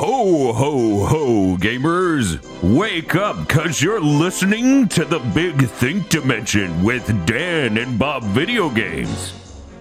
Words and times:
Ho, 0.00 0.54
ho, 0.54 1.04
ho, 1.04 1.56
gamers! 1.58 2.40
Wake 2.62 3.16
up, 3.16 3.46
cause 3.50 3.82
you're 3.82 4.00
listening 4.00 4.88
to 4.88 5.04
the 5.04 5.18
Big 5.34 5.68
Think 5.68 6.08
Dimension 6.08 6.82
with 6.82 7.04
Dan 7.26 7.76
and 7.76 7.98
Bob 7.98 8.22
Video 8.22 8.70
Games. 8.70 9.34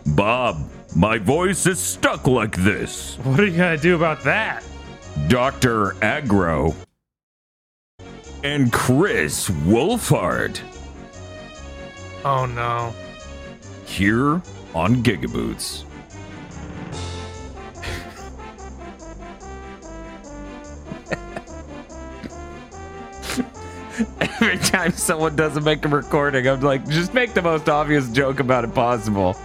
Bob, 0.08 0.70
my 0.94 1.18
voice 1.20 1.66
is 1.66 1.80
stuck 1.80 2.28
like 2.28 2.58
this. 2.58 3.16
What 3.20 3.40
are 3.40 3.46
you 3.46 3.56
gonna 3.56 3.78
do 3.78 3.96
about 3.96 4.22
that? 4.26 4.62
Dr. 5.30 5.96
Agro. 6.04 6.76
And 8.44 8.74
Chris 8.74 9.50
Wolfhard. 9.50 10.60
Oh 12.26 12.46
no. 12.46 12.94
Here 13.86 14.42
on 14.76 15.02
Gigaboots. 15.02 15.86
Every 24.20 24.58
time 24.58 24.92
someone 24.92 25.36
doesn't 25.36 25.64
make 25.64 25.84
a 25.86 25.90
recording, 25.90 26.48
I'm 26.48 26.62
like, 26.62 26.88
just 26.88 27.14
make 27.14 27.34
the 27.34 27.42
most 27.42 27.68
obvious 27.68 28.10
joke 28.10 28.40
about 28.40 28.64
it 28.64 28.74
possible. 28.74 29.36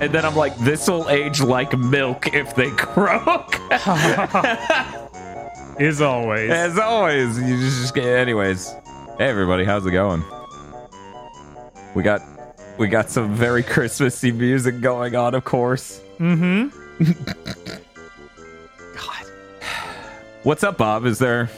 And 0.00 0.12
then 0.12 0.24
I'm 0.24 0.34
like, 0.34 0.56
this 0.58 0.88
will 0.88 1.08
age 1.10 1.42
like 1.42 1.76
milk 1.78 2.32
if 2.32 2.54
they 2.54 2.70
croak. 2.76 3.54
Is 5.78 6.00
always. 6.00 6.50
As 6.50 6.78
always, 6.78 7.38
you 7.38 7.56
just, 7.58 7.80
just 7.80 7.94
get. 7.94 8.04
Anyways, 8.04 8.68
hey 9.18 9.28
everybody, 9.28 9.64
how's 9.64 9.86
it 9.86 9.92
going? 9.92 10.22
We 11.94 12.02
got 12.02 12.22
we 12.78 12.88
got 12.88 13.10
some 13.10 13.34
very 13.34 13.62
Christmassy 13.62 14.32
music 14.32 14.80
going 14.80 15.16
on, 15.16 15.34
of 15.34 15.44
course. 15.44 16.00
Mm-hmm. 16.18 16.68
God, 18.96 19.24
what's 20.42 20.64
up, 20.64 20.78
Bob? 20.78 21.06
Is 21.06 21.18
there? 21.18 21.50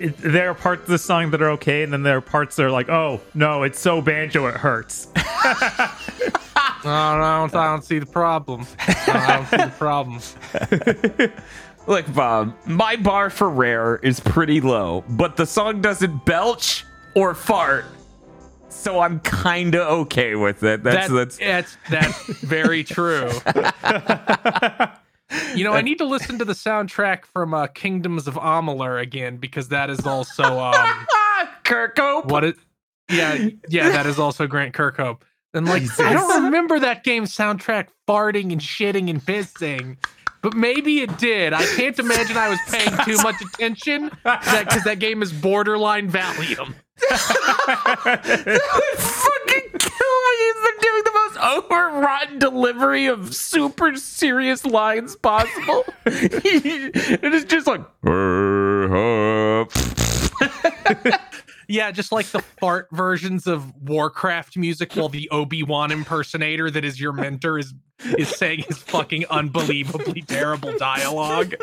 It, 0.00 0.16
there 0.16 0.50
are 0.50 0.54
parts 0.54 0.82
of 0.82 0.88
the 0.88 0.98
song 0.98 1.30
that 1.30 1.42
are 1.42 1.50
okay, 1.50 1.82
and 1.82 1.92
then 1.92 2.02
there 2.02 2.16
are 2.16 2.20
parts 2.22 2.56
that 2.56 2.64
are 2.64 2.70
like, 2.70 2.88
oh 2.88 3.20
no, 3.34 3.62
it's 3.64 3.78
so 3.78 4.00
banjo 4.00 4.46
it 4.46 4.54
hurts. 4.56 5.08
I 5.16 6.80
don't, 6.82 6.92
I 6.92 7.38
don't, 7.40 7.54
I 7.54 7.64
don't 7.66 7.84
see 7.84 7.98
the 7.98 8.06
problem. 8.06 8.66
I 8.78 9.36
don't 9.36 9.46
see 9.48 9.56
the 9.58 9.72
problem. 9.76 11.32
Look, 11.86 12.12
Bob, 12.14 12.54
my 12.66 12.96
bar 12.96 13.28
for 13.30 13.50
rare 13.50 13.96
is 13.96 14.20
pretty 14.20 14.60
low, 14.62 15.04
but 15.10 15.36
the 15.36 15.44
song 15.46 15.80
doesn't 15.82 16.24
belch 16.24 16.84
or 17.14 17.34
fart, 17.34 17.84
so 18.70 19.00
I'm 19.00 19.20
kind 19.20 19.74
of 19.74 19.86
okay 20.02 20.34
with 20.34 20.62
it. 20.62 20.82
That's 20.82 21.08
That- 21.08 21.14
that's. 21.36 21.36
that's 21.36 21.76
that's 21.90 22.26
very 22.40 22.84
true. 22.84 23.30
You 25.54 25.64
know, 25.64 25.72
I 25.72 25.80
need 25.80 25.98
to 25.98 26.04
listen 26.04 26.38
to 26.38 26.44
the 26.44 26.52
soundtrack 26.54 27.24
from 27.24 27.54
uh, 27.54 27.66
Kingdoms 27.68 28.26
of 28.26 28.34
Amalur 28.34 29.00
again 29.00 29.36
because 29.36 29.68
that 29.68 29.90
is 29.90 30.06
also 30.06 30.58
um 30.58 30.74
Kirkhope. 31.64 32.26
what 32.26 32.44
it 32.44 32.56
yeah 33.08 33.48
yeah 33.68 33.90
that 33.90 34.06
is 34.06 34.18
also 34.18 34.46
Grant 34.46 34.74
Kirkhope. 34.74 35.22
And 35.54 35.66
like 35.66 35.82
I 36.00 36.12
don't 36.12 36.44
remember 36.44 36.78
that 36.80 37.02
game 37.04 37.24
soundtrack 37.24 37.88
farting 38.08 38.52
and 38.52 38.60
shitting 38.60 39.10
and 39.10 39.20
pissing. 39.24 39.96
But 40.42 40.54
maybe 40.54 41.00
it 41.00 41.18
did. 41.18 41.52
I 41.52 41.64
can't 41.76 41.98
imagine 41.98 42.36
I 42.36 42.48
was 42.48 42.58
paying 42.70 42.96
too 43.04 43.22
much 43.22 43.42
attention 43.42 44.10
because 44.24 44.84
that 44.84 44.98
game 44.98 45.22
is 45.22 45.32
borderline 45.32 46.10
Valium. 46.10 46.74
fucking 48.96 49.89
kill 50.30 50.62
me. 50.62 50.70
He's 50.72 50.80
doing 50.80 51.02
the 51.04 51.12
most 51.12 51.38
overwrought 51.38 52.38
delivery 52.38 53.06
of 53.06 53.34
super 53.34 53.96
serious 53.96 54.64
lines 54.64 55.16
possible. 55.16 55.84
it 56.06 57.34
is 57.34 57.44
just 57.44 57.66
like. 57.66 57.82
Yeah, 61.70 61.92
just 61.92 62.10
like 62.10 62.26
the 62.26 62.40
fart 62.58 62.88
versions 62.90 63.46
of 63.46 63.72
Warcraft 63.80 64.56
music 64.56 64.94
while 64.94 65.08
the 65.08 65.30
Obi-Wan 65.30 65.92
impersonator 65.92 66.68
that 66.68 66.84
is 66.84 67.00
your 67.00 67.12
mentor 67.12 67.60
is 67.60 67.72
is 68.18 68.28
saying 68.28 68.64
his 68.66 68.78
fucking 68.78 69.26
unbelievably 69.30 70.22
terrible 70.22 70.76
dialogue. 70.78 71.54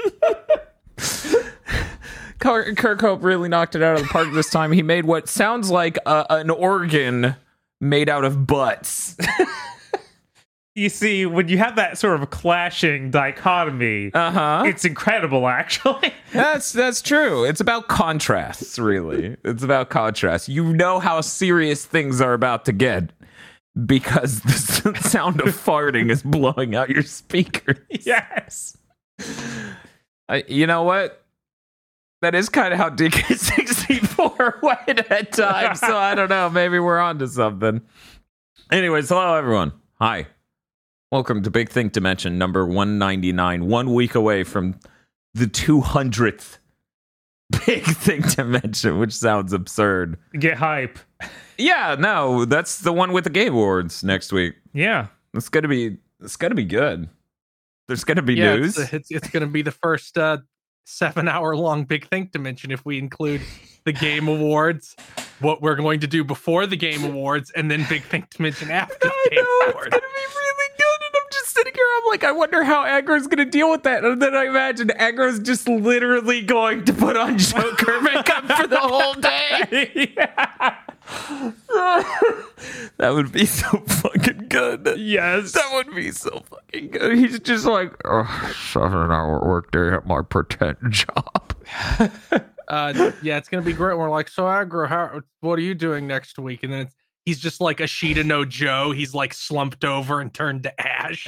Kirk 2.40 2.78
Kirkhope 2.78 3.22
really 3.22 3.50
knocked 3.50 3.76
it 3.76 3.84
out 3.84 3.98
of 3.98 4.04
the 4.04 4.08
park 4.08 4.30
this 4.32 4.50
time. 4.50 4.72
He 4.72 4.82
made 4.82 5.04
what 5.04 5.28
sounds 5.28 5.70
like 5.70 5.98
a, 6.06 6.26
an 6.30 6.52
organ 6.52 7.36
made 7.82 8.10
out 8.10 8.24
of 8.26 8.46
butts. 8.48 9.16
you 10.76 10.90
see, 10.90 11.26
when 11.26 11.48
you 11.48 11.58
have 11.58 11.76
that 11.76 11.98
sort 11.98 12.22
of 12.22 12.30
clashing 12.30 13.10
dichotomy, 13.12 14.12
Uh 14.14 14.32
huh. 14.32 14.64
it's 14.66 14.86
incredible, 14.86 15.48
actually. 15.48 16.14
That's 16.34 16.72
that's 16.74 17.02
true. 17.02 17.44
It's 17.46 17.62
about 17.62 17.88
contrasts, 17.88 18.78
really. 18.78 19.38
It's 19.44 19.64
about 19.64 19.90
contrast. 19.90 20.50
You 20.50 20.74
know 20.74 21.00
how 21.00 21.22
serious 21.22 21.86
things 21.86 22.22
are 22.22 22.34
about 22.34 22.66
to 22.66 22.72
get 22.74 23.12
because 23.86 24.42
the 24.84 24.94
sound 25.02 25.40
of 25.42 25.48
farting 25.50 26.12
is 26.12 26.22
blowing 26.24 26.76
out 26.76 26.90
your 26.90 27.04
speakers. 27.04 27.78
yes. 27.90 28.78
I, 30.30 30.44
you 30.48 30.68
know 30.68 30.84
what? 30.84 31.24
That 32.22 32.34
is 32.34 32.50
kind 32.50 32.74
of 32.74 32.80
how 32.80 32.90
DK64 32.90 34.62
went 34.64 35.12
at 35.12 35.32
times. 35.32 35.80
So 35.80 35.96
I 35.96 36.16
don't 36.16 36.30
know. 36.30 36.50
Maybe 36.50 36.80
we're 36.80 36.98
on 36.98 37.20
to 37.20 37.28
something. 37.28 37.82
Anyways, 38.72 39.10
hello 39.10 39.36
everyone. 39.36 39.74
Hi. 40.02 40.26
Welcome 41.12 41.44
to 41.44 41.52
Big 41.52 41.70
Think 41.70 41.94
Dimension 41.94 42.40
number 42.40 42.66
199. 42.66 43.68
One 43.68 43.94
week 43.94 44.16
away 44.16 44.44
from 44.44 44.80
the 45.36 45.46
200th 45.46 46.58
Big 47.68 47.84
Think 47.84 48.36
Dimension, 48.36 48.98
which 48.98 49.14
sounds 49.14 49.54
absurd. 49.54 50.18
Get 50.40 50.58
hype. 50.58 50.98
Yeah, 51.60 51.96
no, 52.00 52.46
that's 52.46 52.80
the 52.80 52.94
one 52.94 53.14
with 53.14 53.26
the 53.26 53.30
Game 53.30 53.54
Awards 53.54 54.04
next 54.04 54.32
week. 54.32 54.56
Yeah. 54.74 55.08
It's 55.36 55.50
gonna 55.50 55.68
be 55.68 55.98
it's 56.20 56.36
gonna 56.36 56.56
be 56.56 56.66
good. 56.66 57.10
There's 57.88 58.04
gonna 58.04 58.24
be 58.24 58.34
yeah, 58.34 58.56
news. 58.56 58.76
it's, 58.76 58.92
it's, 58.92 59.12
it's 59.12 59.30
going 59.30 59.42
to 59.42 59.48
be 59.48 59.62
the 59.62 59.72
first 59.72 60.18
uh, 60.18 60.40
seven-hour-long 60.88 61.84
Big 61.84 62.08
Think 62.08 62.32
Dimension 62.32 62.72
if 62.72 62.86
we 62.86 62.98
include 62.98 63.42
the 63.84 63.92
Game 63.92 64.28
Awards, 64.30 64.96
what 65.40 65.62
we're 65.62 65.76
going 65.76 66.00
to 66.00 66.08
do 66.08 66.24
before 66.24 66.66
the 66.66 66.78
Game 66.78 67.04
Awards, 67.04 67.52
and 67.56 67.70
then 67.70 67.86
Big 67.90 68.04
Think 68.04 68.30
Dimension 68.30 68.72
after 68.72 68.96
the 69.02 69.30
Game 69.30 69.44
know, 69.44 69.60
it's 69.64 69.74
Awards. 69.74 69.90
gonna 69.90 70.02
be 70.02 70.08
really 70.08 70.57
sitting 71.58 71.74
here. 71.76 71.86
I'm 71.98 72.10
like, 72.10 72.24
I 72.24 72.32
wonder 72.32 72.64
how 72.64 72.86
Agro's 72.86 73.28
gonna 73.28 73.46
deal 73.46 73.72
with 73.72 73.84
that. 73.84 74.04
And 74.04 74.22
then 74.22 74.36
I 74.36 74.46
imagine 74.46 74.90
Agro's 74.90 75.40
just 75.40 75.68
literally 75.68 76.42
going 76.42 76.86
to 76.86 76.94
put 76.94 77.18
on 77.18 77.38
Joker 77.38 78.02
makeup 78.14 78.46
for 78.46 78.68
the 78.68 78.80
whole 78.80 79.14
day. 79.14 80.14
that 82.98 83.10
would 83.10 83.32
be 83.32 83.46
so 83.46 83.80
fucking 83.80 84.48
good. 84.50 84.94
yes. 84.98 85.54
That 85.54 85.70
would 85.74 85.96
be 85.96 86.12
so 86.12 86.44
fucking 86.50 86.92
good. 86.92 87.18
He's 87.18 87.40
just 87.40 87.66
like, 87.66 87.94
oh, 88.06 88.54
seven 88.72 89.12
hour 89.12 89.42
workday 89.46 89.94
at 89.94 90.06
my 90.06 90.22
pretend 90.22 90.78
job. 90.90 91.56
uh 92.70 93.12
yeah 93.22 93.38
it's 93.38 93.48
gonna 93.48 93.64
be 93.64 93.74
great 93.74 93.98
we're 93.98 94.10
like 94.10 94.28
so 94.28 94.44
aggro 94.44 94.88
how 94.88 95.22
what 95.40 95.58
are 95.58 95.62
you 95.62 95.74
doing 95.74 96.06
next 96.06 96.38
week 96.38 96.64
and 96.64 96.74
then 96.74 96.82
it's 96.82 96.96
he's 97.28 97.40
just 97.40 97.60
like 97.60 97.82
a 97.82 97.88
sheet 97.88 98.18
of 98.18 98.26
no 98.26 98.46
joe 98.46 98.92
he's 98.92 99.14
like 99.14 99.34
slumped 99.34 99.84
over 99.84 100.22
and 100.22 100.34
turned 100.34 100.64
to 100.64 100.82
ash 100.82 101.28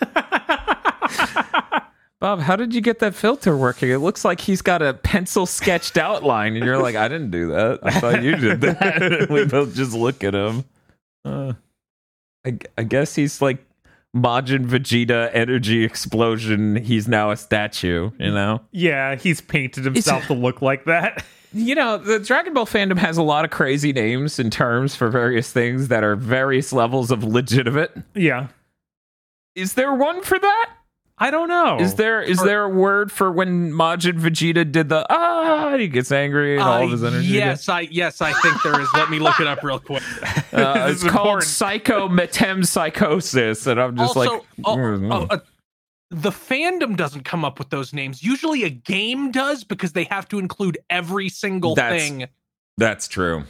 Bob, 2.18 2.40
how 2.40 2.56
did 2.56 2.74
you 2.74 2.80
get 2.80 3.00
that 3.00 3.14
filter 3.14 3.56
working? 3.56 3.90
It 3.90 3.98
looks 3.98 4.24
like 4.24 4.40
he's 4.40 4.62
got 4.62 4.80
a 4.80 4.94
pencil 4.94 5.44
sketched 5.44 5.98
outline, 5.98 6.56
and 6.56 6.64
you're 6.64 6.80
like, 6.80 6.96
I 6.96 7.08
didn't 7.08 7.30
do 7.30 7.48
that. 7.48 7.80
I 7.82 8.00
thought 8.00 8.22
you 8.22 8.36
did 8.36 8.62
that. 8.62 9.28
We 9.30 9.44
both 9.44 9.74
just 9.74 9.92
look 9.92 10.24
at 10.24 10.34
him. 10.34 10.64
Uh, 11.26 11.52
I, 12.44 12.58
I 12.78 12.84
guess 12.84 13.14
he's 13.14 13.42
like 13.42 13.66
Majin 14.16 14.66
Vegeta 14.66 15.30
energy 15.34 15.84
explosion. 15.84 16.76
He's 16.76 17.06
now 17.06 17.32
a 17.32 17.36
statue, 17.36 18.10
you 18.18 18.30
know? 18.30 18.62
yeah, 18.72 19.16
he's 19.16 19.42
painted 19.42 19.84
himself 19.84 20.26
to 20.28 20.34
look 20.34 20.62
like 20.62 20.86
that. 20.86 21.22
You 21.58 21.74
know, 21.74 21.96
the 21.96 22.18
Dragon 22.18 22.52
Ball 22.52 22.66
fandom 22.66 22.98
has 22.98 23.16
a 23.16 23.22
lot 23.22 23.46
of 23.46 23.50
crazy 23.50 23.90
names 23.92 24.38
and 24.38 24.52
terms 24.52 24.94
for 24.94 25.08
various 25.08 25.50
things 25.50 25.88
that 25.88 26.04
are 26.04 26.14
various 26.14 26.70
levels 26.70 27.10
of 27.10 27.24
legitimate. 27.24 27.96
Yeah. 28.14 28.48
Is 29.54 29.72
there 29.72 29.94
one 29.94 30.20
for 30.22 30.38
that? 30.38 30.70
I 31.16 31.30
don't 31.30 31.48
know. 31.48 31.78
Is 31.80 31.94
there 31.94 32.20
is 32.20 32.42
Or- 32.42 32.46
there 32.46 32.64
a 32.64 32.68
word 32.68 33.10
for 33.10 33.32
when 33.32 33.72
Majin 33.72 34.20
Vegeta 34.20 34.70
did 34.70 34.90
the 34.90 35.06
ah? 35.08 35.74
He 35.78 35.88
gets 35.88 36.12
angry 36.12 36.56
and 36.58 36.62
all 36.62 36.82
of 36.84 36.90
his 36.90 37.02
Uh, 37.02 37.06
energy. 37.06 37.28
yes 37.28 37.66
i 37.70 37.80
yes 37.90 38.20
i 38.20 38.34
think 38.42 38.62
there 38.62 38.78
is 38.78 38.88
let 38.92 39.08
me 39.08 39.18
look 39.18 39.40
it 39.40 39.46
up 39.46 39.62
real 39.62 39.78
quick 39.78 40.02
uh, 40.52 40.88
it's 40.90 41.02
called 41.02 41.42
important. 41.42 41.44
psychometempsychosis, 41.44 43.66
and 43.66 43.80
I'm 43.80 43.96
just 43.96 44.14
also 44.14 44.30
like, 44.34 44.42
oh, 44.64 44.76
oh, 45.10 45.26
uh, 45.30 45.38
the 46.10 46.30
fandom 46.30 46.96
doesn't 46.96 47.24
come 47.24 47.44
up 47.44 47.58
with 47.58 47.70
those 47.70 47.92
names 47.92 48.22
usually 48.22 48.62
a 48.64 48.70
game 48.70 49.30
does 49.32 49.64
because 49.64 49.92
they 49.92 50.04
have 50.04 50.28
to 50.28 50.38
include 50.38 50.78
every 50.90 51.28
single 51.28 51.74
That's- 51.74 52.00
thing 52.00 52.26
that's 52.78 53.08
true. 53.08 53.44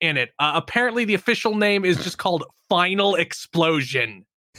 in 0.00 0.16
it 0.16 0.30
uh, 0.38 0.52
apparently 0.54 1.04
the 1.04 1.14
official 1.14 1.54
name 1.54 1.84
is 1.84 1.96
just 2.02 2.18
called 2.18 2.44
final 2.68 3.14
explosion 3.14 4.24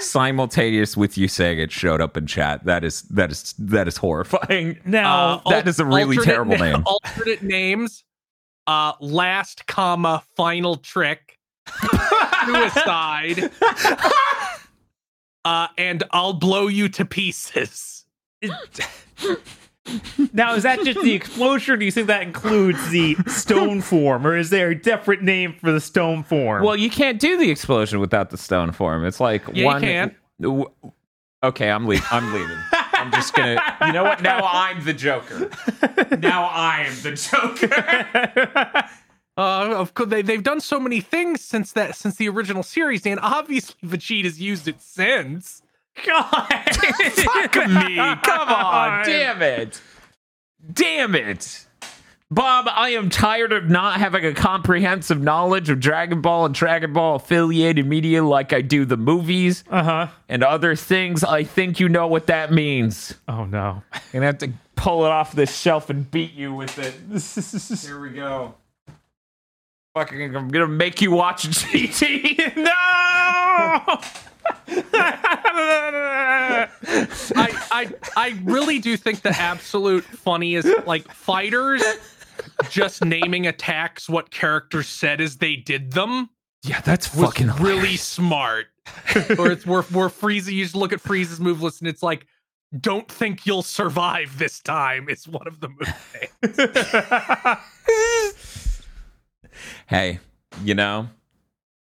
simultaneous 0.00 0.96
with 0.96 1.18
you 1.18 1.28
saying 1.28 1.58
it 1.58 1.70
showed 1.70 2.00
up 2.00 2.16
in 2.16 2.26
chat. 2.26 2.64
That 2.64 2.84
is 2.84 3.02
that 3.02 3.30
is 3.30 3.54
that 3.58 3.86
is 3.88 3.96
horrifying. 3.96 4.78
Now, 4.86 5.42
Uh, 5.44 5.50
that 5.50 5.68
is 5.68 5.78
a 5.78 5.84
really 5.84 6.16
terrible 6.18 6.56
na- 6.56 6.64
name. 6.72 6.82
Alternate 6.86 7.42
names. 7.42 8.04
Uh, 8.66 8.92
last 9.00 9.66
comma 9.66 10.22
final 10.36 10.76
trick. 10.76 11.38
Suicide. 12.46 13.50
Uh, 15.44 15.68
and 15.78 16.02
I'll 16.10 16.32
blow 16.34 16.66
you 16.68 16.88
to 16.90 17.04
pieces. 17.04 18.04
now 20.32 20.54
is 20.54 20.62
that 20.62 20.80
just 20.84 21.00
the 21.02 21.12
explosion? 21.14 21.74
Or 21.74 21.76
do 21.76 21.84
you 21.84 21.90
think 21.90 22.06
that 22.06 22.22
includes 22.22 22.90
the 22.90 23.16
stone 23.26 23.80
form, 23.80 24.26
or 24.26 24.36
is 24.36 24.50
there 24.50 24.70
a 24.70 24.74
different 24.80 25.22
name 25.22 25.54
for 25.60 25.72
the 25.72 25.80
stone 25.80 26.22
form? 26.22 26.64
Well, 26.64 26.76
you 26.76 26.90
can't 26.90 27.18
do 27.18 27.36
the 27.36 27.50
explosion 27.50 28.00
without 28.00 28.30
the 28.30 28.38
stone 28.38 28.72
form. 28.72 29.04
It's 29.04 29.20
like 29.20 29.42
Yeah, 29.48 29.54
you 29.54 29.64
one. 29.66 29.80
can. 29.80 30.16
w- 30.40 30.70
Okay, 31.42 31.70
I'm 31.70 31.86
leaving. 31.86 32.04
I'm 32.10 32.34
leaving. 32.34 32.58
I'm 32.72 33.10
just 33.12 33.32
gonna. 33.34 33.56
You 33.86 33.92
know 33.94 34.04
what? 34.04 34.20
Now 34.20 34.40
I'm 34.46 34.84
the 34.84 34.92
Joker. 34.92 35.48
Now 36.18 36.44
I 36.44 36.84
am 36.86 36.94
the 37.02 37.12
Joker. 37.12 38.90
Uh, 39.36 39.74
of 39.76 39.94
course, 39.94 40.10
they 40.10 40.22
they've 40.22 40.42
done 40.42 40.60
so 40.60 40.78
many 40.80 41.00
things 41.00 41.42
since 41.42 41.72
that 41.72 41.94
since 41.94 42.16
the 42.16 42.28
original 42.28 42.62
series, 42.62 43.06
and 43.06 43.18
obviously 43.22 43.76
Vegeta's 43.88 44.40
used 44.40 44.68
it 44.68 44.80
since. 44.80 45.62
God, 46.04 46.32
Fuck 46.34 47.56
me. 47.68 47.96
Come 48.22 48.48
on. 48.48 49.04
Damn 49.06 49.42
it. 49.42 49.80
Damn 50.72 51.14
it. 51.14 51.66
Bob, 52.32 52.68
I 52.70 52.90
am 52.90 53.10
tired 53.10 53.52
of 53.52 53.68
not 53.68 53.98
having 53.98 54.24
a 54.24 54.32
comprehensive 54.32 55.20
knowledge 55.20 55.68
of 55.68 55.80
Dragon 55.80 56.20
Ball 56.20 56.46
and 56.46 56.54
Dragon 56.54 56.92
Ball 56.92 57.16
affiliated 57.16 57.86
media 57.86 58.22
like 58.22 58.52
I 58.52 58.60
do 58.60 58.84
the 58.84 58.96
movies 58.96 59.64
Uh 59.68 59.82
huh. 59.82 60.06
and 60.28 60.44
other 60.44 60.76
things. 60.76 61.24
I 61.24 61.42
think 61.42 61.80
you 61.80 61.88
know 61.88 62.06
what 62.06 62.28
that 62.28 62.52
means. 62.52 63.14
Oh 63.26 63.44
no. 63.46 63.82
I'm 63.92 64.00
gonna 64.12 64.26
have 64.26 64.38
to 64.38 64.52
pull 64.76 65.04
it 65.06 65.10
off 65.10 65.32
this 65.32 65.58
shelf 65.58 65.90
and 65.90 66.08
beat 66.08 66.32
you 66.34 66.54
with 66.54 66.78
it. 66.78 66.94
Here 67.84 67.98
we 68.00 68.10
go. 68.10 68.54
Fucking, 69.94 70.36
I'm 70.36 70.48
gonna 70.48 70.68
make 70.68 71.00
you 71.00 71.10
watch 71.10 71.42
GT. 71.48 72.56
no. 72.56 72.66
I, 77.36 77.66
I 77.72 77.92
I 78.16 78.40
really 78.44 78.78
do 78.78 78.96
think 78.96 79.22
the 79.22 79.30
absolute 79.30 80.04
funniest 80.04 80.86
like 80.86 81.10
fighters 81.12 81.82
just 82.68 83.04
naming 83.04 83.46
attacks 83.46 84.08
what 84.08 84.30
characters 84.30 84.88
said 84.88 85.20
as 85.20 85.36
they 85.36 85.56
did 85.56 85.92
them 85.92 86.30
yeah, 86.62 86.80
that's 86.82 87.14
was 87.14 87.26
fucking 87.26 87.52
really 87.56 87.96
smart. 87.96 88.66
or 89.38 89.50
it's 89.50 89.64
where 89.66 89.82
where 89.82 90.08
Frieza 90.08 90.52
you 90.52 90.62
just 90.64 90.74
look 90.74 90.92
at 90.92 91.02
Frieza's 91.02 91.40
move 91.40 91.62
list 91.62 91.80
and 91.80 91.88
it's 91.88 92.02
like, 92.02 92.26
don't 92.78 93.10
think 93.10 93.46
you'll 93.46 93.62
survive 93.62 94.36
this 94.38 94.60
time. 94.60 95.06
It's 95.08 95.26
one 95.26 95.46
of 95.46 95.60
the 95.60 95.68
move 95.68 95.94
names. 96.14 96.56
hey, 99.90 100.20
you 100.64 100.74
know, 100.74 101.08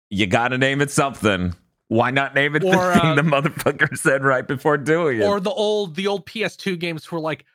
you 0.09 0.27
gotta 0.27 0.57
name 0.57 0.81
it 0.81 0.91
something. 0.91 1.55
Why 1.87 2.09
not 2.11 2.33
name 2.33 2.55
it 2.55 2.63
Or, 2.63 2.71
the 2.71 2.93
thing 2.93 3.01
uh, 3.11 3.15
the 3.15 3.21
motherfucker 3.21 3.95
said 3.97 4.23
right 4.23 4.47
before 4.47 4.77
doing 4.77 5.19
it? 5.19 5.23
or 5.23 5.39
the 5.39 5.51
old 5.51 5.95
the 5.95 6.07
old 6.07 6.25
PS2 6.25 6.77
games 6.79 7.09
were 7.11 7.19
like, 7.19 7.45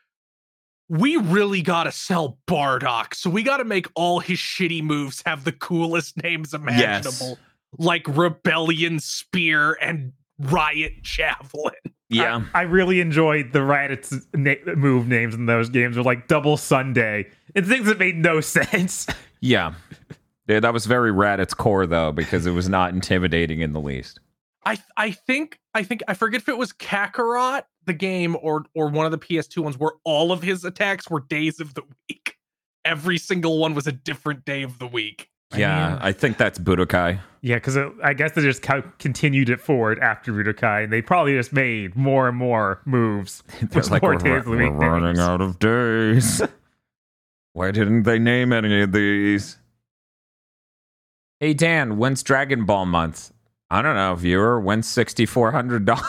we 0.89 1.17
really 1.17 1.61
gotta 1.61 1.93
sell 1.93 2.39
Bardock, 2.47 3.15
so 3.15 3.29
we 3.29 3.43
gotta 3.43 3.65
make 3.65 3.87
all 3.95 4.21
his 4.21 4.39
shitty 4.39 4.83
moves 4.83 5.23
have 5.27 5.45
the 5.45 5.53
coolest 5.53 6.23
names 6.23 6.55
imaginable, 6.55 7.39
like 7.79 8.07
Rebellion 8.07 9.01
Spear 9.01 9.77
and 9.83 10.13
Riot 10.39 11.03
Javelin. 11.03 11.75
yeah, 12.09 12.43
I 12.55 12.63
really 12.63 13.01
enjoyed 13.01 13.53
the 13.53 13.59
Raditz 13.59 14.25
na- 14.35 14.75
move 14.77 15.09
names 15.09 15.35
in 15.35 15.47
those 15.47 15.69
games, 15.69 15.99
or 15.99 16.03
like 16.03 16.27
Double 16.29 16.57
Sunday, 16.57 17.27
and 17.55 17.67
things 17.67 17.87
that 17.87 17.99
made 17.99 18.17
no 18.17 18.41
sense. 18.41 19.07
yeah. 19.41 19.75
Yeah, 20.49 20.61
that 20.61 20.73
was 20.73 20.87
very 20.87 21.13
Raditz 21.13 21.57
core 21.57 21.87
though, 21.87 22.11
because 22.11 22.47
it 22.47 22.53
was 22.53 22.69
not 22.69 22.93
intimidating 22.93 23.61
in 23.61 23.73
the 23.73 23.81
least. 23.81 24.21
I 24.65 24.79
I 24.97 25.13
think 25.13 25.59
I 25.75 25.83
think 25.83 26.03
I 26.09 26.15
forget 26.15 26.41
if 26.41 26.49
it 26.49 26.59
was 26.59 26.73
Kakarot 26.73 27.63
the 27.85 27.93
game 27.93 28.37
or 28.43 28.65
or 28.75 28.89
one 28.89 29.07
of 29.07 29.13
the 29.13 29.19
PS2 29.19 29.63
ones 29.63 29.79
where 29.79 29.93
all 30.05 30.33
of 30.33 30.43
his 30.43 30.65
attacks 30.65 31.09
were 31.09 31.21
days 31.21 31.61
of 31.61 31.75
the 31.75 31.83
week. 32.09 32.37
Every 32.85 33.19
single 33.19 33.59
one 33.59 33.75
was 33.75 33.87
a 33.87 33.93
different 33.93 34.45
day 34.45 34.63
of 34.63 34.79
the 34.79 34.87
week. 34.87 35.29
Yeah, 35.57 35.91
Man. 35.91 35.99
I 36.01 36.13
think 36.13 36.37
that's 36.37 36.59
Budokai. 36.59 37.21
Yeah, 37.41 37.57
because 37.57 37.77
I 38.03 38.13
guess 38.13 38.33
they 38.33 38.43
just 38.43 38.63
co- 38.63 38.83
continued 38.99 39.49
it 39.49 39.61
forward 39.61 39.99
after 40.01 40.33
Budokai, 40.33 40.85
and 40.85 40.93
they 40.93 41.01
probably 41.01 41.35
just 41.35 41.53
made 41.53 41.97
more 41.97 42.29
and 42.29 42.37
more 42.37 42.83
moves. 42.85 43.43
They're 43.63 43.83
like, 43.85 44.03
more 44.03 44.13
we're, 44.13 44.19
days 44.19 44.39
of 44.39 44.45
the 44.45 44.51
we're 44.51 44.71
running 44.71 45.05
names." 45.05 45.19
out 45.19 45.41
of 45.41 45.59
days. 45.59 46.43
Why 47.53 47.71
didn't 47.71 48.03
they 48.03 48.19
name 48.19 48.53
any 48.53 48.83
of 48.83 48.93
these? 48.93 49.58
Hey 51.41 51.55
Dan, 51.55 51.99
when's 51.99 52.23
Dragon 52.23 52.65
Ball 52.65 52.85
month? 52.87 53.33
I 53.71 53.83
don't 53.83 53.95
know, 53.95 54.15
viewer. 54.15 54.61
When's 54.61 54.89
sixty 54.89 55.25
four 55.27 55.53
hundred 55.53 55.85
dollars? 55.85 56.05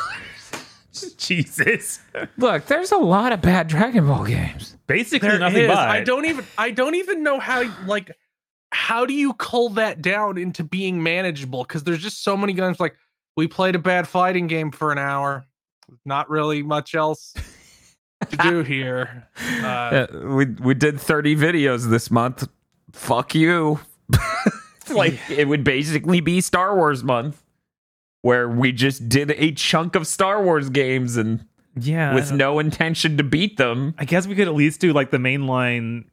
Jesus, 1.17 1.99
Look, 2.37 2.65
there's 2.65 2.91
a 2.91 2.97
lot 2.97 3.31
of 3.31 3.41
bad 3.41 3.67
Dragon 3.67 4.07
Ball 4.07 4.25
games. 4.25 4.75
basically 4.87 5.29
There 5.29 5.39
nothing 5.39 5.63
is. 5.63 5.67
but. 5.67 5.77
I 5.77 6.03
don't 6.03 6.25
even 6.25 6.45
I 6.57 6.71
don't 6.71 6.95
even 6.95 7.21
know 7.23 7.39
how 7.39 7.63
like 7.85 8.11
how 8.71 9.05
do 9.05 9.13
you 9.13 9.33
cull 9.33 9.69
that 9.69 10.01
down 10.01 10.37
into 10.37 10.63
being 10.63 11.01
manageable? 11.03 11.63
Because 11.63 11.83
there's 11.83 12.01
just 12.01 12.23
so 12.23 12.35
many 12.35 12.53
games 12.53 12.79
like 12.79 12.95
we 13.37 13.47
played 13.47 13.75
a 13.75 13.79
bad 13.79 14.07
fighting 14.07 14.47
game 14.47 14.71
for 14.71 14.91
an 14.91 14.97
hour. 14.97 15.45
Not 16.05 16.29
really 16.29 16.63
much 16.63 16.95
else 16.95 17.33
to 18.29 18.37
do 18.37 18.61
here. 18.63 19.27
Uh, 19.61 19.65
Uh, 19.67 20.07
we 20.25 20.45
we 20.45 20.73
did 20.73 20.99
30 20.99 21.35
videos 21.35 21.89
this 21.89 22.09
month. 22.09 22.47
Fuck 22.93 23.35
you. 23.35 23.79
It's 24.89 24.97
like 24.97 25.19
it 25.29 25.47
would 25.47 25.63
basically 25.63 26.19
be 26.21 26.41
Star 26.41 26.75
Wars 26.75 27.03
month 27.03 27.41
where 28.21 28.49
we 28.49 28.71
just 28.71 29.07
did 29.07 29.31
a 29.31 29.51
chunk 29.51 29.95
of 29.95 30.05
Star 30.05 30.43
Wars 30.43 30.69
games 30.69 31.15
and 31.17 31.45
Yeah, 31.75 32.13
with 32.15 32.31
no 32.31 32.59
intention 32.59 33.17
to 33.17 33.23
beat 33.23 33.57
them. 33.57 33.95
I 33.97 34.05
guess 34.05 34.27
we 34.27 34.35
could 34.35 34.47
at 34.47 34.55
least 34.55 34.81
do 34.81 34.91
like 34.93 35.09
the 35.11 35.17
mainline 35.17 36.05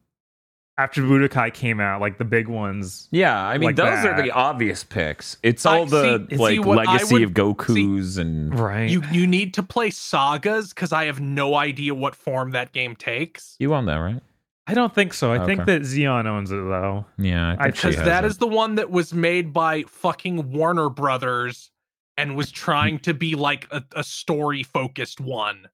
after 0.78 1.00
Budokai 1.00 1.54
came 1.54 1.80
out, 1.80 2.02
like 2.02 2.18
the 2.18 2.24
big 2.26 2.48
ones. 2.48 3.08
Yeah, 3.10 3.36
I 3.42 3.56
mean 3.56 3.68
Like 3.68 3.76
those 3.76 4.04
are 4.04 4.20
the 4.22 4.30
obvious 4.30 4.84
picks. 4.84 5.38
It's 5.42 5.64
I- 5.64 5.78
all 5.78 5.86
the 5.86 6.26
see- 6.30 6.36
see 6.36 6.58
like 6.58 6.66
what 6.66 6.86
I 6.86 6.92
legacy 6.92 7.14
would- 7.14 7.22
of 7.22 7.30
Goku's 7.32 8.18
and 8.18 8.56
Right. 8.58 8.88
you 8.90 9.02
you 9.10 9.26
need 9.26 9.54
to 9.54 9.62
play 9.62 9.88
sagas 9.90 10.74
because 10.74 10.92
I 10.92 11.06
have 11.06 11.18
no 11.18 11.54
idea 11.54 11.94
what 11.94 12.14
form 12.14 12.50
that 12.50 12.72
game 12.72 12.94
takes. 12.94 13.56
you 13.58 13.74
own 13.74 13.86
that, 13.86 13.96
right? 13.96 14.20
I 14.66 14.74
don't 14.74 14.92
think 14.94 15.14
so. 15.14 15.32
I 15.32 15.46
think 15.46 15.64
that 15.66 15.82
Xeon 15.82 16.26
owns 16.26 16.50
it 16.50 16.56
though. 16.56 17.04
Yeah, 17.18 17.50
I 17.50 17.52
I- 17.52 17.56
think 17.64 17.76
she 17.76 17.80
Because 17.88 17.96
has 17.96 18.04
that 18.06 18.24
it. 18.24 18.28
is 18.28 18.38
the 18.38 18.48
one 18.48 18.74
that 18.76 18.90
was 18.90 19.14
made 19.14 19.52
by 19.52 19.82
fucking 19.84 20.50
Warner 20.50 20.88
Brothers 20.88 21.70
and 22.16 22.34
was 22.36 22.50
trying 22.50 22.98
to 23.00 23.14
be 23.14 23.34
like 23.36 23.68
a, 23.70 23.84
a 23.94 24.02
story 24.02 24.62
focused 24.64 25.20
one. 25.20 25.68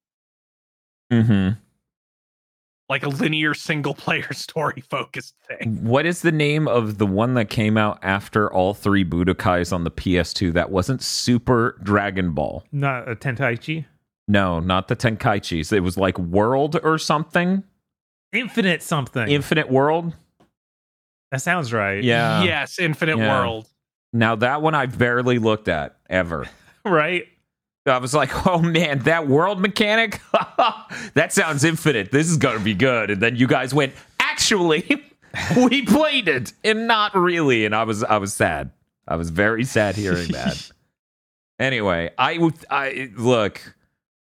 Mhm. 1.11 1.57
Like 2.89 3.03
a 3.05 3.09
linear 3.09 3.55
single 3.55 3.95
player 3.95 4.31
story 4.35 4.83
focused 4.91 5.35
thing. 5.49 5.83
What 5.85 6.05
is 6.05 6.21
the 6.21 6.33
name 6.33 6.69
of 6.69 6.99
the 6.99 7.07
one 7.07 7.35
that 7.35 7.49
came 7.49 7.79
out 7.79 7.99
after 8.03 8.53
all 8.53 8.75
three 8.75 9.05
Budokais 9.05 9.73
on 9.73 9.85
the 9.85 9.91
PS2 9.91 10.53
that 10.53 10.71
wasn't 10.71 11.01
Super 11.03 11.79
Dragon 11.83 12.33
Ball? 12.35 12.65
Not 12.73 13.09
a 13.09 13.17
Tenkaichi. 13.17 13.87
No, 14.29 14.61
not 14.61 14.89
the 14.89 14.97
Tenkaichis. 14.97 15.73
It 15.73 15.81
was 15.81 15.97
like 15.97 16.19
World 16.19 16.79
or 16.83 16.99
something. 16.99 17.65
Infinite 18.33 18.83
something. 18.83 19.29
Infinite 19.29 19.71
World. 19.71 20.15
that 21.31 21.43
sounds 21.43 21.73
right. 21.73 22.03
Yeah. 22.03 22.43
yes, 22.45 22.79
Infinite 22.79 23.19
Yeah. 23.19 23.39
World. 23.41 23.69
Now 24.13 24.37
that 24.37 24.61
one 24.63 24.75
I've 24.75 24.99
barely 24.99 25.39
looked 25.39 25.69
at 25.69 25.97
ever. 26.09 26.47
Right. 26.85 27.29
I 27.87 27.99
was 27.99 28.13
like, 28.13 28.47
oh 28.47 28.59
man, 28.61 29.01
that 29.01 29.29
world 29.29 29.61
mechanic? 29.61 30.21
that 31.15 31.29
sounds 31.33 31.63
infinite. 31.63 32.11
This 32.11 32.29
is 32.29 32.37
going 32.39 32.59
to 32.59 32.65
be 32.65 32.75
good. 32.75 33.11
And 33.11 33.23
then 33.23 33.37
you 33.37 33.47
guys 33.47 33.73
went, 33.73 33.93
actually, 34.19 34.85
we 35.57 35.83
played 35.87 36.27
it 36.27 36.53
and 36.65 36.89
not 36.89 37.15
really. 37.15 37.65
And 37.65 37.73
I 37.73 37.85
was, 37.85 38.03
I 38.03 38.17
was 38.17 38.35
sad. 38.35 38.73
I 39.07 39.15
was 39.15 39.31
very 39.31 39.63
sad 39.65 39.95
hearing 39.95 40.33
that. 40.33 40.73
anyway, 41.61 42.11
I 42.19 42.39
would, 42.39 42.55
I 42.69 43.11
look, 43.17 43.61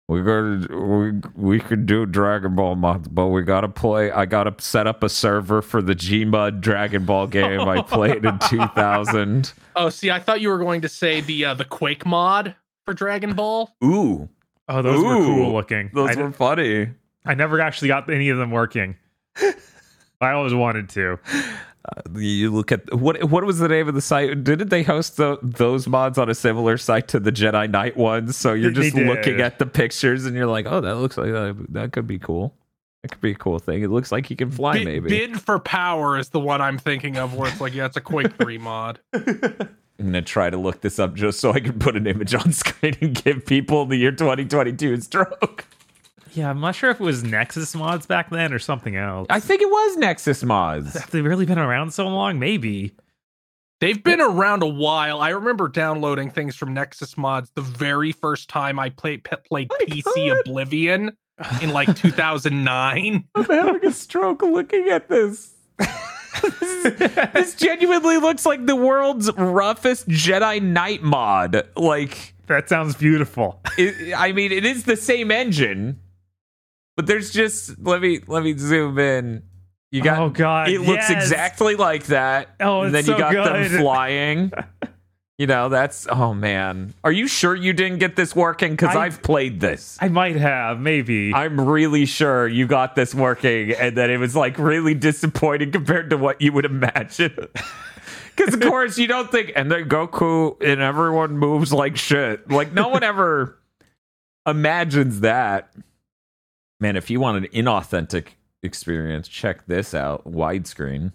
we 0.08 0.22
got 0.22 0.70
we 0.70 1.12
we 1.34 1.58
could 1.60 1.84
do 1.86 2.06
Dragon 2.06 2.54
Ball 2.54 2.76
month, 2.76 3.08
but 3.10 3.26
we 3.28 3.42
gotta 3.42 3.68
play. 3.68 4.10
I 4.10 4.25
gotta 4.25 4.54
set 4.58 4.86
up 4.86 5.02
a 5.02 5.08
server 5.08 5.62
for 5.62 5.82
the 5.82 5.94
Gmud 5.94 6.60
Dragon 6.60 7.04
Ball 7.04 7.26
game 7.26 7.60
I 7.62 7.82
played 7.82 8.25
in 8.25 8.38
2000. 8.48 9.52
Oh, 9.75 9.88
see, 9.88 10.10
I 10.10 10.20
thought 10.20 10.40
you 10.40 10.48
were 10.50 10.58
going 10.58 10.82
to 10.82 10.88
say 10.88 11.20
the 11.20 11.46
uh, 11.46 11.54
the 11.54 11.64
Quake 11.64 12.06
mod 12.06 12.54
for 12.84 12.94
Dragon 12.94 13.34
Ball. 13.34 13.75
Ooh, 13.82 14.28
Oh, 14.68 14.82
those 14.82 15.02
were 15.02 15.14
cool 15.16 15.52
looking. 15.52 15.90
those 15.94 16.16
I, 16.16 16.22
were 16.22 16.32
funny. 16.32 16.90
I 17.25 17.34
never 17.34 17.60
actually 17.60 17.88
got 17.88 18.08
any 18.08 18.28
of 18.28 18.38
them 18.38 18.50
working. 18.52 18.96
I 20.20 20.30
always 20.30 20.54
wanted 20.54 20.88
to. 20.90 21.18
Uh, 21.86 22.18
you 22.18 22.50
look 22.50 22.72
at 22.72 22.92
what 22.94 23.22
what 23.24 23.44
was 23.44 23.58
the 23.58 23.68
name 23.68 23.86
of 23.86 23.94
the 23.94 24.00
site? 24.00 24.42
Didn't 24.42 24.70
they 24.70 24.82
host 24.82 25.18
the, 25.18 25.38
those 25.42 25.86
mods 25.86 26.18
on 26.18 26.28
a 26.28 26.34
similar 26.34 26.78
site 26.78 27.06
to 27.08 27.20
the 27.20 27.30
Jedi 27.30 27.70
Knight 27.70 27.96
ones? 27.96 28.36
So 28.36 28.54
you're 28.54 28.70
just 28.72 28.96
looking 28.96 29.40
at 29.40 29.58
the 29.58 29.66
pictures 29.66 30.24
and 30.26 30.34
you're 30.34 30.46
like, 30.46 30.66
oh, 30.66 30.80
that 30.80 30.96
looks 30.96 31.16
like 31.16 31.32
uh, 31.32 31.54
that 31.68 31.92
could 31.92 32.06
be 32.06 32.18
cool. 32.18 32.54
That 33.02 33.12
could 33.12 33.20
be 33.20 33.32
a 33.32 33.36
cool 33.36 33.58
thing. 33.60 33.82
It 33.82 33.90
looks 33.90 34.10
like 34.10 34.26
he 34.26 34.34
can 34.34 34.50
fly, 34.50 34.78
Bi- 34.78 34.84
maybe. 34.84 35.08
Bid 35.08 35.40
for 35.40 35.60
power 35.60 36.18
is 36.18 36.30
the 36.30 36.40
one 36.40 36.60
I'm 36.60 36.78
thinking 36.78 37.18
of, 37.18 37.34
where 37.34 37.48
it's 37.48 37.60
like, 37.60 37.72
yeah, 37.74 37.86
it's 37.86 37.96
a 37.96 38.00
Quake 38.00 38.36
Three 38.36 38.58
mod. 38.58 38.98
I'm 39.12 39.68
gonna 39.98 40.22
try 40.22 40.50
to 40.50 40.56
look 40.56 40.80
this 40.80 40.98
up 40.98 41.14
just 41.14 41.38
so 41.40 41.52
I 41.52 41.60
can 41.60 41.78
put 41.78 41.96
an 41.96 42.06
image 42.06 42.34
on 42.34 42.52
screen 42.52 42.96
and 43.00 43.22
give 43.22 43.46
people 43.46 43.86
the 43.86 43.96
year 43.96 44.10
2022 44.10 44.92
a 44.94 45.00
stroke. 45.00 45.66
Yeah, 46.36 46.50
I'm 46.50 46.60
not 46.60 46.74
sure 46.74 46.90
if 46.90 47.00
it 47.00 47.04
was 47.04 47.24
Nexus 47.24 47.74
mods 47.74 48.04
back 48.06 48.28
then 48.30 48.52
or 48.52 48.58
something 48.58 48.94
else. 48.94 49.26
I 49.30 49.40
think 49.40 49.62
it 49.62 49.70
was 49.70 49.96
Nexus 49.96 50.42
mods. 50.44 50.92
Have 50.94 51.10
they 51.10 51.22
really 51.22 51.46
been 51.46 51.58
around 51.58 51.92
so 51.92 52.06
long? 52.08 52.38
Maybe. 52.38 52.94
They've 53.80 54.02
been 54.02 54.20
around 54.20 54.62
a 54.62 54.66
while. 54.68 55.20
I 55.20 55.30
remember 55.30 55.68
downloading 55.68 56.30
things 56.30 56.56
from 56.56 56.72
Nexus 56.74 57.16
Mods 57.18 57.50
the 57.54 57.60
very 57.60 58.10
first 58.12 58.48
time 58.48 58.78
I 58.78 58.88
played 58.88 59.22
pe- 59.24 59.36
played 59.48 59.68
my 59.70 59.84
PC 59.86 60.28
God. 60.30 60.38
Oblivion 60.46 61.16
in 61.60 61.70
like 61.70 61.94
2009. 61.96 63.24
I'm 63.34 63.44
having 63.44 63.84
a 63.86 63.92
stroke 63.92 64.40
looking 64.42 64.88
at 64.88 65.08
this. 65.10 65.54
this 66.52 67.54
genuinely 67.54 68.18
looks 68.18 68.46
like 68.46 68.64
the 68.66 68.76
world's 68.76 69.30
roughest 69.36 70.08
Jedi 70.08 70.62
Knight 70.62 71.02
mod. 71.02 71.66
Like, 71.76 72.34
That 72.46 72.68
sounds 72.68 72.94
beautiful. 72.94 73.60
it, 73.78 74.14
I 74.16 74.32
mean, 74.32 74.52
it 74.52 74.64
is 74.64 74.84
the 74.84 74.96
same 74.96 75.30
engine, 75.30 76.00
but 76.96 77.06
there's 77.06 77.30
just 77.30 77.78
let 77.78 78.00
me 78.00 78.20
let 78.26 78.42
me 78.42 78.56
zoom 78.56 78.98
in. 78.98 79.42
You 79.92 80.02
got 80.02 80.18
oh 80.18 80.30
god. 80.30 80.68
it 80.68 80.80
looks 80.80 81.08
yes. 81.08 81.22
exactly 81.22 81.76
like 81.76 82.06
that. 82.06 82.48
Oh, 82.60 82.82
and 82.82 82.94
then 82.94 83.00
it's 83.00 83.08
you 83.08 83.14
so 83.14 83.18
got 83.18 83.52
them 83.52 83.68
flying. 83.80 84.52
you 85.38 85.46
know, 85.46 85.68
that's 85.68 86.06
oh 86.10 86.34
man. 86.34 86.94
Are 87.04 87.12
you 87.12 87.28
sure 87.28 87.54
you 87.54 87.72
didn't 87.72 87.98
get 87.98 88.16
this 88.16 88.34
working? 88.34 88.72
Because 88.72 88.96
I've 88.96 89.22
played 89.22 89.60
this. 89.60 89.96
I 90.00 90.08
might 90.08 90.36
have, 90.36 90.80
maybe. 90.80 91.32
I'm 91.32 91.60
really 91.60 92.06
sure 92.06 92.48
you 92.48 92.66
got 92.66 92.96
this 92.96 93.14
working 93.14 93.72
and 93.72 93.96
that 93.96 94.10
it 94.10 94.18
was 94.18 94.34
like 94.34 94.58
really 94.58 94.94
disappointing 94.94 95.70
compared 95.70 96.10
to 96.10 96.16
what 96.16 96.40
you 96.40 96.52
would 96.52 96.64
imagine. 96.64 97.36
Because 98.36 98.52
of 98.52 98.60
course 98.60 98.98
you 98.98 99.06
don't 99.06 99.30
think, 99.30 99.52
and 99.56 99.72
then 99.72 99.88
Goku 99.88 100.62
and 100.62 100.80
everyone 100.80 101.38
moves 101.38 101.72
like 101.72 101.96
shit. 101.96 102.50
Like 102.50 102.72
no 102.72 102.88
one 102.88 103.02
ever 103.02 103.58
imagines 104.46 105.20
that. 105.20 105.70
Man, 106.80 106.97
if 106.97 107.11
you 107.11 107.21
want 107.21 107.45
an 107.45 107.50
inauthentic 107.52 108.28
experience, 108.62 109.28
check 109.28 109.66
this 109.66 109.95
out 109.95 110.30
widescreen. 110.30 111.12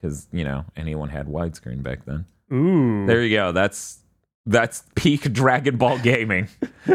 Because 0.00 0.28
you 0.32 0.44
know 0.44 0.64
anyone 0.76 1.10
had 1.10 1.26
widescreen 1.26 1.82
back 1.82 2.06
then. 2.06 2.24
Ooh. 2.52 3.06
There 3.06 3.22
you 3.22 3.36
go. 3.36 3.52
That's 3.52 3.98
that's 4.46 4.82
peak 4.94 5.22
Dragon 5.32 5.76
Ball 5.76 5.98
gaming. 5.98 6.48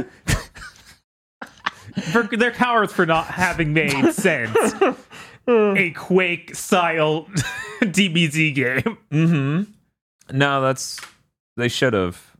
for 2.11 2.23
their 2.23 2.51
cowards 2.51 2.93
for 2.93 3.05
not 3.05 3.27
having 3.27 3.73
made 3.73 4.11
sense. 4.13 4.57
a 5.47 5.91
Quake 5.91 6.55
style 6.55 7.27
DBZ 7.81 8.55
game. 8.55 8.97
Mm-hmm. 9.11 9.63
No, 10.37 10.61
that's 10.61 10.99
they 11.57 11.67
should 11.67 11.93
have. 11.93 12.35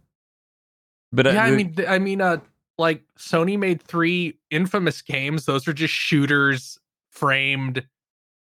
But 1.12 1.28
uh, 1.28 1.32
yeah, 1.32 1.44
I 1.44 1.52
mean, 1.52 1.76
I 1.88 2.00
mean, 2.00 2.22
uh, 2.22 2.38
like 2.78 3.04
Sony 3.18 3.58
made 3.58 3.82
three 3.82 4.38
infamous 4.52 5.02
games. 5.02 5.46
Those 5.46 5.68
are 5.68 5.74
just 5.74 5.94
shooters 5.94 6.78
framed 7.10 7.86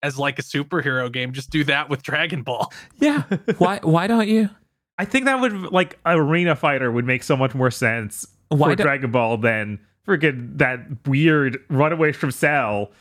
as 0.03 0.19
like 0.19 0.39
a 0.39 0.43
superhero 0.43 1.11
game. 1.13 1.33
Just 1.33 1.51
do 1.51 1.65
that 1.65 1.89
with 1.89 2.03
Dragon 2.03 2.43
Ball. 2.43 2.73
yeah. 2.99 3.23
Why? 3.59 3.81
Why 3.83 4.07
don't 4.07 4.29
you? 4.29 4.51
I 4.99 5.05
think 5.05 5.25
that 5.25 5.41
would 5.41 5.53
like 5.73 5.99
Arena 6.07 6.55
Fighter 6.57 6.91
would 6.93 7.05
make 7.05 7.23
so 7.23 7.37
much 7.37 7.55
more 7.55 7.71
sense 7.71 8.27
Why 8.49 8.71
for 8.71 8.77
do- 8.77 8.83
Dragon 8.85 9.11
Ball 9.11 9.37
than 9.39 9.79
freaking 10.07 10.57
that 10.59 10.81
weird 11.07 11.59
Runaway 11.69 12.13
from 12.13 12.31
Cell 12.31 12.93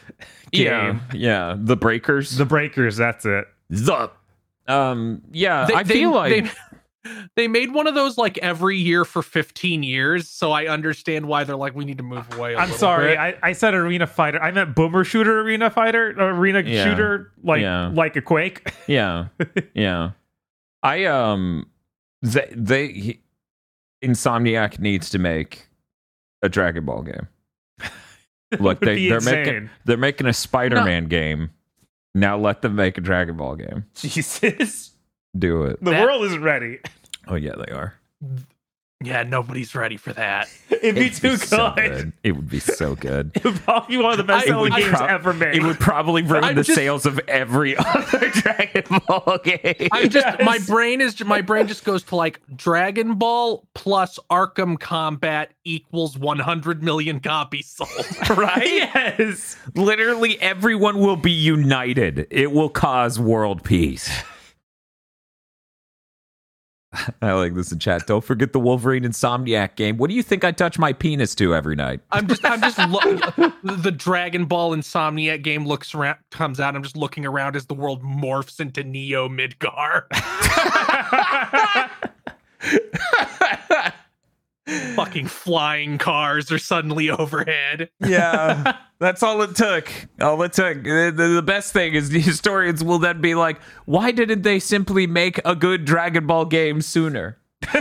game. 0.52 0.66
Yeah, 0.66 1.00
yeah. 1.14 1.56
The 1.58 1.76
breakers. 1.76 2.38
The 2.38 2.46
Breakers, 2.46 2.98
that's 2.98 3.26
it. 3.26 3.46
The. 3.70 4.10
Um. 4.68 5.22
Yeah. 5.32 5.66
They- 5.66 5.74
I 5.76 5.84
they- 5.84 5.94
feel 5.94 6.14
like. 6.14 6.46
they, 6.46 6.52
they 7.36 7.48
made 7.48 7.74
one 7.74 7.88
of 7.88 7.96
those 7.96 8.18
like 8.18 8.38
every 8.40 8.78
year 8.78 9.06
for 9.06 9.22
15 9.22 9.84
years. 9.84 10.30
So 10.30 10.52
I 10.52 10.68
understand 10.68 11.28
why 11.28 11.44
they're 11.44 11.56
like, 11.56 11.76
we 11.76 11.86
need 11.86 11.98
to 11.98 12.04
move 12.04 12.32
away. 12.34 12.56
i 12.56 12.64
I'm 12.64 12.72
sorry, 12.72 13.18
I, 13.18 13.36
I 13.42 13.54
said 13.54 13.74
Arena 13.74 14.08
Fighter. 14.08 14.42
I 14.42 14.52
meant 14.52 14.76
Boomer 14.76 15.04
Shooter 15.04 15.42
Arena 15.42 15.70
Fighter, 15.70 16.12
Arena 16.18 16.62
Yeah. 16.62 16.86
Shooter, 16.86 17.32
like 17.44 17.62
Yeah. 17.62 17.88
like 17.94 18.16
a 18.16 18.22
Quake. 18.22 18.74
yeah. 18.88 19.28
Yeah. 19.74 20.12
I 20.82 21.06
um. 21.06 21.68
They. 22.22 22.48
they 22.56 22.88
he, 22.88 23.20
Insomniac 24.04 24.80
needs 24.80 25.10
to 25.12 25.18
make 25.18 25.68
a 26.42 26.50
Dragon 26.50 26.84
Ball 26.84 27.04
game. 27.04 27.28
Look, 28.60 28.82
they, 28.82 29.08
they're 29.08 29.16
insane. 29.18 29.36
making 29.46 29.70
they're 29.86 29.98
making 29.98 30.28
a 30.28 30.34
Spider-Man 30.34 31.06
game. 31.06 31.52
Now 32.14 32.38
let 32.38 32.62
them 32.62 32.76
make 32.76 32.98
a 32.98 33.02
Dragon 33.02 33.38
Ball 33.38 33.56
game. 33.56 33.86
Jesus, 33.96 34.92
Do 35.38 35.64
it. 35.64 35.84
the 35.84 35.92
That- 35.92 36.06
world 36.06 36.24
isn't 36.26 36.42
ready. 36.44 36.80
Oh 37.28 37.36
yeah, 37.36 37.54
they 37.56 37.72
are. 37.72 37.96
Yeah, 39.04 39.24
nobody's 39.24 39.76
ready 39.76 39.98
for 39.98 40.14
that. 40.14 40.48
It'd 40.70 40.96
be 40.96 41.08
It'd 41.08 41.16
too 41.22 41.36
so 41.36 41.74
good. 41.76 42.14
It 42.24 42.32
would 42.38 42.50
be 42.50 42.60
so 42.62 42.96
good. 42.96 43.32
It 43.36 43.44
would 43.44 43.56
probably 43.62 43.98
be 43.98 44.02
one 44.02 44.12
of 44.14 44.18
the 44.18 44.24
best 44.24 44.46
selling 44.48 44.72
games 44.72 44.88
prob- 44.96 45.10
ever 45.10 45.34
made. 45.34 45.56
It 45.56 45.64
would 45.64 45.78
probably 45.78 46.22
ruin 46.24 46.46
I'm 46.46 46.56
the 46.56 46.64
just- 46.64 46.76
sales 46.78 47.06
of 47.06 47.20
every 47.28 47.76
other 47.78 48.30
Dragon 48.30 48.84
Ball 49.06 49.40
game. 49.44 49.90
I'm 49.92 50.08
just 50.10 50.40
my 50.40 50.56
Yes. 50.56 50.68
brain 50.70 51.02
is 51.02 51.22
my 51.26 51.42
brain 51.42 51.68
just 51.68 51.84
goes 51.84 52.04
to 52.04 52.16
like 52.16 52.40
Dragon 52.56 53.16
Ball 53.16 53.68
plus 53.74 54.20
Arkham 54.30 54.80
Combat 54.80 55.52
equals 55.66 56.18
100 56.18 56.82
million 56.82 57.20
copies 57.20 57.68
sold. 57.68 57.90
right? 58.38 58.66
yes. 58.66 59.58
Literally 59.76 60.40
everyone 60.42 61.00
will 61.00 61.18
be 61.18 61.32
united. 61.32 62.26
It 62.30 62.54
will 62.54 62.70
cause 62.70 63.20
world 63.20 63.66
peace. 63.66 64.10
I 67.22 67.34
like 67.34 67.56
this 67.56 67.72
in 67.72 67.80
chat. 67.80 68.06
Don't 68.08 68.24
forget 68.24 68.54
the 68.54 68.60
Wolverine 68.60 69.04
Insomniac 69.04 69.76
game. 69.76 69.98
What 69.98 70.10
do 70.10 70.16
you 70.16 70.24
think 70.24 70.44
I 70.44 70.52
touch 70.52 70.78
my 70.78 70.94
penis 70.94 71.36
to 71.36 71.56
every 71.56 71.76
night? 71.76 72.02
I'm 72.12 72.28
just 72.28 72.46
I'm 72.46 72.62
just 72.62 72.78
lo- 72.78 73.52
the 73.64 73.92
Dragon 73.92 74.46
Ball 74.46 74.76
Insomniac 74.76 75.44
game 75.44 75.66
looks 75.66 75.94
around 75.94 76.18
comes 76.30 76.60
out. 76.60 76.76
I'm 76.76 76.84
just 76.84 76.98
looking 76.98 77.26
around 77.26 77.56
as 77.56 77.66
the 77.66 77.74
world 77.74 78.04
morphs 78.04 78.60
into 78.60 78.84
Neo 78.84 79.30
Midgar. 79.30 80.04
Fucking 84.96 85.28
flying 85.28 85.98
cars 85.98 86.52
are 86.52 86.58
suddenly 86.58 87.10
overhead. 87.10 87.90
Yeah, 88.00 88.78
that's 89.00 89.24
all 89.24 89.42
it 89.42 89.56
took. 89.56 89.92
All 90.22 90.42
it 90.44 90.54
took. 90.54 90.84
The, 90.84 91.14
the, 91.16 91.28
the 91.30 91.42
best 91.42 91.74
thing 91.74 91.94
is 91.94 92.10
the 92.10 92.20
historians 92.20 92.84
will 92.84 93.00
then 93.00 93.22
be 93.22 93.36
like, 93.36 93.62
why 93.86 94.12
didn't 94.12 94.42
they 94.44 94.60
simply 94.60 95.08
make 95.08 95.40
a 95.46 95.56
good 95.56 95.86
Dragon 95.86 96.28
Ball 96.28 96.46
game 96.46 96.82
sooner? 96.82 97.38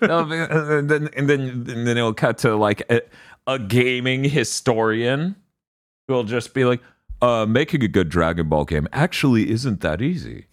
And 0.00 0.88
then 0.90 1.08
and 1.16 1.28
then 1.28 1.40
and 1.40 1.86
then 1.86 1.96
it'll 1.96 2.14
cut 2.14 2.38
to 2.38 2.54
like 2.54 2.82
a, 2.90 3.00
a 3.46 3.58
gaming 3.58 4.24
historian 4.24 5.34
who 6.06 6.14
will 6.14 6.24
just 6.24 6.54
be 6.54 6.64
like, 6.64 6.80
uh, 7.20 7.44
making 7.46 7.82
a 7.82 7.88
good 7.88 8.08
Dragon 8.08 8.48
Ball 8.48 8.64
game 8.64 8.86
actually 8.92 9.50
isn't 9.50 9.80
that 9.80 10.00
easy. 10.02 10.46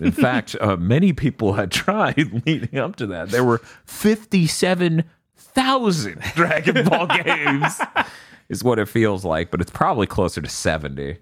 In 0.00 0.12
fact, 0.26 0.54
uh, 0.60 0.76
many 0.76 1.12
people 1.12 1.54
had 1.54 1.70
tried 1.72 2.32
leading 2.46 2.78
up 2.78 2.96
to 2.96 3.06
that. 3.08 3.30
There 3.30 3.44
were 3.44 3.58
57,000 3.86 6.20
Dragon 6.34 6.84
Ball 6.88 7.06
games, 7.06 7.80
is 8.48 8.62
what 8.62 8.78
it 8.78 8.88
feels 8.88 9.24
like, 9.24 9.50
but 9.50 9.60
it's 9.60 9.70
probably 9.70 10.06
closer 10.06 10.40
to 10.40 10.48
70. 10.48 11.18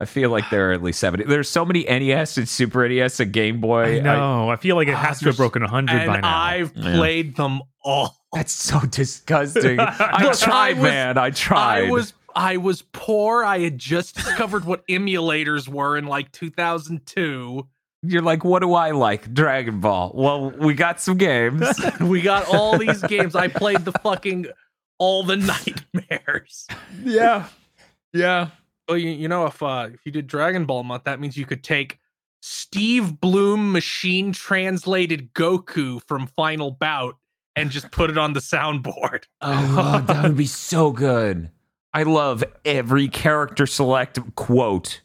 I 0.00 0.04
feel 0.04 0.30
like 0.30 0.48
there 0.50 0.70
are 0.70 0.72
at 0.72 0.80
least 0.82 1.00
70. 1.00 1.24
There's 1.24 1.48
so 1.48 1.64
many 1.64 1.82
NES 1.82 2.38
and 2.38 2.48
Super 2.48 2.88
NES 2.88 3.18
and 3.18 3.32
Game 3.32 3.60
Boy. 3.60 3.96
I 3.96 4.00
know. 4.00 4.48
I, 4.48 4.54
feel 4.54 4.76
like 4.76 4.86
it 4.86 4.94
has 4.94 5.18
to 5.20 5.24
have 5.26 5.36
broken 5.36 5.62
100 5.62 6.06
by 6.06 6.14
And 6.14 6.22
now. 6.22 6.38
I've 6.38 6.72
Yeah. 6.76 6.96
played 6.96 7.34
them 7.34 7.62
all. 7.82 8.14
That's 8.32 8.52
so 8.52 8.78
disgusting. 8.80 9.80
I 9.80 10.32
tried, 10.34 10.52
I 10.52 10.72
was- 10.74 10.82
man. 10.82 11.18
I 11.18 11.30
tried. 11.30 11.86
I 11.86 11.90
was 11.90 12.12
I 12.38 12.56
was 12.56 12.82
poor. 12.92 13.44
I 13.44 13.58
had 13.58 13.78
just 13.78 14.14
discovered 14.14 14.64
what 14.64 14.86
emulators 14.86 15.66
were 15.66 15.98
in 15.98 16.06
like 16.06 16.30
2002. 16.30 17.66
You're 18.04 18.22
like, 18.22 18.44
what 18.44 18.60
do 18.62 18.74
I 18.74 18.92
like? 18.92 19.34
Dragon 19.34 19.80
Ball. 19.80 20.12
Well, 20.14 20.50
we 20.52 20.74
got 20.74 21.00
some 21.00 21.18
games. 21.18 21.66
We 22.00 22.22
got 22.22 22.46
all 22.48 22.78
these 22.78 23.02
games. 23.02 23.34
I 23.34 23.48
played 23.48 23.84
the 23.84 23.90
fucking 23.90 24.46
all 24.98 25.24
the 25.24 25.36
nightmares. 26.04 26.68
yeah. 27.02 27.48
Yeah. 28.12 28.50
Well, 28.88 28.96
you, 28.96 29.10
you 29.10 29.26
know, 29.26 29.46
if 29.46 29.60
uh, 29.60 29.88
if 29.92 30.00
you 30.06 30.12
did 30.12 30.28
Dragon 30.28 30.64
Ball 30.64 30.84
month, 30.84 31.04
that 31.04 31.18
means 31.18 31.36
you 31.36 31.44
could 31.44 31.64
take 31.64 31.98
Steve 32.40 33.20
Blum 33.20 33.72
machine 33.72 34.32
translated 34.32 35.34
Goku 35.34 36.00
from 36.06 36.28
Final 36.28 36.70
Bout 36.70 37.16
and 37.56 37.68
just 37.70 37.90
put 37.90 38.10
it 38.10 38.16
on 38.16 38.32
the 38.32 38.40
soundboard. 38.40 39.24
Oh, 39.40 40.04
that 40.06 40.22
would 40.22 40.36
be 40.36 40.46
so 40.46 40.92
good. 40.92 41.50
I 41.98 42.04
love 42.04 42.44
every 42.64 43.08
character 43.08 43.66
select 43.66 44.20
quote 44.36 45.00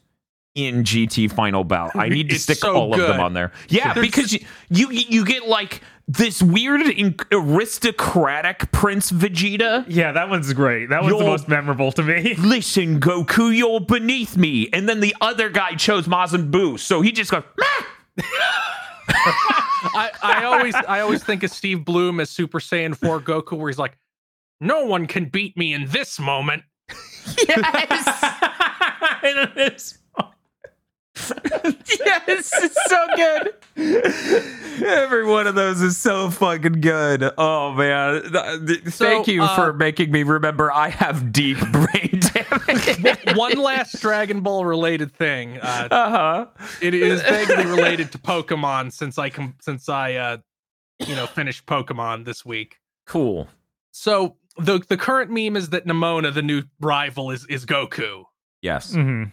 in 0.54 0.84
GT 0.84 1.28
Final 1.32 1.64
Bout. 1.64 1.96
I 1.96 2.08
need 2.08 2.28
to 2.28 2.36
It's 2.36 2.44
stick 2.44 2.58
so 2.58 2.72
all 2.72 2.94
of 2.94 3.00
them 3.00 3.18
on 3.18 3.32
there. 3.32 3.50
Yeah, 3.68 3.94
because 3.94 4.32
you, 4.32 4.38
you 4.70 4.88
you 4.90 5.24
get 5.24 5.48
like 5.48 5.80
this 6.06 6.40
weird 6.40 6.82
in- 6.82 7.16
aristocratic 7.32 8.70
Prince 8.70 9.10
Vegeta. 9.10 9.84
Yeah, 9.88 10.12
that 10.12 10.28
one's 10.28 10.52
great. 10.52 10.90
That 10.90 11.02
one's 11.02 11.18
the 11.18 11.24
most 11.24 11.48
memorable 11.48 11.90
to 11.90 12.02
me. 12.04 12.34
Listen, 12.38 13.00
Goku, 13.00 13.52
you're 13.56 13.80
beneath 13.80 14.36
me. 14.36 14.68
And 14.72 14.88
then 14.88 15.00
the 15.00 15.16
other 15.20 15.48
guy 15.48 15.74
chose 15.74 16.06
Majin 16.06 16.52
Buu, 16.52 16.78
so 16.78 17.00
he 17.00 17.10
just 17.10 17.32
goes. 17.32 17.42
"Meh." 17.58 18.24
I, 19.08 20.10
I 20.22 20.44
always 20.44 20.76
I 20.76 21.00
always 21.00 21.24
think 21.24 21.42
of 21.42 21.50
Steve 21.50 21.84
Blum 21.84 22.20
as 22.20 22.30
Super 22.30 22.60
Saiyan 22.60 22.96
4 22.96 23.20
Goku, 23.20 23.58
where 23.58 23.68
he's 23.68 23.80
like, 23.80 23.98
"No 24.60 24.84
one 24.84 25.08
can 25.08 25.24
beat 25.24 25.56
me 25.56 25.74
in 25.74 25.86
this 25.88 26.20
moment." 26.20 26.62
Yes, 27.48 28.34
yes, 31.24 32.50
it's 32.52 32.78
so 32.88 33.06
good. 33.16 33.54
Every 34.84 35.24
one 35.24 35.46
of 35.46 35.54
those 35.54 35.80
is 35.80 35.96
so 35.96 36.30
fucking 36.30 36.80
good. 36.80 37.30
Oh 37.38 37.72
man, 37.72 38.22
th- 38.66 38.82
thank 38.82 39.26
So, 39.26 39.32
you 39.32 39.42
uh, 39.42 39.54
for 39.54 39.72
making 39.72 40.10
me 40.10 40.24
remember. 40.24 40.72
I 40.72 40.88
have 40.88 41.32
deep 41.32 41.58
brain 41.72 42.20
damage. 42.20 43.36
One 43.36 43.58
last 43.58 44.00
Dragon 44.00 44.40
Ball 44.40 44.64
related 44.64 45.12
thing. 45.12 45.58
Uh, 45.58 45.88
uh 45.90 46.10
huh. 46.10 46.46
it 46.82 46.94
is 46.94 47.22
vaguely 47.22 47.66
related 47.66 48.10
to 48.12 48.18
Pokemon 48.18 48.92
since 48.92 49.18
I 49.18 49.30
com- 49.30 49.56
since 49.60 49.88
I 49.88 50.14
uh, 50.14 50.36
you 51.06 51.14
know 51.14 51.26
finished 51.26 51.66
Pokemon 51.66 52.24
this 52.24 52.44
week. 52.44 52.78
Cool. 53.06 53.48
So 53.92 54.36
the 54.58 54.78
the 54.88 54.96
current 54.96 55.30
meme 55.30 55.56
is 55.56 55.70
that 55.70 55.86
Nemona, 55.86 56.32
the 56.32 56.42
new 56.42 56.62
rival, 56.80 57.30
is 57.30 57.44
is 57.46 57.66
Goku. 57.66 58.24
Yes. 58.62 58.94
hmm 58.94 59.24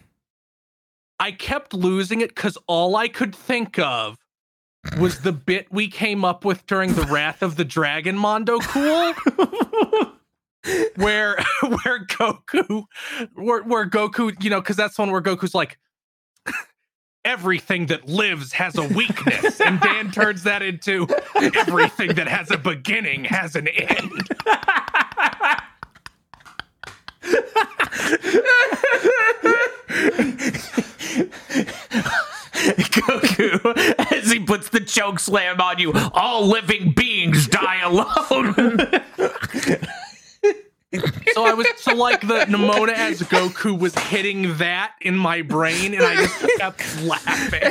I 1.20 1.30
kept 1.30 1.72
losing 1.72 2.20
it 2.20 2.34
because 2.34 2.58
all 2.66 2.96
I 2.96 3.06
could 3.06 3.34
think 3.36 3.78
of 3.78 4.18
was 4.98 5.20
the 5.20 5.32
bit 5.48 5.68
we 5.70 5.86
came 5.88 6.24
up 6.24 6.44
with 6.44 6.66
during 6.66 6.94
the 6.94 7.02
Wrath 7.02 7.42
of 7.42 7.54
the 7.56 7.64
Dragon 7.64 8.18
Mondo 8.18 8.58
Cool. 8.58 9.12
where 10.96 11.36
where 11.62 12.04
Goku 12.06 12.84
where, 13.34 13.62
where 13.62 13.86
Goku, 13.88 14.32
you 14.42 14.50
know, 14.50 14.60
because 14.60 14.76
that's 14.76 14.98
one 14.98 15.10
where 15.12 15.20
Goku's 15.22 15.54
like 15.54 15.78
everything 17.24 17.86
that 17.86 18.08
lives 18.08 18.52
has 18.54 18.76
a 18.76 18.82
weakness. 18.82 19.60
and 19.60 19.80
Dan 19.80 20.10
turns 20.10 20.42
that 20.42 20.62
into 20.62 21.06
everything 21.36 22.14
that 22.14 22.26
has 22.28 22.50
a 22.50 22.58
beginning 22.58 23.24
has 23.24 23.54
an 23.54 23.68
end. 23.68 24.28
Goku, 32.92 33.74
as 34.12 34.30
he 34.30 34.40
puts 34.40 34.68
the 34.68 34.80
choke 34.80 35.18
slam 35.18 35.60
on 35.60 35.78
you, 35.78 35.92
all 36.12 36.46
living 36.46 36.92
beings 36.92 37.48
die 37.48 37.80
alone. 37.82 38.54
So 41.32 41.44
I 41.46 41.54
was 41.54 41.66
so 41.78 41.94
like 41.94 42.20
the 42.20 42.44
Nemona 42.46 42.92
as 42.92 43.22
Goku 43.22 43.78
was 43.78 43.94
hitting 43.94 44.58
that 44.58 44.92
in 45.00 45.16
my 45.16 45.40
brain, 45.42 45.94
and 45.94 46.04
I 46.04 46.16
just 46.16 46.38
kept 46.58 47.02
laughing. 47.02 47.62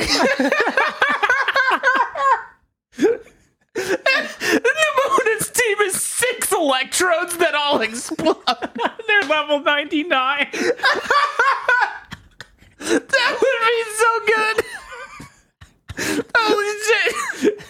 Nemona's 3.76 5.50
team 5.50 5.78
is 5.82 6.00
six 6.00 6.52
electrodes 6.52 7.36
that 7.38 7.54
all 7.54 7.80
explode. 7.80 8.36
They're 9.06 9.22
level 9.22 9.60
99. 9.60 10.48
That 12.78 13.38
would 13.40 13.60
be 13.66 13.84
so 13.96 14.20
good. 14.26 14.64
Holy 16.36 16.78
shit. 16.82 17.62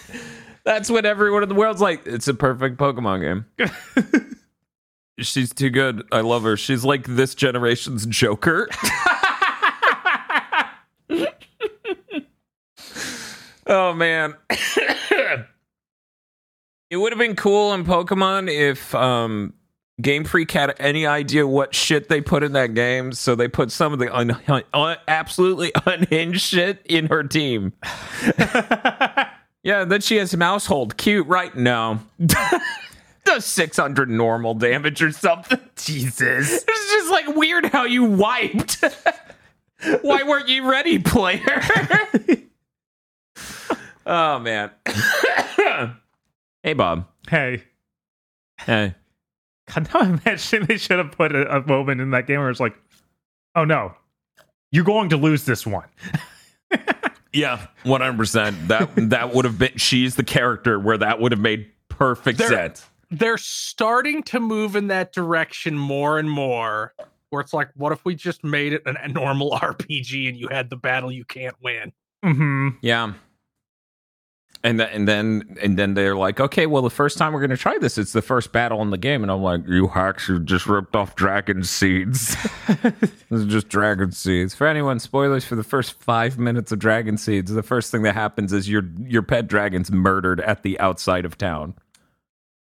That's 0.63 0.89
what 0.89 1.05
everyone 1.05 1.43
in 1.43 1.49
the 1.49 1.55
world's 1.55 1.81
like. 1.81 2.01
It's 2.05 2.27
a 2.27 2.33
perfect 2.33 2.77
Pokemon 2.77 3.45
game. 3.57 4.37
She's 5.19 5.53
too 5.53 5.69
good. 5.69 6.03
I 6.11 6.21
love 6.21 6.43
her. 6.43 6.57
She's 6.57 6.83
like 6.83 7.05
this 7.05 7.35
generation's 7.35 8.05
Joker. 8.05 8.67
oh 13.67 13.93
man. 13.93 14.35
It 16.93 16.97
would 16.97 17.11
have 17.11 17.17
been 17.17 17.35
cool 17.35 17.73
in 17.73 17.85
Pokemon 17.85 18.51
if 18.53 18.93
um 18.93 19.55
Game 19.99 20.25
Freak 20.25 20.51
had 20.51 20.75
any 20.77 21.07
idea 21.07 21.47
what 21.47 21.73
shit 21.73 22.07
they 22.07 22.21
put 22.21 22.43
in 22.43 22.51
that 22.51 22.75
game, 22.75 23.13
so 23.13 23.33
they 23.33 23.47
put 23.47 23.71
some 23.71 23.93
of 23.93 23.97
the 23.97 24.15
un- 24.15 24.37
un- 24.75 24.97
absolutely 25.07 25.71
unhinged 25.87 26.41
shit 26.41 26.85
in 26.85 27.07
her 27.07 27.23
team. 27.23 27.73
yeah, 29.63 29.85
then 29.85 30.01
she 30.01 30.17
has 30.17 30.35
Maushold. 30.35 30.95
Cute, 30.95 31.25
right? 31.25 31.55
No. 31.55 31.99
Does 33.25 33.45
600 33.45 34.07
normal 34.07 34.53
damage 34.53 35.01
or 35.01 35.11
something. 35.11 35.59
Jesus. 35.75 36.63
It's 36.67 36.91
just 36.91 37.09
like 37.09 37.35
weird 37.35 37.65
how 37.65 37.85
you 37.85 38.03
wiped. 38.03 38.83
Why 40.03 40.21
weren't 40.21 40.47
you 40.47 40.69
ready, 40.69 40.99
player? 40.99 41.63
oh, 44.05 44.37
man. 44.37 44.69
Hey, 46.63 46.73
Bob. 46.73 47.07
Hey, 47.29 47.63
Hey. 48.59 48.95
God, 49.73 49.89
now 49.93 49.99
I 50.01 50.05
imagine 50.07 50.65
they 50.65 50.77
should 50.77 50.97
have 50.99 51.11
put 51.11 51.33
a, 51.35 51.57
a 51.57 51.65
moment 51.65 52.01
in 52.01 52.11
that 52.11 52.27
game 52.27 52.39
where 52.39 52.49
it's 52.49 52.59
like, 52.59 52.75
oh 53.55 53.63
no, 53.65 53.93
you're 54.71 54.83
going 54.83 55.09
to 55.09 55.17
lose 55.17 55.45
this 55.45 55.65
one. 55.65 55.87
Yeah, 57.35 57.65
one 57.81 58.01
hundred 58.01 58.17
percent. 58.17 58.67
That 58.67 58.91
that 59.09 59.33
would 59.33 59.43
have 59.45 59.57
been. 59.57 59.75
She's 59.75 60.15
the 60.15 60.23
character 60.23 60.79
where 60.79 60.99
that 60.99 61.19
would 61.19 61.31
have 61.31 61.41
made 61.41 61.65
perfect 61.89 62.37
There- 62.37 62.47
sense. 62.49 62.87
They're 63.09 63.39
starting 63.39 64.21
to 64.23 64.39
move 64.39 64.75
in 64.75 64.85
that 64.89 65.13
direction 65.13 65.75
more 65.75 66.19
and 66.19 66.29
more. 66.29 66.93
Where 67.31 67.41
it's 67.41 67.51
like, 67.51 67.69
what 67.75 67.91
if 67.91 68.05
we 68.05 68.13
just 68.13 68.43
made 68.43 68.73
it 68.73 68.83
an, 68.85 68.97
a 68.97 69.07
normal 69.07 69.49
RPG 69.59 70.29
and 70.29 70.37
you 70.37 70.47
had 70.49 70.69
the 70.69 70.75
battle 70.75 71.11
you 71.11 71.25
can't 71.25 71.55
win? 71.59 71.91
hmm 72.23 72.69
Yeah. 72.83 73.13
And 74.65 74.79
then 74.79 74.89
and 74.93 75.07
then 75.07 75.57
and 75.61 75.77
then 75.77 75.93
they're 75.93 76.15
like, 76.15 76.39
okay, 76.39 76.67
well, 76.67 76.81
the 76.81 76.89
first 76.89 77.17
time 77.17 77.33
we're 77.33 77.41
gonna 77.41 77.57
try 77.57 77.77
this, 77.77 77.97
it's 77.97 78.13
the 78.13 78.21
first 78.21 78.53
battle 78.53 78.81
in 78.81 78.91
the 78.91 78.97
game, 78.97 79.21
and 79.21 79.29
I'm 79.29 79.41
like, 79.41 79.67
you 79.67 79.89
hacks, 79.89 80.29
you 80.29 80.39
just 80.39 80.67
ripped 80.67 80.95
off 80.95 81.15
dragon 81.15 81.63
seeds. 81.63 82.37
this 82.67 83.11
is 83.29 83.45
just 83.45 83.67
dragon 83.67 84.13
seeds. 84.13 84.55
For 84.55 84.65
anyone, 84.65 84.99
spoilers 84.99 85.43
for 85.43 85.55
the 85.55 85.65
first 85.65 85.99
five 85.99 86.39
minutes 86.39 86.71
of 86.71 86.79
Dragon 86.79 87.17
Seeds. 87.17 87.51
The 87.51 87.61
first 87.61 87.91
thing 87.91 88.03
that 88.03 88.13
happens 88.15 88.53
is 88.53 88.69
your 88.69 88.83
your 89.01 89.21
pet 89.21 89.47
dragon's 89.47 89.91
murdered 89.91 90.39
at 90.39 90.63
the 90.63 90.79
outside 90.79 91.25
of 91.25 91.37
town. 91.37 91.73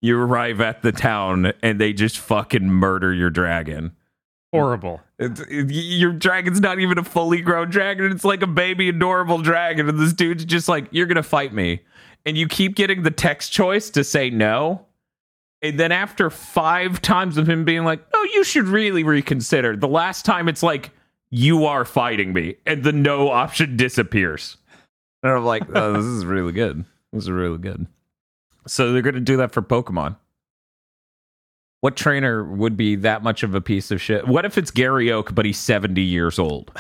You 0.01 0.19
arrive 0.19 0.61
at 0.61 0.83
the 0.83 0.93
town 0.93 1.53
and 1.61 1.81
they 1.81 1.93
just 1.93 2.19
fucking 2.19 2.69
murder 2.71 3.13
your 3.13 3.31
dragon. 3.31 3.97
Horrible. 4.53 5.01
It's, 5.21 5.41
it, 5.41 5.71
your 5.71 6.13
dragon's 6.13 6.61
not 6.61 6.81
even 6.81 6.99
a 6.99 7.05
fully 7.05 7.43
grown 7.43 7.69
dragon. 7.69 8.11
It's 8.11 8.25
like 8.25 8.43
a 8.43 8.47
baby, 8.47 8.89
adorable 8.89 9.39
dragon. 9.39 9.89
And 9.89 9.99
this 9.99 10.15
dude's 10.15 10.47
just 10.47 10.67
like, 10.67 10.87
You're 10.91 11.07
going 11.07 11.17
to 11.17 11.23
fight 11.23 11.53
me. 11.53 11.83
And 12.25 12.37
you 12.37 12.49
keep 12.49 12.75
getting 12.75 13.03
the 13.03 13.11
text 13.11 13.53
choice 13.53 13.91
to 13.91 14.03
say 14.03 14.31
no. 14.31 14.87
And 15.63 15.79
then 15.79 15.93
after 15.93 16.31
five 16.31 17.03
times 17.03 17.37
of 17.37 17.49
him 17.49 17.67
being 17.67 17.85
like, 17.85 18.01
No, 18.15 18.23
you 18.23 18.45
should 18.45 18.67
really 18.67 19.05
reconsider. 19.05 19.77
The 19.77 19.89
last 19.89 20.25
time 20.25 20.49
it's 20.49 20.63
like, 20.63 20.91
You 21.29 21.67
are 21.67 21.85
fighting 21.85 22.33
me. 22.33 22.57
And 22.65 22.83
the 22.83 22.93
no 22.93 23.31
option 23.31 23.77
disappears. 23.77 24.57
And 25.23 25.31
I'm 25.33 25.45
like, 25.45 25.65
oh, 25.75 25.93
This 25.93 26.07
is 26.07 26.25
really 26.25 26.53
good. 26.53 26.87
This 27.13 27.25
is 27.25 27.31
really 27.31 27.59
good. 27.59 27.87
So 28.67 28.93
they're 28.93 29.03
going 29.03 29.15
to 29.17 29.21
do 29.21 29.37
that 29.37 29.53
for 29.53 29.61
Pokemon. 29.61 30.17
What 31.81 31.97
trainer 31.97 32.45
would 32.45 32.77
be 32.77 32.97
that 32.97 33.23
much 33.23 33.43
of 33.43 33.55
a 33.55 33.61
piece 33.61 33.91
of 33.91 34.01
shit? 34.03 34.27
What 34.29 34.45
if 34.45 34.59
it's 34.59 34.71
Gary 34.71 35.11
Oak, 35.11 35.35
but 35.35 35.47
he's 35.47 35.59
70 35.59 36.01
years 36.03 36.39
old? 36.39 36.71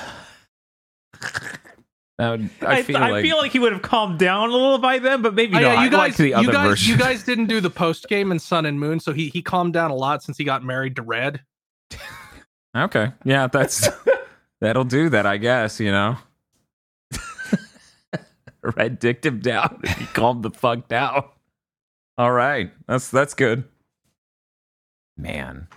That 2.18 2.30
would- 2.32 2.50
I, 2.60 2.76
I, 2.78 2.82
feel 2.82 2.96
I 2.98 3.10
like 3.10 3.22
feel 3.24 3.38
like 3.38 3.50
he 3.50 3.58
would 3.58 3.72
have 3.72 3.80
calmed 3.80 4.18
down 4.18 4.50
a 4.50 4.52
little 4.52 4.76
by 4.78 4.98
then, 4.98 5.22
but 5.22 5.32
maybe 5.34 5.56
Oh, 5.56 5.60
not. 5.60 5.62
yeah, 5.62 5.72
you 5.80 5.86
I'd 5.86 5.90
guys, 5.92 5.98
like 5.98 6.16
the 6.16 6.28
you 6.42 6.52
guys, 6.52 6.86
you 6.88 6.98
guys 6.98 7.22
didn't 7.22 7.46
do 7.46 7.62
the 7.62 7.70
post 7.70 8.08
game 8.08 8.30
in 8.30 8.38
Sun 8.38 8.66
and 8.66 8.78
Moon, 8.78 9.00
so 9.00 9.14
he 9.14 9.30
he 9.30 9.40
calmed 9.40 9.72
down 9.72 9.90
a 9.90 9.94
lot 9.94 10.22
since 10.22 10.36
he 10.36 10.44
got 10.44 10.62
married 10.62 10.96
to 10.96 11.02
Red. 11.02 11.40
okay, 12.76 13.12
yeah, 13.24 13.46
that's 13.46 13.88
that'll 14.60 14.84
do 14.84 15.08
that, 15.08 15.24
I 15.24 15.38
guess. 15.38 15.80
You 15.80 15.92
know, 15.92 16.18
Red 18.76 18.98
dicked 18.98 19.24
him 19.24 19.40
down. 19.40 19.80
He 19.98 20.04
calmed 20.06 20.42
the 20.42 20.50
fuck 20.50 20.88
down. 20.88 21.24
All 22.18 22.32
right, 22.32 22.70
that's 22.86 23.10
that's 23.10 23.32
good. 23.32 23.64
Man, 25.20 25.68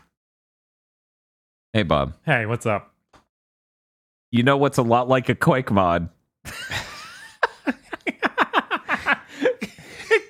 hey 1.74 1.84
Bob, 1.84 2.14
hey, 2.26 2.46
what's 2.46 2.66
up? 2.66 2.94
you 4.32 4.42
know 4.42 4.56
what's 4.58 4.78
a 4.78 4.82
lot 4.82 5.08
like 5.10 5.28
a 5.30 5.36
Quake 5.36 5.70
mod? 5.70 6.10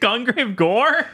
Gungrave 0.02 0.56
Gore? 0.56 1.08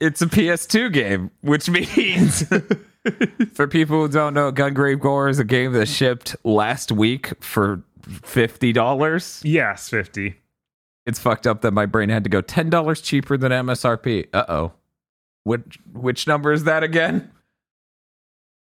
It's 0.00 0.20
a 0.22 0.26
PS2 0.26 0.92
game, 0.92 1.30
which 1.42 1.68
means 1.70 2.42
for 3.52 3.66
people 3.68 4.02
who 4.02 4.08
don't 4.08 4.34
know, 4.34 4.50
Gungrave 4.50 4.98
Gore 5.00 5.28
is 5.28 5.38
a 5.38 5.44
game 5.44 5.72
that 5.74 5.86
shipped 5.86 6.34
last 6.42 6.90
week 6.90 7.32
for 7.42 7.82
fifty 8.02 8.72
dollars. 8.72 9.40
Yes, 9.44 9.88
fifty. 9.88 10.36
It's 11.06 11.18
fucked 11.20 11.46
up 11.46 11.60
that 11.60 11.72
my 11.72 11.86
brain 11.86 12.08
had 12.08 12.24
to 12.24 12.30
go 12.30 12.40
ten 12.40 12.70
dollars 12.70 13.00
cheaper 13.00 13.36
than 13.36 13.52
MSRP. 13.52 14.28
Uh 14.32 14.44
oh. 14.48 14.72
Which 15.46 15.78
which 15.92 16.26
number 16.26 16.52
is 16.52 16.64
that 16.64 16.82
again? 16.82 17.30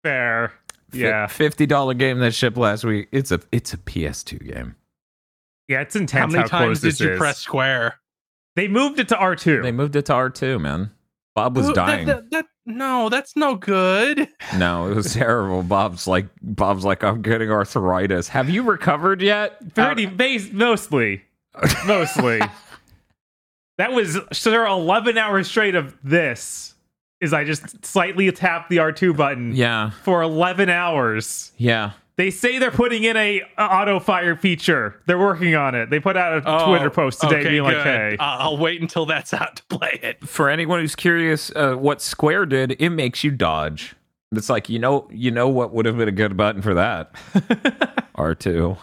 Fair. 0.04 0.52
Fi- 0.89 0.98
Yeah. 0.98 1.28
fifty 1.28 1.67
dollar 1.67 1.94
game 1.94 2.17
that 2.20 2.34
shipped 2.34 2.58
last 2.58 2.84
week. 2.84 3.08
It's 3.12 3.32
a 3.32 3.39
it's 3.52 3.72
a 3.72 3.78
PS2 3.78 4.39
game. 4.52 4.76
Yeah, 5.67 5.82
it's 5.82 5.94
How 5.94 6.02
intense 6.02 6.34
many 6.34 6.50
how, 6.50 6.60
many 6.60 6.65
times 6.70 6.80
close 6.80 6.98
did 6.98 7.06
you 7.06 7.12
is. 7.13 7.20
press 7.20 7.38
square? 7.38 8.00
They 8.56 8.67
moved 8.67 9.00
it 9.00 9.08
to 9.10 9.15
R2. 9.15 9.62
They 9.62 9.72
moved 9.72 9.96
it 9.96 10.08
to 10.08 10.13
R2, 10.13 10.60
man. 10.60 10.91
Bob 11.36 11.56
was 11.56 11.70
Ooh, 11.70 11.74
dying. 11.74 12.08
that- 12.08 12.30
that- 12.32 12.46
no, 12.65 13.10
that's 13.10 13.36
no 13.36 13.56
good. 13.56 14.28
No, 14.58 14.89
it 14.91 14.96
was 14.96 15.13
terrible. 15.13 15.62
Bob's 15.63 16.08
like 16.08 16.26
Bob's 16.41 16.84
like 16.84 17.04
I'm 17.04 17.22
getting 17.22 17.52
arthritis. 17.52 18.28
Have 18.30 18.50
you 18.50 18.63
recovered 18.63 19.22
yet? 19.22 19.76
Pretty 19.76 20.08
uh, 20.08 20.10
base 20.10 20.52
mostly. 20.52 21.24
Mostly. 21.86 22.41
that 23.78 23.94
was 23.94 24.17
sure 24.32 24.65
11 24.65 25.17
hours 25.17 25.48
straight 25.48 25.76
of 25.76 25.96
this. 26.04 26.71
Is 27.22 27.34
I 27.34 27.44
just 27.44 27.86
slightly 27.86 28.32
tap 28.32 28.68
the 28.68 28.78
R2 28.78 29.16
button 29.16 29.56
Yeah. 29.56 29.92
for 30.04 30.22
11 30.24 30.70
hours. 30.70 31.52
Yeah. 31.58 31.92
They 32.18 32.30
say 32.30 32.60
they're 32.60 32.72
putting 32.72 33.04
in 33.04 33.16
a, 33.16 33.42
a 33.58 33.64
auto 33.64 34.00
fire 34.00 34.36
feature. 34.36 35.00
They're 35.08 35.18
working 35.18 35.56
on 35.56 35.74
it. 35.76 35.90
They 35.90 36.00
put 36.00 36.18
out 36.18 36.38
a 36.46 36.66
Twitter 36.68 36.90
post 36.90 37.22
today 37.22 37.36
Oh, 37.36 37.40
okay, 37.40 37.50
being 37.50 37.64
like, 37.64 37.76
good. 37.78 37.86
"Hey, 37.86 38.18
Uh, 38.20 38.24
I'll 38.40 38.58
wait 38.58 38.82
until 38.82 39.06
that's 39.06 39.34
out 39.34 39.56
to 39.58 39.64
play 39.78 40.00
it. 40.04 40.28
For 40.28 40.50
anyone 40.50 40.80
who's 40.82 40.96
curious 40.96 41.52
uh, 41.56 41.76
what 41.76 42.02
Square 42.02 42.48
did, 42.48 42.76
it 42.80 42.90
makes 42.90 43.24
you 43.24 43.32
dodge. 43.32 43.96
It's 44.34 44.50
like 44.50 44.70
you 44.70 44.78
know 44.80 45.08
you 45.12 45.32
know 45.32 45.48
what 45.50 45.74
would 45.74 45.86
have 45.86 45.98
been 45.98 46.08
a 46.10 46.12
good 46.12 46.36
button 46.38 46.62
for 46.62 46.74
that. 46.74 47.14
R2. 48.18 48.78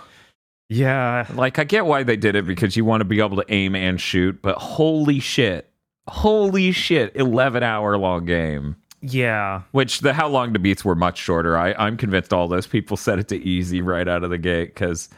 yeah, 0.68 1.26
Like 1.34 1.58
I 1.58 1.64
get 1.64 1.86
why 1.86 2.02
they 2.02 2.16
did 2.16 2.34
it 2.34 2.46
because 2.46 2.76
you 2.76 2.84
want 2.84 3.00
to 3.02 3.04
be 3.04 3.20
able 3.20 3.36
to 3.36 3.44
aim 3.48 3.74
and 3.74 4.00
shoot, 4.00 4.40
but 4.42 4.56
holy 4.56 5.20
shit. 5.20 5.67
Holy 6.08 6.72
shit, 6.72 7.12
11 7.14 7.62
hour 7.62 7.96
long 7.96 8.24
game. 8.24 8.76
yeah, 9.00 9.62
Which 9.72 10.00
the 10.00 10.12
how 10.14 10.28
long 10.28 10.52
the 10.52 10.58
beats 10.58 10.84
were 10.84 10.94
much 10.94 11.18
shorter. 11.18 11.56
I, 11.56 11.72
I'm 11.74 11.96
convinced 11.96 12.32
all 12.32 12.48
those 12.48 12.66
people 12.66 12.96
set 13.06 13.18
it 13.18 13.28
to 13.28 13.36
easy 13.36 13.80
right 13.82 14.08
out 14.08 14.24
of 14.24 14.30
the 14.30 14.38
gate 14.38 14.74
because 14.74 15.08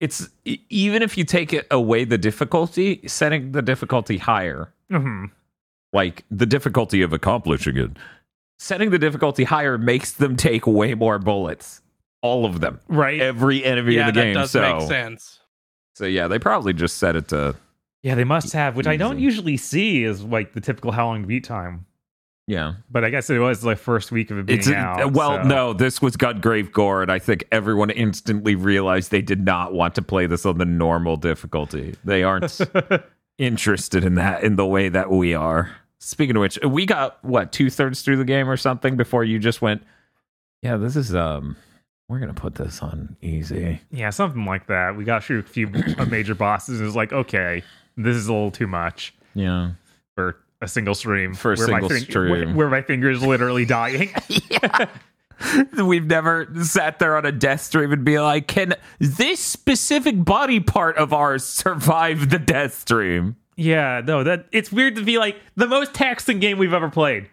it's 0.00 0.28
even 0.44 1.00
if 1.02 1.16
you 1.16 1.24
take 1.24 1.52
it 1.52 1.66
away 1.70 2.04
the 2.04 2.18
difficulty, 2.18 3.00
setting 3.06 3.52
the 3.52 3.62
difficulty 3.62 4.18
higher, 4.18 4.72
hmm 4.90 5.26
like 5.94 6.24
the 6.30 6.46
difficulty 6.46 7.02
of 7.02 7.12
accomplishing 7.12 7.76
it, 7.76 7.90
setting 8.58 8.88
the 8.90 8.98
difficulty 8.98 9.44
higher 9.44 9.76
makes 9.78 10.12
them 10.12 10.36
take 10.36 10.66
way 10.66 10.94
more 10.94 11.18
bullets. 11.18 11.82
All 12.22 12.44
of 12.46 12.60
them, 12.60 12.80
right." 12.88 13.20
every 13.20 13.64
enemy 13.64 13.94
yeah, 13.94 14.08
in 14.08 14.14
the 14.14 14.20
that 14.20 14.24
game. 14.24 14.34
does 14.34 14.50
so, 14.52 14.60
make 14.78 14.88
sense. 14.88 15.40
so 15.94 16.04
yeah, 16.06 16.28
they 16.28 16.38
probably 16.38 16.72
just 16.72 16.98
set 16.98 17.14
it 17.16 17.28
to 17.28 17.54
yeah, 18.02 18.14
they 18.14 18.24
must 18.24 18.52
have, 18.52 18.76
which 18.76 18.86
I 18.86 18.96
don't 18.96 19.18
usually 19.18 19.56
see 19.56 20.04
is 20.04 20.22
like 20.22 20.52
the 20.52 20.60
typical 20.60 20.92
how 20.92 21.06
long 21.06 21.24
beat 21.24 21.44
time. 21.44 21.86
yeah. 22.46 22.74
But 22.90 23.04
I 23.04 23.10
guess 23.10 23.30
it 23.30 23.38
was 23.38 23.60
the 23.60 23.76
first 23.76 24.10
week 24.12 24.30
of 24.30 24.38
it 24.38 24.46
being 24.46 24.58
It's 24.58 24.68
a- 24.68 24.74
out. 24.76 25.12
well, 25.12 25.42
so- 25.42 25.48
no, 25.48 25.72
this 25.72 26.02
was 26.02 26.16
Gungrave 26.16 26.72
Gore, 26.72 27.02
and 27.02 27.10
I 27.12 27.18
think 27.18 27.44
everyone 27.52 27.90
instantly 27.90 28.54
realized 28.56 29.10
they 29.10 29.22
did 29.22 29.44
not 29.44 29.72
want 29.72 29.94
to 29.94 30.02
play 30.02 30.26
this 30.26 30.44
on 30.44 30.58
the 30.58 30.64
normal 30.64 31.16
difficulty. 31.16 31.94
They 32.04 32.22
aren't 32.24 32.60
interested 33.38 34.04
in 34.04 34.14
that 34.16 34.42
in 34.44 34.56
the 34.56 34.66
way 34.66 34.88
that 34.88 35.10
we 35.10 35.34
are. 35.34 35.70
Speaking 35.98 36.34
of 36.36 36.40
which, 36.40 36.58
we 36.66 36.84
got 36.84 37.22
what 37.24 37.52
two 37.52 37.70
thirds 37.70 38.02
through 38.02 38.16
the 38.16 38.24
game 38.24 38.48
or 38.50 38.56
something 38.56 38.96
before 38.96 39.22
you 39.24 39.38
just 39.38 39.62
went. 39.62 39.82
Yeah, 40.62 40.76
this 40.76 40.96
is 40.96 41.14
um. 41.14 41.56
We're 42.08 42.18
gonna 42.18 42.34
put 42.34 42.56
this 42.56 42.82
on 42.82 43.16
easy. 43.22 43.80
Yeah, 43.90 44.10
something 44.10 44.44
like 44.44 44.66
that. 44.66 44.96
We 44.96 45.04
got 45.04 45.24
through 45.24 45.38
a 45.38 45.42
few 45.44 45.68
major 46.10 46.34
bosses. 46.34 46.74
And 46.78 46.82
it 46.82 46.86
was 46.86 46.96
like, 46.96 47.12
okay, 47.12 47.62
this 47.96 48.16
is 48.16 48.28
a 48.28 48.32
little 48.32 48.50
too 48.50 48.66
much 48.66 49.14
Yeah, 49.34 49.72
for 50.14 50.36
a 50.60 50.68
single 50.68 50.94
stream. 50.94 51.34
For 51.34 51.52
a 51.52 51.56
where 51.56 51.66
my 51.68 51.72
single 51.74 51.88
fin- 51.88 52.00
stream. 52.00 52.30
Where, 52.30 52.54
where 52.54 52.70
my 52.70 52.82
fingers 52.82 53.22
literally 53.22 53.64
dying. 53.64 54.10
yeah. 54.28 54.86
we've 55.82 56.06
never 56.06 56.48
sat 56.62 56.98
there 56.98 57.16
on 57.16 57.26
a 57.26 57.32
death 57.32 57.62
stream 57.62 57.92
and 57.92 58.04
be 58.04 58.18
like, 58.20 58.46
"Can 58.46 58.74
this 58.98 59.40
specific 59.40 60.24
body 60.24 60.60
part 60.60 60.96
of 60.96 61.12
ours 61.12 61.44
survive 61.44 62.30
the 62.30 62.38
death 62.38 62.74
stream?" 62.74 63.36
yeah, 63.56 64.00
no, 64.04 64.24
that 64.24 64.46
it's 64.52 64.72
weird 64.72 64.96
to 64.96 65.02
be 65.02 65.18
like 65.18 65.36
the 65.56 65.66
most 65.66 65.94
taxing 65.94 66.38
game 66.40 66.58
we've 66.58 66.72
ever 66.72 66.90
played. 66.90 67.28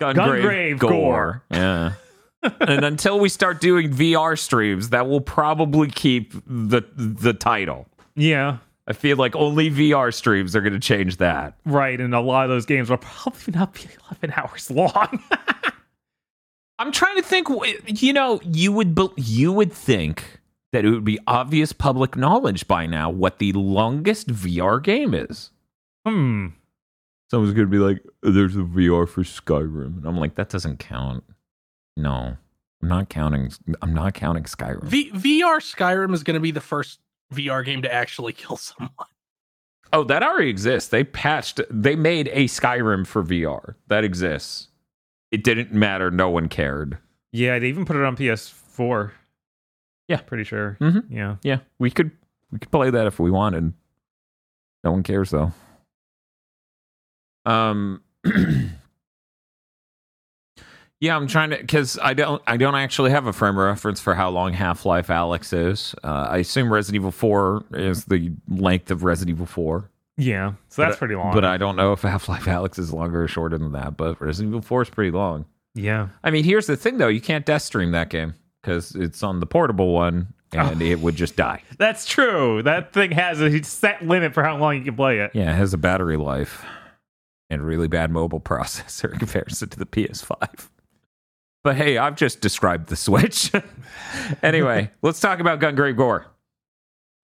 Gungrave 0.00 0.78
Gore. 0.78 1.42
Yeah. 1.50 1.92
and 2.60 2.84
until 2.84 3.20
we 3.20 3.28
start 3.28 3.60
doing 3.60 3.90
VR 3.90 4.38
streams, 4.38 4.90
that 4.90 5.06
will 5.08 5.20
probably 5.20 5.90
keep 5.90 6.32
the 6.46 6.82
the 6.96 7.34
title. 7.34 7.86
Yeah, 8.16 8.58
I 8.90 8.92
feel 8.92 9.16
like 9.16 9.36
only 9.36 9.70
VR 9.70 10.12
streams 10.12 10.56
are 10.56 10.60
going 10.60 10.72
to 10.72 10.80
change 10.80 11.18
that. 11.18 11.54
right. 11.64 12.00
And 12.00 12.12
a 12.12 12.20
lot 12.20 12.42
of 12.44 12.50
those 12.50 12.66
games 12.66 12.90
will 12.90 12.96
probably 12.96 13.52
not 13.54 13.72
be 13.72 13.82
11 14.20 14.32
hours 14.36 14.68
long. 14.68 15.22
I'm 16.80 16.90
trying 16.90 17.16
to 17.16 17.22
think. 17.22 17.48
You 17.86 18.12
know, 18.12 18.40
you 18.44 18.72
would 18.72 18.94
bel- 18.96 19.14
you 19.16 19.52
would 19.52 19.72
think 19.72 20.40
that 20.72 20.84
it 20.84 20.90
would 20.90 21.04
be 21.04 21.18
obvious 21.26 21.72
public 21.72 22.16
knowledge 22.16 22.66
by 22.66 22.86
now 22.86 23.10
what 23.10 23.38
the 23.38 23.52
longest 23.52 24.28
VR 24.28 24.82
game 24.82 25.14
is. 25.14 25.50
hmm. 26.04 26.48
Someone's 27.30 27.54
going 27.54 27.68
to 27.68 27.70
be 27.70 27.78
like, 27.78 28.02
"There's 28.22 28.56
a 28.56 28.60
VR 28.60 29.08
for 29.08 29.22
Skyrim," 29.22 29.98
and 29.98 30.06
I'm 30.06 30.16
like, 30.18 30.34
"That 30.34 30.48
doesn't 30.48 30.78
count." 30.80 31.22
No, 31.96 32.36
I'm 32.82 32.88
not 32.88 33.08
counting. 33.08 33.52
I'm 33.82 33.94
not 33.94 34.14
counting 34.14 34.42
Skyrim. 34.44 34.82
V- 34.82 35.12
VR 35.12 35.58
Skyrim 35.60 36.12
is 36.12 36.24
going 36.24 36.34
to 36.34 36.40
be 36.40 36.50
the 36.50 36.60
first 36.60 36.98
VR 37.32 37.64
game 37.64 37.82
to 37.82 37.92
actually 37.92 38.32
kill 38.34 38.56
someone. 38.56 38.90
Oh, 39.92 40.04
that 40.04 40.22
already 40.22 40.50
exists. 40.50 40.88
They 40.90 41.02
patched, 41.04 41.60
they 41.68 41.96
made 41.96 42.28
a 42.32 42.44
Skyrim 42.44 43.06
for 43.06 43.22
VR. 43.24 43.74
That 43.88 44.04
exists. 44.04 44.68
It 45.32 45.42
didn't 45.44 45.72
matter. 45.72 46.10
No 46.10 46.28
one 46.30 46.48
cared. 46.48 46.98
Yeah, 47.32 47.58
they 47.58 47.68
even 47.68 47.84
put 47.84 47.96
it 47.96 48.02
on 48.04 48.16
PS4. 48.16 49.12
Yeah. 50.08 50.18
pretty 50.22 50.44
sure. 50.44 50.76
Mhm. 50.80 51.04
Yeah. 51.08 51.36
Yeah, 51.42 51.58
we 51.78 51.90
could 51.90 52.10
we 52.50 52.58
could 52.58 52.70
play 52.72 52.90
that 52.90 53.06
if 53.06 53.18
we 53.20 53.30
wanted. 53.30 53.72
No 54.82 54.90
one 54.92 55.02
cares 55.04 55.30
though. 55.30 55.52
Um 57.46 58.02
Yeah, 61.00 61.16
I'm 61.16 61.26
trying 61.26 61.50
to 61.50 61.64
cuz 61.64 61.98
I 62.02 62.12
don't 62.14 62.42
I 62.46 62.56
don't 62.56 62.74
actually 62.74 63.10
have 63.10 63.26
a 63.26 63.32
frame 63.32 63.56
of 63.56 63.64
reference 63.64 64.00
for 64.00 64.14
how 64.14 64.28
long 64.30 64.52
Half-Life 64.52 65.06
Alyx 65.08 65.52
is. 65.70 65.94
Uh, 66.04 66.26
I 66.30 66.38
assume 66.38 66.72
Resident 66.72 66.96
Evil 66.96 67.10
4 67.10 67.64
is 67.72 68.04
the 68.04 68.32
length 68.48 68.90
of 68.90 69.02
Resident 69.02 69.34
Evil 69.36 69.46
4. 69.46 69.88
Yeah. 70.18 70.52
So 70.68 70.82
that's 70.82 70.96
But- 70.96 70.98
pretty 70.98 71.14
long. 71.14 71.32
But 71.32 71.46
I 71.46 71.56
don't 71.56 71.76
know 71.76 71.92
if 71.94 72.02
Half-Life 72.02 72.44
Alyx 72.44 72.78
is 72.78 72.92
longer 72.92 73.22
or 73.24 73.28
shorter 73.28 73.56
than 73.56 73.72
that, 73.72 73.96
but 73.96 74.20
Resident 74.20 74.50
Evil 74.50 74.60
4 74.62 74.82
is 74.82 74.90
pretty 74.90 75.10
long. 75.10 75.46
yeah. 75.74 76.08
I 76.22 76.30
mean, 76.30 76.44
here's 76.44 76.66
the 76.66 76.76
thing 76.76 76.98
though, 76.98 77.08
you 77.08 77.20
can't 77.22 77.46
death 77.46 77.62
stream 77.62 77.92
that 77.92 78.10
game 78.10 78.34
cuz 78.62 78.94
it's 78.94 79.22
on 79.22 79.40
the 79.40 79.46
portable 79.46 79.94
one 79.94 80.34
and 80.52 80.82
it 80.82 81.00
would 81.00 81.14
just 81.16 81.34
die. 81.36 81.62
That's 81.78 82.04
true. 82.04 82.60
That 82.62 82.92
thing 82.92 83.12
has 83.12 83.40
a 83.40 83.62
set 83.62 84.04
limit 84.06 84.34
for 84.34 84.42
how 84.42 84.58
long 84.58 84.76
you 84.76 84.82
can 84.82 84.96
play 84.96 85.20
it. 85.20 85.30
Yeah, 85.32 85.52
it 85.52 85.56
has 85.56 85.72
a 85.72 85.78
battery 85.78 86.16
life 86.18 86.62
and 87.48 87.62
really 87.62 87.88
bad 87.88 88.10
mobile 88.10 88.40
processor 88.52 89.10
in 89.12 89.18
comparison 89.18 89.70
to 89.70 89.78
the 89.78 89.86
PS5. 89.86 90.68
But 91.62 91.76
hey, 91.76 91.98
I've 91.98 92.16
just 92.16 92.40
described 92.40 92.88
the 92.88 92.96
Switch. 92.96 93.52
anyway, 94.42 94.90
let's 95.02 95.20
talk 95.20 95.40
about 95.40 95.60
Gungrave 95.60 95.96
Gore. 95.96 96.26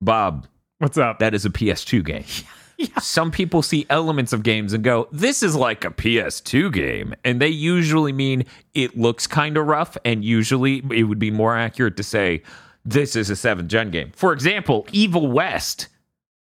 Bob, 0.01 0.47
What's 0.79 0.99
up? 0.99 1.21
that 1.21 1.35
is 1.35 1.47
a 1.47 1.51
PS2 1.51 2.05
game. 2.05 2.25
yeah. 2.77 2.99
Some 3.01 3.31
people 3.31 3.63
see 3.63 3.87
elements 3.89 4.35
of 4.35 4.43
games 4.43 4.75
and 4.75 4.85
go, 4.85 5.09
this 5.11 5.43
is 5.43 5.57
like 5.57 5.85
a 5.87 5.91
PS2 5.91 6.71
game. 6.73 7.15
And 7.25 7.41
they 7.41 7.49
usually 7.49 8.13
mean 8.13 8.45
it 8.75 8.97
looks 8.99 9.27
kind 9.27 9.57
of 9.57 9.67
rough, 9.67 9.97
and 10.05 10.23
usually 10.23 10.83
it 10.91 11.05
would 11.05 11.19
be 11.19 11.31
more 11.31 11.57
accurate 11.57 11.97
to 11.97 12.03
say, 12.03 12.43
this 12.85 13.17
is 13.17 13.31
a 13.31 13.37
seventh 13.37 13.69
gen 13.69 13.91
game. 13.91 14.13
For 14.15 14.33
example, 14.35 14.87
Evil 14.93 15.29
West 15.29 15.89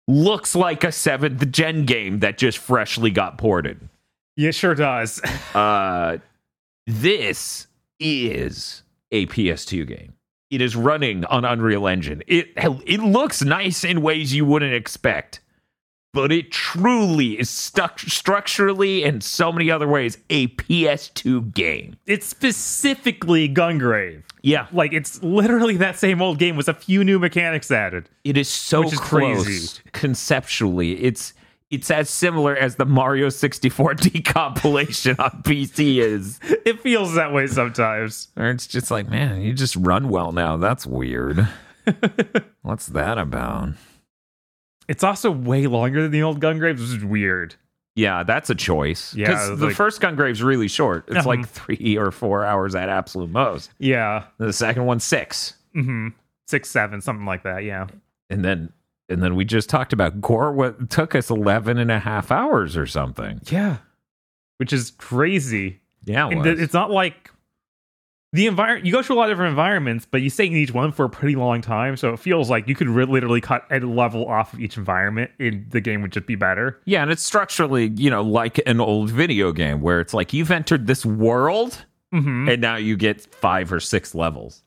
looks 0.07 0.53
like 0.53 0.83
a 0.83 0.91
seventh 0.91 1.49
gen 1.49 1.85
game 1.85 2.19
that 2.19 2.37
just 2.37 2.57
freshly 2.57 3.09
got 3.09 3.37
ported. 3.37 3.87
Yeah, 4.35 4.51
sure 4.51 4.75
does. 4.75 5.21
Uh, 5.55 6.17
this 6.85 7.67
is 7.99 8.83
a 9.11 9.25
PS2 9.27 9.87
game. 9.87 10.13
It 10.51 10.61
is 10.61 10.75
running 10.75 11.25
on 11.25 11.43
Unreal 11.45 11.87
Engine. 11.87 12.21
It 12.27 12.49
it 12.55 12.99
looks 13.01 13.41
nice 13.43 13.83
in 13.83 14.01
ways 14.01 14.33
you 14.33 14.45
wouldn't 14.45 14.73
expect, 14.73 15.41
but 16.13 16.31
it 16.31 16.51
truly 16.51 17.39
is 17.39 17.49
stuck 17.49 17.99
structurally 17.99 19.03
and 19.03 19.23
so 19.23 19.51
many 19.51 19.71
other 19.71 19.87
ways 19.87 20.17
a 20.29 20.47
PS2 20.49 21.53
game. 21.53 21.95
it's 22.05 22.25
specifically 22.27 23.49
Gungrave. 23.49 24.23
Yeah, 24.43 24.67
Like 24.71 24.93
it's 24.93 25.23
literally 25.23 25.75
that 25.77 25.97
same 25.97 26.21
old 26.21 26.37
game 26.37 26.55
with 26.55 26.67
a 26.69 26.73
few 26.75 27.03
new 27.03 27.17
mechanics 27.17 27.71
added. 27.71 28.09
it 28.23 28.37
is 28.37 28.47
so 28.47 28.83
is 28.83 28.99
close 28.99 29.43
crazy. 29.43 29.81
conceptually. 29.93 31.03
It's 31.03 31.33
it's 31.71 31.89
as 31.91 32.09
similar 32.09 32.55
as 32.55 32.75
the 32.75 32.85
Mario 32.85 33.29
64 33.29 33.93
decompilation 33.95 35.19
on 35.19 35.41
PC 35.43 35.97
is. 35.97 36.39
It 36.43 36.79
feels 36.81 37.15
that 37.15 37.33
way 37.33 37.47
sometimes. 37.47 38.29
Or 38.37 38.49
it's 38.49 38.67
just 38.67 38.91
like, 38.91 39.09
man, 39.09 39.41
you 39.41 39.53
just 39.53 39.75
run 39.75 40.09
well 40.09 40.31
now. 40.31 40.57
That's 40.57 40.85
weird. 40.85 41.47
What's 42.61 42.87
that 42.87 43.17
about? 43.17 43.69
it's 44.87 45.03
also 45.03 45.31
way 45.31 45.65
longer 45.65 46.03
than 46.03 46.11
the 46.11 46.21
old 46.21 46.39
Gungraves, 46.39 46.73
which 46.79 46.97
is 46.99 47.03
weird. 47.03 47.55
Yeah, 47.95 48.21
that's 48.23 48.49
a 48.51 48.55
choice. 48.55 49.15
Yeah, 49.15 49.27
because 49.27 49.57
the 49.59 49.65
like- 49.67 49.75
first 49.75 49.99
Gungrave's 50.01 50.43
really 50.43 50.67
short. 50.67 51.05
It's 51.07 51.17
Uh-huh. 51.17 51.29
like 51.29 51.47
three 51.47 51.97
or 51.97 52.11
four 52.11 52.45
hours 52.45 52.75
at 52.75 52.87
absolute 52.89 53.31
most. 53.31 53.71
Yeah. 53.79 54.25
The 54.37 54.53
second 54.53 54.85
one's 54.85 55.03
six, 55.03 55.55
hmm 55.73 56.09
Six, 56.47 56.69
seven, 56.69 57.01
something 57.01 57.25
like 57.25 57.41
that. 57.43 57.63
Yeah. 57.63 57.87
and 58.29 58.45
then 58.45 58.71
and 59.09 59.21
then 59.21 59.35
we 59.35 59.45
just 59.45 59.69
talked 59.69 59.93
about 59.93 60.21
Gore. 60.21 60.51
What 60.51 60.89
took 60.89 61.15
us 61.15 61.29
11 61.29 61.77
and 61.77 61.91
a 61.91 61.99
half 61.99 62.31
hours 62.31 62.75
or 62.75 62.85
something? 62.85 63.39
Yeah. 63.49 63.77
Which 64.57 64.73
is 64.73 64.91
crazy. 64.91 65.81
Yeah, 66.05 66.29
it 66.29 66.43
th- 66.43 66.59
it's 66.59 66.73
not 66.73 66.91
like 66.91 67.31
the 68.31 68.47
environment. 68.47 68.85
You 68.85 68.91
go 68.91 69.01
through 69.01 69.15
a 69.15 69.19
lot 69.19 69.29
of 69.29 69.31
different 69.31 69.49
environments, 69.51 70.05
but 70.09 70.21
you 70.21 70.29
stay 70.29 70.45
in 70.45 70.53
each 70.53 70.73
one 70.73 70.91
for 70.91 71.05
a 71.05 71.09
pretty 71.09 71.35
long 71.35 71.61
time. 71.61 71.97
So 71.97 72.13
it 72.13 72.19
feels 72.19 72.49
like 72.49 72.67
you 72.67 72.75
could 72.75 72.89
re- 72.89 73.05
literally 73.05 73.41
cut 73.41 73.65
a 73.71 73.79
level 73.79 74.27
off 74.27 74.53
of 74.53 74.59
each 74.59 74.77
environment, 74.77 75.31
and 75.39 75.69
the 75.71 75.81
game 75.81 76.01
would 76.01 76.11
just 76.11 76.27
be 76.27 76.35
better. 76.35 76.79
Yeah, 76.85 77.01
and 77.01 77.11
it's 77.11 77.23
structurally, 77.23 77.87
you 77.95 78.09
know, 78.09 78.21
like 78.21 78.61
an 78.67 78.79
old 78.79 79.09
video 79.09 79.51
game 79.51 79.81
where 79.81 79.99
it's 79.99 80.13
like 80.13 80.31
you've 80.33 80.51
entered 80.51 80.87
this 80.87 81.05
world 81.05 81.85
hmm 82.11 82.47
and 82.47 82.61
now 82.61 82.75
you 82.75 82.95
get 82.95 83.21
five 83.35 83.73
or 83.73 83.79
six 83.79 84.13
levels. 84.13 84.63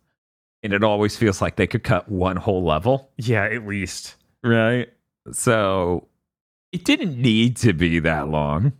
And 0.62 0.72
it 0.72 0.82
always 0.82 1.16
feels 1.16 1.40
like 1.40 1.54
they 1.56 1.68
could 1.68 1.84
cut 1.84 2.10
one 2.10 2.36
whole 2.36 2.64
level. 2.64 3.10
Yeah, 3.16 3.44
at 3.44 3.64
least. 3.66 4.16
Right. 4.48 4.88
So 5.32 6.08
it 6.72 6.84
didn't 6.84 7.20
need 7.20 7.56
to 7.58 7.72
be 7.72 7.98
that 8.00 8.28
long. 8.28 8.72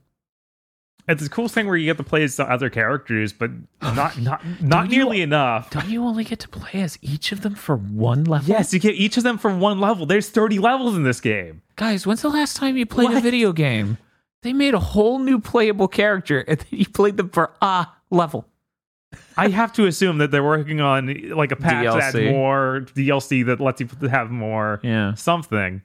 It's 1.11 1.25
a 1.25 1.31
cool 1.31 1.49
thing 1.49 1.67
where 1.67 1.77
you 1.77 1.87
get 1.87 1.97
to 1.97 2.03
play 2.05 2.23
as 2.23 2.37
the 2.37 2.45
other 2.45 2.69
characters, 2.69 3.33
but 3.33 3.51
not 3.81 4.19
not 4.21 4.45
not 4.61 4.69
Don't 4.69 4.91
you- 4.91 4.97
nearly 4.99 5.23
enough. 5.23 5.71
Don't 5.71 5.89
you 5.89 6.05
only 6.05 6.23
get 6.25 6.39
to 6.41 6.49
play 6.49 6.83
as 6.83 6.99
each 7.01 7.33
of 7.33 7.41
them 7.41 7.55
for 7.55 7.77
one 7.77 8.25
level? 8.25 8.49
Yes, 8.49 8.75
you 8.75 8.79
get 8.81 8.95
each 8.95 9.17
of 9.17 9.23
them 9.23 9.39
for 9.39 9.55
one 9.55 9.81
level. 9.81 10.05
There's 10.05 10.29
30 10.29 10.59
levels 10.59 10.97
in 10.97 11.05
this 11.05 11.21
game. 11.21 11.63
Guys, 11.77 12.07
when's 12.07 12.21
the 12.23 12.29
last 12.29 12.57
time 12.57 12.77
you 12.77 12.85
played 12.85 13.11
a 13.11 13.21
video 13.21 13.53
game? 13.53 13.97
They 14.43 14.53
made 14.53 14.75
a 14.75 14.79
whole 14.81 15.19
new 15.19 15.41
playable 15.41 15.89
character 15.89 16.41
and 16.41 16.59
then 16.59 16.67
you 16.71 16.87
played 16.87 17.17
them 17.17 17.31
for 17.31 17.53
a 17.63 17.87
level. 18.11 18.47
I 19.37 19.49
have 19.49 19.73
to 19.75 19.87
assume 19.87 20.19
that 20.19 20.31
they're 20.31 20.45
working 20.45 20.81
on 20.81 21.31
like 21.31 21.53
a 21.53 21.57
patch 21.57 21.85
that 21.87 21.97
adds 22.03 22.17
DLC. 22.17 22.31
more 22.33 22.81
DLC 22.95 23.47
that 23.47 23.61
lets 23.61 23.81
you 23.81 23.89
have 24.09 24.31
more 24.31 24.81
Yeah. 24.83 25.15
something. 25.15 25.81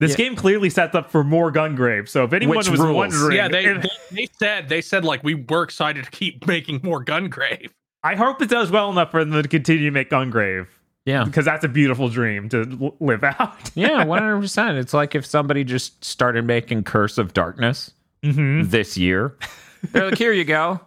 This 0.00 0.12
Yeah. 0.12 0.16
game 0.16 0.36
clearly 0.36 0.70
sets 0.70 0.94
up 0.94 1.10
for 1.10 1.22
more 1.22 1.52
Gungrave. 1.52 2.08
So 2.08 2.24
if 2.24 2.32
anyone 2.32 2.56
Which 2.58 2.68
was 2.70 2.80
rules. 2.80 2.96
wondering, 2.96 3.36
Yeah, 3.36 3.48
they, 3.48 3.64
if- 3.66 3.82
they 3.82 3.88
they 4.12 4.28
said 4.38 4.68
they 4.68 4.80
said 4.80 5.04
like 5.04 5.22
we 5.22 5.34
were 5.34 5.62
excited 5.62 6.04
to 6.04 6.10
keep 6.10 6.46
making 6.46 6.80
more 6.82 7.04
Gungrave. 7.04 7.70
I 8.02 8.16
hope 8.16 8.40
it 8.42 8.48
does 8.48 8.70
well 8.70 8.90
enough 8.90 9.10
for 9.10 9.24
them 9.24 9.42
to 9.42 9.48
continue 9.48 9.84
to 9.84 9.90
make 9.90 10.08
Gungrave 10.10 10.66
Yeah. 11.04 11.24
because 11.24 11.44
that's 11.44 11.64
a 11.64 11.68
beautiful 11.68 12.08
dream 12.08 12.48
to 12.50 12.94
live 13.00 13.22
out. 13.24 13.70
Yeah, 13.74 14.04
100%. 14.04 14.78
It's 14.78 14.92
like 14.94 15.14
if 15.14 15.24
somebody 15.24 15.64
just 15.64 16.02
started 16.04 16.46
making 16.46 16.84
Curse 16.84 17.16
of 17.18 17.32
Darkness 17.34 17.92
hmm 18.22 18.62
this 18.64 18.96
year. 18.98 19.34
They're 19.92 20.06
like, 20.10 20.18
here 20.18 20.32
you 20.32 20.44
go. 20.44 20.80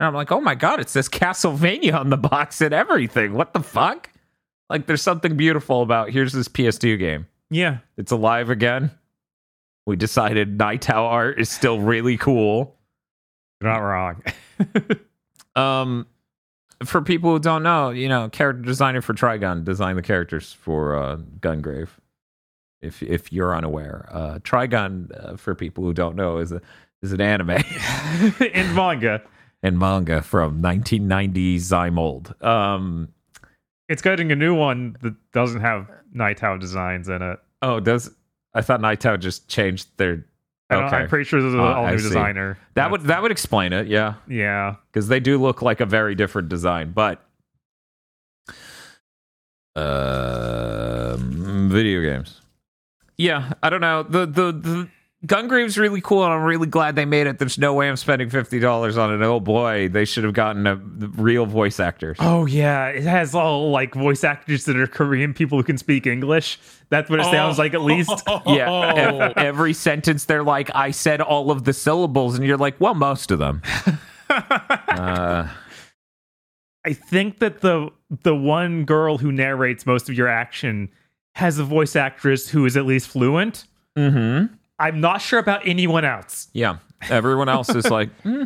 And 0.00 0.06
I'm 0.06 0.14
like, 0.14 0.32
oh 0.32 0.40
my 0.40 0.54
God, 0.54 0.80
it 0.80 0.88
says 0.88 1.08
Castlevania 1.08 1.94
on 1.94 2.08
the 2.10 2.16
box 2.16 2.60
and 2.62 2.72
everything. 2.72 3.34
What 3.34 3.52
the 3.52 3.60
fuck? 3.60 4.10
Like, 4.70 4.86
there's 4.86 5.02
something 5.02 5.36
beautiful 5.36 5.82
about 5.82 6.10
here's 6.10 6.32
this 6.32 6.48
PS2 6.48 6.98
game. 6.98 7.26
Yeah, 7.50 7.78
It's 7.96 8.12
alive 8.12 8.48
again. 8.48 8.92
We 9.86 9.96
decided 9.96 10.56
Nightow 10.56 10.94
art 10.94 11.40
is 11.40 11.50
still 11.50 11.80
really 11.80 12.16
cool. 12.16 12.76
you're 13.60 13.70
not 13.70 13.78
wrong. 13.78 14.22
Um, 15.56 16.06
for 16.84 17.02
people 17.02 17.32
who 17.32 17.38
don't 17.40 17.64
know, 17.64 17.90
you 17.90 18.08
know, 18.08 18.28
character 18.28 18.62
designer 18.62 19.02
for 19.02 19.14
Trigun 19.14 19.64
designed 19.64 19.98
the 19.98 20.02
characters 20.02 20.52
for 20.52 20.96
uh, 20.96 21.16
Gungrave. 21.40 21.88
If 22.80 23.02
if 23.02 23.32
you're 23.32 23.54
unaware, 23.54 24.08
uh, 24.10 24.38
Trigun, 24.38 25.10
uh, 25.12 25.36
for 25.36 25.54
people 25.56 25.82
who 25.84 25.92
don't 25.92 26.14
know, 26.16 26.38
is 26.38 26.52
a 26.52 26.62
is 27.02 27.12
an 27.12 27.20
anime 27.20 27.50
in 28.54 28.74
manga, 28.74 29.20
and 29.62 29.78
manga 29.78 30.22
from 30.22 30.62
1990 30.62 31.58
Zymold. 31.58 32.42
Um, 32.44 33.08
it's 33.88 34.02
getting 34.02 34.30
a 34.32 34.36
new 34.36 34.54
one 34.54 34.96
that 35.02 35.14
doesn't 35.32 35.60
have 35.60 35.90
Nightow 36.14 36.58
designs 36.60 37.08
in 37.08 37.22
it. 37.22 37.38
oh, 37.62 37.80
does 37.80 38.10
I 38.54 38.62
thought 38.62 38.80
Nightow 38.80 39.18
just 39.20 39.48
changed 39.48 39.88
their? 39.96 40.24
Okay. 40.72 40.96
I'm 40.96 41.08
pretty 41.08 41.24
sure 41.24 41.40
there's 41.42 41.54
an 41.54 41.60
Uh, 41.60 41.64
all 41.64 41.84
I 41.86 41.90
new 41.90 41.96
designer. 41.96 42.56
that 42.74 42.90
would 42.92 43.02
that 43.02 43.22
would 43.22 43.32
explain 43.32 43.72
it. 43.72 43.88
Yeah, 43.88 44.14
yeah. 44.28 44.76
because 44.92 45.08
they 45.08 45.18
do 45.20 45.36
look 45.38 45.62
like 45.62 45.80
a 45.80 45.86
very 45.86 46.14
different 46.14 46.48
design, 46.48 46.92
but 46.92 47.20
um, 50.20 51.68
video 51.70 52.00
games. 52.02 52.40
Yeah, 53.16 53.52
I 53.62 53.70
don't 53.70 53.80
know. 53.80 54.02
The 54.02 54.26
the 54.26 54.52
the 54.52 54.88
Gungrave's 55.26 55.76
really 55.76 56.00
cool, 56.00 56.24
and 56.24 56.32
I'm 56.32 56.42
really 56.44 56.66
glad 56.66 56.96
they 56.96 57.04
made 57.04 57.26
it. 57.26 57.38
There's 57.38 57.58
no 57.58 57.74
way 57.74 57.90
I'm 57.90 57.96
spending 57.96 58.30
fifty 58.30 58.58
dollars 58.58 58.96
on 58.96 59.12
it. 59.12 59.22
Oh 59.22 59.38
boy, 59.38 59.88
they 59.88 60.06
should 60.06 60.24
have 60.24 60.32
gotten 60.32 60.66
a, 60.66 60.76
real 60.76 61.44
voice 61.44 61.78
actor. 61.78 62.16
Oh 62.20 62.46
yeah, 62.46 62.86
it 62.86 63.02
has 63.02 63.34
all 63.34 63.70
like 63.70 63.94
voice 63.94 64.24
actors 64.24 64.64
that 64.64 64.76
are 64.76 64.86
Korean 64.86 65.34
people 65.34 65.58
who 65.58 65.64
can 65.64 65.76
speak 65.76 66.06
English. 66.06 66.58
That's 66.88 67.10
what 67.10 67.20
it 67.20 67.24
sounds 67.24 67.58
like 67.58 67.74
at 67.74 67.82
least. 67.82 68.10
Yeah, 68.46 68.94
ev- 68.96 69.32
every 69.36 69.74
sentence 69.74 70.24
they're 70.24 70.42
like, 70.42 70.70
I 70.74 70.90
said 70.90 71.20
all 71.20 71.50
of 71.50 71.64
the 71.64 71.74
syllables, 71.74 72.36
and 72.36 72.46
you're 72.46 72.56
like, 72.56 72.80
well, 72.80 72.94
most 72.94 73.30
of 73.30 73.38
them. 73.38 73.60
uh, 74.30 75.48
I 76.86 76.92
think 76.94 77.40
that 77.40 77.60
the 77.60 77.90
the 78.22 78.34
one 78.34 78.84
girl 78.86 79.18
who 79.18 79.30
narrates 79.30 79.84
most 79.84 80.08
of 80.08 80.14
your 80.16 80.28
action 80.28 80.88
has 81.34 81.58
a 81.58 81.64
voice 81.64 81.94
actress 81.94 82.48
who 82.48 82.64
is 82.64 82.76
at 82.78 82.86
least 82.86 83.08
fluent. 83.08 83.66
mm-hmm. 83.98 84.54
I'm 84.80 85.00
not 85.00 85.20
sure 85.20 85.38
about 85.38 85.66
anyone 85.66 86.04
else. 86.04 86.48
Yeah, 86.52 86.78
everyone 87.08 87.48
else 87.48 87.68
is 87.68 87.90
like, 87.90 88.10
"Hmm." 88.22 88.44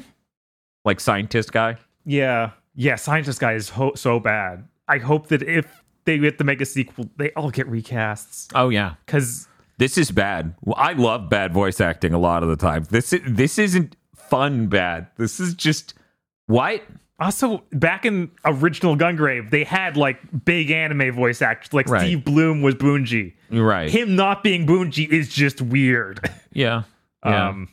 like 0.85 1.01
scientist 1.01 1.53
guy. 1.53 1.79
Yeah, 2.05 2.51
yeah. 2.75 2.97
Scientist 2.97 3.41
guy 3.41 3.53
is 3.55 3.71
ho- 3.71 3.95
so 3.95 4.21
bad. 4.21 4.69
I 4.89 4.99
hope 4.99 5.29
that 5.29 5.43
if 5.43 5.67
they 6.05 6.19
get 6.19 6.37
to 6.39 6.45
make 6.45 6.61
a 6.61 6.67
sequel, 6.67 7.09
they 7.17 7.33
all 7.33 7.51
get 7.51 7.67
recasts 7.67 8.51
Oh 8.55 8.69
yeah, 8.69 8.95
because 9.07 9.49
This 9.79 9.97
is 9.97 10.11
bad. 10.11 10.55
Well, 10.63 10.77
I 10.77 10.93
love 10.93 11.31
bad 11.31 11.53
voice 11.55 11.81
acting 11.81 12.13
a 12.13 12.19
lot 12.19 12.43
of 12.43 12.49
the 12.51 12.57
time. 12.57 12.85
This 12.91 13.15
this 13.27 13.59
isn't 13.59 13.97
fun 14.15 14.67
bad. 14.67 15.07
This 15.17 15.41
is 15.41 15.55
just 15.55 15.95
what? 16.47 16.83
Also 17.21 17.63
back 17.71 18.05
in 18.05 18.31
original 18.45 18.97
Gungrave, 18.97 19.51
they 19.51 19.63
had 19.65 19.97
like 19.97 20.19
big 20.45 20.71
anime 20.71 21.15
voice 21.15 21.41
actors. 21.43 21.73
Like 21.73 21.89
Right. 21.89 22.01
Steve 22.01 22.25
Blum 22.25 22.63
was 22.63 22.75
Bunji. 22.75 23.35
Right. 23.51 23.89
Him 23.89 24.17
not 24.17 24.43
being 24.43 24.67
Bunji 24.67 25.09
is 25.09 25.29
just 25.29 25.61
weird. 25.61 26.29
yeah. 26.53 26.83
Yeah. 27.25 27.49
Um, 27.51 27.69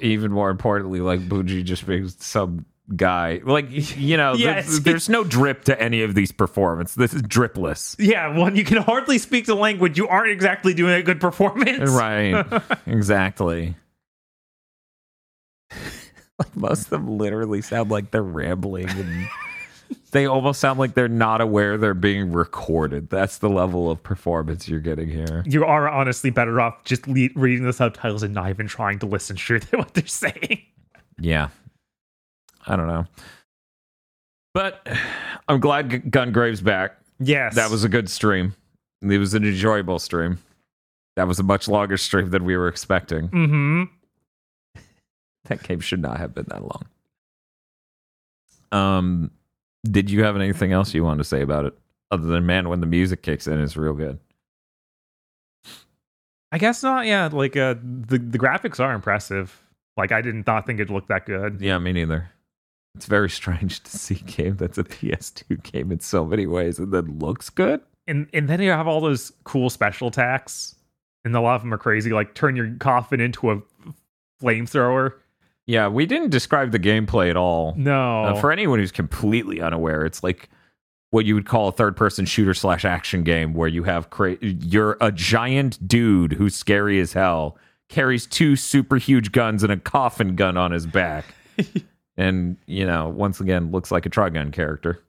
even 0.00 0.32
more 0.32 0.48
importantly, 0.50 1.00
like 1.00 1.20
Bunji 1.20 1.62
just 1.62 1.86
being 1.86 2.08
some 2.08 2.64
guy. 2.96 3.40
Like 3.44 3.66
you 3.96 4.16
know, 4.16 4.36
there's 4.36 5.08
no 5.08 5.24
drip 5.24 5.64
to 5.64 5.80
any 5.80 6.02
of 6.02 6.14
these 6.14 6.32
performances. 6.32 6.96
This 6.96 7.12
is 7.14 7.22
dripless. 7.22 7.96
yeah, 7.98 8.38
when 8.38 8.56
you 8.56 8.64
can 8.64 8.78
hardly 8.78 9.18
speak 9.18 9.46
the 9.46 9.54
language, 9.54 9.98
you 9.98 10.08
aren't 10.08 10.30
exactly 10.30 10.74
doing 10.74 10.94
a 10.94 11.02
good 11.02 11.20
performance. 11.20 11.90
Right. 11.90 12.44
exactly. 12.86 13.76
Like 16.44 16.56
most 16.56 16.84
of 16.84 16.90
them 16.90 17.18
literally 17.18 17.62
sound 17.62 17.90
like 17.90 18.10
they're 18.10 18.22
rambling 18.22 18.88
and 18.88 19.28
they 20.10 20.26
almost 20.26 20.60
sound 20.60 20.78
like 20.78 20.94
they're 20.94 21.08
not 21.08 21.40
aware 21.40 21.76
they're 21.78 21.94
being 21.94 22.32
recorded. 22.32 23.10
That's 23.10 23.38
the 23.38 23.48
level 23.48 23.90
of 23.90 24.02
performance 24.02 24.68
you're 24.68 24.80
getting 24.80 25.08
here. 25.08 25.42
You 25.46 25.64
are 25.64 25.88
honestly 25.88 26.30
better 26.30 26.60
off 26.60 26.84
just 26.84 27.06
le- 27.08 27.28
reading 27.34 27.64
the 27.64 27.72
subtitles 27.72 28.22
and 28.22 28.34
not 28.34 28.50
even 28.50 28.66
trying 28.66 28.98
to 29.00 29.06
listen 29.06 29.36
sure 29.36 29.58
to 29.58 29.76
what 29.78 29.94
they're 29.94 30.06
saying. 30.06 30.62
Yeah. 31.18 31.48
I 32.66 32.76
don't 32.76 32.86
know. 32.86 33.06
But 34.54 34.86
I'm 35.48 35.60
glad 35.60 35.90
G- 35.90 35.98
Gungrave's 35.98 36.60
back. 36.60 36.96
Yes. 37.18 37.54
That 37.54 37.70
was 37.70 37.84
a 37.84 37.88
good 37.88 38.10
stream. 38.10 38.54
It 39.02 39.18
was 39.18 39.34
an 39.34 39.44
enjoyable 39.44 39.98
stream. 39.98 40.38
That 41.16 41.26
was 41.26 41.38
a 41.38 41.42
much 41.42 41.68
longer 41.68 41.96
stream 41.96 42.30
than 42.30 42.44
we 42.44 42.56
were 42.56 42.68
expecting. 42.68 43.28
Mm-hmm. 43.28 43.82
That 45.44 45.62
game 45.62 45.80
should 45.80 46.00
not 46.00 46.18
have 46.18 46.34
been 46.34 46.46
that 46.48 46.62
long. 46.62 46.86
Um, 48.70 49.30
did 49.84 50.10
you 50.10 50.22
have 50.24 50.36
anything 50.36 50.72
else 50.72 50.94
you 50.94 51.04
wanted 51.04 51.18
to 51.18 51.24
say 51.24 51.42
about 51.42 51.66
it, 51.66 51.78
other 52.10 52.26
than 52.26 52.46
man, 52.46 52.68
when 52.68 52.80
the 52.80 52.86
music 52.86 53.22
kicks 53.22 53.46
in, 53.46 53.60
it's 53.60 53.76
real 53.76 53.94
good. 53.94 54.18
I 56.52 56.58
guess 56.58 56.82
not. 56.82 57.06
Yeah, 57.06 57.28
like 57.32 57.56
uh, 57.56 57.74
the 57.82 58.18
the 58.18 58.38
graphics 58.38 58.78
are 58.78 58.92
impressive. 58.92 59.58
Like 59.96 60.12
I 60.12 60.20
did 60.20 60.34
not 60.34 60.46
not 60.46 60.66
think 60.66 60.80
it 60.80 60.90
looked 60.90 61.08
that 61.08 61.26
good. 61.26 61.60
Yeah, 61.60 61.78
me 61.78 61.92
neither. 61.92 62.30
It's 62.94 63.06
very 63.06 63.30
strange 63.30 63.82
to 63.82 63.98
see 63.98 64.16
a 64.16 64.30
game 64.30 64.56
that's 64.56 64.76
a 64.76 64.84
PS2 64.84 65.62
game 65.62 65.90
in 65.90 66.00
so 66.00 66.26
many 66.26 66.46
ways 66.46 66.78
and 66.78 66.92
then 66.92 67.18
looks 67.18 67.48
good. 67.48 67.80
And 68.06 68.28
and 68.34 68.48
then 68.48 68.60
you 68.60 68.70
have 68.70 68.86
all 68.86 69.00
those 69.00 69.32
cool 69.44 69.70
special 69.70 70.08
attacks, 70.08 70.74
and 71.24 71.34
a 71.34 71.40
lot 71.40 71.56
of 71.56 71.62
them 71.62 71.72
are 71.72 71.78
crazy. 71.78 72.10
Like 72.10 72.34
turn 72.34 72.54
your 72.54 72.74
coffin 72.78 73.20
into 73.20 73.50
a 73.50 73.62
flamethrower. 74.42 75.14
Yeah, 75.66 75.88
we 75.88 76.06
didn't 76.06 76.30
describe 76.30 76.72
the 76.72 76.78
gameplay 76.78 77.30
at 77.30 77.36
all. 77.36 77.74
No, 77.76 78.24
Uh, 78.24 78.40
for 78.40 78.50
anyone 78.50 78.78
who's 78.80 78.90
completely 78.92 79.60
unaware, 79.60 80.04
it's 80.04 80.22
like 80.22 80.48
what 81.10 81.24
you 81.24 81.34
would 81.34 81.46
call 81.46 81.68
a 81.68 81.72
third 81.72 81.96
person 81.96 82.24
shooter 82.24 82.54
slash 82.54 82.84
action 82.84 83.22
game 83.22 83.52
where 83.54 83.68
you 83.68 83.84
have 83.84 84.10
cra- 84.10 84.38
you're 84.40 84.96
a 85.00 85.12
giant 85.12 85.86
dude 85.86 86.32
who's 86.32 86.54
scary 86.56 86.98
as 87.00 87.12
hell 87.12 87.56
carries 87.88 88.26
two 88.26 88.56
super 88.56 88.96
huge 88.96 89.30
guns 89.32 89.62
and 89.62 89.70
a 89.70 89.76
coffin 89.76 90.34
gun 90.34 90.56
on 90.56 90.70
his 90.72 90.86
back 90.86 91.26
and 92.16 92.56
you 92.66 92.86
know 92.86 93.08
once 93.10 93.38
again 93.40 93.70
looks 93.70 93.90
like 93.90 94.06
a 94.06 94.10
Trigun 94.10 94.50
character 94.50 95.02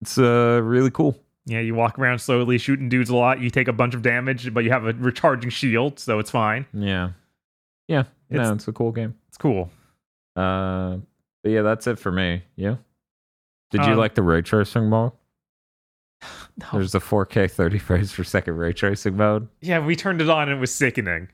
it's 0.00 0.16
uh 0.16 0.60
really 0.62 0.90
cool 0.92 1.18
Yeah, 1.46 1.58
you 1.58 1.74
walk 1.74 1.98
around 1.98 2.20
slowly 2.20 2.58
shooting 2.58 2.88
dudes 2.88 3.10
a 3.10 3.16
lot. 3.16 3.40
You 3.40 3.50
take 3.50 3.66
a 3.66 3.72
bunch 3.72 3.94
of 3.94 4.02
damage, 4.02 4.54
but 4.54 4.62
you 4.62 4.70
have 4.70 4.86
a 4.86 4.92
recharging 4.92 5.50
shield, 5.50 5.98
so 5.98 6.20
it's 6.20 6.30
fine. 6.30 6.66
yeah 6.72 7.10
yeah 7.88 8.04
no 8.30 8.40
It's- 8.40 8.52
it's 8.56 8.68
a 8.68 8.72
cool 8.72 8.92
game 8.92 9.14
It's 9.28 9.36
cool. 9.38 9.70
uh 10.36 10.96
but 11.42 11.50
yeah 11.52 11.62
that's 11.62 11.86
it 11.86 11.98
for 11.98 12.10
me 12.12 12.42
yeah 12.56 12.76
did 13.70 13.84
you 13.84 13.92
Um, 13.92 13.98
like 13.98 14.14
the 14.14 14.22
ray 14.22 14.42
tracing 14.42 14.88
mode 14.88 15.12
there's 16.72 16.94
a 16.94 17.00
4k 17.00 17.50
30 17.50 17.78
frames 17.78 18.12
per 18.14 18.24
second 18.24 18.56
ray 18.56 18.72
tracing 18.72 19.16
mode 19.16 19.48
Yeah, 19.60 19.84
we 19.84 19.96
turned 19.96 20.20
it 20.20 20.28
on 20.30 20.48
and 20.48 20.58
it 20.58 20.60
was 20.60 20.74
sickening. 20.74 21.28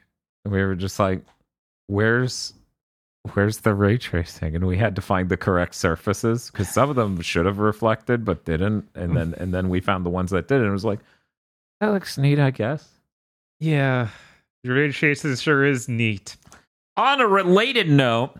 And 0.44 0.52
we 0.52 0.60
were 0.64 0.74
just 0.74 0.98
like, 0.98 1.22
"Where's, 1.86 2.52
where's 3.34 3.58
the 3.58 3.74
ray 3.74 3.96
tracing?" 3.96 4.56
And 4.56 4.66
we 4.66 4.76
had 4.76 4.96
to 4.96 5.00
find 5.02 5.28
the 5.28 5.36
correct 5.36 5.76
surfaces 5.76 6.50
because 6.50 6.68
some 6.68 6.90
of 6.90 6.96
them 6.96 7.20
should 7.20 7.46
have 7.46 7.58
reflected 7.58 8.24
but 8.24 8.44
didn't. 8.44 8.88
And 8.96 9.16
then, 9.16 9.34
and 9.38 9.54
then 9.54 9.68
we 9.68 9.80
found 9.80 10.04
the 10.04 10.10
ones 10.10 10.30
that 10.32 10.48
did, 10.48 10.58
and 10.58 10.66
it 10.66 10.72
was 10.72 10.84
like, 10.84 10.98
"That 11.80 11.90
looks 11.92 12.18
neat, 12.18 12.40
I 12.40 12.50
guess." 12.50 12.88
Yeah. 13.60 14.08
The 14.64 14.72
ray 14.72 14.90
tracing 14.90 15.36
sure 15.36 15.64
is 15.64 15.88
neat. 15.88 16.36
On 16.96 17.20
a 17.20 17.26
related 17.26 17.88
note, 17.88 18.34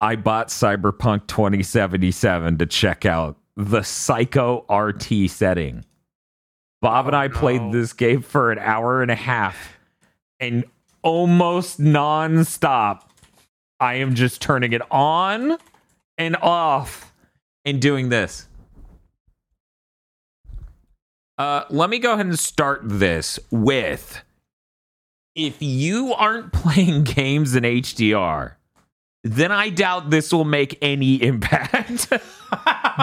I 0.00 0.16
bought 0.16 0.48
Cyberpunk 0.48 1.28
2077 1.28 2.58
to 2.58 2.66
check 2.66 3.06
out 3.06 3.36
the 3.56 3.82
Psycho 3.82 4.64
RT 4.68 5.30
setting. 5.30 5.84
Bob 6.80 7.06
and 7.06 7.14
Oh, 7.14 7.20
I 7.20 7.28
played 7.28 7.70
this 7.70 7.92
game 7.92 8.22
for 8.22 8.50
an 8.50 8.58
hour 8.58 9.02
and 9.02 9.12
a 9.12 9.16
half, 9.16 9.78
and 10.40 10.64
almost 11.02 11.80
nonstop, 11.80 13.02
I 13.78 13.94
am 13.94 14.14
just 14.14 14.42
turning 14.42 14.72
it 14.72 14.82
on 14.90 15.56
and 16.18 16.36
off 16.36 17.14
and 17.64 17.80
doing 17.80 18.08
this. 18.08 18.48
Uh, 21.38 21.64
let 21.70 21.90
me 21.90 22.00
go 22.00 22.14
ahead 22.14 22.26
and 22.26 22.38
start 22.38 22.80
this 22.84 23.38
with 23.52 24.20
if 25.34 25.56
you 25.60 26.12
aren't 26.14 26.52
playing 26.52 27.04
games 27.04 27.54
in 27.54 27.64
HDR, 27.64 28.54
then 29.24 29.52
I 29.52 29.68
doubt 29.70 30.10
this 30.10 30.32
will 30.32 30.44
make 30.44 30.78
any 30.82 31.22
impact 31.22 32.10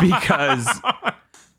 because 0.01 0.81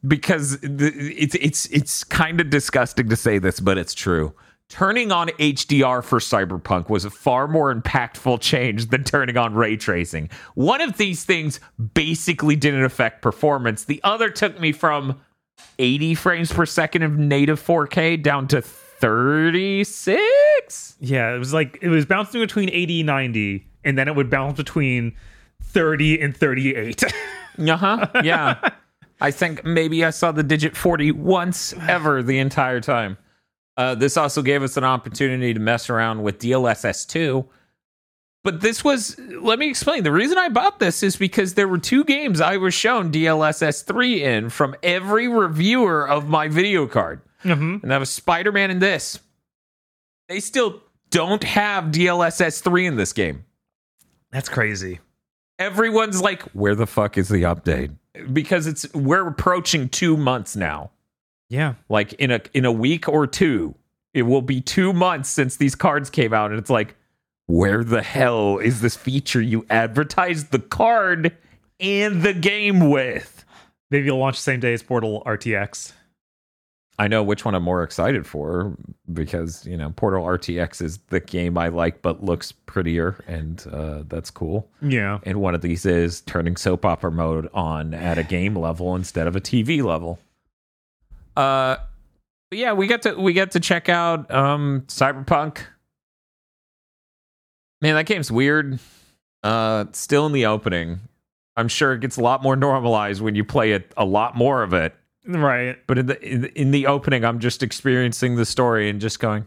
because 0.06 0.58
it's 0.62 1.34
it's 1.34 1.66
it's 1.66 2.04
kind 2.04 2.40
of 2.40 2.50
disgusting 2.50 3.08
to 3.08 3.16
say 3.16 3.38
this, 3.38 3.60
but 3.60 3.78
it's 3.78 3.94
true. 3.94 4.34
Turning 4.68 5.10
on 5.10 5.28
HDR 5.30 6.04
for 6.04 6.20
Cyberpunk 6.20 6.88
was 6.88 7.04
a 7.04 7.10
far 7.10 7.48
more 7.48 7.74
impactful 7.74 8.40
change 8.40 8.90
than 8.90 9.02
turning 9.02 9.36
on 9.36 9.52
ray 9.54 9.76
tracing. 9.76 10.30
One 10.54 10.80
of 10.80 10.96
these 10.96 11.24
things 11.24 11.58
basically 11.94 12.54
didn't 12.54 12.84
affect 12.84 13.20
performance. 13.20 13.84
The 13.84 14.00
other 14.04 14.30
took 14.30 14.60
me 14.60 14.70
from 14.70 15.20
80 15.80 16.14
frames 16.14 16.52
per 16.52 16.66
second 16.66 17.02
of 17.02 17.18
native 17.18 17.60
4K 17.60 18.22
down 18.22 18.46
to 18.48 18.62
36. 19.00 20.96
Yeah, 21.00 21.34
it 21.34 21.38
was 21.38 21.52
like 21.52 21.78
it 21.82 21.88
was 21.88 22.06
bouncing 22.06 22.40
between 22.40 22.70
80 22.70 23.00
and 23.00 23.06
90, 23.06 23.66
and 23.84 23.98
then 23.98 24.08
it 24.08 24.14
would 24.14 24.30
bounce 24.30 24.56
between 24.56 25.14
30 25.62 26.20
and 26.20 26.36
38. 26.36 27.04
Uh 27.58 27.76
huh. 27.76 28.06
Yeah. 28.24 28.70
I 29.20 29.30
think 29.30 29.64
maybe 29.66 30.02
I 30.02 30.10
saw 30.10 30.32
the 30.32 30.42
digit 30.42 30.74
40 30.74 31.12
once 31.12 31.74
ever 31.88 32.22
the 32.22 32.38
entire 32.38 32.80
time. 32.80 33.18
Uh, 33.76 33.94
this 33.94 34.16
also 34.16 34.40
gave 34.40 34.62
us 34.62 34.78
an 34.78 34.84
opportunity 34.84 35.52
to 35.52 35.60
mess 35.60 35.90
around 35.90 36.22
with 36.22 36.38
DLSS 36.38 37.06
2. 37.06 37.44
But 38.42 38.62
this 38.62 38.82
was, 38.82 39.18
let 39.42 39.58
me 39.58 39.68
explain. 39.68 40.04
The 40.04 40.12
reason 40.12 40.38
I 40.38 40.48
bought 40.48 40.78
this 40.78 41.02
is 41.02 41.16
because 41.16 41.52
there 41.52 41.68
were 41.68 41.76
two 41.76 42.04
games 42.04 42.40
I 42.40 42.56
was 42.56 42.72
shown 42.72 43.12
DLSS 43.12 43.84
3 43.84 44.22
in 44.22 44.48
from 44.48 44.74
every 44.82 45.28
reviewer 45.28 46.08
of 46.08 46.28
my 46.28 46.48
video 46.48 46.86
card. 46.86 47.20
Hmm 47.42 47.76
And 47.82 47.90
that 47.90 47.98
was 47.98 48.10
Spider 48.10 48.52
Man 48.52 48.70
in 48.70 48.78
this. 48.78 49.18
They 50.28 50.40
still 50.40 50.82
don't 51.10 51.42
have 51.42 51.84
DLSS 51.86 52.62
3 52.62 52.86
in 52.86 52.96
this 52.96 53.12
game. 53.12 53.44
That's 54.30 54.48
crazy. 54.48 55.00
everyone's 55.58 56.20
like, 56.22 56.42
where 56.52 56.74
the 56.74 56.86
fuck 56.86 57.18
is 57.18 57.28
the 57.28 57.42
update? 57.42 57.90
Because 58.32 58.66
it's 58.66 58.92
we're 58.94 59.26
approaching 59.28 59.88
two 59.88 60.16
months 60.16 60.56
now. 60.56 60.90
Yeah. 61.48 61.74
Like 61.88 62.12
in 62.14 62.30
a 62.30 62.40
in 62.54 62.64
a 62.64 62.72
week 62.72 63.08
or 63.08 63.26
two, 63.26 63.74
it 64.14 64.22
will 64.22 64.42
be 64.42 64.60
two 64.60 64.92
months 64.92 65.28
since 65.28 65.56
these 65.56 65.74
cards 65.74 66.10
came 66.10 66.32
out, 66.32 66.50
and 66.50 66.58
it's 66.58 66.70
like, 66.70 66.94
where 67.46 67.82
the 67.84 68.02
hell 68.02 68.58
is 68.58 68.80
this 68.80 68.96
feature 68.96 69.40
you 69.40 69.66
advertised 69.70 70.50
the 70.52 70.58
card 70.60 71.36
and 71.80 72.22
the 72.22 72.34
game 72.34 72.88
with? 72.90 73.44
Maybe 73.90 74.06
you'll 74.06 74.18
launch 74.18 74.36
the 74.36 74.42
same 74.42 74.60
day 74.60 74.72
as 74.74 74.82
Portal 74.84 75.22
RTX. 75.26 75.92
I 77.00 77.08
know 77.08 77.22
which 77.22 77.46
one 77.46 77.54
I'm 77.54 77.62
more 77.62 77.82
excited 77.82 78.26
for 78.26 78.76
because 79.10 79.64
you 79.66 79.74
know 79.74 79.90
Portal 79.96 80.22
RTX 80.22 80.82
is 80.82 80.98
the 81.08 81.18
game 81.18 81.56
I 81.56 81.68
like, 81.68 82.02
but 82.02 82.22
looks 82.22 82.52
prettier, 82.52 83.16
and 83.26 83.66
uh, 83.72 84.02
that's 84.06 84.30
cool. 84.30 84.68
Yeah. 84.82 85.18
and 85.22 85.40
one 85.40 85.54
of 85.54 85.62
these 85.62 85.86
is 85.86 86.20
turning 86.20 86.56
soap 86.56 86.84
opera 86.84 87.10
mode 87.10 87.48
on 87.54 87.94
at 87.94 88.18
a 88.18 88.22
game 88.22 88.54
level 88.54 88.94
instead 88.94 89.26
of 89.26 89.34
a 89.34 89.40
TV 89.40 89.82
level. 89.82 90.18
Uh 91.36 91.76
yeah, 92.50 92.74
we 92.74 92.86
got 92.86 93.00
to 93.02 93.14
we 93.14 93.32
got 93.32 93.52
to 93.52 93.60
check 93.60 93.88
out 93.88 94.30
um 94.30 94.84
Cyberpunk. 94.88 95.60
Man, 97.80 97.94
that 97.94 98.04
game's 98.04 98.30
weird. 98.30 98.78
Uh 99.42 99.86
still 99.92 100.26
in 100.26 100.32
the 100.32 100.44
opening. 100.44 101.00
I'm 101.56 101.68
sure 101.68 101.94
it 101.94 102.00
gets 102.00 102.18
a 102.18 102.20
lot 102.20 102.42
more 102.42 102.56
normalized 102.56 103.22
when 103.22 103.34
you 103.36 103.44
play 103.44 103.72
it 103.72 103.90
a 103.96 104.04
lot 104.04 104.36
more 104.36 104.62
of 104.62 104.74
it. 104.74 104.94
Right. 105.26 105.76
But 105.86 105.98
in 105.98 106.06
the 106.06 106.20
in, 106.22 106.44
in 106.46 106.70
the 106.70 106.86
opening, 106.86 107.24
I'm 107.24 107.38
just 107.40 107.62
experiencing 107.62 108.36
the 108.36 108.44
story 108.46 108.88
and 108.88 109.00
just 109.00 109.20
going 109.20 109.46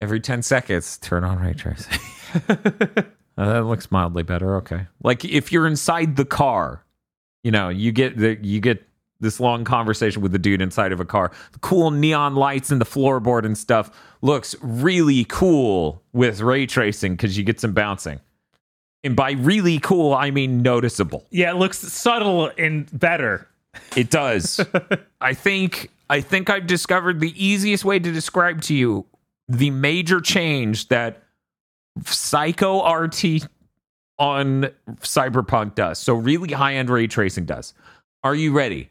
every 0.00 0.20
10 0.20 0.42
seconds 0.42 0.98
turn 0.98 1.24
on 1.24 1.38
ray 1.38 1.54
tracing. 1.54 1.98
Uh, 3.38 3.52
that 3.52 3.64
looks 3.64 3.90
mildly 3.92 4.22
better. 4.22 4.56
Okay. 4.56 4.86
Like 5.02 5.22
if 5.22 5.52
you're 5.52 5.66
inside 5.66 6.16
the 6.16 6.24
car, 6.24 6.82
you 7.44 7.50
know, 7.50 7.68
you 7.68 7.92
get 7.92 8.16
the 8.16 8.38
you 8.40 8.60
get 8.60 8.82
this 9.20 9.40
long 9.40 9.62
conversation 9.64 10.22
with 10.22 10.32
the 10.32 10.38
dude 10.38 10.62
inside 10.62 10.90
of 10.92 11.00
a 11.00 11.04
car. 11.04 11.30
The 11.52 11.58
cool 11.58 11.90
neon 11.90 12.34
lights 12.34 12.70
and 12.70 12.80
the 12.80 12.86
floorboard 12.86 13.44
and 13.44 13.56
stuff 13.56 13.90
looks 14.22 14.56
really 14.62 15.24
cool 15.24 16.02
with 16.14 16.40
ray 16.40 16.66
tracing 16.66 17.12
because 17.12 17.36
you 17.36 17.44
get 17.44 17.60
some 17.60 17.72
bouncing. 17.72 18.20
And 19.04 19.14
by 19.14 19.32
really 19.32 19.78
cool, 19.80 20.14
I 20.14 20.30
mean 20.30 20.62
noticeable. 20.62 21.26
yeah, 21.30 21.50
it 21.50 21.56
looks 21.56 21.78
subtle 21.78 22.50
and 22.56 22.88
better. 22.98 23.46
It 23.96 24.10
does. 24.10 24.60
I 25.20 25.34
think 25.34 25.90
I 26.08 26.20
think 26.20 26.50
I've 26.50 26.66
discovered 26.66 27.20
the 27.20 27.32
easiest 27.42 27.84
way 27.84 27.98
to 27.98 28.12
describe 28.12 28.62
to 28.62 28.74
you 28.74 29.06
the 29.48 29.70
major 29.70 30.20
change 30.20 30.88
that 30.88 31.22
Psycho 32.04 32.88
RT 32.88 33.48
on 34.18 34.70
Cyberpunk 35.00 35.74
does. 35.74 35.98
So 35.98 36.14
really 36.14 36.52
high 36.52 36.74
end 36.74 36.90
ray 36.90 37.06
tracing 37.06 37.44
does. 37.44 37.74
Are 38.22 38.34
you 38.34 38.52
ready? 38.52 38.90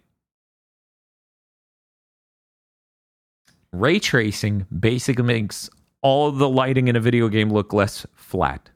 Ray 3.71 3.99
tracing 3.99 4.65
basically 4.77 5.25
makes 5.25 5.69
all 6.01 6.31
the 6.31 6.47
lighting 6.47 6.87
in 6.87 6.95
a 6.95 6.99
video 6.99 7.27
game 7.27 7.51
look 7.51 7.73
less 7.73 8.05
flat. 8.13 8.69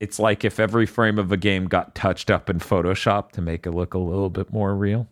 It's 0.00 0.18
like 0.18 0.44
if 0.44 0.58
every 0.58 0.86
frame 0.86 1.18
of 1.18 1.30
a 1.30 1.36
game 1.36 1.66
got 1.66 1.94
touched 1.94 2.30
up 2.30 2.48
in 2.48 2.58
Photoshop 2.58 3.32
to 3.32 3.42
make 3.42 3.66
it 3.66 3.72
look 3.72 3.92
a 3.94 3.98
little 3.98 4.30
bit 4.30 4.50
more 4.52 4.74
real 4.74 5.06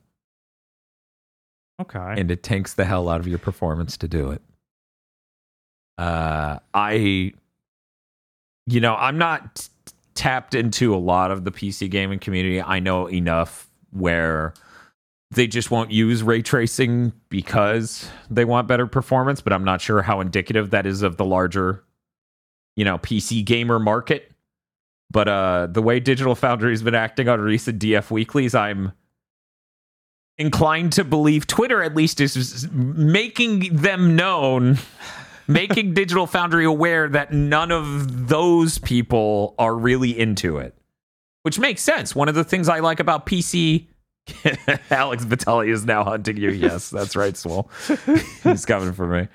Okay. 1.81 2.15
and 2.21 2.31
it 2.31 2.43
tanks 2.43 2.75
the 2.75 2.85
hell 2.87 3.09
out 3.09 3.21
of 3.21 3.29
your 3.29 3.39
performance 3.39 3.97
to 3.99 4.09
do 4.09 4.31
it. 4.31 4.43
Uh, 5.99 6.59
I, 6.75 7.33
you 8.67 8.81
know, 8.81 8.95
I'm 8.97 9.19
not 9.19 9.57
t- 9.57 9.93
tapped 10.15 10.55
into 10.55 10.95
a 10.95 10.97
lot 10.97 11.31
of 11.31 11.45
the 11.45 11.51
PC 11.53 11.91
gaming 11.91 12.19
community. 12.19 12.63
I 12.63 12.81
know 12.81 13.09
enough 13.09 13.69
where 13.91 14.55
they 15.31 15.47
just 15.47 15.71
won't 15.71 15.91
use 15.91 16.23
ray 16.23 16.41
tracing 16.41 17.13
because 17.29 18.09
they 18.31 18.45
want 18.45 18.67
better 18.69 18.87
performance, 18.87 19.41
but 19.41 19.53
I'm 19.53 19.65
not 19.65 19.81
sure 19.81 20.01
how 20.03 20.21
indicative 20.21 20.71
that 20.71 20.87
is 20.87 21.03
of 21.03 21.17
the 21.17 21.25
larger, 21.25 21.85
you 22.77 22.85
know, 22.85 22.97
PC 22.99 23.45
gamer 23.45 23.79
market. 23.79 24.33
But 25.11 25.29
uh, 25.29 25.69
the 25.71 25.83
way 25.83 26.01
Digital 26.01 26.35
Foundry 26.35 26.73
has 26.73 26.83
been 26.83 26.95
acting 26.95 27.29
on 27.29 27.41
recent 27.41 27.81
DF 27.81 28.11
weeklies, 28.11 28.55
I'm 28.55 28.93
inclined 30.37 30.93
to 30.93 31.05
believe 31.05 31.47
Twitter 31.47 31.83
at 31.83 31.95
least 31.95 32.21
is 32.21 32.69
making 32.71 33.77
them 33.77 34.17
known, 34.17 34.79
making 35.49 35.95
Digital 35.95 36.27
Foundry 36.27 36.65
aware 36.65 37.09
that 37.09 37.33
none 37.33 37.73
of 37.73 38.29
those 38.29 38.79
people 38.79 39.55
are 39.59 39.75
really 39.75 40.19
into 40.19 40.59
it. 40.59 40.75
Which 41.43 41.59
makes 41.59 41.81
sense. 41.81 42.15
One 42.15 42.29
of 42.29 42.35
the 42.35 42.45
things 42.45 42.69
I 42.69 42.81
like 42.81 43.01
about 43.01 43.25
PC 43.25 43.87
Alex 44.91 45.25
Battaglia 45.25 45.73
is 45.73 45.85
now 45.85 46.05
hunting 46.05 46.37
you. 46.37 46.51
Yes, 46.51 46.91
that's 46.91 47.17
right, 47.17 47.37
Swole. 47.37 47.71
He's 48.43 48.67
coming 48.67 48.93
for 48.93 49.07
me. 49.07 49.29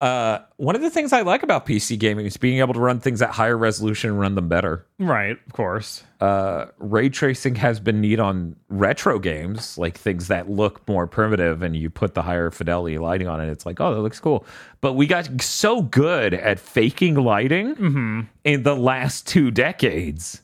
Uh, 0.00 0.38
one 0.58 0.76
of 0.76 0.80
the 0.80 0.90
things 0.90 1.12
I 1.12 1.22
like 1.22 1.42
about 1.42 1.66
PC 1.66 1.98
gaming 1.98 2.24
is 2.24 2.36
being 2.36 2.60
able 2.60 2.72
to 2.74 2.78
run 2.80 3.00
things 3.00 3.20
at 3.20 3.30
higher 3.30 3.58
resolution 3.58 4.10
and 4.10 4.20
run 4.20 4.36
them 4.36 4.48
better. 4.48 4.86
Right, 5.00 5.36
of 5.44 5.52
course. 5.52 6.04
Uh, 6.20 6.66
ray 6.78 7.08
tracing 7.08 7.56
has 7.56 7.80
been 7.80 8.00
neat 8.00 8.20
on 8.20 8.54
retro 8.68 9.18
games, 9.18 9.76
like 9.76 9.98
things 9.98 10.28
that 10.28 10.48
look 10.48 10.86
more 10.86 11.08
primitive, 11.08 11.62
and 11.62 11.74
you 11.74 11.90
put 11.90 12.14
the 12.14 12.22
higher 12.22 12.52
fidelity 12.52 12.96
lighting 12.98 13.26
on 13.26 13.40
it. 13.40 13.48
It's 13.48 13.66
like, 13.66 13.80
oh, 13.80 13.92
that 13.92 14.00
looks 14.00 14.20
cool. 14.20 14.46
But 14.80 14.92
we 14.92 15.08
got 15.08 15.42
so 15.42 15.82
good 15.82 16.32
at 16.32 16.60
faking 16.60 17.16
lighting 17.16 17.74
hmm 17.74 18.20
in 18.44 18.62
the 18.62 18.76
last 18.76 19.26
two 19.26 19.50
decades 19.50 20.42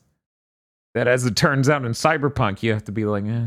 that, 0.94 1.06
as 1.06 1.26
it 1.26 1.36
turns 1.36 1.68
out 1.68 1.84
in 1.84 1.92
Cyberpunk, 1.92 2.62
you 2.62 2.72
have 2.72 2.84
to 2.84 2.92
be 2.92 3.04
like, 3.04 3.24
eh, 3.24 3.46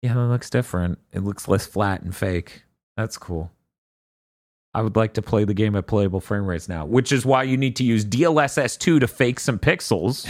yeah, 0.00 0.14
that 0.14 0.26
looks 0.26 0.48
different. 0.48 0.98
It 1.12 1.20
looks 1.22 1.48
less 1.48 1.66
flat 1.66 2.02
and 2.02 2.16
fake. 2.16 2.64
That's 2.96 3.18
cool. 3.18 3.50
I 4.74 4.82
would 4.82 4.96
like 4.96 5.14
to 5.14 5.22
play 5.22 5.44
the 5.44 5.54
game 5.54 5.76
at 5.76 5.86
playable 5.86 6.20
frame 6.20 6.46
rates 6.46 6.68
now, 6.68 6.86
which 6.86 7.12
is 7.12 7.26
why 7.26 7.42
you 7.42 7.56
need 7.56 7.76
to 7.76 7.84
use 7.84 8.04
DLSS 8.04 8.78
2 8.78 9.00
to 9.00 9.06
fake 9.06 9.38
some 9.38 9.58
pixels. 9.58 10.26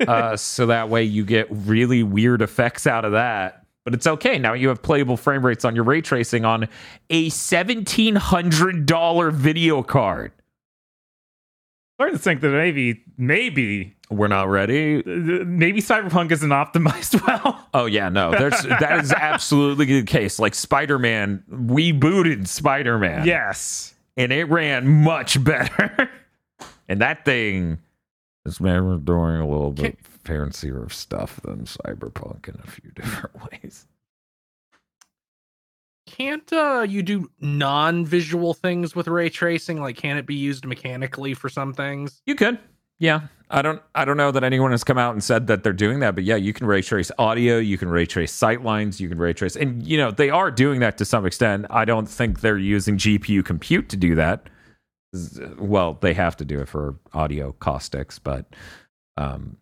uh, 0.08 0.36
so 0.36 0.66
that 0.66 0.88
way 0.88 1.04
you 1.04 1.24
get 1.24 1.46
really 1.50 2.02
weird 2.02 2.42
effects 2.42 2.86
out 2.86 3.04
of 3.04 3.12
that. 3.12 3.64
But 3.84 3.94
it's 3.94 4.06
okay. 4.06 4.38
Now 4.38 4.54
you 4.54 4.68
have 4.68 4.80
playable 4.82 5.16
frame 5.16 5.44
rates 5.44 5.64
on 5.64 5.74
your 5.74 5.82
ray 5.84 6.00
tracing 6.00 6.44
on 6.44 6.68
a 7.10 7.28
$1,700 7.28 9.32
video 9.32 9.82
card. 9.82 10.30
Starting 12.02 12.18
to 12.18 12.22
think 12.24 12.40
that 12.40 12.48
maybe, 12.50 13.00
maybe, 13.16 13.94
We're 14.10 14.26
not 14.26 14.48
ready. 14.48 15.04
maybe 15.04 15.80
Cyberpunk 15.80 16.32
isn't 16.32 16.50
optimized 16.50 17.24
well. 17.28 17.64
Oh 17.72 17.86
yeah, 17.86 18.08
no. 18.08 18.32
There's 18.32 18.60
that 18.64 19.04
is 19.04 19.12
absolutely 19.12 19.86
the 19.86 20.02
case. 20.02 20.40
Like 20.40 20.56
Spider-Man, 20.56 21.44
we 21.48 21.92
booted 21.92 22.48
Spider-Man. 22.48 23.24
yes. 23.24 23.94
And 24.16 24.32
it 24.32 24.46
ran 24.46 24.88
much 24.88 25.42
better. 25.44 26.10
and 26.88 27.00
that 27.00 27.24
thing 27.24 27.78
is 28.46 28.58
doing 28.58 29.36
a 29.36 29.46
little 29.46 29.70
bit 29.70 29.96
fancier 30.02 30.82
of 30.82 30.92
stuff 30.92 31.40
than 31.42 31.66
Cyberpunk 31.66 32.48
in 32.48 32.60
a 32.64 32.68
few 32.68 32.90
different 32.96 33.36
ways. 33.62 33.86
Can't 36.06 36.52
uh, 36.52 36.84
you 36.88 37.02
do 37.02 37.30
non-visual 37.40 38.54
things 38.54 38.94
with 38.94 39.06
ray 39.08 39.30
tracing? 39.30 39.80
Like, 39.80 39.96
can 39.96 40.16
it 40.16 40.26
be 40.26 40.34
used 40.34 40.66
mechanically 40.66 41.34
for 41.34 41.48
some 41.48 41.72
things? 41.72 42.20
You 42.26 42.34
could. 42.34 42.58
Yeah. 42.98 43.22
I 43.52 43.60
don't 43.60 43.82
I 43.94 44.06
don't 44.06 44.16
know 44.16 44.30
that 44.30 44.42
anyone 44.42 44.70
has 44.70 44.82
come 44.82 44.96
out 44.96 45.12
and 45.12 45.22
said 45.22 45.46
that 45.48 45.62
they're 45.62 45.74
doing 45.74 46.00
that, 46.00 46.14
but 46.14 46.24
yeah, 46.24 46.36
you 46.36 46.54
can 46.54 46.66
ray 46.66 46.80
trace 46.80 47.10
audio, 47.18 47.58
you 47.58 47.76
can 47.76 47.88
ray 47.88 48.06
trace 48.06 48.32
sight 48.32 48.62
lines, 48.62 48.98
you 48.98 49.10
can 49.10 49.18
ray 49.18 49.34
trace 49.34 49.56
and 49.56 49.86
you 49.86 49.98
know, 49.98 50.10
they 50.10 50.30
are 50.30 50.50
doing 50.50 50.80
that 50.80 50.96
to 50.98 51.04
some 51.04 51.26
extent. 51.26 51.66
I 51.68 51.84
don't 51.84 52.08
think 52.08 52.40
they're 52.40 52.56
using 52.56 52.96
GPU 52.96 53.44
compute 53.44 53.90
to 53.90 53.96
do 53.96 54.14
that. 54.14 54.48
Well, 55.58 55.98
they 56.00 56.14
have 56.14 56.36
to 56.38 56.46
do 56.46 56.60
it 56.60 56.68
for 56.68 56.96
audio 57.12 57.52
caustics, 57.52 58.18
but 58.18 58.46
um 59.18 59.58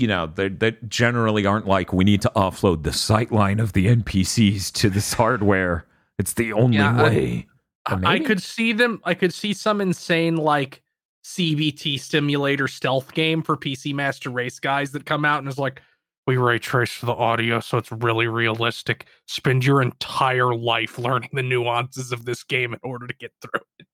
you 0.00 0.06
know, 0.06 0.26
they 0.26 0.76
generally 0.88 1.46
aren't 1.46 1.66
like 1.66 1.92
we 1.92 2.04
need 2.04 2.22
to 2.22 2.32
offload 2.34 2.82
the 2.82 2.92
sight 2.92 3.30
line 3.30 3.60
of 3.60 3.72
the 3.72 3.86
NPCs 3.86 4.72
to 4.72 4.90
this 4.90 5.12
hardware. 5.14 5.86
It's 6.18 6.34
the 6.34 6.52
only 6.52 6.76
Yeah, 6.76 7.02
way. 7.02 7.46
I, 7.86 8.14
I 8.14 8.18
could 8.20 8.42
see 8.42 8.72
them. 8.72 9.00
I 9.04 9.14
could 9.14 9.32
see 9.34 9.52
some 9.52 9.80
insane 9.80 10.36
like 10.36 10.82
CBT 11.24 12.00
simulator 12.00 12.68
stealth 12.68 13.12
game 13.14 13.42
for 13.42 13.56
PC 13.56 13.94
Master 13.94 14.30
Race 14.30 14.58
guys 14.58 14.92
that 14.92 15.06
come 15.06 15.24
out 15.24 15.38
and 15.40 15.48
is 15.48 15.58
like, 15.58 15.82
we 16.26 16.36
ray 16.36 16.58
trace 16.58 17.00
the 17.00 17.12
audio 17.12 17.58
so 17.60 17.78
it's 17.78 17.90
really 17.90 18.26
realistic. 18.28 19.06
Spend 19.26 19.64
your 19.64 19.82
entire 19.82 20.54
life 20.54 20.98
learning 20.98 21.30
the 21.32 21.42
nuances 21.42 22.12
of 22.12 22.24
this 22.24 22.44
game 22.44 22.72
in 22.72 22.78
order 22.82 23.06
to 23.06 23.14
get 23.14 23.32
through 23.40 23.60
it. 23.78 23.86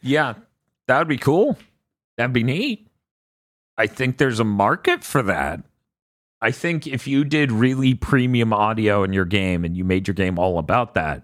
Yeah, 0.00 0.34
that 0.86 0.98
would 0.98 1.08
be 1.08 1.18
cool. 1.18 1.58
That'd 2.16 2.32
be 2.32 2.44
neat. 2.44 2.87
I 3.78 3.86
think 3.86 4.18
there's 4.18 4.40
a 4.40 4.44
market 4.44 5.02
for 5.04 5.22
that. 5.22 5.62
I 6.42 6.50
think 6.50 6.86
if 6.86 7.06
you 7.06 7.24
did 7.24 7.50
really 7.50 7.94
premium 7.94 8.52
audio 8.52 9.02
in 9.04 9.12
your 9.12 9.24
game 9.24 9.64
and 9.64 9.76
you 9.76 9.84
made 9.84 10.06
your 10.06 10.14
game 10.14 10.38
all 10.38 10.58
about 10.58 10.94
that, 10.94 11.22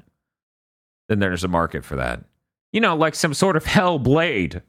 then 1.08 1.18
there's 1.18 1.44
a 1.44 1.48
market 1.48 1.84
for 1.84 1.96
that. 1.96 2.24
You 2.72 2.80
know, 2.80 2.96
like 2.96 3.14
some 3.14 3.34
sort 3.34 3.56
of 3.56 3.64
Hellblade 3.64 4.62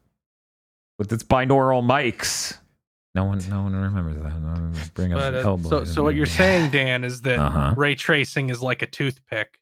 with 0.99 1.11
its 1.13 1.23
binaural 1.23 1.83
mics. 1.83 2.57
No 3.15 3.23
one, 3.25 3.39
no 3.49 3.63
one 3.63 3.73
remembers 3.75 4.15
that. 4.21 4.39
No 4.41 4.47
one 4.51 4.75
bring 4.93 5.13
up 5.13 5.19
But, 5.19 5.35
uh, 5.35 5.43
Hellblade. 5.43 5.69
so, 5.69 5.83
so 5.85 6.03
what 6.03 6.15
you're 6.15 6.25
saying, 6.25 6.71
Dan, 6.71 7.03
is 7.03 7.21
that 7.21 7.39
Uh-huh. 7.39 7.73
ray 7.77 7.95
tracing 7.95 8.49
is 8.49 8.61
like 8.61 8.81
a 8.81 8.87
toothpick, 8.87 9.59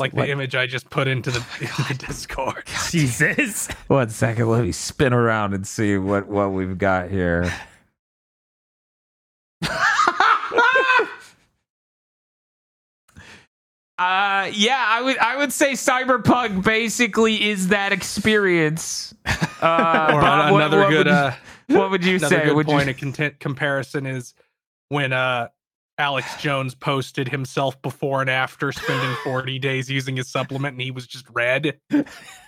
like 0.00 0.12
What- 0.12 0.26
the 0.26 0.32
image 0.32 0.54
I 0.54 0.66
just 0.66 0.88
put 0.90 1.08
into 1.08 1.30
the, 1.30 1.38
into 1.60 1.82
the 1.88 1.94
Discord. 2.06 2.64
Jesus. 2.90 3.68
One 3.88 4.08
second, 4.10 4.48
let 4.48 4.64
me 4.64 4.72
spin 4.72 5.12
around 5.12 5.54
and 5.54 5.66
see 5.66 5.96
what 5.98 6.26
what 6.28 6.52
we've 6.52 6.78
got 6.78 7.10
here. 7.10 7.52
uh 13.98 14.50
yeah, 14.52 14.84
I 14.86 15.00
would 15.02 15.16
I 15.18 15.36
would 15.36 15.52
say 15.52 15.72
Cyberpunk 15.72 16.62
basically 16.62 17.48
is 17.48 17.68
that 17.68 17.92
experience. 17.92 19.14
Uh, 19.24 20.10
or 20.12 20.20
Bob, 20.20 20.52
what- 20.52 20.60
another 20.60 20.80
what 20.80 20.90
good 20.90 21.06
would, 21.06 21.08
uh, 21.08 21.32
what 21.68 21.90
would 21.90 22.04
you 22.04 22.16
another 22.16 22.36
say? 22.40 22.44
good 22.44 22.56
Would 22.56 22.66
point 22.66 22.84
you, 22.86 22.90
of 22.90 22.96
content 22.98 23.40
comparison 23.40 24.04
is 24.04 24.34
when 24.90 25.12
uh 25.14 25.48
Alex 25.98 26.36
Jones 26.40 26.74
posted 26.74 27.28
himself 27.28 27.80
before 27.82 28.20
and 28.20 28.28
after 28.30 28.70
spending 28.72 29.14
40 29.24 29.58
days 29.60 29.90
using 29.90 30.16
his 30.16 30.28
supplement 30.28 30.74
and 30.74 30.82
he 30.82 30.90
was 30.90 31.06
just 31.06 31.26
red. 31.32 31.78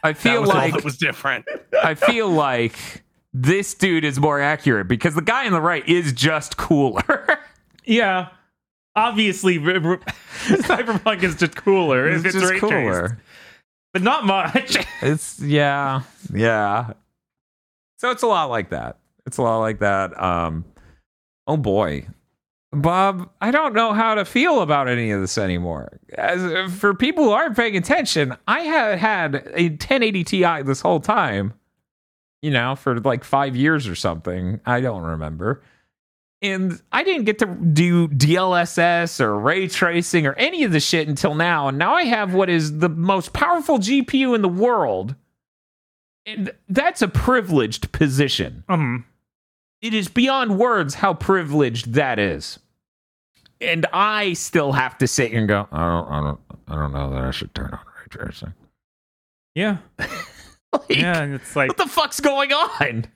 I 0.03 0.13
feel 0.13 0.45
like 0.45 0.75
that 0.75 0.85
was 0.85 0.99
different. 0.99 1.47
I 1.83 1.95
feel 1.95 2.29
like 2.29 3.05
this 3.33 3.75
dude 3.75 4.05
is 4.05 4.19
more 4.19 4.41
accurate 4.41 4.89
because 4.89 5.15
the 5.15 5.23
guy 5.23 5.47
on 5.47 5.53
the 5.53 5.61
right 5.61 5.87
is 5.89 6.13
just 6.13 6.57
cooler. 6.57 7.39
Yeah. 7.89 8.29
Obviously, 8.95 9.59
Cyberpunk 9.59 11.23
is 11.23 11.37
just 11.37 11.57
cooler. 11.57 12.07
It's 12.07 12.23
it's 12.23 12.35
just 12.35 12.55
cooler. 12.57 13.19
But 13.95 14.03
not 14.03 14.27
much. 14.27 14.77
It's 15.01 15.41
yeah, 15.41 16.03
yeah. 16.31 16.93
So 17.97 18.11
it's 18.11 18.23
a 18.23 18.27
lot 18.27 18.51
like 18.51 18.71
that. 18.71 18.99
It's 19.27 19.39
a 19.39 19.43
lot 19.43 19.61
like 19.61 19.79
that. 19.79 20.21
Um, 20.23 20.67
oh 21.47 21.57
boy, 21.57 22.07
Bob, 22.73 23.31
I 23.41 23.51
don't 23.51 23.75
know 23.75 23.95
how 23.95 24.15
to 24.15 24.25
feel 24.25 24.61
about 24.61 24.89
any 24.89 25.11
of 25.11 25.21
this 25.21 25.39
anymore. 25.39 25.99
As 26.15 26.73
for 26.75 26.95
people 26.95 27.25
who 27.25 27.31
aren't 27.31 27.57
paying 27.57 27.77
attention, 27.77 28.37
I 28.47 28.61
had 28.61 28.99
had 28.99 29.35
a 29.55 29.71
1080 29.71 30.25
Ti 30.25 30.63
this 30.63 30.81
whole 30.81 31.01
time. 31.01 31.55
You 32.43 32.53
know, 32.53 32.77
for 32.77 33.01
like 33.01 33.25
five 33.25 33.57
years 33.57 33.89
or 33.89 33.97
something. 33.97 34.61
I 34.65 34.81
don't 34.81 35.03
remember. 35.03 35.61
And 36.41 36.81
I 36.93 37.03
didn't 37.03 37.25
get 37.25 37.41
to 37.41 37.47
do 37.47 38.07
DLSS 38.07 39.21
or 39.21 39.37
ray 39.37 39.67
tracing 39.67 40.25
or 40.25 40.35
any 40.35 40.63
of 40.63 40.71
the 40.71 40.79
shit 40.79 41.09
until 41.09 41.35
now. 41.35 41.67
And 41.67 41.79
now 41.79 41.95
I 41.95 42.05
have 42.05 42.35
what 42.35 42.49
is 42.49 42.79
the 42.79 42.89
most 42.89 43.33
powerful 43.33 43.79
GPU 43.79 44.37
in 44.37 44.43
the 44.43 44.49
world. 44.49 45.17
And 46.27 46.53
that's 46.69 47.03
a 47.03 47.09
privileged 47.09 47.91
position. 47.91 48.63
Um, 48.69 49.05
It 49.81 49.95
is 49.95 50.09
beyond 50.09 50.59
words 50.59 50.95
how 50.95 51.15
privileged 51.15 51.93
that 51.95 52.19
is. 52.19 52.59
And 53.61 53.87
I 53.93 54.33
still 54.35 54.73
have 54.73 54.99
to 54.99 55.07
sit 55.09 55.31
here 55.31 55.41
and 55.41 55.49
go, 55.49 55.67
I 55.73 55.79
don't, 55.87 56.09
I 56.13 56.21
don't, 56.21 56.41
I 56.69 56.75
don't 56.77 56.93
know 56.93 57.11
that 57.11 57.25
I 57.25 57.31
should 57.31 57.55
turn 57.55 57.71
on 57.73 57.79
ray 57.81 58.07
tracing. 58.11 58.55
yeah. 59.55 59.79
Like, 60.71 60.83
Yeah. 60.91 61.23
And 61.23 61.35
it's 61.35 61.57
like, 61.57 61.69
What 61.69 61.79
the 61.79 61.87
fuck's 61.87 62.21
going 62.21 62.53
on? 62.53 63.07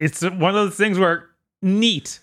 it's 0.00 0.20
one 0.22 0.48
of 0.50 0.54
those 0.54 0.74
things 0.74 0.98
where 0.98 1.26
neat. 1.62 2.18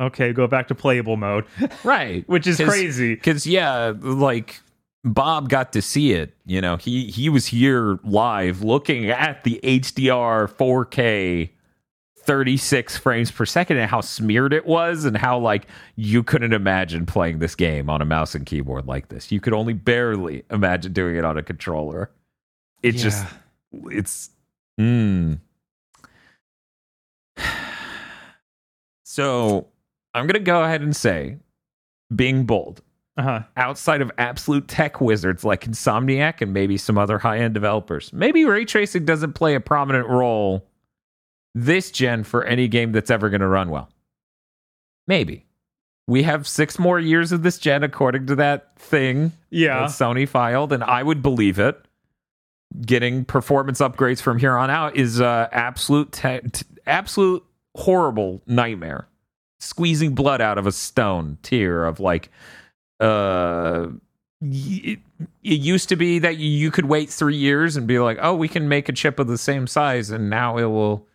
Okay, 0.00 0.32
go 0.32 0.46
back 0.46 0.68
to 0.68 0.74
playable 0.74 1.16
mode, 1.18 1.44
Right. 1.84 2.26
which 2.28 2.46
is 2.46 2.56
'Cause- 2.56 2.68
crazy. 2.68 3.14
Because 3.14 3.46
yeah, 3.46 3.92
like 4.00 4.60
Bob 5.04 5.50
got 5.50 5.72
to 5.74 5.82
see 5.82 6.12
it. 6.12 6.34
You 6.46 6.62
know, 6.62 6.76
he 6.78 7.06
he 7.08 7.28
was 7.28 7.46
here 7.46 7.98
live 8.04 8.62
looking 8.62 9.10
at 9.10 9.44
the 9.44 9.60
HDR 9.62 10.48
4K 10.50 11.50
36 12.26 12.96
frames 12.98 13.30
per 13.30 13.46
second 13.46 13.78
and 13.78 13.88
how 13.90 14.00
smeared 14.00 14.52
it 14.52 14.66
was 14.66 15.04
and 15.04 15.16
how 15.16 15.38
like 15.38 15.66
you 15.94 16.22
couldn't 16.22 16.52
imagine 16.52 17.06
playing 17.06 17.38
this 17.38 17.54
game 17.54 17.88
on 17.88 18.02
a 18.02 18.04
mouse 18.04 18.34
and 18.34 18.44
keyboard 18.44 18.86
like 18.86 19.08
this. 19.08 19.30
You 19.32 19.40
could 19.40 19.52
only 19.52 19.72
barely 19.72 20.42
imagine 20.50 20.92
doing 20.92 21.16
it 21.16 21.24
on 21.24 21.38
a 21.38 21.42
controller. 21.42 22.10
It 22.82 22.92
just 22.92 23.24
it's 23.90 24.30
mm. 24.80 25.38
So, 29.04 29.68
I'm 30.14 30.26
going 30.26 30.34
to 30.34 30.40
go 30.40 30.62
ahead 30.62 30.82
and 30.82 30.94
say 30.94 31.36
being 32.14 32.44
bold 32.44 32.82
Uh 33.16 33.22
huh. 33.22 33.40
outside 33.56 34.02
of 34.02 34.10
absolute 34.18 34.68
tech 34.68 35.00
wizards 35.00 35.42
like 35.44 35.64
Insomniac 35.64 36.40
and 36.42 36.52
maybe 36.52 36.76
some 36.76 36.98
other 36.98 37.18
high 37.18 37.38
end 37.38 37.54
developers. 37.54 38.12
Maybe 38.12 38.44
ray 38.44 38.64
tracing 38.64 39.04
doesn't 39.04 39.32
play 39.32 39.54
a 39.54 39.60
prominent 39.60 40.08
role 40.08 40.66
this 41.58 41.90
gen 41.90 42.22
for 42.22 42.44
any 42.44 42.68
game 42.68 42.92
that's 42.92 43.10
ever 43.10 43.30
going 43.30 43.40
to 43.40 43.48
run 43.48 43.70
well. 43.70 43.88
Maybe. 45.08 45.46
we 46.06 46.22
have 46.24 46.46
six 46.46 46.78
more 46.78 47.00
years 47.00 47.32
of 47.32 47.42
this 47.42 47.58
gen 47.58 47.82
according 47.82 48.26
to 48.26 48.34
that 48.36 48.78
thing 48.78 49.32
Yeah. 49.50 49.80
that 49.80 49.88
Sony 49.90 50.28
filed, 50.28 50.72
and 50.72 50.84
I 50.84 51.02
would 51.02 51.22
believe 51.22 51.58
it. 51.58 51.80
Getting 52.84 53.24
performance 53.24 53.80
upgrades 53.80 54.20
from 54.20 54.38
here 54.38 54.56
on 54.56 54.68
out 54.70 54.96
is 54.96 55.20
uh, 55.20 55.48
absolute, 55.50 56.12
te- 56.12 56.40
t- 56.52 56.66
absolute 56.86 57.42
horrible 57.74 58.42
nightmare. 58.46 59.08
Squeezing 59.60 60.14
blood 60.14 60.40
out 60.42 60.58
of 60.58 60.66
a 60.66 60.72
stone 60.72 61.38
tear 61.42 61.86
of 61.86 61.98
like, 62.00 62.28
uh, 63.00 63.86
it, 64.42 64.98
used 65.42 65.88
to 65.88 65.96
be 65.96 66.18
that 66.18 66.36
you 66.36 66.70
could 66.70 66.84
wait 66.84 67.08
three 67.08 67.36
years 67.36 67.76
and 67.76 67.86
be 67.86 67.98
like, 67.98 68.18
oh, 68.20 68.34
we 68.34 68.48
can 68.48 68.68
make 68.68 68.88
a 68.88 68.92
chip 68.92 69.18
of 69.18 69.26
the 69.28 69.38
same 69.38 69.66
size, 69.66 70.10
and 70.10 70.28
now 70.28 70.58
it 70.58 70.66
will 70.66 71.06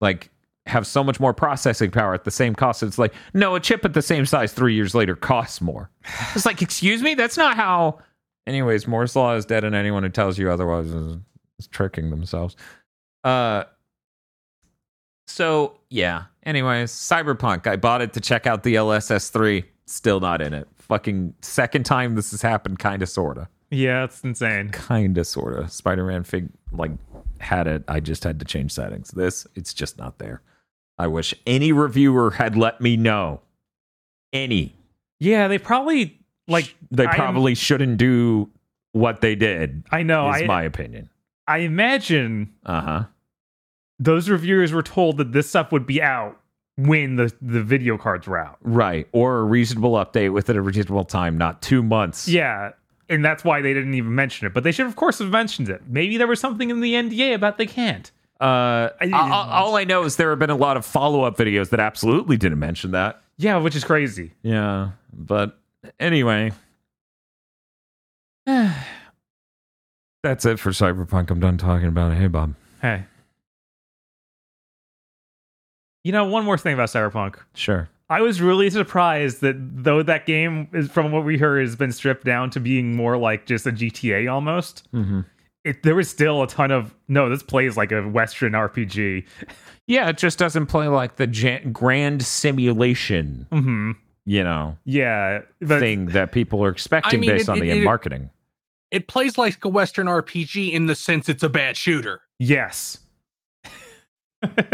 like 0.00 0.30
have 0.66 0.86
so 0.86 1.02
much 1.02 1.18
more 1.18 1.32
processing 1.32 1.90
power 1.90 2.14
at 2.14 2.24
the 2.24 2.30
same 2.30 2.54
cost. 2.54 2.82
It's 2.82 2.98
like, 2.98 3.14
no, 3.34 3.54
a 3.54 3.60
chip 3.60 3.84
at 3.84 3.94
the 3.94 4.02
same 4.02 4.26
size 4.26 4.52
three 4.52 4.74
years 4.74 4.94
later 4.94 5.16
costs 5.16 5.60
more. 5.60 5.90
It's 6.34 6.46
like, 6.46 6.62
excuse 6.62 7.02
me, 7.02 7.14
that's 7.14 7.36
not 7.36 7.56
how. 7.56 7.98
Anyways, 8.46 8.86
Moore's 8.86 9.14
law 9.14 9.34
is 9.34 9.44
dead, 9.44 9.64
and 9.64 9.74
anyone 9.74 10.02
who 10.02 10.08
tells 10.08 10.38
you 10.38 10.50
otherwise 10.50 10.86
is, 10.86 11.18
is 11.58 11.66
tricking 11.66 12.10
themselves. 12.10 12.56
Uh, 13.24 13.64
so 15.26 15.78
yeah. 15.90 16.24
Anyways, 16.44 16.90
Cyberpunk. 16.90 17.66
I 17.66 17.76
bought 17.76 18.00
it 18.00 18.14
to 18.14 18.20
check 18.20 18.46
out 18.46 18.62
the 18.62 18.76
LSS3. 18.76 19.64
Still 19.86 20.20
not 20.20 20.40
in 20.40 20.54
it. 20.54 20.66
Fucking 20.76 21.34
second 21.42 21.84
time 21.84 22.14
this 22.14 22.30
has 22.30 22.40
happened. 22.40 22.78
Kind 22.78 23.02
of, 23.02 23.08
sorta. 23.08 23.48
Yeah, 23.70 24.04
it's 24.04 24.22
insane. 24.24 24.70
Kind 24.70 25.18
of, 25.18 25.26
sorta. 25.26 25.68
Spider-Man 25.68 26.24
fig 26.24 26.48
like 26.72 26.92
had 27.40 27.66
it. 27.66 27.84
I 27.88 28.00
just 28.00 28.24
had 28.24 28.38
to 28.40 28.44
change 28.44 28.72
settings. 28.72 29.10
This, 29.10 29.46
it's 29.54 29.72
just 29.74 29.98
not 29.98 30.18
there. 30.18 30.42
I 30.98 31.06
wish 31.06 31.34
any 31.46 31.72
reviewer 31.72 32.30
had 32.32 32.56
let 32.56 32.80
me 32.80 32.96
know. 32.96 33.40
Any. 34.32 34.74
Yeah, 35.20 35.48
they 35.48 35.58
probably 35.58 36.18
like 36.46 36.74
They 36.90 37.06
I 37.06 37.10
am- 37.10 37.14
probably 37.16 37.54
shouldn't 37.54 37.98
do 37.98 38.50
what 38.92 39.20
they 39.20 39.34
did. 39.34 39.84
I 39.90 40.02
know. 40.02 40.30
is 40.32 40.42
I 40.42 40.46
my 40.46 40.62
opinion. 40.62 41.08
I 41.46 41.58
imagine 41.58 42.52
Uh 42.66 42.80
huh. 42.80 43.04
those 43.98 44.28
reviewers 44.28 44.72
were 44.72 44.82
told 44.82 45.16
that 45.18 45.32
this 45.32 45.48
stuff 45.48 45.72
would 45.72 45.86
be 45.86 46.02
out 46.02 46.40
when 46.76 47.16
the 47.16 47.32
the 47.40 47.62
video 47.62 47.96
cards 47.98 48.26
were 48.26 48.38
out. 48.38 48.58
Right. 48.62 49.08
Or 49.12 49.38
a 49.38 49.44
reasonable 49.44 49.92
update 49.92 50.32
within 50.32 50.56
a 50.56 50.62
reasonable 50.62 51.04
time, 51.04 51.38
not 51.38 51.62
two 51.62 51.82
months. 51.82 52.28
Yeah. 52.28 52.72
And 53.10 53.24
that's 53.24 53.42
why 53.42 53.62
they 53.62 53.72
didn't 53.72 53.94
even 53.94 54.14
mention 54.14 54.46
it. 54.46 54.52
But 54.54 54.64
they 54.64 54.72
should, 54.72 54.86
of 54.86 54.96
course, 54.96 55.18
have 55.20 55.30
mentioned 55.30 55.68
it. 55.70 55.82
Maybe 55.88 56.18
there 56.18 56.26
was 56.26 56.40
something 56.40 56.68
in 56.70 56.80
the 56.80 56.92
NDA 56.94 57.34
about 57.34 57.56
they 57.58 57.66
can't. 57.66 58.10
Uh, 58.40 58.90
I- 59.00 59.10
all, 59.12 59.50
all 59.50 59.76
I 59.76 59.84
know 59.84 60.04
is 60.04 60.16
there 60.16 60.30
have 60.30 60.38
been 60.38 60.50
a 60.50 60.56
lot 60.56 60.76
of 60.76 60.84
follow 60.84 61.22
up 61.22 61.36
videos 61.36 61.70
that 61.70 61.80
absolutely 61.80 62.36
didn't 62.36 62.58
mention 62.58 62.90
that. 62.92 63.22
Yeah, 63.38 63.56
which 63.58 63.74
is 63.76 63.84
crazy. 63.84 64.32
Yeah. 64.42 64.90
But 65.12 65.58
anyway. 65.98 66.52
That's 68.46 70.44
it 70.44 70.58
for 70.58 70.70
Cyberpunk. 70.70 71.30
I'm 71.30 71.40
done 71.40 71.56
talking 71.58 71.88
about 71.88 72.12
it. 72.12 72.16
Hey, 72.16 72.26
Bob. 72.26 72.54
Hey. 72.82 73.04
You 76.04 76.12
know, 76.12 76.24
one 76.26 76.44
more 76.44 76.58
thing 76.58 76.74
about 76.74 76.88
Cyberpunk. 76.88 77.36
Sure. 77.54 77.88
I 78.10 78.20
was 78.22 78.40
really 78.40 78.70
surprised 78.70 79.40
that 79.42 79.56
though 79.58 80.02
that 80.02 80.24
game 80.26 80.68
is 80.72 80.88
from 80.90 81.12
what 81.12 81.24
we 81.24 81.36
heard 81.38 81.60
has 81.60 81.76
been 81.76 81.92
stripped 81.92 82.24
down 82.24 82.50
to 82.50 82.60
being 82.60 82.96
more 82.96 83.16
like 83.18 83.44
just 83.46 83.66
a 83.66 83.70
GTA 83.72 84.32
almost. 84.32 84.88
Mm-hmm. 84.92 85.20
It, 85.64 85.82
there 85.82 85.94
was 85.94 86.08
still 86.08 86.42
a 86.42 86.46
ton 86.46 86.70
of 86.70 86.94
no. 87.08 87.28
This 87.28 87.42
plays 87.42 87.76
like 87.76 87.92
a 87.92 88.02
Western 88.08 88.52
RPG. 88.52 89.26
Yeah, 89.86 90.08
it 90.08 90.16
just 90.16 90.38
doesn't 90.38 90.66
play 90.66 90.86
like 90.88 91.16
the 91.16 91.26
jan- 91.26 91.72
grand 91.72 92.22
simulation, 92.22 93.46
hmm 93.50 93.92
you 94.24 94.44
know, 94.44 94.76
Yeah, 94.84 95.40
but 95.62 95.80
thing 95.80 96.06
that 96.08 96.32
people 96.32 96.62
are 96.62 96.68
expecting 96.68 97.18
I 97.18 97.20
mean, 97.20 97.30
based 97.30 97.48
it- 97.48 97.52
on 97.52 97.58
the 97.60 97.70
it- 97.70 97.78
it- 97.78 97.84
marketing. 97.84 98.30
It 98.90 99.06
plays 99.08 99.36
like 99.38 99.62
a 99.64 99.68
Western 99.68 100.06
RPG 100.06 100.72
in 100.72 100.86
the 100.86 100.94
sense 100.94 101.28
it's 101.28 101.42
a 101.42 101.48
bad 101.48 101.76
shooter. 101.76 102.20
yes, 102.38 102.98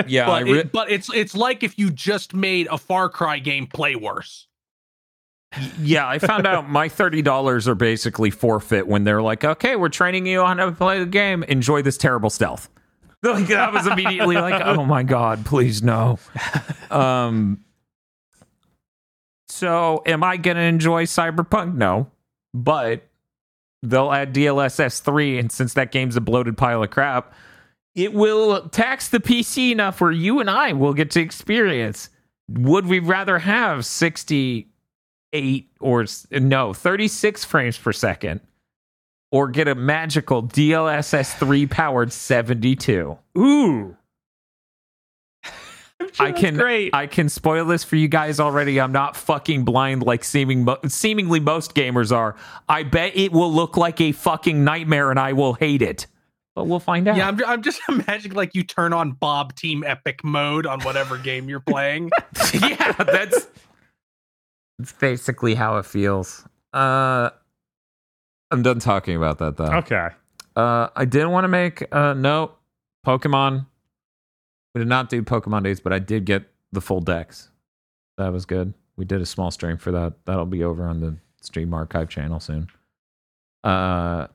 Yeah, 0.06 0.26
but, 0.26 0.48
it- 0.48 0.72
but 0.72 0.90
it's 0.90 1.12
it's 1.14 1.34
like 1.34 1.62
if 1.62 1.78
you 1.78 1.90
just 1.90 2.34
made 2.34 2.66
a 2.70 2.78
Far 2.78 3.08
Cry 3.08 3.38
game 3.38 3.66
play 3.66 3.94
worse. 3.96 4.46
Yeah, 5.80 6.08
I 6.08 6.18
found 6.18 6.46
out 6.46 6.68
my 6.68 6.88
thirty 6.88 7.22
dollars 7.22 7.68
are 7.68 7.74
basically 7.76 8.30
forfeit 8.30 8.86
when 8.88 9.04
they're 9.04 9.22
like, 9.22 9.44
"Okay, 9.44 9.76
we're 9.76 9.88
training 9.88 10.26
you 10.26 10.40
on 10.42 10.58
how 10.58 10.66
to 10.66 10.72
play 10.72 10.98
the 10.98 11.06
game. 11.06 11.44
Enjoy 11.44 11.80
this 11.82 11.96
terrible 11.96 12.30
stealth." 12.30 12.68
Like 13.24 13.50
I 13.50 13.70
was 13.70 13.86
immediately 13.86 14.36
like, 14.36 14.60
"Oh 14.66 14.84
my 14.84 15.02
god, 15.02 15.46
please 15.46 15.82
no." 15.82 16.18
Um. 16.90 17.64
So, 19.48 20.02
am 20.06 20.24
I 20.24 20.36
going 20.36 20.56
to 20.56 20.62
enjoy 20.62 21.04
Cyberpunk? 21.04 21.74
No, 21.74 22.10
but 22.52 23.02
they'll 23.82 24.12
add 24.12 24.34
DLSS 24.34 25.00
three, 25.02 25.38
and 25.38 25.50
since 25.52 25.74
that 25.74 25.92
game's 25.92 26.16
a 26.16 26.20
bloated 26.20 26.56
pile 26.56 26.82
of 26.82 26.90
crap, 26.90 27.32
it 27.94 28.12
will 28.12 28.68
tax 28.68 29.08
the 29.08 29.20
PC 29.20 29.70
enough 29.70 30.00
where 30.00 30.10
you 30.10 30.40
and 30.40 30.50
I 30.50 30.72
will 30.72 30.94
get 30.94 31.10
to 31.12 31.20
experience. 31.20 32.10
Would 32.48 32.86
we 32.86 32.98
rather 32.98 33.38
have 33.38 33.86
68 33.86 35.68
or 35.80 36.04
no 36.30 36.74
36 36.74 37.44
frames 37.44 37.78
per 37.78 37.92
second 37.92 38.40
or 39.30 39.48
get 39.48 39.66
a 39.68 39.74
magical 39.74 40.42
DLSS 40.42 41.38
3 41.38 41.66
powered 41.66 42.12
72. 42.12 43.18
ooh, 43.38 43.96
I'm 46.00 46.12
sure 46.12 46.26
I 46.26 46.30
that's 46.30 46.40
can 46.40 46.56
great. 46.56 46.94
I 46.94 47.06
can 47.06 47.28
spoil 47.28 47.64
this 47.64 47.82
for 47.84 47.96
you 47.96 48.08
guys 48.08 48.38
already. 48.40 48.80
I'm 48.80 48.92
not 48.92 49.16
fucking 49.16 49.64
blind 49.64 50.02
like 50.02 50.22
seeming 50.24 50.64
mo- 50.64 50.78
seemingly 50.86 51.40
most 51.40 51.74
gamers 51.74 52.14
are. 52.14 52.36
I 52.68 52.82
bet 52.82 53.16
it 53.16 53.32
will 53.32 53.52
look 53.52 53.76
like 53.76 54.00
a 54.00 54.12
fucking 54.12 54.62
nightmare 54.64 55.10
and 55.10 55.18
I 55.18 55.32
will 55.32 55.54
hate 55.54 55.82
it. 55.82 56.06
But 56.54 56.66
we'll 56.68 56.78
find 56.80 57.08
out. 57.08 57.16
Yeah, 57.16 57.28
I'm, 57.28 57.44
I'm 57.44 57.62
just 57.62 57.80
imagining 57.88 58.36
like 58.36 58.54
you 58.54 58.62
turn 58.62 58.92
on 58.92 59.16
Pop 59.16 59.56
Team 59.56 59.82
Epic 59.84 60.22
mode 60.22 60.66
on 60.66 60.80
whatever 60.82 61.18
game 61.18 61.48
you're 61.48 61.60
playing. 61.60 62.10
yeah, 62.54 62.92
that's 62.92 63.48
that's 64.78 64.92
basically 64.92 65.54
how 65.54 65.78
it 65.78 65.86
feels. 65.86 66.46
Uh 66.72 67.30
I'm 68.50 68.62
done 68.62 68.78
talking 68.78 69.16
about 69.16 69.38
that 69.38 69.56
though. 69.56 69.72
okay, 69.78 70.08
Uh, 70.54 70.88
I 70.94 71.04
didn't 71.06 71.30
want 71.30 71.44
to 71.44 71.48
make 71.48 71.82
uh 71.92 72.14
no 72.14 72.52
Pokemon. 73.04 73.66
We 74.74 74.80
did 74.80 74.88
not 74.88 75.08
do 75.08 75.22
Pokemon 75.22 75.64
days, 75.64 75.80
but 75.80 75.92
I 75.92 75.98
did 75.98 76.24
get 76.24 76.44
the 76.72 76.80
full 76.80 77.00
decks. 77.00 77.50
That 78.16 78.32
was 78.32 78.44
good. 78.46 78.74
We 78.96 79.04
did 79.04 79.20
a 79.20 79.26
small 79.26 79.50
stream 79.50 79.76
for 79.76 79.90
that. 79.92 80.14
That'll 80.24 80.46
be 80.46 80.62
over 80.62 80.84
on 80.86 81.00
the 81.00 81.16
stream 81.40 81.74
archive 81.74 82.08
channel 82.08 82.38
soon. 82.38 82.68
Uh, 83.64 84.28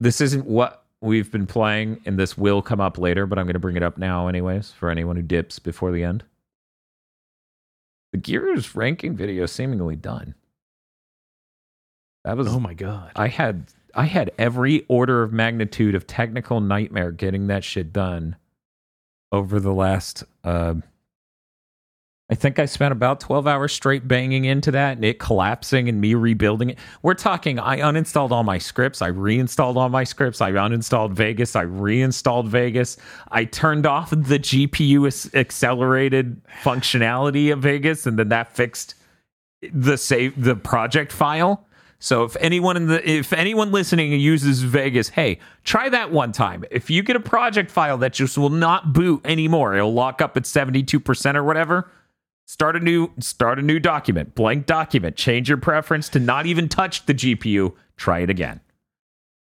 this 0.00 0.20
isn't 0.20 0.46
what 0.46 0.84
we've 1.00 1.30
been 1.30 1.46
playing, 1.46 2.00
and 2.04 2.18
this 2.18 2.36
will 2.36 2.62
come 2.62 2.80
up 2.80 2.98
later, 2.98 3.26
but 3.26 3.38
I'm 3.38 3.46
going 3.46 3.54
to 3.54 3.60
bring 3.60 3.76
it 3.76 3.82
up 3.82 3.98
now, 3.98 4.28
anyways, 4.28 4.72
for 4.72 4.90
anyone 4.90 5.16
who 5.16 5.22
dips 5.22 5.58
before 5.58 5.92
the 5.92 6.02
end. 6.02 6.24
The 8.12 8.18
Gears 8.18 8.74
ranking 8.74 9.16
video 9.16 9.46
seemingly 9.46 9.96
done. 9.96 10.34
That 12.24 12.36
was 12.36 12.48
oh 12.48 12.60
my 12.60 12.74
god, 12.74 13.12
I 13.16 13.28
had 13.28 13.66
I 13.94 14.04
had 14.04 14.32
every 14.38 14.84
order 14.88 15.22
of 15.22 15.32
magnitude 15.32 15.94
of 15.94 16.06
technical 16.06 16.60
nightmare 16.60 17.10
getting 17.10 17.46
that 17.46 17.64
shit 17.64 17.92
done 17.92 18.36
over 19.30 19.60
the 19.60 19.72
last 19.72 20.24
uh 20.44 20.74
I 22.30 22.34
think 22.34 22.58
I 22.58 22.66
spent 22.66 22.92
about 22.92 23.20
12 23.20 23.46
hours 23.46 23.72
straight 23.72 24.06
banging 24.06 24.44
into 24.44 24.70
that 24.72 24.96
and 24.96 25.04
it 25.04 25.18
collapsing 25.18 25.88
and 25.88 25.98
me 25.98 26.12
rebuilding 26.12 26.70
it. 26.70 26.78
We're 27.00 27.14
talking 27.14 27.58
I 27.58 27.78
uninstalled 27.78 28.32
all 28.32 28.44
my 28.44 28.58
scripts, 28.58 29.00
I 29.00 29.06
reinstalled 29.06 29.78
all 29.78 29.88
my 29.88 30.04
scripts, 30.04 30.42
I 30.42 30.52
uninstalled 30.52 31.12
Vegas, 31.12 31.56
I 31.56 31.62
reinstalled 31.62 32.48
Vegas. 32.48 32.98
I 33.30 33.46
turned 33.46 33.86
off 33.86 34.10
the 34.10 34.38
GPU 34.38 35.34
accelerated 35.34 36.42
functionality 36.62 37.50
of 37.50 37.60
Vegas 37.60 38.06
and 38.06 38.18
then 38.18 38.28
that 38.28 38.54
fixed 38.54 38.94
the 39.72 39.96
save 39.96 40.42
the 40.42 40.54
project 40.54 41.12
file. 41.12 41.66
So 41.98 42.24
if 42.24 42.36
anyone 42.40 42.76
in 42.76 42.88
the 42.88 43.10
if 43.10 43.32
anyone 43.32 43.72
listening 43.72 44.12
uses 44.12 44.62
Vegas, 44.62 45.08
hey, 45.08 45.38
try 45.64 45.88
that 45.88 46.12
one 46.12 46.32
time. 46.32 46.64
If 46.70 46.90
you 46.90 47.02
get 47.02 47.16
a 47.16 47.20
project 47.20 47.70
file 47.70 47.96
that 47.98 48.12
just 48.12 48.36
will 48.36 48.50
not 48.50 48.92
boot 48.92 49.22
anymore, 49.24 49.74
it'll 49.74 49.94
lock 49.94 50.20
up 50.20 50.36
at 50.36 50.44
72% 50.44 51.34
or 51.34 51.42
whatever. 51.42 51.90
Start 52.50 52.76
a 52.76 52.80
new 52.80 53.10
start 53.20 53.58
a 53.58 53.62
new 53.62 53.78
document, 53.78 54.34
blank 54.34 54.64
document, 54.64 55.16
change 55.16 55.50
your 55.50 55.58
preference 55.58 56.08
to 56.08 56.18
not 56.18 56.46
even 56.46 56.66
touch 56.66 57.04
the 57.04 57.12
GPU, 57.12 57.74
try 57.98 58.20
it 58.20 58.30
again. 58.30 58.60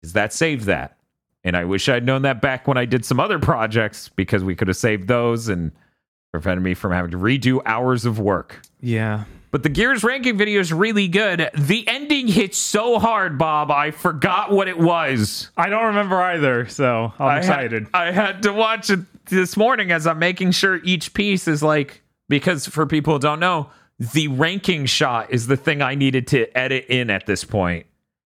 Is 0.03 0.12
that 0.12 0.34
saved 0.34 0.66
that? 0.66 0.98
And 1.42 1.57
I 1.57 1.64
wish 1.64 1.88
I'd 1.88 2.05
known 2.05 2.20
that 2.22 2.42
back 2.42 2.68
when 2.68 2.76
I 2.76 2.84
did 2.84 3.07
some 3.07 3.18
other 3.18 3.38
projects 3.38 4.11
because 4.11 4.44
we 4.44 4.55
could 4.55 4.68
have 4.68 4.76
saved 4.76 5.09
those 5.09 5.48
and 5.48 5.72
prevented 6.30 6.62
me 6.62 6.74
from 6.74 6.92
having 6.92 7.11
to 7.12 7.16
redo 7.16 7.62
hours 7.64 8.05
of 8.05 8.18
work. 8.18 8.61
yeah. 8.80 9.24
But 9.53 9.64
the 9.64 9.68
Gears 9.68 10.05
ranking 10.05 10.36
video 10.38 10.61
is 10.61 10.72
really 10.72 11.09
good. 11.09 11.51
The 11.59 11.88
ending 11.88 12.28
hits 12.28 12.57
so 12.57 13.01
hard, 13.01 13.36
Bob. 13.36 13.72
I 13.72 13.90
forgot 13.90 14.53
what 14.53 14.68
it 14.68 14.78
was. 14.78 15.51
I 15.57 15.68
don't 15.70 15.86
remember 15.86 16.22
either, 16.22 16.68
so 16.68 17.12
I'm 17.18 17.26
I 17.26 17.32
had- 17.34 17.38
excited. 17.40 17.86
I 17.92 18.12
had 18.12 18.42
to 18.44 18.53
watch 18.53 18.90
it 18.90 19.01
this 19.24 19.57
morning 19.57 19.90
as 19.90 20.07
I'm 20.07 20.20
making 20.20 20.53
sure 20.53 20.76
each 20.84 21.14
piece 21.14 21.48
is 21.48 21.64
like 21.64 22.01
because 22.31 22.66
for 22.66 22.87
people 22.87 23.14
who 23.14 23.18
don't 23.18 23.41
know, 23.41 23.68
the 23.99 24.28
ranking 24.28 24.87
shot 24.87 25.31
is 25.31 25.49
the 25.49 25.57
thing 25.59 25.83
I 25.83 25.95
needed 25.95 26.26
to 26.28 26.47
edit 26.57 26.87
in 26.89 27.11
at 27.11 27.26
this 27.26 27.45
point 27.45 27.85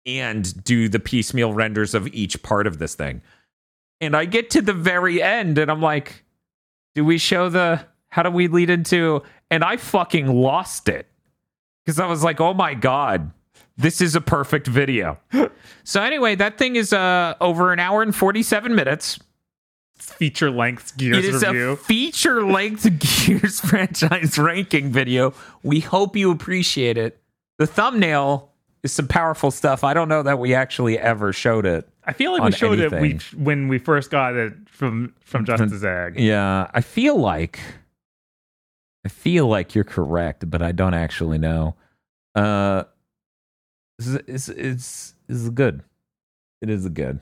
and 0.08 0.64
do 0.64 0.89
the 0.89 1.00
piecemeal 1.00 1.54
renders 1.54 1.94
of 1.94 2.08
each 2.08 2.42
part 2.42 2.66
of 2.66 2.80
this 2.80 2.96
thing. 2.96 3.22
And 4.00 4.16
I 4.16 4.26
get 4.26 4.50
to 4.52 4.62
the 4.64 4.74
very 4.74 5.22
end 5.22 5.60
and 5.60 5.70
I'm 5.70 5.82
like, 5.82 6.24
do 6.96 7.06
we 7.06 7.20
show 7.20 7.50
the 7.50 7.86
how 8.10 8.24
do 8.24 8.32
we 8.32 8.48
lead 8.48 8.70
into 8.70 9.22
and 9.52 9.64
I 9.64 9.78
fucking 9.78 10.28
lost 10.28 10.89
it. 10.89 11.06
Cuz 11.86 12.00
I 12.00 12.06
was 12.06 12.24
like, 12.24 12.39
"Oh 12.39 12.54
my 12.54 12.74
god, 12.74 13.32
this 13.78 14.02
is 14.02 14.16
a 14.16 14.22
perfect 14.22 14.68
video." 14.68 15.20
so 15.84 16.02
anyway, 16.02 16.36
that 16.36 16.58
thing 16.58 16.76
is 16.76 16.94
uh 16.94 17.36
over 17.42 17.72
an 17.74 17.80
hour 17.80 18.02
and 18.02 18.16
47 18.16 18.74
minutes. 18.76 19.20
Feature 20.10 20.52
length 20.52 20.97
Gears 20.97 21.18
It 21.18 21.26
is 21.26 21.43
review. 21.43 21.72
a 21.72 21.76
feature 21.76 22.43
length 22.45 22.88
Gears 23.26 23.60
franchise 23.60 24.38
ranking 24.38 24.91
video. 24.91 25.34
We 25.64 25.80
hope 25.80 26.16
you 26.16 26.32
appreciate 26.32 26.97
it. 26.97 27.22
The 27.60 27.68
thumbnail 27.68 28.52
is 28.84 28.91
some 28.91 29.08
powerful 29.08 29.52
stuff. 29.52 29.84
I 29.84 29.93
don't 29.93 30.10
know 30.10 30.24
that 30.24 30.39
we 30.39 30.54
actually 30.54 30.97
ever 30.97 31.34
showed 31.34 31.66
it. 31.66 31.88
I 32.04 32.14
feel 32.14 32.32
like 32.32 32.43
we 32.43 32.52
showed 32.52 32.80
it 32.80 32.91
we, 32.99 33.20
when 33.38 33.68
we 33.68 33.78
first 33.78 34.10
got 34.10 34.36
it 34.36 34.54
from 34.68 35.14
from 35.22 35.45
Justice 35.45 35.84
Egg. 35.84 36.20
Yeah, 36.20 36.70
I 36.74 36.82
feel 36.82 37.18
like 37.18 37.60
I 39.06 39.10
feel 39.10 39.47
like 39.47 39.76
you're 39.76 39.84
correct, 39.84 40.49
but 40.49 40.62
I 40.62 40.72
don't 40.72 40.95
actually 40.95 41.38
know. 41.38 41.76
Uh 42.34 42.86
it's 43.99 44.08
it's 44.28 44.49
it's, 44.49 45.14
it's 45.30 45.49
good. 45.49 45.84
It 46.62 46.70
is 46.70 46.88
good. 46.89 47.20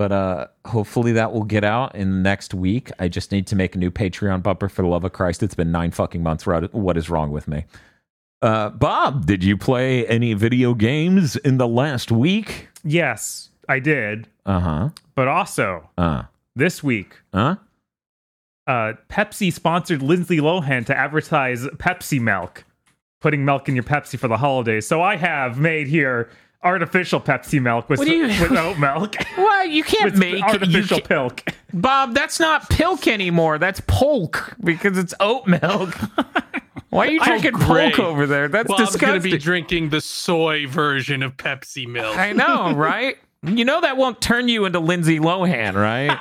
But 0.00 0.12
uh 0.12 0.46
hopefully 0.64 1.12
that 1.12 1.30
will 1.34 1.42
get 1.44 1.62
out 1.62 1.94
in 1.94 2.22
next 2.22 2.54
week. 2.54 2.90
I 2.98 3.08
just 3.08 3.30
need 3.32 3.46
to 3.48 3.54
make 3.54 3.74
a 3.74 3.78
new 3.78 3.90
Patreon 3.90 4.42
bumper 4.42 4.70
for 4.70 4.80
the 4.80 4.88
love 4.88 5.04
of 5.04 5.12
Christ. 5.12 5.42
It's 5.42 5.54
been 5.54 5.70
9 5.70 5.90
fucking 5.90 6.22
months. 6.22 6.46
What 6.46 6.72
what 6.72 6.96
is 6.96 7.10
wrong 7.10 7.30
with 7.30 7.46
me? 7.46 7.66
Uh 8.40 8.70
Bob, 8.70 9.26
did 9.26 9.44
you 9.44 9.58
play 9.58 10.06
any 10.06 10.32
video 10.32 10.72
games 10.72 11.36
in 11.36 11.58
the 11.58 11.68
last 11.68 12.10
week? 12.10 12.68
Yes, 12.82 13.50
I 13.68 13.78
did. 13.78 14.26
Uh-huh. 14.46 14.88
But 15.14 15.28
also 15.28 15.90
Uh. 15.98 16.22
this 16.56 16.82
week, 16.82 17.16
Huh? 17.34 17.56
uh, 18.66 18.94
Pepsi 19.10 19.52
sponsored 19.52 20.00
Lindsay 20.00 20.38
Lohan 20.38 20.86
to 20.86 20.96
advertise 20.96 21.66
Pepsi 21.76 22.18
milk, 22.18 22.64
putting 23.20 23.44
milk 23.44 23.68
in 23.68 23.74
your 23.74 23.84
Pepsi 23.84 24.18
for 24.18 24.28
the 24.28 24.38
holidays. 24.38 24.86
So 24.88 25.02
I 25.02 25.16
have 25.16 25.58
made 25.58 25.88
here 25.88 26.30
artificial 26.62 27.20
Pepsi 27.20 27.60
milk 27.60 27.88
with, 27.88 27.98
What 27.98 28.08
you- 28.08 28.22
with 28.40 28.52
oat 28.52 28.78
milk. 28.78 29.16
Well, 29.36 29.66
you 29.66 29.82
can't 29.82 30.12
with 30.12 30.18
make 30.18 30.36
you 30.36 30.42
artificial 30.42 30.98
can't- 30.98 31.08
pilk. 31.08 31.44
Bob, 31.72 32.14
that's 32.14 32.40
not 32.40 32.68
pilk 32.68 33.06
anymore. 33.06 33.58
That's 33.58 33.80
polk 33.86 34.54
because 34.62 34.98
it's 34.98 35.14
oat 35.20 35.46
milk. 35.46 35.94
Why 36.90 37.06
are 37.06 37.10
you 37.10 37.20
oh, 37.20 37.24
drinking 37.24 37.52
great. 37.52 37.94
polk 37.94 38.06
over 38.06 38.26
there? 38.26 38.48
That's 38.48 38.68
Bob's 38.68 38.96
gonna 38.96 39.20
be 39.20 39.38
drinking 39.38 39.90
the 39.90 40.00
soy 40.00 40.66
version 40.66 41.22
of 41.22 41.36
Pepsi 41.36 41.86
milk. 41.86 42.16
I 42.16 42.32
know, 42.32 42.72
right? 42.72 43.16
You 43.42 43.64
know 43.64 43.80
that 43.80 43.96
won't 43.96 44.20
turn 44.20 44.48
you 44.48 44.64
into 44.64 44.80
Lindsay 44.80 45.18
Lohan, 45.20 45.74
right? 45.74 46.18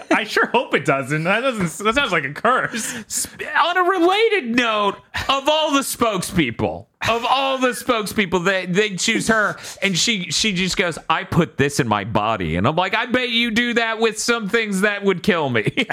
I 0.10 0.24
sure 0.24 0.46
hope 0.46 0.74
it 0.74 0.84
doesn't. 0.84 1.24
That 1.24 1.40
doesn't. 1.40 1.84
That 1.84 1.94
sounds 1.94 2.12
like 2.12 2.24
a 2.24 2.32
curse. 2.32 3.26
On 3.62 3.76
a 3.76 3.82
related 3.82 4.54
note, 4.54 4.96
of 5.28 5.48
all 5.48 5.72
the 5.72 5.80
spokespeople, 5.80 6.86
of 7.08 7.24
all 7.24 7.58
the 7.58 7.68
spokespeople, 7.68 8.44
they 8.44 8.66
they 8.66 8.96
choose 8.96 9.28
her, 9.28 9.56
and 9.82 9.96
she 9.96 10.30
she 10.30 10.52
just 10.52 10.76
goes, 10.76 10.98
"I 11.08 11.24
put 11.24 11.56
this 11.56 11.80
in 11.80 11.88
my 11.88 12.04
body," 12.04 12.56
and 12.56 12.66
I'm 12.66 12.76
like, 12.76 12.94
"I 12.94 13.06
bet 13.06 13.30
you 13.30 13.50
do 13.50 13.74
that 13.74 13.98
with 13.98 14.18
some 14.18 14.48
things 14.48 14.82
that 14.82 15.04
would 15.04 15.22
kill 15.22 15.50
me." 15.50 15.72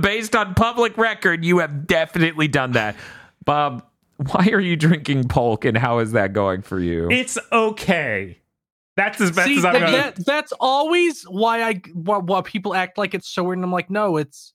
Based 0.00 0.34
on 0.34 0.54
public 0.54 0.98
record, 0.98 1.44
you 1.44 1.58
have 1.58 1.86
definitely 1.86 2.48
done 2.48 2.72
that, 2.72 2.96
Bob. 3.44 3.84
Why 4.16 4.48
are 4.48 4.60
you 4.60 4.74
drinking 4.74 5.28
polk, 5.28 5.64
and 5.64 5.76
how 5.78 6.00
is 6.00 6.12
that 6.12 6.32
going 6.32 6.62
for 6.62 6.80
you? 6.80 7.08
It's 7.10 7.38
okay. 7.52 8.38
That's 8.98 9.20
as 9.20 9.30
best 9.30 9.46
See, 9.46 9.58
as 9.58 9.64
I'm 9.64 9.74
that, 9.74 9.80
gonna. 9.80 9.92
that- 9.92 10.26
that's 10.26 10.52
always 10.58 11.22
why 11.22 11.62
I 11.62 11.80
why, 11.94 12.18
why 12.18 12.42
people 12.42 12.74
act 12.74 12.98
like 12.98 13.14
it's 13.14 13.28
so 13.28 13.44
weird. 13.44 13.58
And 13.58 13.64
I'm 13.64 13.70
like, 13.70 13.90
no, 13.90 14.16
it's 14.16 14.52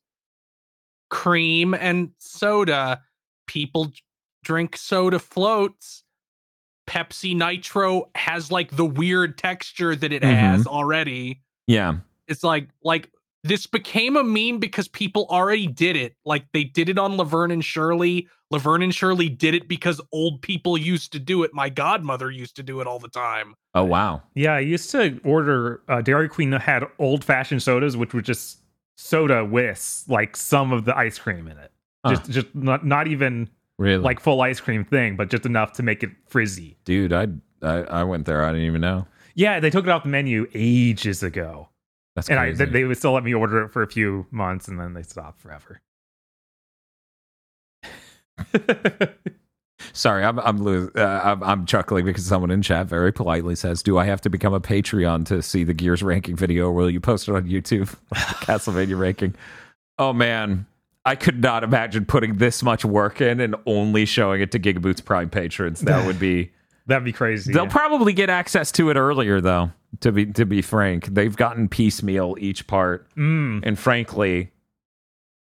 cream 1.10 1.74
and 1.74 2.12
soda. 2.18 3.02
People 3.48 3.94
drink 4.44 4.76
soda 4.76 5.18
floats. 5.20 6.04
Pepsi 6.88 7.34
Nitro 7.34 8.10
has 8.16 8.52
like 8.52 8.76
the 8.76 8.84
weird 8.84 9.38
texture 9.38 9.96
that 9.96 10.12
it 10.12 10.22
mm-hmm. 10.22 10.34
has 10.34 10.68
already. 10.68 11.42
yeah, 11.66 12.00
It's 12.28 12.44
like 12.44 12.68
like 12.84 13.10
this 13.44 13.68
became 13.68 14.16
a 14.16 14.24
meme 14.24 14.60
because 14.60 14.88
people 14.88 15.26
already 15.30 15.68
did 15.68 15.96
it. 15.96 16.16
Like 16.26 16.46
they 16.54 16.64
did 16.64 16.90
it 16.90 16.98
on 16.98 17.18
Laverne 17.18 17.52
and 17.52 17.64
Shirley. 17.64 18.28
Laverne 18.52 18.84
and 18.84 18.94
Shirley 18.96 19.30
did 19.30 19.54
it 19.56 19.68
because 19.68 20.00
old 20.12 20.42
people 20.42 20.78
used 20.78 21.12
to 21.14 21.20
do 21.20 21.44
it. 21.44 21.54
My 21.54 21.70
godmother 21.70 22.30
used 22.32 22.56
to 22.58 22.64
do 22.64 22.80
it 22.82 22.88
all 22.88 23.00
the 23.00 23.10
time. 23.10 23.56
Oh 23.74 23.84
wow. 23.84 24.22
Yeah, 24.36 24.54
I 24.54 24.60
used 24.60 24.92
to 24.92 25.20
order 25.24 25.82
uh, 25.90 26.02
Dairy 26.02 26.30
Queen 26.30 26.52
had 26.52 26.84
old 27.00 27.24
fashioned 27.24 27.64
sodas, 27.64 27.98
which 27.98 28.14
were 28.14 28.22
just 28.22 28.60
soda 28.96 29.44
with 29.44 30.04
like 30.08 30.38
some 30.38 30.72
of 30.72 30.86
the 30.86 30.96
ice 30.98 31.18
cream 31.20 31.48
in 31.48 31.58
it. 31.58 31.72
Huh. 32.06 32.12
Just, 32.16 32.30
just 32.30 32.56
not, 32.56 32.86
not 32.86 33.08
even 33.08 33.50
Really? 33.80 34.04
like 34.04 34.20
full 34.20 34.40
ice 34.42 34.60
cream 34.60 34.86
thing, 34.86 35.16
but 35.16 35.30
just 35.30 35.46
enough 35.46 35.74
to 35.74 35.84
make 35.84 36.04
it 36.04 36.12
frizzy. 36.28 36.78
dude, 36.86 37.12
I, 37.12 37.28
I 37.64 37.78
I 37.84 38.04
went 38.04 38.26
there. 38.28 38.44
I 38.44 38.52
didn't 38.52 38.68
even 38.68 38.82
know. 38.82 39.08
Yeah, 39.36 39.60
they 39.60 39.72
took 39.72 39.86
it 39.86 39.90
off 39.90 40.04
the 40.04 40.10
menu 40.10 40.46
ages 40.54 41.24
ago, 41.24 41.70
That's 42.16 42.30
and 42.30 42.40
I, 42.40 42.48
crazy. 42.48 42.66
they, 42.66 42.72
they 42.72 42.84
would 42.84 42.98
still 42.98 43.14
let 43.14 43.24
me 43.24 43.34
order 43.34 43.64
it 43.64 43.70
for 43.70 43.82
a 43.82 43.88
few 43.88 44.28
months, 44.32 44.68
and 44.68 44.80
then 44.80 44.94
they 44.94 45.04
stopped 45.04 45.42
forever. 45.42 45.82
Sorry, 49.94 50.24
I'm 50.24 50.40
I'm, 50.40 50.58
lo- 50.64 50.90
uh, 50.96 51.22
I'm 51.24 51.44
I'm 51.44 51.66
chuckling 51.66 52.06
because 52.06 52.26
someone 52.26 52.52
in 52.52 52.62
chat 52.62 52.88
very 52.88 53.12
politely 53.12 53.56
says, 53.56 53.84
"Do 53.84 53.98
I 53.98 54.06
have 54.06 54.22
to 54.22 54.30
become 54.30 54.54
a 54.54 54.62
Patreon 54.62 55.26
to 55.26 55.42
see 55.42 55.64
the 55.64 55.74
Gears 55.74 56.02
ranking 56.02 56.36
video? 56.36 56.68
Or 56.68 56.74
will 56.74 56.90
you 56.90 57.00
post 57.00 57.28
it 57.28 57.36
on 57.36 57.48
YouTube? 57.48 57.96
Castlevania 58.14 58.98
ranking." 58.98 59.36
Oh 60.00 60.14
man, 60.14 60.66
I 61.06 61.16
could 61.16 61.42
not 61.42 61.64
imagine 61.64 62.06
putting 62.06 62.38
this 62.38 62.64
much 62.64 62.86
work 62.86 63.22
in 63.22 63.40
and 63.40 63.56
only 63.66 64.06
showing 64.06 64.42
it 64.42 64.52
to 64.52 64.60
Gigaboots 64.60 65.04
Prime 65.04 65.30
patrons. 65.30 65.82
That 65.82 66.06
would 66.08 66.20
be. 66.20 66.52
That'd 66.88 67.06
be 67.06 67.14
crazy. 67.14 67.54
They'll 67.54 67.68
probably 67.68 68.14
get 68.14 68.30
access 68.30 68.72
to 68.74 68.90
it 68.90 68.98
earlier, 68.98 69.40
though. 69.42 69.72
To 70.02 70.12
be 70.12 70.26
to 70.26 70.46
be 70.46 70.62
frank, 70.62 71.06
they've 71.08 71.36
gotten 71.36 71.70
piecemeal 71.70 72.36
each 72.40 72.66
part, 72.68 73.08
Mm, 73.16 73.62
and 73.64 73.78
frankly, 73.78 74.52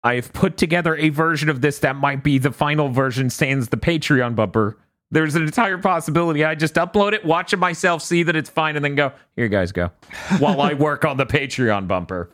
I've 0.04 0.32
put 0.32 0.56
together 0.56 0.94
a 0.96 1.08
version 1.08 1.48
of 1.48 1.62
this 1.62 1.78
that 1.80 1.96
might 1.96 2.22
be 2.22 2.38
the 2.38 2.52
final 2.52 2.88
version. 2.90 3.30
Sans 3.30 3.68
the 3.68 3.76
Patreon 3.76 4.34
bumper. 4.36 4.78
There's 5.10 5.36
an 5.36 5.42
entire 5.44 5.78
possibility 5.78 6.44
I 6.44 6.54
just 6.56 6.74
upload 6.74 7.12
it, 7.12 7.24
watch 7.24 7.52
it 7.52 7.58
myself, 7.58 8.02
see 8.02 8.24
that 8.24 8.34
it's 8.36 8.50
fine, 8.50 8.74
and 8.76 8.84
then 8.84 8.94
go 8.96 9.12
here. 9.36 9.44
You 9.44 9.48
guys 9.48 9.70
go 9.72 9.90
while 10.38 10.60
I 10.60 10.74
work 10.74 11.04
on 11.04 11.16
the 11.16 11.26
Patreon 11.26 11.86
bumper 11.88 12.28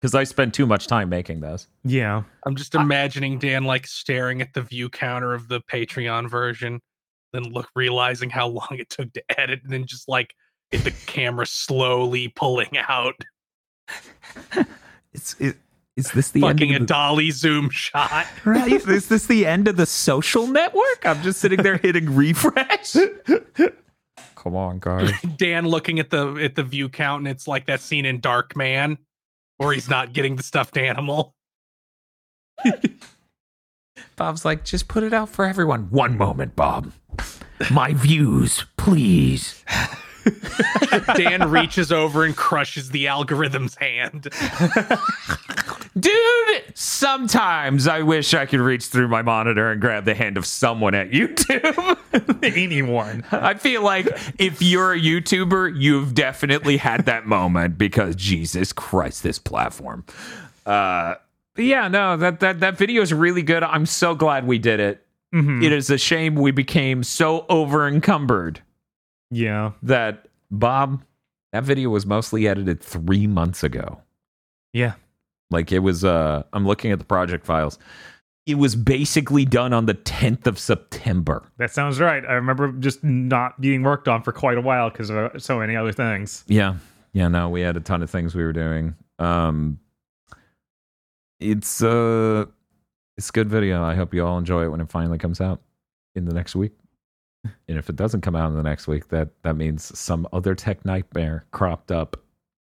because 0.00 0.14
I 0.14 0.24
spend 0.24 0.54
too 0.54 0.66
much 0.66 0.86
time 0.88 1.08
making 1.08 1.40
those. 1.40 1.68
yeah. 1.84 2.22
I'm 2.44 2.56
just 2.56 2.74
imagining 2.74 3.38
Dan 3.38 3.64
like 3.64 3.86
staring 3.86 4.40
at 4.42 4.52
the 4.54 4.62
view 4.62 4.88
counter 4.88 5.32
of 5.34 5.46
the 5.48 5.60
Patreon 5.60 6.28
version, 6.28 6.80
then 7.32 7.44
look 7.44 7.68
realizing 7.76 8.30
how 8.30 8.48
long 8.48 8.68
it 8.72 8.90
took 8.90 9.12
to 9.12 9.22
edit, 9.38 9.60
and 9.62 9.72
then 9.72 9.86
just 9.86 10.08
like 10.08 10.30
it, 10.30 10.36
the 10.72 10.92
camera 11.06 11.46
slowly 11.46 12.28
pulling 12.28 12.76
out, 12.88 13.14
It's 15.12 15.34
it, 15.38 15.56
is 15.96 16.10
this 16.12 16.30
the 16.30 16.40
fucking 16.40 16.70
a 16.70 16.74
end? 16.74 16.82
Of 16.82 16.88
the, 16.88 16.94
dolly 16.94 17.30
zoom 17.30 17.68
shot. 17.70 18.26
right? 18.44 18.72
Is 18.72 19.08
this 19.08 19.26
the 19.26 19.44
end 19.44 19.68
of 19.68 19.76
the 19.76 19.84
social 19.86 20.46
network? 20.46 21.04
I'm 21.04 21.22
just 21.22 21.38
sitting 21.40 21.62
there 21.62 21.76
hitting 21.76 22.14
refresh. 22.14 22.96
Come 24.36 24.56
on, 24.56 24.78
guys. 24.80 25.12
Dan 25.36 25.66
looking 25.68 25.98
at 26.00 26.08
the 26.10 26.34
at 26.36 26.54
the 26.54 26.62
view 26.62 26.88
count, 26.88 27.20
and 27.20 27.28
it's 27.28 27.46
like 27.46 27.66
that 27.66 27.80
scene 27.80 28.06
in 28.06 28.20
Darkman, 28.20 28.96
where 29.58 29.72
he's 29.72 29.90
not 29.90 30.14
getting 30.14 30.36
the 30.36 30.42
stuffed 30.42 30.78
animal. 30.78 31.34
Bob's 34.16 34.44
like, 34.44 34.64
just 34.64 34.88
put 34.88 35.02
it 35.02 35.12
out 35.12 35.28
for 35.28 35.44
everyone. 35.44 35.90
One 35.90 36.16
moment, 36.16 36.56
Bob. 36.56 36.92
My 37.70 37.92
views, 37.92 38.64
please. 38.76 39.62
Dan 41.16 41.50
reaches 41.50 41.90
over 41.92 42.24
and 42.24 42.36
crushes 42.36 42.90
the 42.90 43.08
algorithm's 43.08 43.74
hand. 43.76 44.28
Dude, 45.98 46.62
sometimes 46.74 47.86
I 47.86 48.00
wish 48.02 48.32
I 48.32 48.46
could 48.46 48.60
reach 48.60 48.86
through 48.86 49.08
my 49.08 49.20
monitor 49.22 49.70
and 49.70 49.80
grab 49.80 50.04
the 50.06 50.14
hand 50.14 50.36
of 50.38 50.46
someone 50.46 50.94
at 50.94 51.10
YouTube. 51.10 51.98
Anyone. 52.42 53.24
I 53.30 53.54
feel 53.54 53.82
like 53.82 54.06
if 54.38 54.62
you're 54.62 54.92
a 54.94 54.98
YouTuber, 55.00 55.74
you've 55.78 56.14
definitely 56.14 56.78
had 56.78 57.04
that 57.06 57.26
moment 57.26 57.76
because 57.76 58.16
Jesus 58.16 58.72
Christ, 58.72 59.22
this 59.22 59.38
platform. 59.38 60.04
Uh, 60.64 61.16
yeah, 61.56 61.88
no, 61.88 62.16
that 62.16 62.40
that 62.40 62.60
that 62.60 62.78
video 62.78 63.02
is 63.02 63.12
really 63.12 63.42
good. 63.42 63.62
I'm 63.62 63.84
so 63.84 64.14
glad 64.14 64.46
we 64.46 64.58
did 64.58 64.80
it. 64.80 65.04
Mhm. 65.34 65.62
It 65.62 65.72
is 65.72 65.90
a 65.90 65.98
shame 65.98 66.34
we 66.36 66.50
became 66.52 67.02
so 67.02 67.44
over 67.50 67.86
encumbered 67.86 68.62
Yeah. 69.32 69.72
that 69.82 70.28
Bob, 70.50 71.02
that 71.52 71.64
video 71.64 71.88
was 71.88 72.04
mostly 72.06 72.46
edited 72.46 72.80
three 72.82 73.26
months 73.26 73.64
ago. 73.64 74.00
Yeah. 74.72 74.94
Like 75.50 75.72
it 75.72 75.80
was 75.80 76.04
uh 76.04 76.42
I'm 76.52 76.66
looking 76.66 76.92
at 76.92 76.98
the 76.98 77.04
project 77.04 77.44
files. 77.46 77.78
it 78.46 78.56
was 78.58 78.74
basically 78.76 79.44
done 79.44 79.72
on 79.72 79.86
the 79.86 79.94
10th 79.94 80.46
of 80.46 80.58
September. 80.58 81.50
That 81.58 81.70
sounds 81.70 82.00
right. 82.00 82.24
I 82.26 82.32
remember 82.34 82.72
just 82.72 83.02
not 83.04 83.60
being 83.60 83.82
worked 83.82 84.08
on 84.08 84.22
for 84.22 84.32
quite 84.32 84.58
a 84.58 84.60
while 84.60 84.90
because 84.90 85.10
of 85.10 85.30
so 85.42 85.58
many 85.58 85.76
other 85.76 85.92
things. 85.92 86.44
Yeah. 86.46 86.76
Yeah, 87.14 87.28
no, 87.28 87.48
we 87.48 87.60
had 87.60 87.76
a 87.76 87.80
ton 87.80 88.02
of 88.02 88.10
things 88.10 88.34
we 88.34 88.42
were 88.44 88.52
doing. 88.52 88.94
Um 89.18 89.78
it's 91.40 91.82
uh 91.82 92.46
it's 93.18 93.28
a 93.28 93.32
good 93.32 93.48
video. 93.48 93.82
I 93.82 93.94
hope 93.94 94.14
you 94.14 94.24
all 94.24 94.38
enjoy 94.38 94.64
it 94.64 94.68
when 94.68 94.80
it 94.80 94.88
finally 94.90 95.18
comes 95.18 95.40
out 95.40 95.60
in 96.14 96.24
the 96.24 96.32
next 96.32 96.54
week. 96.56 96.72
And 97.44 97.78
if 97.78 97.88
it 97.90 97.96
doesn't 97.96 98.20
come 98.20 98.36
out 98.36 98.48
in 98.50 98.56
the 98.56 98.62
next 98.62 98.86
week, 98.86 99.08
that 99.08 99.30
that 99.42 99.56
means 99.56 99.98
some 99.98 100.28
other 100.32 100.54
tech 100.54 100.84
nightmare 100.84 101.44
cropped 101.50 101.90
up 101.90 102.16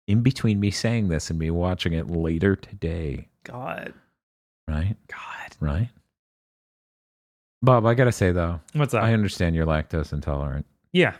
in 0.06 0.22
between 0.22 0.60
me 0.60 0.70
saying 0.70 1.08
this 1.08 1.30
and 1.30 1.38
me 1.38 1.50
watching 1.50 1.92
it 1.92 2.08
later 2.10 2.56
today. 2.56 3.28
God, 3.44 3.92
Right? 4.68 4.96
God, 5.08 5.56
Right? 5.60 5.88
Bob, 7.62 7.86
I 7.86 7.94
gotta 7.94 8.12
say 8.12 8.32
though, 8.32 8.60
what's 8.74 8.94
up? 8.94 9.02
I 9.02 9.12
understand 9.12 9.54
you're 9.54 9.66
lactose 9.66 10.12
intolerant. 10.12 10.66
yeah, 10.92 11.14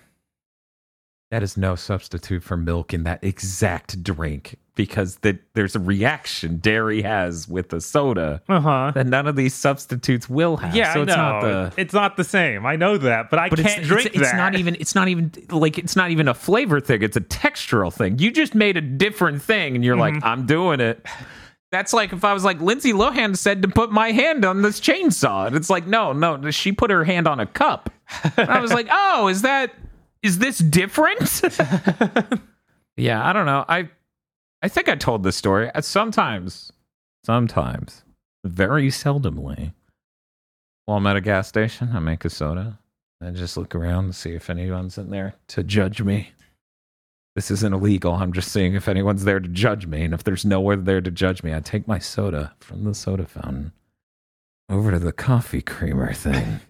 That 1.31 1.43
is 1.43 1.57
no 1.57 1.75
substitute 1.75 2.43
for 2.43 2.57
milk 2.57 2.93
in 2.95 3.03
that 3.05 3.23
exact 3.25 4.03
drink 4.03 4.57
because 4.75 5.17
the, 5.19 5.39
there's 5.55 5.77
a 5.77 5.81
reaction 5.81 6.59
dairy 6.59 7.03
has 7.03 7.49
with 7.49 7.69
the 7.69 7.81
soda 7.81 8.43
uh 8.49 8.61
huh. 8.61 8.93
that 8.95 9.07
none 9.07 9.27
of 9.27 9.37
these 9.37 9.55
substitutes 9.55 10.29
will 10.29 10.57
have. 10.57 10.75
Yeah, 10.75 10.93
so 10.95 11.01
I 11.01 11.03
it's 11.05 11.09
know. 11.11 11.17
not 11.17 11.41
the. 11.43 11.73
it's 11.81 11.95
not 11.95 12.17
the 12.17 12.25
same. 12.25 12.67
I 12.67 12.77
know 12.77 12.99
that, 12.99 13.31
but 13.31 13.39
I 13.39 13.49
But 13.49 13.61
can't 13.61 13.79
it's, 13.81 13.89
drink 13.89 14.07
it's, 14.07 14.17
it's 14.17 14.33
not 14.35 14.57
even. 14.57 14.77
It's 14.81 14.95
not 14.95 15.09
even 15.09 15.31
like 15.51 15.79
it's 15.79 15.97
not 15.97 16.11
even 16.11 16.29
a 16.29 16.35
flavor 16.35 16.81
thing. 16.81 17.03
It's 17.03 17.17
a 17.17 17.21
textural 17.21 17.93
thing. 17.93 18.19
You 18.19 18.31
just 18.33 18.55
made 18.55 18.77
a 18.77 18.81
different 18.81 19.43
thing, 19.43 19.75
and 19.75 19.85
you're 19.85 19.97
like, 19.97 20.15
Mm-hmm. 20.15 20.25
I'm 20.25 20.47
doing 20.47 20.81
it. 20.81 21.05
That's 21.73 21.93
like 21.93 22.13
if 22.13 22.25
I 22.25 22.33
was 22.33 22.45
like 22.45 22.61
Lindsay 22.61 22.93
Lohan 22.93 23.37
said 23.37 23.63
to 23.63 23.69
put 23.69 23.91
my 23.91 24.13
hand 24.13 24.45
on 24.45 24.63
this 24.63 24.79
chainsaw, 24.81 25.47
and 25.49 25.57
it's 25.57 25.69
like, 25.71 25.87
no, 25.89 26.13
no, 26.13 26.51
she 26.53 26.71
put 26.73 26.91
her 26.91 27.05
hand 27.05 27.27
on 27.27 27.41
a 27.41 27.47
cup. 27.47 27.91
I 28.37 28.61
was 28.61 28.73
like, 28.73 28.87
oh, 28.91 29.27
is 29.29 29.43
that 29.43 29.73
is 30.23 30.39
this 30.39 30.59
different? 30.59 31.43
yeah, 32.97 33.27
I 33.29 33.33
don't 33.33 33.47
know. 33.47 33.65
I 33.69 33.89
I 34.65 34.69
think 34.69 34.89
I 34.89 34.95
told 34.95 35.23
this 35.25 35.37
story. 35.37 35.71
Sometimes, 35.83 36.73
sometimes, 37.23 38.03
very 38.45 38.89
seldomly, 38.89 39.75
while 40.87 40.97
I'm 40.97 41.07
at 41.07 41.17
a 41.17 41.21
gas 41.21 41.49
station, 41.49 41.91
I 41.93 41.99
make 41.99 42.25
a 42.25 42.31
soda. 42.31 42.79
I 43.23 43.29
just 43.33 43.59
look 43.59 43.75
around 43.75 44.07
to 44.07 44.13
see 44.15 44.31
if 44.31 44.49
anyone's 44.49 44.97
in 44.97 45.11
there 45.11 45.35
to 45.49 45.63
judge 45.63 46.01
me. 46.01 46.31
This 47.35 47.51
isn't 47.51 47.75
illegal. 47.75 48.15
I'm 48.15 48.33
just 48.33 48.51
seeing 48.51 48.73
if 48.73 48.89
anyone's 48.89 49.25
there 49.25 49.39
to 49.39 49.49
judge 49.49 49.87
me. 49.87 50.03
And 50.03 50.15
if 50.15 50.25
there's 50.25 50.47
nowhere 50.47 50.77
there 50.77 51.03
to 51.03 51.11
judge 51.11 51.43
me, 51.43 51.55
I 51.55 51.61
take 51.61 51.87
my 51.87 51.99
soda 51.99 52.55
from 52.59 52.85
the 52.85 52.95
soda 52.95 53.27
fountain 53.27 53.73
over 54.71 54.93
to 54.93 54.99
the 54.99 55.13
coffee 55.13 55.61
creamer 55.61 56.15
thing. 56.15 56.61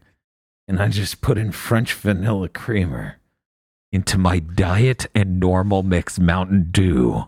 and 0.67 0.83
I 0.83 0.89
just 0.89 1.21
put 1.21 1.39
in 1.39 1.53
French 1.53 1.95
vanilla 1.95 2.49
creamer 2.49 3.19
into 3.95 4.19
my 4.19 4.41
diet 4.41 5.07
and 5.15 5.39
normal 5.39 5.85
mix 5.85 6.19
Mountain 6.19 6.71
Dew. 6.73 7.25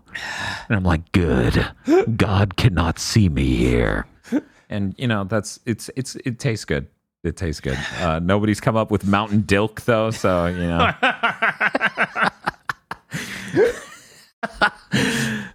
And 0.69 0.77
I'm 0.77 0.83
like, 0.83 1.13
good. 1.13 1.65
God 2.17 2.57
cannot 2.57 2.99
see 2.99 3.29
me 3.29 3.55
here. 3.55 4.05
And 4.69 4.93
you 4.99 5.07
know, 5.07 5.23
that's 5.23 5.61
it's 5.65 5.91
it's 5.95 6.17
it 6.17 6.41
tastes 6.41 6.65
good. 6.65 6.89
It 7.23 7.37
tastes 7.37 7.61
good. 7.61 7.79
Uh, 8.01 8.19
nobody's 8.19 8.61
come 8.61 8.75
up 8.75 8.91
with 8.91 9.07
Mountain 9.07 9.45
Dilk 9.45 9.83
though, 9.83 10.11
so 10.11 10.47
you 10.47 10.59
know. 10.59 10.93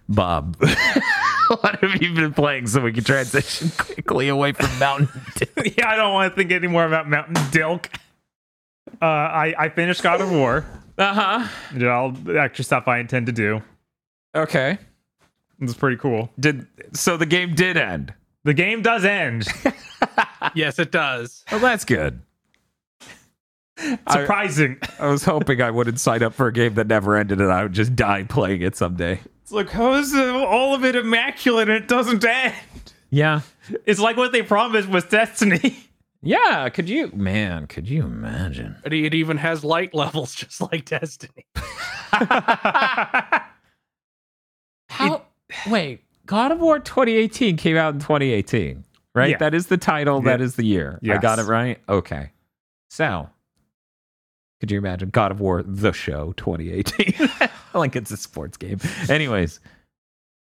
Bob, 0.08 0.56
what 1.60 1.78
have 1.80 2.02
you 2.02 2.14
been 2.14 2.32
playing 2.32 2.68
so 2.68 2.80
we 2.80 2.92
can 2.92 3.04
transition 3.04 3.70
quickly 3.76 4.28
away 4.28 4.52
from 4.52 4.78
Mountain 4.78 5.10
Dew? 5.34 5.46
yeah, 5.76 5.90
I 5.90 5.96
don't 5.96 6.14
want 6.14 6.32
to 6.32 6.36
think 6.36 6.52
anymore 6.52 6.86
about 6.86 7.06
Mountain 7.06 7.34
Dilk. 7.50 7.88
Uh, 9.00 9.04
I 9.04 9.54
I 9.58 9.68
finished 9.68 10.02
God 10.02 10.22
of 10.22 10.30
War. 10.30 10.64
Uh 10.98 11.14
huh. 11.14 11.48
Did 11.78 11.88
all 11.88 12.10
the 12.12 12.40
extra 12.40 12.64
stuff 12.64 12.86
I 12.88 12.98
intend 12.98 13.26
to 13.26 13.32
do. 13.32 13.62
Okay. 14.34 14.78
It's 15.60 15.74
pretty 15.74 15.96
cool. 15.96 16.30
Did 16.38 16.66
so 16.92 17.16
the 17.16 17.26
game 17.26 17.54
did 17.54 17.76
end. 17.76 18.12
The 18.44 18.54
game 18.54 18.82
does 18.82 19.04
end. 19.04 19.46
Yes, 20.54 20.80
it 20.80 20.90
does. 20.90 21.44
Well, 21.52 21.60
that's 21.60 21.84
good. 21.84 22.20
Surprising. 24.10 24.76
I 24.98 25.06
was 25.06 25.24
hoping 25.24 25.62
I 25.62 25.70
wouldn't 25.70 25.98
sign 26.00 26.22
up 26.22 26.34
for 26.34 26.46
a 26.48 26.52
game 26.52 26.74
that 26.74 26.86
never 26.88 27.16
ended 27.16 27.40
and 27.40 27.50
I 27.52 27.62
would 27.62 27.72
just 27.72 27.96
die 27.96 28.24
playing 28.24 28.62
it 28.62 28.76
someday. 28.76 29.20
It's 29.42 29.52
like, 29.52 29.70
how 29.70 29.94
is 29.94 30.12
it- 30.12 30.28
all 30.34 30.74
of 30.74 30.84
it 30.84 30.94
immaculate 30.96 31.68
and 31.68 31.82
it 31.82 31.88
doesn't 31.88 32.24
end? 32.24 32.54
Yeah. 33.10 33.40
It's 33.86 34.00
like 34.00 34.16
what 34.16 34.32
they 34.32 34.42
promised 34.42 34.88
was 34.88 35.04
Destiny. 35.04 35.76
Yeah. 36.22 36.68
Could 36.68 36.88
you, 36.88 37.10
man, 37.12 37.66
could 37.66 37.88
you 37.88 38.04
imagine? 38.04 38.76
But 38.82 38.92
it 38.92 39.12
even 39.14 39.36
has 39.38 39.64
light 39.64 39.92
levels, 39.94 40.34
just 40.34 40.60
like 40.60 40.84
Destiny. 40.84 41.46
How, 44.88 45.22
wait, 45.68 46.02
God 46.26 46.52
of 46.52 46.60
War 46.60 46.78
2018 46.78 47.56
came 47.56 47.76
out 47.76 47.94
in 47.94 48.00
2018, 48.00 48.84
right? 49.14 49.30
Yeah. 49.30 49.36
That 49.38 49.54
is 49.54 49.66
the 49.66 49.76
title. 49.78 50.20
That 50.22 50.40
Yeah. 50.40 50.44
is 50.44 50.56
the 50.56 50.64
year. 50.64 50.98
I 51.08 51.18
got 51.18 51.38
it 51.38 51.44
right? 51.44 51.78
Okay. 51.88 52.30
So, 52.90 53.30
could 54.60 54.70
you 54.70 54.78
imagine 54.78 55.08
God 55.10 55.30
of 55.32 55.40
War, 55.40 55.62
the 55.62 55.92
show 55.92 56.32
2018? 56.36 57.30
like 57.74 57.96
it's 57.96 58.10
a 58.10 58.16
sports 58.16 58.56
game. 58.56 58.78
Anyways, 59.08 59.60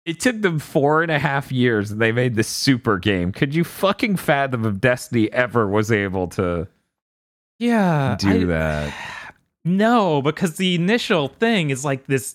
it 0.05 0.19
took 0.21 0.41
them 0.43 0.59
four 0.59 1.03
and 1.03 1.11
a 1.13 1.19
half 1.19 1.53
years 1.53 1.91
and 1.91 2.01
they 2.01 2.13
made 2.13 2.35
this 2.35 2.49
super 2.49 2.99
game. 2.99 3.31
Could 3.33 3.55
you 3.55 3.63
fucking 3.65 4.17
fathom 4.17 4.65
if 4.67 4.81
Destiny 4.81 5.33
ever 5.33 5.69
was 5.69 5.93
able 5.93 6.27
to 6.29 6.67
yeah. 7.59 8.17
do 8.19 8.47
that? 8.47 8.93
No, 9.65 10.21
because 10.23 10.57
the 10.57 10.75
initial 10.75 11.29
thing 11.29 11.71
is 11.71 11.85
like 11.85 12.07
this. 12.09 12.35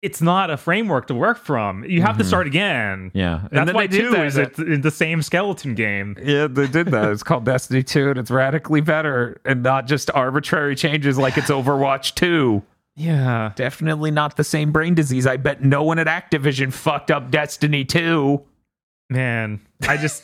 It's 0.00 0.22
not 0.22 0.48
a 0.48 0.56
framework 0.56 1.06
to 1.08 1.14
work 1.14 1.36
from. 1.36 1.84
You 1.84 2.00
have 2.00 2.16
to 2.16 2.24
Mhm. 2.24 2.28
start 2.28 2.46
again. 2.46 3.10
Yeah. 3.12 3.42
That's 3.52 3.74
why 3.74 3.88
two 3.88 4.10
that- 4.12 4.24
is 4.24 4.38
it 4.38 4.58
in 4.58 4.80
the 4.80 4.90
same 4.90 5.20
skeleton 5.20 5.74
game. 5.74 6.16
Yeah, 6.24 6.46
they 6.46 6.66
did 6.66 6.86
that. 6.86 7.12
It's 7.12 7.22
called 7.22 7.44
Destiny 7.44 7.82
2, 7.82 8.08
and 8.08 8.18
it's 8.18 8.30
radically 8.30 8.80
better 8.80 9.38
and 9.44 9.62
not 9.62 9.86
just 9.86 10.10
arbitrary 10.14 10.74
changes 10.74 11.18
like 11.18 11.36
it's 11.36 11.50
Overwatch 11.50 12.14
2. 12.14 12.62
Yeah. 12.96 13.52
Definitely 13.56 14.10
not 14.10 14.36
the 14.36 14.44
same 14.44 14.72
brain 14.72 14.94
disease. 14.94 15.26
I 15.26 15.36
bet 15.36 15.62
no 15.62 15.82
one 15.82 15.98
at 15.98 16.06
Activision 16.06 16.72
fucked 16.72 17.10
up 17.10 17.30
Destiny 17.30 17.84
2. 17.84 18.42
Man, 19.10 19.60
I 19.88 19.96
just 19.96 20.22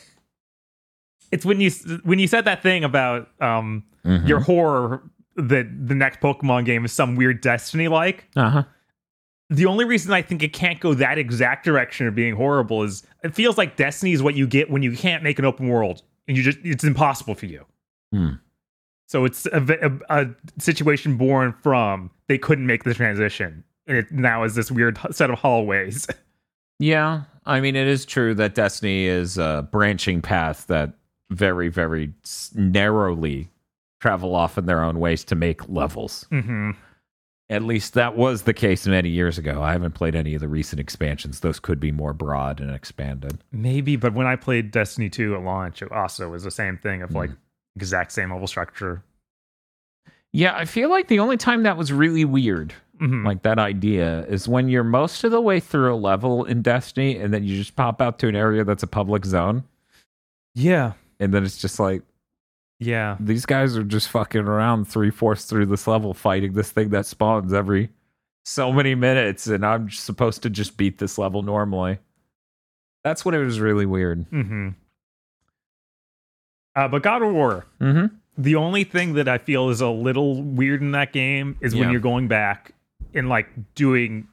it's 1.31 1.45
when 1.45 1.61
you 1.61 1.71
when 2.03 2.19
you 2.19 2.27
said 2.27 2.45
that 2.45 2.63
thing 2.63 2.83
about 2.83 3.29
um 3.41 3.83
your 4.25 4.39
horror 4.39 5.03
that 5.35 5.67
the 5.87 5.93
next 5.95 6.19
Pokemon 6.19 6.65
game 6.65 6.85
is 6.85 6.91
some 6.91 7.15
weird 7.15 7.41
Destiny 7.41 7.87
like. 7.87 8.27
Uh 8.35 8.49
huh. 8.49 8.63
The 9.51 9.65
only 9.65 9.85
reason 9.85 10.13
I 10.13 10.21
think 10.21 10.43
it 10.43 10.53
can't 10.53 10.79
go 10.79 10.93
that 10.93 11.17
exact 11.17 11.65
direction 11.65 12.07
of 12.07 12.13
being 12.15 12.35
horrible 12.35 12.83
is 12.83 13.03
it 13.23 13.33
feels 13.33 13.57
like 13.57 13.75
Destiny 13.77 14.11
is 14.11 14.21
what 14.21 14.35
you 14.35 14.45
get 14.47 14.69
when 14.69 14.83
you 14.83 14.95
can't 14.95 15.23
make 15.23 15.39
an 15.39 15.45
open 15.45 15.67
world 15.69 16.03
and 16.27 16.37
you 16.37 16.43
just 16.43 16.59
it's 16.63 16.83
impossible 16.83 17.35
for 17.35 17.45
you. 17.47 17.65
Hmm. 18.11 18.29
So 19.09 19.25
it's 19.25 19.47
a, 19.47 19.99
a, 20.09 20.21
a 20.21 20.29
situation 20.59 21.17
born 21.17 21.53
from 21.63 22.11
they 22.27 22.37
couldn't 22.37 22.67
make 22.67 22.83
the 22.83 22.93
transition, 22.93 23.63
and 23.87 23.97
it 23.97 24.11
now 24.11 24.43
is 24.43 24.53
this 24.53 24.71
weird 24.71 24.99
set 25.11 25.29
of 25.29 25.39
hallways. 25.39 26.07
Yeah, 26.81 27.23
I 27.45 27.59
mean, 27.59 27.75
it 27.75 27.87
is 27.87 28.05
true 28.05 28.33
that 28.35 28.55
Destiny 28.55 29.03
is 29.03 29.37
a 29.37 29.67
branching 29.69 30.21
path 30.21 30.65
that 30.67 30.93
very, 31.29 31.67
very 31.67 32.13
narrowly 32.55 33.49
travel 33.99 34.33
off 34.33 34.57
in 34.57 34.65
their 34.65 34.81
own 34.81 34.99
ways 35.01 35.25
to 35.25 35.35
make 35.35 35.67
levels. 35.67 36.25
hmm 36.29 36.71
At 37.49 37.63
least 37.63 37.95
that 37.95 38.15
was 38.15 38.43
the 38.43 38.53
case 38.53 38.87
many 38.87 39.09
years 39.09 39.37
ago. 39.37 39.61
I 39.61 39.73
haven't 39.73 39.93
played 39.93 40.15
any 40.15 40.35
of 40.35 40.39
the 40.39 40.47
recent 40.47 40.79
expansions. 40.79 41.41
Those 41.41 41.59
could 41.59 41.81
be 41.81 41.91
more 41.91 42.13
broad 42.13 42.61
and 42.61 42.71
expanded. 42.71 43.43
Maybe, 43.51 43.97
but 43.97 44.13
when 44.13 44.25
I 44.25 44.37
played 44.37 44.71
Destiny 44.71 45.09
2 45.09 45.35
at 45.35 45.41
launch, 45.41 45.81
it 45.81 45.91
also 45.91 46.29
was 46.29 46.43
the 46.45 46.51
same 46.51 46.77
thing 46.77 47.01
of 47.01 47.13
like 47.13 47.31
exact 47.75 48.11
same 48.11 48.31
level 48.31 48.47
structure. 48.47 49.03
Yeah, 50.31 50.55
I 50.55 50.65
feel 50.65 50.89
like 50.89 51.07
the 51.07 51.19
only 51.19 51.37
time 51.37 51.63
that 51.63 51.77
was 51.77 51.91
really 51.91 52.23
weird, 52.25 52.73
Mhm. 53.01 53.25
like 53.25 53.41
that 53.43 53.57
idea, 53.57 54.25
is 54.25 54.47
when 54.47 54.69
you're 54.69 54.83
most 54.83 55.23
of 55.23 55.31
the 55.31 55.41
way 55.41 55.59
through 55.59 55.93
a 55.93 55.97
level 55.97 56.43
in 56.45 56.61
Destiny 56.61 57.17
and 57.17 57.33
then 57.33 57.43
you 57.43 57.55
just 57.57 57.75
pop 57.75 58.01
out 58.01 58.19
to 58.19 58.27
an 58.27 58.35
area 58.35 58.63
that's 58.63 58.83
a 58.83 58.87
public 58.87 59.25
zone. 59.25 59.63
yeah, 60.55 60.93
And 61.21 61.33
then 61.33 61.43
it's 61.43 61.57
just 61.57 61.79
like, 61.79 62.01
yeah, 62.79 63.17
these 63.19 63.45
guys 63.45 63.75
are 63.77 63.83
just 63.83 64.07
fucking 64.09 64.41
around 64.41 64.85
three 64.87 65.09
fourths 65.11 65.45
through 65.45 65.65
this 65.67 65.85
level 65.87 66.13
fighting 66.13 66.53
this 66.53 66.71
thing 66.71 66.89
that 66.89 67.05
spawns 67.05 67.51
every 67.53 67.89
so 68.45 68.71
many 68.71 68.95
minutes. 68.95 69.47
And 69.47 69.65
I'm 69.65 69.89
supposed 69.89 70.41
to 70.43 70.49
just 70.49 70.77
beat 70.77 70.97
this 70.97 71.17
level 71.17 71.41
normally. 71.43 71.99
That's 73.03 73.25
when 73.25 73.35
it 73.35 73.39
was 73.43 73.59
really 73.59 73.85
weird. 73.85 74.25
hmm 74.29 74.69
Uh, 76.75 76.87
but 76.87 77.03
God 77.03 77.21
of 77.21 77.33
War, 77.33 77.65
Mm-hmm. 77.81 78.15
the 78.37 78.55
only 78.55 78.83
thing 78.83 79.13
that 79.15 79.27
I 79.27 79.37
feel 79.37 79.69
is 79.69 79.81
a 79.81 79.89
little 79.89 80.41
weird 80.43 80.81
in 80.81 80.91
that 80.91 81.11
game 81.13 81.57
is 81.61 81.75
when 81.75 81.91
you're 81.91 81.99
going 82.01 82.27
back 82.27 82.73
and 83.13 83.27
like 83.29 83.47
doing 83.75 84.27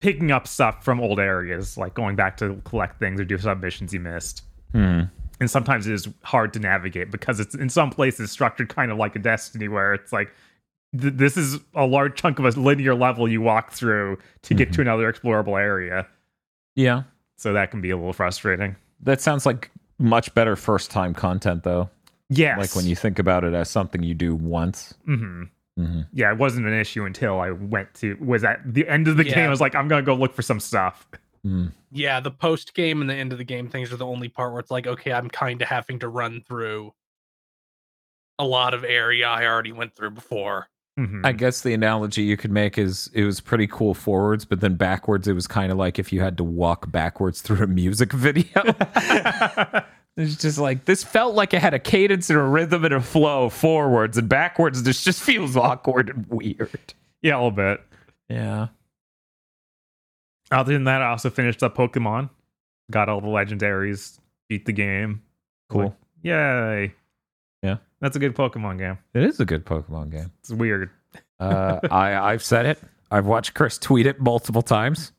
picking 0.00 0.30
up 0.30 0.46
stuff 0.46 0.84
from 0.84 1.00
old 1.00 1.18
areas, 1.20 1.76
like 1.78 1.94
going 1.94 2.16
back 2.16 2.36
to 2.38 2.60
collect 2.64 2.98
things 2.98 3.20
or 3.20 3.24
do 3.24 3.38
submissions 3.38 3.92
you 3.94 4.00
missed. 4.00 4.42
Hmm. 4.72 5.02
and 5.40 5.50
sometimes 5.50 5.86
it 5.86 5.92
is 5.94 6.08
hard 6.24 6.52
to 6.54 6.58
navigate 6.58 7.10
because 7.10 7.40
it's 7.40 7.54
in 7.54 7.68
some 7.68 7.90
places 7.90 8.30
structured 8.30 8.68
kind 8.68 8.90
of 8.90 8.98
like 8.98 9.14
a 9.16 9.18
Destiny, 9.18 9.68
where 9.68 9.94
it's 9.94 10.12
like 10.12 10.32
th- 11.00 11.14
this 11.14 11.36
is 11.36 11.60
a 11.74 11.86
large 11.86 12.14
chunk 12.20 12.38
of 12.38 12.44
a 12.46 12.50
linear 12.60 12.94
level 12.94 13.28
you 13.28 13.40
walk 13.40 13.70
through 13.72 14.18
to 14.42 14.54
get 14.54 14.72
to 14.74 14.80
another 14.80 15.10
explorable 15.12 15.58
area. 15.60 16.06
Yeah. 16.74 17.02
So 17.36 17.52
that 17.52 17.70
can 17.70 17.80
be 17.80 17.90
a 17.90 17.96
little 17.96 18.12
frustrating. 18.12 18.76
That 19.02 19.20
sounds 19.20 19.44
like 19.46 19.70
much 19.98 20.32
better 20.34 20.56
first 20.56 20.90
time 20.90 21.14
content 21.14 21.62
though. 21.64 21.90
Yes, 22.28 22.58
Like 22.58 22.74
when 22.74 22.86
you 22.86 22.96
think 22.96 23.18
about 23.18 23.44
it 23.44 23.54
as 23.54 23.70
something 23.70 24.02
you 24.02 24.14
do 24.14 24.34
once. 24.34 24.94
hmm 25.04 25.44
hmm 25.76 26.00
Yeah, 26.12 26.32
it 26.32 26.38
wasn't 26.38 26.66
an 26.66 26.72
issue 26.74 27.04
until 27.04 27.40
I 27.40 27.50
went 27.52 27.94
to 27.94 28.16
was 28.20 28.42
at 28.44 28.60
the 28.74 28.88
end 28.88 29.06
of 29.08 29.16
the 29.16 29.24
Yeah. 29.26 29.34
game. 29.36 29.46
I 29.46 29.50
was 29.50 29.60
like, 29.60 29.74
I'm 29.74 29.86
gonna 29.88 30.02
go 30.02 30.14
look 30.14 30.34
for 30.34 30.42
some 30.42 30.58
stuff. 30.60 31.06
Mm. 31.46 31.72
Yeah, 31.92 32.18
the 32.20 32.30
post 32.32 32.74
game 32.74 33.00
and 33.00 33.08
the 33.08 33.14
end 33.14 33.30
of 33.32 33.38
the 33.38 33.44
game 33.44 33.68
things 33.68 33.92
are 33.92 33.96
the 33.96 34.06
only 34.06 34.28
part 34.28 34.52
where 34.52 34.60
it's 34.60 34.70
like, 34.72 34.86
okay, 34.88 35.12
I'm 35.12 35.28
kind 35.30 35.62
of 35.62 35.68
having 35.68 36.00
to 36.00 36.08
run 36.08 36.42
through 36.46 36.92
a 38.38 38.44
lot 38.44 38.74
of 38.74 38.84
area 38.84 39.26
I 39.28 39.46
already 39.46 39.72
went 39.72 39.94
through 39.94 40.10
before. 40.10 40.68
Mhm. 40.98 41.26
I 41.26 41.32
guess 41.32 41.60
the 41.60 41.74
analogy 41.74 42.22
you 42.22 42.36
could 42.38 42.50
make 42.50 42.78
is 42.78 43.10
it 43.12 43.24
was 43.24 43.40
pretty 43.40 43.66
cool 43.66 43.92
forwards, 43.92 44.44
but 44.46 44.60
then 44.60 44.76
backwards 44.76 45.28
it 45.28 45.34
was 45.34 45.46
kind 45.46 45.70
of 45.70 45.76
like 45.76 45.98
if 45.98 46.10
you 46.12 46.20
had 46.20 46.36
to 46.38 46.44
walk 46.44 46.90
backwards 46.90 47.42
through 47.42 47.62
a 47.62 47.66
music 47.66 48.12
video. 48.14 48.48
it's 50.16 50.36
just 50.36 50.58
like 50.58 50.86
this 50.86 51.04
felt 51.04 51.34
like 51.34 51.52
it 51.52 51.60
had 51.60 51.74
a 51.74 51.78
cadence 51.78 52.30
and 52.30 52.38
a 52.38 52.42
rhythm 52.42 52.84
and 52.86 52.94
a 52.94 53.00
flow 53.02 53.50
forwards 53.50 54.16
and 54.16 54.28
backwards. 54.28 54.84
This 54.84 55.04
just 55.04 55.22
feels 55.22 55.54
awkward 55.56 56.08
and 56.08 56.26
weird. 56.28 56.94
yeah, 57.20 57.34
a 57.34 57.36
little 57.36 57.50
bit. 57.50 57.80
Yeah. 58.30 58.68
Other 60.50 60.72
than 60.72 60.84
that, 60.84 61.02
I 61.02 61.08
also 61.10 61.28
finished 61.28 61.62
up 61.62 61.76
Pokemon. 61.76 62.30
Got 62.90 63.08
all 63.08 63.20
the 63.20 63.26
legendaries. 63.26 64.18
Beat 64.48 64.64
the 64.64 64.72
game. 64.72 65.22
Cool. 65.68 65.82
Like, 65.82 65.92
yay! 66.22 66.94
Yeah. 67.62 67.76
that's 68.00 68.16
a 68.16 68.18
good 68.18 68.34
Pokemon 68.34 68.78
game. 68.78 68.98
It 69.14 69.22
is 69.24 69.40
a 69.40 69.44
good 69.44 69.64
Pokemon 69.64 70.10
game. 70.10 70.30
It's 70.40 70.50
weird. 70.50 70.90
Uh, 71.40 71.80
I 71.90 72.14
I've 72.14 72.42
said 72.42 72.66
it. 72.66 72.78
I've 73.10 73.26
watched 73.26 73.54
Chris 73.54 73.78
tweet 73.78 74.06
it 74.06 74.20
multiple 74.20 74.62
times. 74.62 75.12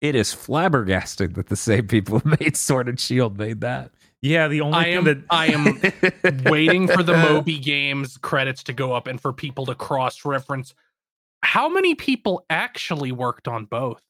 It 0.00 0.14
is 0.14 0.32
flabbergasted 0.32 1.34
that 1.36 1.48
the 1.48 1.56
same 1.56 1.86
people 1.86 2.18
who 2.20 2.36
made 2.40 2.56
Sword 2.56 2.88
and 2.88 2.98
Shield 3.00 3.38
made 3.38 3.60
that. 3.62 3.90
Yeah, 4.22 4.48
the 4.48 4.60
only 4.62 4.78
I 4.78 4.84
thing 4.84 4.94
am 4.96 5.04
that 5.04 5.18
I 5.30 5.46
am 5.48 6.44
waiting 6.50 6.88
for 6.88 7.02
the 7.02 7.12
Moby 7.12 7.58
Games 7.58 8.16
credits 8.18 8.62
to 8.64 8.72
go 8.72 8.92
up 8.92 9.06
and 9.06 9.20
for 9.20 9.32
people 9.32 9.66
to 9.66 9.74
cross 9.74 10.24
reference 10.24 10.74
how 11.42 11.68
many 11.68 11.94
people 11.94 12.44
actually 12.48 13.12
worked 13.12 13.46
on 13.48 13.66
both. 13.66 14.00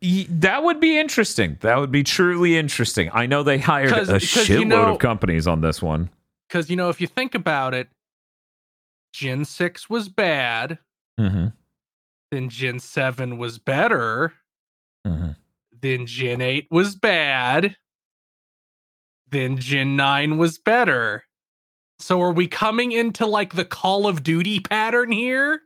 That 0.00 0.62
would 0.64 0.80
be 0.80 0.98
interesting. 0.98 1.56
That 1.60 1.78
would 1.78 1.90
be 1.92 2.02
truly 2.04 2.56
interesting. 2.56 3.10
I 3.12 3.26
know 3.26 3.42
they 3.42 3.58
hired 3.58 3.90
'Cause- 3.90 4.08
a 4.08 4.12
'cause, 4.14 4.48
you 4.48 4.58
shitload 4.60 4.66
know- 4.68 4.92
of 4.94 4.98
companies 4.98 5.46
on 5.46 5.60
this 5.60 5.80
one. 5.82 6.10
Because 6.48 6.70
you 6.70 6.76
know, 6.76 6.88
if 6.88 7.00
you 7.00 7.06
think 7.06 7.34
about 7.34 7.74
it, 7.74 7.88
Gen 9.12 9.44
6 9.44 9.90
was 9.90 10.08
bad, 10.08 10.78
Mm-hmm. 11.18 11.48
then 12.30 12.48
Gen 12.48 12.78
7 12.78 13.38
was 13.38 13.58
better, 13.58 14.32
Mm-hmm. 15.06 15.30
then 15.80 16.06
Gen 16.06 16.40
8 16.40 16.68
was 16.70 16.94
bad, 16.94 17.76
then 19.30 19.56
Gen 19.58 19.96
9 19.96 20.38
was 20.38 20.58
better. 20.58 21.24
So 21.98 22.20
are 22.22 22.32
we 22.32 22.46
coming 22.46 22.92
into 22.92 23.26
like 23.26 23.54
the 23.54 23.64
Call 23.64 24.06
of 24.06 24.22
Duty 24.22 24.60
pattern 24.60 25.10
here? 25.10 25.62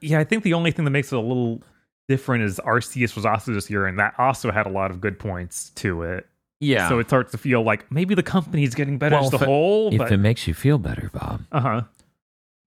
yeah, 0.00 0.18
I 0.18 0.24
think 0.24 0.42
the 0.42 0.54
only 0.54 0.72
thing 0.72 0.84
that 0.84 0.90
makes 0.90 1.12
it 1.12 1.16
a 1.16 1.20
little 1.20 1.62
different 2.08 2.42
is 2.42 2.58
Arceus 2.64 3.14
was 3.14 3.24
also 3.24 3.52
this 3.54 3.70
year, 3.70 3.86
and 3.86 3.96
that 4.00 4.14
also 4.18 4.50
had 4.50 4.66
a 4.66 4.70
lot 4.70 4.90
of 4.90 5.00
good 5.00 5.18
points 5.18 5.70
to 5.76 6.02
it. 6.02 6.26
Yeah. 6.62 6.88
So 6.88 6.98
it 7.00 7.08
starts 7.08 7.32
to 7.32 7.38
feel 7.38 7.62
like 7.62 7.90
maybe 7.90 8.14
the 8.14 8.22
company's 8.22 8.74
getting 8.74 8.96
better 8.98 9.16
Well, 9.16 9.26
as 9.26 9.32
a 9.32 9.36
if 9.36 9.42
it- 9.42 9.46
whole. 9.46 9.92
if 9.92 9.98
But 9.98 10.12
it 10.12 10.18
makes 10.18 10.46
you 10.46 10.54
feel 10.54 10.78
better, 10.78 11.10
Bob, 11.12 11.42
uh 11.50 11.60
huh. 11.60 11.82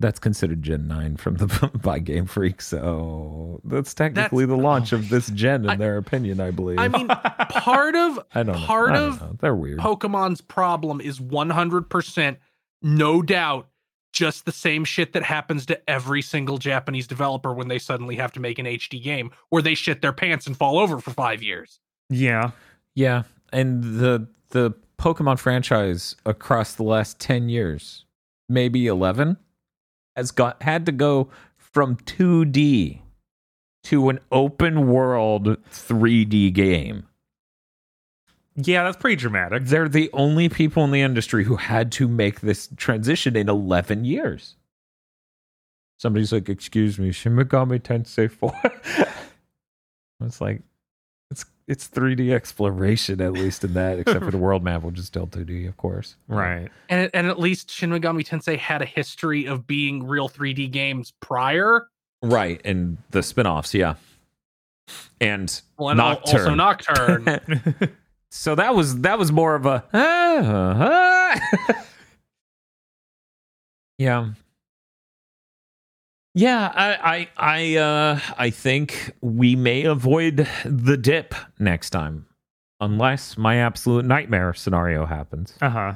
that's 0.02 0.20
considered 0.20 0.62
Gen 0.62 0.88
9 0.88 1.16
from 1.16 1.38
the 1.38 1.72
by 1.82 2.00
Game 2.00 2.26
Freak. 2.26 2.62
So 2.62 3.62
that's 3.64 3.94
technically 3.94 4.46
the 4.46 4.58
launch 4.58 4.92
oh 4.92 4.98
of 4.98 5.08
this 5.10 5.30
gen, 5.30 5.64
in 5.64 5.70
I- 5.72 5.76
their 5.78 5.98
opinion, 5.98 6.42
I 6.42 6.52
believe. 6.52 6.78
I 6.78 6.90
mean, 6.90 7.08
part 7.08 7.96
of 7.96 8.20
I 8.36 8.44
don't 8.44 8.60
know. 8.60 8.66
part 8.66 8.90
don't 8.94 9.04
of 9.14 9.22
know. 9.22 9.38
They're 9.40 9.56
weird. 9.56 9.80
Pokemon's 9.80 10.42
problem 10.42 11.00
is 11.00 11.20
100% 11.20 12.38
no 12.82 13.22
doubt 13.22 13.70
just 14.12 14.46
the 14.46 14.52
same 14.52 14.86
shit 14.86 15.14
that 15.14 15.24
happens 15.24 15.66
to 15.66 15.90
every 15.90 16.22
single 16.22 16.58
Japanese 16.58 17.08
developer 17.08 17.54
when 17.54 17.68
they 17.68 17.80
suddenly 17.80 18.16
have 18.16 18.32
to 18.34 18.40
make 18.40 18.60
an 18.60 18.66
HD 18.66 19.02
game 19.02 19.32
where 19.50 19.62
they 19.62 19.76
shit 19.76 20.02
their 20.02 20.14
pants 20.14 20.48
and 20.48 20.56
fall 20.58 20.78
over 20.80 21.00
for 21.00 21.12
5 21.12 21.42
years. 21.44 21.80
Yeah. 22.10 22.52
Yeah, 22.98 23.24
and 23.52 23.84
the 23.84 24.28
the 24.50 24.74
Pokemon 24.98 25.40
franchise 25.40 26.16
across 26.26 26.74
the 26.74 26.84
last 26.84 27.20
10 27.20 27.50
years, 27.50 28.06
maybe 28.48 28.88
11, 28.88 29.38
has 30.16 30.32
got 30.32 30.62
had 30.62 30.86
to 30.86 30.92
go 30.92 31.30
from 31.58 31.98
2D 31.98 33.02
to 33.84 34.10
an 34.10 34.20
open 34.32 34.88
world 34.88 35.58
3D 35.72 36.54
game. 36.54 37.06
Yeah, 38.56 38.86
that's 38.86 38.98
pretty 38.98 39.18
dramatic. 39.18 39.66
They're 39.66 39.90
the 39.90 40.10
only 40.14 40.48
people 40.48 40.86
in 40.86 40.92
the 40.92 41.02
industry 41.02 41.44
who 41.44 41.58
had 41.58 41.92
to 41.94 42.08
make 42.08 42.40
this 42.40 42.70
transition 42.78 43.36
in 43.36 43.50
11 43.50 44.06
years. 44.06 44.56
Somebody's 45.98 46.32
like, 46.32 46.48
"Excuse 46.48 46.98
me, 46.98 47.12
Shin 47.12 47.36
Megami 47.36 47.82
Tensei 47.82 48.32
4." 48.32 48.54
it's 50.22 50.40
like 50.40 50.62
it's 51.68 51.88
it's 51.88 51.90
3D 51.90 52.32
exploration 52.32 53.22
at 53.22 53.34
least 53.34 53.64
in 53.64 53.74
that, 53.74 54.00
except 54.00 54.24
for 54.24 54.32
the 54.32 54.38
world 54.38 54.64
map, 54.64 54.84
which 54.84 55.00
is 55.00 55.06
still 55.06 55.28
2D, 55.28 55.68
of 55.68 55.78
course. 55.78 56.16
Right. 56.28 56.70
And 56.90 57.10
and 57.14 57.28
at 57.28 57.40
least 57.40 57.72
Shin 57.72 57.90
Megami 57.90 58.26
Tensei 58.28 58.58
had 58.58 58.82
a 58.82 58.86
history 58.86 59.46
of 59.46 59.66
being 59.66 60.06
real 60.06 60.30
3D 60.30 60.72
games 60.72 61.14
prior. 61.20 61.88
Right, 62.22 62.60
and 62.66 62.98
the 63.12 63.22
spin-offs, 63.22 63.74
yeah. 63.74 63.96
And 65.22 65.62
Well, 65.78 65.90
and 65.90 66.00
al- 66.00 66.18
also 66.18 66.54
Nocturne. 66.56 67.40
so 68.32 68.56
that 68.56 68.76
was 68.76 69.02
that 69.02 69.18
was 69.18 69.32
more 69.32 69.56
of 69.56 69.66
a 69.66 69.84
ah, 69.94 71.40
ah. 71.70 71.86
yeah 73.98 74.30
yeah 76.38 76.72
i 76.76 77.28
i 77.38 77.56
i 77.56 77.76
uh 77.78 78.20
i 78.38 78.50
think 78.50 79.12
we 79.22 79.56
may 79.56 79.84
avoid 79.86 80.48
the 80.66 80.98
dip 80.98 81.34
next 81.60 81.90
time 81.92 82.26
unless 82.82 83.38
my 83.38 83.56
absolute 83.56 84.04
nightmare 84.06 84.54
scenario 84.54 85.06
happens. 85.06 85.54
Uh 85.62 85.70
huh. 85.70 85.94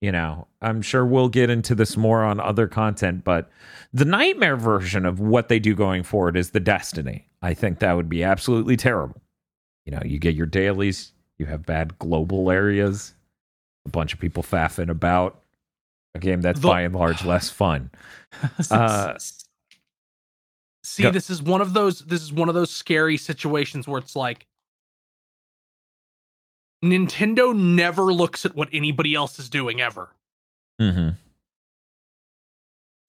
you 0.00 0.10
know 0.12 0.46
i'm 0.60 0.82
sure 0.82 1.06
we'll 1.06 1.28
get 1.28 1.48
into 1.50 1.74
this 1.74 1.96
more 1.96 2.24
on 2.24 2.40
other 2.40 2.66
content 2.66 3.22
but 3.24 3.48
the 3.92 4.04
nightmare 4.04 4.56
version 4.56 5.06
of 5.06 5.20
what 5.20 5.48
they 5.48 5.58
do 5.58 5.74
going 5.74 6.02
forward 6.02 6.36
is 6.36 6.50
the 6.50 6.60
destiny. 6.60 7.26
I 7.42 7.54
think 7.54 7.78
that 7.80 7.94
would 7.94 8.08
be 8.08 8.22
absolutely 8.22 8.76
terrible. 8.76 9.20
You 9.86 9.92
know 9.92 10.02
you 10.04 10.18
get 10.18 10.34
your 10.34 10.46
dailies 10.46 11.12
you 11.38 11.46
have 11.46 11.64
bad 11.66 11.98
global 11.98 12.50
areas 12.50 13.14
a 13.86 13.88
bunch 13.88 14.12
of 14.12 14.20
people 14.20 14.42
faffing 14.42 14.90
about. 14.90 15.40
A 16.14 16.18
game 16.18 16.40
that's 16.40 16.60
The- 16.60 16.68
by 16.68 16.82
and 16.82 16.94
large 16.94 17.24
less 17.24 17.50
fun. 17.50 17.90
Uh, 18.70 19.14
See, 20.82 21.02
go- 21.04 21.10
this 21.10 21.30
is 21.30 21.42
one 21.42 21.60
of 21.60 21.72
those 21.74 22.00
this 22.00 22.22
is 22.22 22.32
one 22.32 22.48
of 22.48 22.54
those 22.54 22.70
scary 22.70 23.16
situations 23.16 23.86
where 23.86 23.98
it's 23.98 24.16
like 24.16 24.46
Nintendo 26.84 27.54
never 27.56 28.12
looks 28.12 28.46
at 28.46 28.54
what 28.56 28.68
anybody 28.72 29.14
else 29.14 29.38
is 29.38 29.50
doing 29.50 29.80
ever. 29.80 30.14
mm-hmm. 30.80 31.10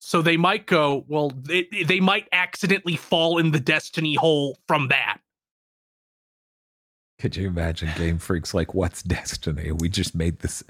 So 0.04 0.22
they 0.22 0.36
might 0.36 0.66
go, 0.66 1.06
well, 1.08 1.30
they, 1.30 1.68
they 1.86 2.00
might 2.00 2.28
accidentally 2.34 2.96
fall 2.98 3.38
in 3.38 3.52
the 3.52 3.60
destiny 3.60 4.16
hole 4.16 4.58
from 4.68 4.88
that. 4.90 5.20
could 7.20 7.36
you 7.38 7.48
imagine 7.48 7.90
game 7.96 8.18
freaks 8.18 8.54
like 8.54 8.74
what's 8.74 9.04
destiny 9.04 9.72
we 9.72 9.88
just 9.88 10.16
made 10.16 10.40
this 10.40 10.64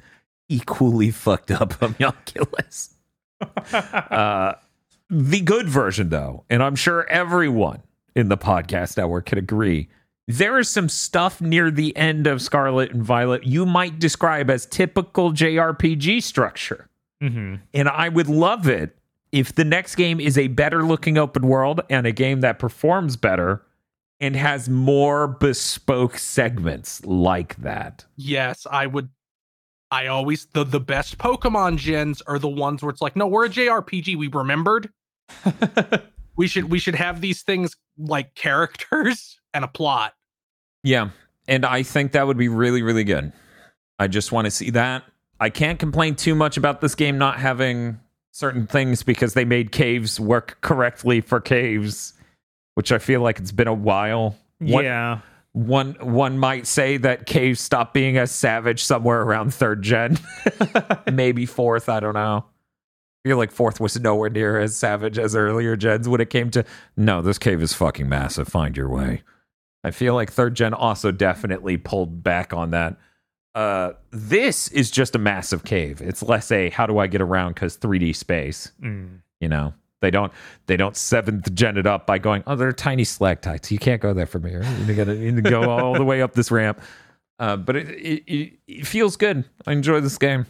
equally 0.50 1.10
fucked 1.10 1.50
up 1.50 1.72
homunculus 1.80 2.94
uh, 3.74 4.54
the 5.12 5.42
good 5.42 5.68
version, 5.68 6.10
though, 6.10 6.46
and 6.50 6.64
I'm 6.64 6.76
sure 6.76 7.06
everyone 7.10 7.84
in 8.16 8.30
the 8.30 8.38
podcast 8.38 8.98
network 8.98 9.26
can 9.28 9.38
agree, 9.38 9.90
there 10.28 10.58
is 10.58 10.70
some 10.70 10.88
stuff 10.88 11.42
near 11.42 11.70
the 11.70 11.96
end 11.98 12.28
of 12.28 12.42
Scarlet 12.42 12.92
and 12.92 13.04
Violet 13.04 13.44
you 13.44 13.66
might 13.66 14.00
describe 14.00 14.50
as 14.50 14.66
typical 14.66 15.32
JRPG 15.32 16.24
structure. 16.24 16.88
hmm 17.20 17.56
And 17.74 17.90
I 17.90 18.10
would 18.10 18.28
love 18.28 18.68
it 18.70 18.98
if 19.32 19.54
the 19.54 19.66
next 19.66 19.96
game 19.96 20.20
is 20.20 20.38
a 20.38 20.48
better 20.48 20.84
looking 20.84 21.18
open 21.18 21.48
world 21.48 21.82
and 21.90 22.06
a 22.08 22.12
game 22.12 22.42
that 22.42 22.60
performs 22.60 23.16
better 23.18 23.64
and 24.20 24.36
has 24.36 24.70
more 24.70 25.28
bespoke 25.28 26.18
segments 26.18 27.04
like 27.06 27.56
that. 27.58 28.06
Yes, 28.16 28.66
I 28.70 28.88
would. 28.88 29.10
I 29.90 30.08
always 30.08 30.46
the 30.54 30.64
the 30.64 30.80
best 30.80 31.18
Pokemon 31.18 31.78
gens 31.78 32.22
are 32.22 32.40
the 32.40 32.48
ones 32.48 32.82
where 32.82 32.92
it's 32.92 33.02
like, 33.02 33.16
no, 33.16 33.28
we're 33.28 33.46
a 33.46 33.50
JRPG. 33.50 34.16
We 34.18 34.28
remembered. 34.28 34.90
we 36.36 36.48
should 36.48 36.66
we 36.66 36.80
should 36.80 36.96
have 36.96 37.22
these 37.22 37.42
things 37.42 37.76
like 37.98 38.36
characters 38.36 39.40
and 39.54 39.64
a 39.64 39.68
plot. 39.68 40.14
Yeah. 40.84 41.10
And 41.48 41.66
I 41.66 41.84
think 41.84 42.14
that 42.14 42.28
would 42.28 42.38
be 42.38 42.48
really, 42.48 42.82
really 42.82 43.04
good. 43.04 43.34
I 44.00 44.08
just 44.08 44.32
want 44.32 44.46
to 44.46 44.52
see 44.52 44.70
that. 44.72 45.04
I 45.40 45.50
can't 45.50 45.80
complain 45.80 46.16
too 46.16 46.36
much 46.36 46.56
about 46.58 46.82
this 46.82 46.96
game 46.96 47.18
not 47.18 47.40
having 47.40 48.00
certain 48.32 48.68
things 48.68 49.04
because 49.04 49.34
they 49.34 49.44
made 49.46 49.72
caves 49.72 50.20
work 50.20 50.58
correctly 50.62 51.20
for 51.20 51.42
caves, 51.42 52.14
which 52.76 52.92
I 52.92 53.00
feel 53.00 53.22
like 53.22 53.40
it's 53.40 53.52
been 53.52 53.68
a 53.68 53.74
while. 53.74 54.38
One- 54.60 54.84
yeah. 54.86 55.20
one 55.54 55.96
one 56.00 56.38
might 56.38 56.68
say 56.68 56.98
that 56.98 57.26
caves 57.26 57.60
stopped 57.60 57.94
being 57.94 58.18
as 58.18 58.32
savage 58.32 58.84
somewhere 58.84 59.22
around 59.22 59.54
third 59.54 59.82
gen, 59.82 60.20
maybe 61.12 61.46
fourth. 61.46 61.90
I 61.90 62.00
don't 62.00 62.14
know. 62.14 62.46
I 63.24 63.30
feel 63.30 63.38
like 63.38 63.52
fourth 63.52 63.80
was 63.80 64.00
nowhere 64.00 64.32
near 64.32 64.60
as 64.60 64.76
savage 64.76 65.20
as 65.20 65.36
earlier 65.36 65.76
gens 65.76 66.10
when 66.10 66.22
it 66.22 66.32
came 66.32 66.50
to 66.52 66.66
no, 66.98 67.22
this 67.22 67.38
cave 67.38 67.62
is 67.62 67.74
fucking 67.74 68.10
massive. 68.10 68.48
Find 68.48 68.76
your 68.76 68.90
way. 68.90 69.22
I 69.84 69.92
feel 69.92 70.16
like 70.16 70.32
third 70.32 70.56
gen 70.56 70.74
also 70.74 71.12
definitely 71.12 71.78
pulled 71.78 72.24
back 72.24 72.54
on 72.54 72.72
that. 72.72 72.98
Uh, 73.54 73.94
this 74.12 74.70
is 74.70 74.90
just 74.90 75.16
a 75.16 75.20
massive 75.20 75.64
cave. 75.64 76.02
It's 76.02 76.24
less 76.24 76.52
a 76.52 76.70
how 76.70 76.88
do 76.88 76.98
I 76.98 77.08
get 77.08 77.22
around 77.22 77.54
because 77.54 77.78
3D 77.78 78.16
space. 78.16 78.72
Mm. 78.82 79.20
You 79.40 79.50
know, 79.50 79.74
they 80.02 80.10
don't 80.10 80.32
they 80.66 80.78
don't 80.78 80.96
seventh 80.96 81.54
gen 81.54 81.78
it 81.78 81.86
up 81.86 82.08
by 82.08 82.18
going, 82.18 82.44
oh, 82.48 82.56
they're 82.56 82.72
tiny 82.72 83.04
stalactites. 83.04 83.72
You 83.72 83.78
can't 83.78 84.02
go 84.02 84.14
there 84.14 84.26
from 84.26 84.46
here. 84.46 84.64
You 84.86 84.96
gotta 84.96 85.16
you 85.16 85.32
need 85.32 85.44
to 85.44 85.50
go 85.50 85.70
all 85.70 85.94
the 85.94 86.06
way 86.06 86.22
up 86.22 86.34
this 86.34 86.50
ramp. 86.50 86.82
Uh, 87.38 87.56
but 87.58 87.76
it 87.76 87.88
it 88.28 88.54
it 88.68 88.88
feels 88.88 89.16
good. 89.16 89.46
I 89.68 89.74
enjoy 89.74 90.00
this 90.00 90.18
game. 90.18 90.46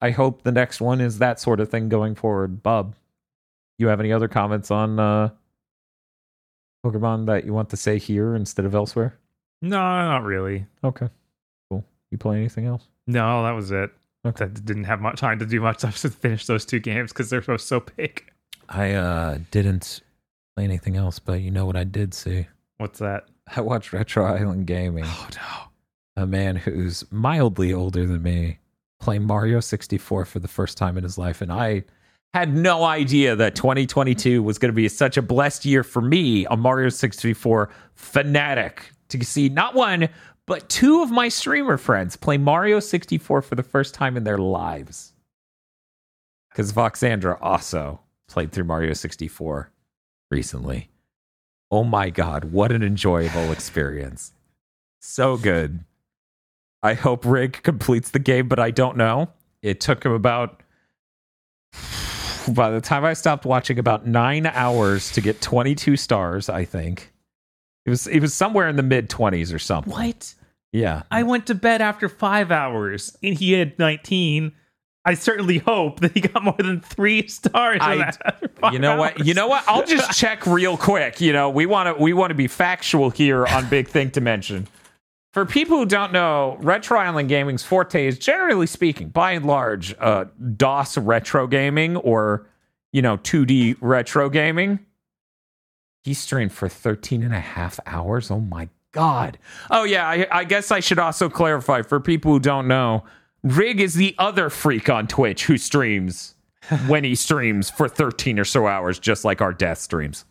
I 0.00 0.10
hope 0.10 0.42
the 0.42 0.52
next 0.52 0.80
one 0.80 1.00
is 1.00 1.18
that 1.18 1.40
sort 1.40 1.60
of 1.60 1.70
thing 1.70 1.88
going 1.88 2.14
forward. 2.14 2.62
Bob, 2.62 2.94
you 3.78 3.88
have 3.88 4.00
any 4.00 4.12
other 4.12 4.28
comments 4.28 4.70
on 4.70 4.98
uh, 4.98 5.30
Pokemon 6.84 7.26
that 7.26 7.44
you 7.44 7.54
want 7.54 7.70
to 7.70 7.76
say 7.76 7.98
here 7.98 8.34
instead 8.34 8.64
of 8.64 8.74
elsewhere? 8.74 9.18
No, 9.62 9.78
not 9.78 10.24
really. 10.24 10.66
Okay, 10.82 11.08
cool. 11.70 11.84
You 12.10 12.18
play 12.18 12.36
anything 12.36 12.66
else? 12.66 12.86
No, 13.06 13.42
that 13.44 13.52
was 13.52 13.70
it. 13.70 13.90
Okay. 14.26 14.44
I 14.44 14.48
didn't 14.48 14.84
have 14.84 15.00
much 15.00 15.20
time 15.20 15.38
to 15.38 15.46
do 15.46 15.60
much. 15.60 15.84
I 15.84 15.90
just 15.90 16.06
finished 16.18 16.46
those 16.46 16.64
two 16.64 16.80
games 16.80 17.12
because 17.12 17.30
they're 17.30 17.40
both 17.40 17.60
so 17.60 17.80
big. 17.80 18.24
I 18.68 18.92
uh, 18.92 19.38
didn't 19.50 20.00
play 20.56 20.64
anything 20.64 20.96
else, 20.96 21.18
but 21.18 21.40
you 21.40 21.50
know 21.50 21.66
what 21.66 21.76
I 21.76 21.84
did 21.84 22.14
see? 22.14 22.46
What's 22.78 22.98
that? 22.98 23.26
I 23.54 23.60
watched 23.60 23.92
Retro 23.92 24.24
Island 24.24 24.66
Gaming. 24.66 25.04
Oh 25.06 25.28
no. 25.36 26.22
a 26.22 26.26
man 26.26 26.56
who's 26.56 27.04
mildly 27.12 27.72
older 27.72 28.06
than 28.06 28.22
me 28.22 28.58
play 29.04 29.18
Mario 29.18 29.60
64 29.60 30.24
for 30.24 30.38
the 30.38 30.48
first 30.48 30.78
time 30.78 30.96
in 30.96 31.04
his 31.04 31.18
life. 31.18 31.42
And 31.42 31.52
I 31.52 31.84
had 32.32 32.56
no 32.56 32.84
idea 32.84 33.36
that 33.36 33.54
2022 33.54 34.42
was 34.42 34.58
going 34.58 34.70
to 34.70 34.74
be 34.74 34.88
such 34.88 35.18
a 35.18 35.22
blessed 35.22 35.66
year 35.66 35.84
for 35.84 36.00
me, 36.00 36.46
a 36.46 36.56
Mario 36.56 36.88
64 36.88 37.70
fanatic, 37.94 38.90
to 39.10 39.22
see 39.22 39.50
not 39.50 39.74
one, 39.74 40.08
but 40.46 40.68
two 40.70 41.02
of 41.02 41.10
my 41.10 41.28
streamer 41.28 41.76
friends 41.76 42.16
play 42.16 42.38
Mario 42.38 42.80
64 42.80 43.42
for 43.42 43.54
the 43.54 43.62
first 43.62 43.94
time 43.94 44.16
in 44.16 44.24
their 44.24 44.38
lives. 44.38 45.12
Because 46.50 46.72
Voxandra 46.72 47.36
also 47.42 48.00
played 48.26 48.52
through 48.52 48.64
Mario 48.64 48.94
64 48.94 49.70
recently. 50.30 50.88
Oh 51.70 51.84
my 51.84 52.08
God, 52.08 52.46
what 52.46 52.72
an 52.72 52.82
enjoyable 52.82 53.52
experience! 53.52 54.32
So 55.00 55.36
good. 55.36 55.84
I 56.84 56.92
hope 56.92 57.24
Rig 57.24 57.62
completes 57.62 58.10
the 58.10 58.18
game, 58.18 58.46
but 58.46 58.58
I 58.58 58.70
don't 58.70 58.98
know. 58.98 59.30
It 59.62 59.80
took 59.80 60.04
him 60.04 60.12
about, 60.12 60.62
by 62.48 62.70
the 62.70 62.80
time 62.82 63.06
I 63.06 63.14
stopped 63.14 63.46
watching, 63.46 63.78
about 63.78 64.06
nine 64.06 64.44
hours 64.46 65.10
to 65.12 65.22
get 65.22 65.40
22 65.40 65.96
stars, 65.96 66.50
I 66.50 66.66
think. 66.66 67.10
It 67.86 67.90
was, 67.90 68.06
it 68.06 68.20
was 68.20 68.34
somewhere 68.34 68.68
in 68.68 68.76
the 68.76 68.82
mid 68.82 69.08
20s 69.08 69.52
or 69.54 69.58
something. 69.58 69.92
What? 69.92 70.34
Yeah. 70.72 71.04
I 71.10 71.22
went 71.22 71.46
to 71.46 71.54
bed 71.54 71.80
after 71.80 72.08
five 72.08 72.50
hours 72.50 73.16
and 73.22 73.34
he 73.34 73.52
had 73.52 73.78
19. 73.78 74.52
I 75.06 75.14
certainly 75.14 75.58
hope 75.58 76.00
that 76.00 76.12
he 76.12 76.20
got 76.20 76.42
more 76.42 76.56
than 76.58 76.80
three 76.82 77.28
stars. 77.28 77.78
I- 77.80 77.96
that 77.96 78.50
You 78.72 78.78
know 78.78 78.96
what? 78.96 79.24
You 79.24 79.32
know 79.34 79.46
what? 79.46 79.64
I'll 79.66 79.84
just 79.86 80.12
check 80.18 80.46
real 80.46 80.76
quick. 80.76 81.20
You 81.20 81.32
know, 81.32 81.48
we 81.50 81.66
want 81.66 81.94
to 81.94 82.02
we 82.02 82.14
want 82.14 82.30
to 82.30 82.34
be 82.34 82.46
factual 82.48 83.10
here 83.10 83.46
on 83.46 83.68
Big 83.68 83.88
Think 83.88 84.12
Dimension. 84.14 84.66
For 85.34 85.44
people 85.44 85.78
who 85.78 85.84
don't 85.84 86.12
know, 86.12 86.56
Retro 86.60 86.96
Island 86.96 87.28
Gaming's 87.28 87.64
forte 87.64 88.06
is 88.06 88.20
generally 88.20 88.68
speaking, 88.68 89.08
by 89.08 89.32
and 89.32 89.44
large, 89.44 89.92
uh, 89.98 90.26
DOS 90.56 90.96
retro 90.96 91.48
gaming 91.48 91.96
or 91.96 92.46
you 92.92 93.02
know 93.02 93.16
2D 93.16 93.76
retro 93.80 94.30
gaming. 94.30 94.78
He 96.04 96.14
streamed 96.14 96.52
for 96.52 96.68
13 96.68 97.24
and 97.24 97.34
a 97.34 97.40
half 97.40 97.80
hours. 97.84 98.30
Oh 98.30 98.38
my 98.38 98.68
god. 98.92 99.38
Oh 99.72 99.82
yeah, 99.82 100.06
I, 100.08 100.28
I 100.30 100.44
guess 100.44 100.70
I 100.70 100.78
should 100.78 101.00
also 101.00 101.28
clarify 101.28 101.82
for 101.82 101.98
people 101.98 102.30
who 102.30 102.38
don't 102.38 102.68
know. 102.68 103.02
Rig 103.42 103.80
is 103.80 103.94
the 103.94 104.14
other 104.18 104.48
freak 104.50 104.88
on 104.88 105.08
Twitch 105.08 105.46
who 105.46 105.58
streams 105.58 106.36
when 106.86 107.02
he 107.02 107.16
streams 107.16 107.68
for 107.70 107.88
13 107.88 108.38
or 108.38 108.44
so 108.44 108.68
hours, 108.68 109.00
just 109.00 109.24
like 109.24 109.40
our 109.40 109.52
death 109.52 109.78
streams. 109.78 110.26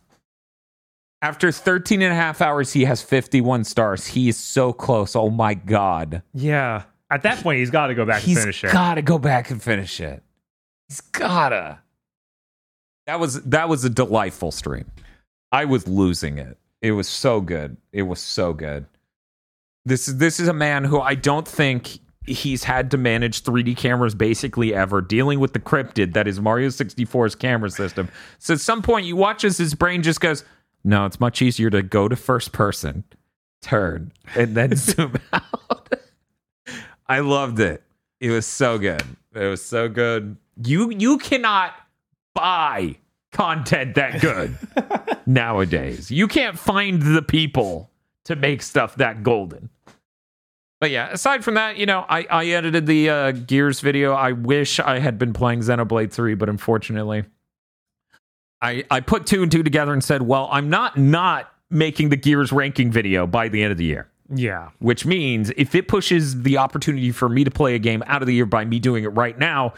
After 1.24 1.50
13 1.50 2.02
and 2.02 2.12
a 2.12 2.14
half 2.14 2.42
hours, 2.42 2.74
he 2.74 2.84
has 2.84 3.00
51 3.00 3.64
stars. 3.64 4.06
He 4.06 4.28
is 4.28 4.36
so 4.36 4.74
close. 4.74 5.16
Oh 5.16 5.30
my 5.30 5.54
God. 5.54 6.20
Yeah. 6.34 6.82
At 7.10 7.22
that 7.22 7.42
point, 7.42 7.60
he's 7.60 7.70
got 7.70 7.86
to 7.86 7.94
go 7.94 8.04
back 8.04 8.26
and 8.26 8.36
finish 8.36 8.62
it. 8.62 8.66
He's 8.66 8.74
gotta 8.74 9.00
go 9.00 9.18
back 9.18 9.50
and 9.50 9.62
finish 9.62 10.00
it. 10.00 10.22
He's 10.86 11.00
gotta. 11.00 11.78
That 13.06 13.20
was 13.20 13.40
that 13.44 13.70
was 13.70 13.86
a 13.86 13.90
delightful 13.90 14.50
stream. 14.50 14.84
I 15.50 15.64
was 15.64 15.88
losing 15.88 16.36
it. 16.36 16.58
It 16.82 16.92
was 16.92 17.08
so 17.08 17.40
good. 17.40 17.78
It 17.90 18.02
was 18.02 18.20
so 18.20 18.52
good. 18.52 18.84
This 19.86 20.08
is 20.08 20.18
this 20.18 20.38
is 20.38 20.48
a 20.48 20.52
man 20.52 20.84
who 20.84 21.00
I 21.00 21.14
don't 21.14 21.48
think 21.48 22.00
he's 22.26 22.64
had 22.64 22.90
to 22.90 22.98
manage 22.98 23.42
3D 23.44 23.78
cameras 23.78 24.14
basically 24.14 24.74
ever, 24.74 25.00
dealing 25.00 25.40
with 25.40 25.54
the 25.54 25.58
cryptid 25.58 26.12
that 26.12 26.28
is 26.28 26.38
Mario 26.38 26.68
64's 26.68 27.34
camera 27.34 27.70
system. 27.70 28.10
So 28.38 28.52
at 28.52 28.60
some 28.60 28.82
point 28.82 29.06
you 29.06 29.16
watch 29.16 29.42
as 29.44 29.56
his 29.56 29.74
brain 29.74 30.02
just 30.02 30.20
goes, 30.20 30.44
No, 30.84 31.06
it's 31.06 31.18
much 31.18 31.40
easier 31.40 31.70
to 31.70 31.82
go 31.82 32.08
to 32.08 32.16
first 32.16 32.52
person, 32.52 33.04
turn, 33.62 34.12
and 34.34 34.54
then 34.54 34.76
zoom 34.76 35.14
out. 35.32 35.92
I 37.08 37.20
loved 37.20 37.58
it. 37.58 37.82
It 38.20 38.30
was 38.30 38.46
so 38.46 38.78
good. 38.78 39.02
It 39.34 39.46
was 39.46 39.64
so 39.64 39.88
good. 39.88 40.36
You 40.62 40.90
you 40.90 41.18
cannot 41.18 41.74
buy 42.34 42.96
content 43.32 43.94
that 43.96 44.20
good 44.20 44.56
nowadays. 45.26 46.10
You 46.10 46.28
can't 46.28 46.58
find 46.58 47.02
the 47.02 47.22
people 47.22 47.90
to 48.24 48.36
make 48.36 48.62
stuff 48.62 48.96
that 48.96 49.22
golden. 49.22 49.70
But 50.80 50.90
yeah, 50.90 51.10
aside 51.10 51.44
from 51.44 51.54
that, 51.54 51.78
you 51.78 51.86
know, 51.86 52.04
I, 52.08 52.26
I 52.30 52.46
edited 52.46 52.86
the 52.86 53.08
uh, 53.08 53.30
Gears 53.32 53.80
video. 53.80 54.12
I 54.12 54.32
wish 54.32 54.78
I 54.78 54.98
had 54.98 55.18
been 55.18 55.32
playing 55.32 55.60
Xenoblade 55.60 56.12
3, 56.12 56.34
but 56.34 56.48
unfortunately, 56.48 57.24
I, 58.64 58.84
I 58.90 59.00
put 59.00 59.26
two 59.26 59.42
and 59.42 59.52
two 59.52 59.62
together 59.62 59.92
and 59.92 60.02
said, 60.02 60.22
well, 60.22 60.48
I'm 60.50 60.70
not 60.70 60.96
not 60.96 61.52
making 61.70 62.08
the 62.08 62.16
Gears 62.16 62.52
ranking 62.52 62.90
video 62.90 63.26
by 63.26 63.48
the 63.48 63.62
end 63.62 63.72
of 63.72 63.78
the 63.78 63.84
year 63.84 64.08
yeah. 64.32 64.70
which 64.78 65.04
means 65.04 65.50
if 65.56 65.74
it 65.74 65.88
pushes 65.88 66.42
the 66.42 66.58
opportunity 66.58 67.10
for 67.10 67.28
me 67.28 67.44
to 67.44 67.50
play 67.50 67.74
a 67.74 67.78
game 67.78 68.02
out 68.06 68.22
of 68.22 68.26
the 68.26 68.34
year 68.34 68.46
by 68.46 68.64
me 68.64 68.78
doing 68.78 69.04
it 69.04 69.08
right 69.08 69.38
now, 69.38 69.74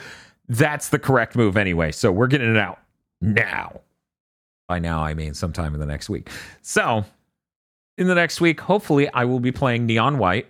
that's 0.48 0.88
the 0.90 0.98
correct 0.98 1.36
move 1.36 1.56
anyway. 1.56 1.92
So 1.92 2.12
we're 2.12 2.28
getting 2.28 2.50
it 2.50 2.56
out 2.56 2.78
now. 3.20 3.80
By 4.68 4.78
now, 4.78 5.02
I 5.02 5.14
mean 5.14 5.34
sometime 5.34 5.74
in 5.74 5.80
the 5.80 5.86
next 5.86 6.08
week. 6.08 6.30
So 6.62 7.04
in 7.98 8.08
the 8.08 8.14
next 8.14 8.40
week, 8.40 8.60
hopefully, 8.60 9.08
I 9.12 9.24
will 9.24 9.40
be 9.40 9.52
playing 9.52 9.86
Neon 9.86 10.18
White, 10.18 10.46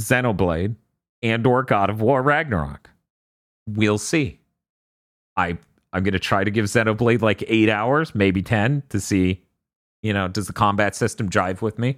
Xenoblade, 0.00 0.74
and 1.22 1.46
or 1.46 1.62
God 1.62 1.90
of 1.90 2.00
War 2.00 2.22
Ragnarok. 2.22 2.90
We'll 3.66 3.98
see. 3.98 4.40
I 5.36 5.58
I'm 5.94 6.02
gonna 6.04 6.18
try 6.18 6.44
to 6.44 6.50
give 6.50 6.66
Xenoblade 6.66 7.22
like 7.22 7.42
eight 7.46 7.70
hours, 7.70 8.14
maybe 8.14 8.42
ten, 8.42 8.82
to 8.90 9.00
see, 9.00 9.42
you 10.02 10.12
know, 10.12 10.28
does 10.28 10.46
the 10.48 10.52
combat 10.52 10.94
system 10.94 11.30
jive 11.30 11.62
with 11.62 11.78
me? 11.78 11.96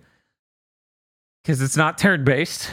because 1.42 1.62
it's 1.62 1.76
not 1.76 1.96
turn 1.96 2.24
based. 2.24 2.68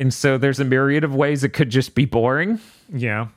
And 0.00 0.12
so 0.12 0.36
there's 0.36 0.58
a 0.58 0.64
myriad 0.64 1.04
of 1.04 1.14
ways 1.14 1.44
it 1.44 1.50
could 1.50 1.70
just 1.70 1.94
be 1.94 2.04
boring 2.06 2.58
Yeah. 2.92 3.28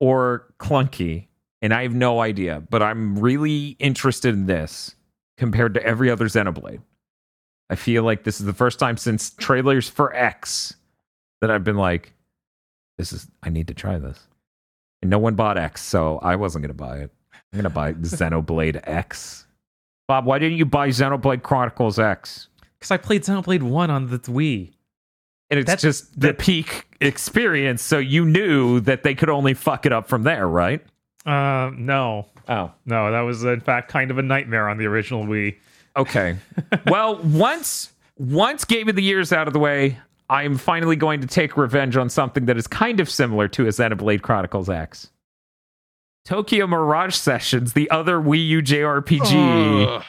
or 0.00 0.52
clunky. 0.58 1.28
And 1.62 1.72
I 1.72 1.82
have 1.84 1.94
no 1.94 2.20
idea, 2.20 2.60
but 2.68 2.82
I'm 2.82 3.16
really 3.20 3.76
interested 3.78 4.34
in 4.34 4.46
this 4.46 4.96
compared 5.36 5.74
to 5.74 5.82
every 5.84 6.10
other 6.10 6.24
Xenoblade. 6.26 6.80
I 7.70 7.76
feel 7.76 8.02
like 8.02 8.24
this 8.24 8.40
is 8.40 8.46
the 8.46 8.52
first 8.52 8.80
time 8.80 8.96
since 8.96 9.30
trailers 9.30 9.88
for 9.88 10.12
X 10.12 10.74
that 11.40 11.48
I've 11.50 11.62
been 11.62 11.76
like, 11.76 12.12
this 12.98 13.12
is, 13.12 13.28
I 13.44 13.48
need 13.50 13.68
to 13.68 13.74
try 13.74 13.96
this. 13.98 14.26
And 15.02 15.10
no 15.10 15.18
one 15.18 15.34
bought 15.34 15.58
X, 15.58 15.82
so 15.82 16.18
I 16.22 16.36
wasn't 16.36 16.62
going 16.62 16.76
to 16.76 16.82
buy 16.82 16.98
it. 16.98 17.12
I'm 17.52 17.60
going 17.60 17.64
to 17.64 17.70
buy 17.70 17.92
Xenoblade 17.94 18.80
X. 18.84 19.46
Bob, 20.08 20.24
why 20.24 20.38
didn't 20.38 20.58
you 20.58 20.64
buy 20.66 20.88
Xenoblade 20.88 21.42
Chronicles 21.42 21.98
X? 21.98 22.48
Because 22.78 22.90
I 22.90 22.96
played 22.96 23.22
Xenoblade 23.22 23.62
1 23.62 23.90
on 23.90 24.08
the 24.08 24.18
Wii. 24.18 24.72
And 25.50 25.60
it's 25.60 25.66
That's- 25.66 25.82
just 25.82 26.12
the 26.20 26.28
that- 26.28 26.38
peak 26.38 26.86
experience, 27.00 27.82
so 27.82 27.98
you 27.98 28.24
knew 28.24 28.80
that 28.80 29.02
they 29.02 29.14
could 29.14 29.30
only 29.30 29.54
fuck 29.54 29.86
it 29.86 29.92
up 29.92 30.08
from 30.08 30.22
there, 30.24 30.48
right? 30.48 30.84
Uh, 31.24 31.70
no. 31.76 32.26
Oh, 32.48 32.70
No, 32.84 33.10
that 33.10 33.20
was 33.22 33.42
in 33.44 33.60
fact 33.60 33.90
kind 33.90 34.10
of 34.10 34.18
a 34.18 34.22
nightmare 34.22 34.68
on 34.68 34.78
the 34.78 34.86
original 34.86 35.24
Wii. 35.24 35.56
okay. 35.96 36.36
well, 36.86 37.16
once 37.22 37.92
once 38.18 38.64
Game 38.64 38.88
of 38.88 38.96
the 38.96 39.02
Year's 39.02 39.32
out 39.32 39.46
of 39.46 39.52
the 39.52 39.58
way, 39.58 39.98
I'm 40.28 40.56
finally 40.56 40.96
going 40.96 41.20
to 41.20 41.26
take 41.26 41.56
revenge 41.56 41.96
on 41.96 42.08
something 42.08 42.46
that 42.46 42.56
is 42.56 42.66
kind 42.66 43.00
of 43.00 43.08
similar 43.08 43.48
to 43.48 43.66
a 43.66 43.68
Xenoblade 43.68 44.22
Chronicles 44.22 44.68
X. 44.68 45.10
Tokyo 46.24 46.66
Mirage 46.66 47.14
Sessions, 47.14 47.74
the 47.74 47.88
other 47.90 48.18
Wii 48.18 48.46
U 48.48 48.62
JRPG 48.62 49.86
Ugh. 49.86 50.04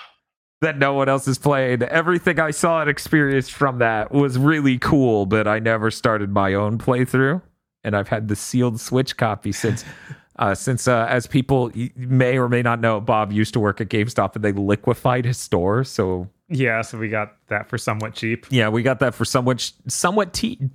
that 0.62 0.80
no 0.80 0.94
one 0.94 1.08
else 1.08 1.28
has 1.28 1.38
played. 1.38 1.84
Everything 1.84 2.40
I 2.40 2.50
saw 2.50 2.82
and 2.82 2.90
experienced 2.90 3.52
from 3.52 3.78
that 3.78 4.12
was 4.12 4.40
really 4.40 4.80
cool, 4.80 5.28
but 5.28 5.48
I 5.48 5.60
never 5.60 5.92
started 5.92 6.32
my 6.32 6.56
own 6.56 6.80
playthrough. 6.80 7.44
And 7.84 7.96
I've 7.96 8.08
had 8.08 8.28
the 8.28 8.36
sealed 8.36 8.82
Switch 8.82 9.16
copy 9.16 9.52
since, 9.52 9.86
uh, 10.40 10.56
since 10.56 10.88
uh, 10.88 11.06
as 11.08 11.28
people 11.28 11.72
may 11.96 12.40
or 12.40 12.50
may 12.50 12.64
not 12.64 12.80
know, 12.82 13.00
Bob 13.00 13.32
used 13.32 13.54
to 13.54 13.60
work 13.60 13.80
at 13.80 13.90
GameStop 13.90 14.36
and 14.36 14.44
they 14.44 14.52
liquefied 14.52 15.26
his 15.26 15.38
store. 15.38 15.84
So 15.84 16.28
Yeah, 16.50 16.82
so 16.82 16.98
we 16.98 17.10
got 17.10 17.36
that 17.48 17.68
for 17.70 17.78
somewhat 17.78 18.14
cheap. 18.14 18.46
yeah, 18.50 18.70
we 18.70 18.84
got 18.84 19.00
that 19.00 19.14
for 19.14 19.26
somewhat 19.26 19.72
somewhat 19.88 20.34
te- 20.34 20.70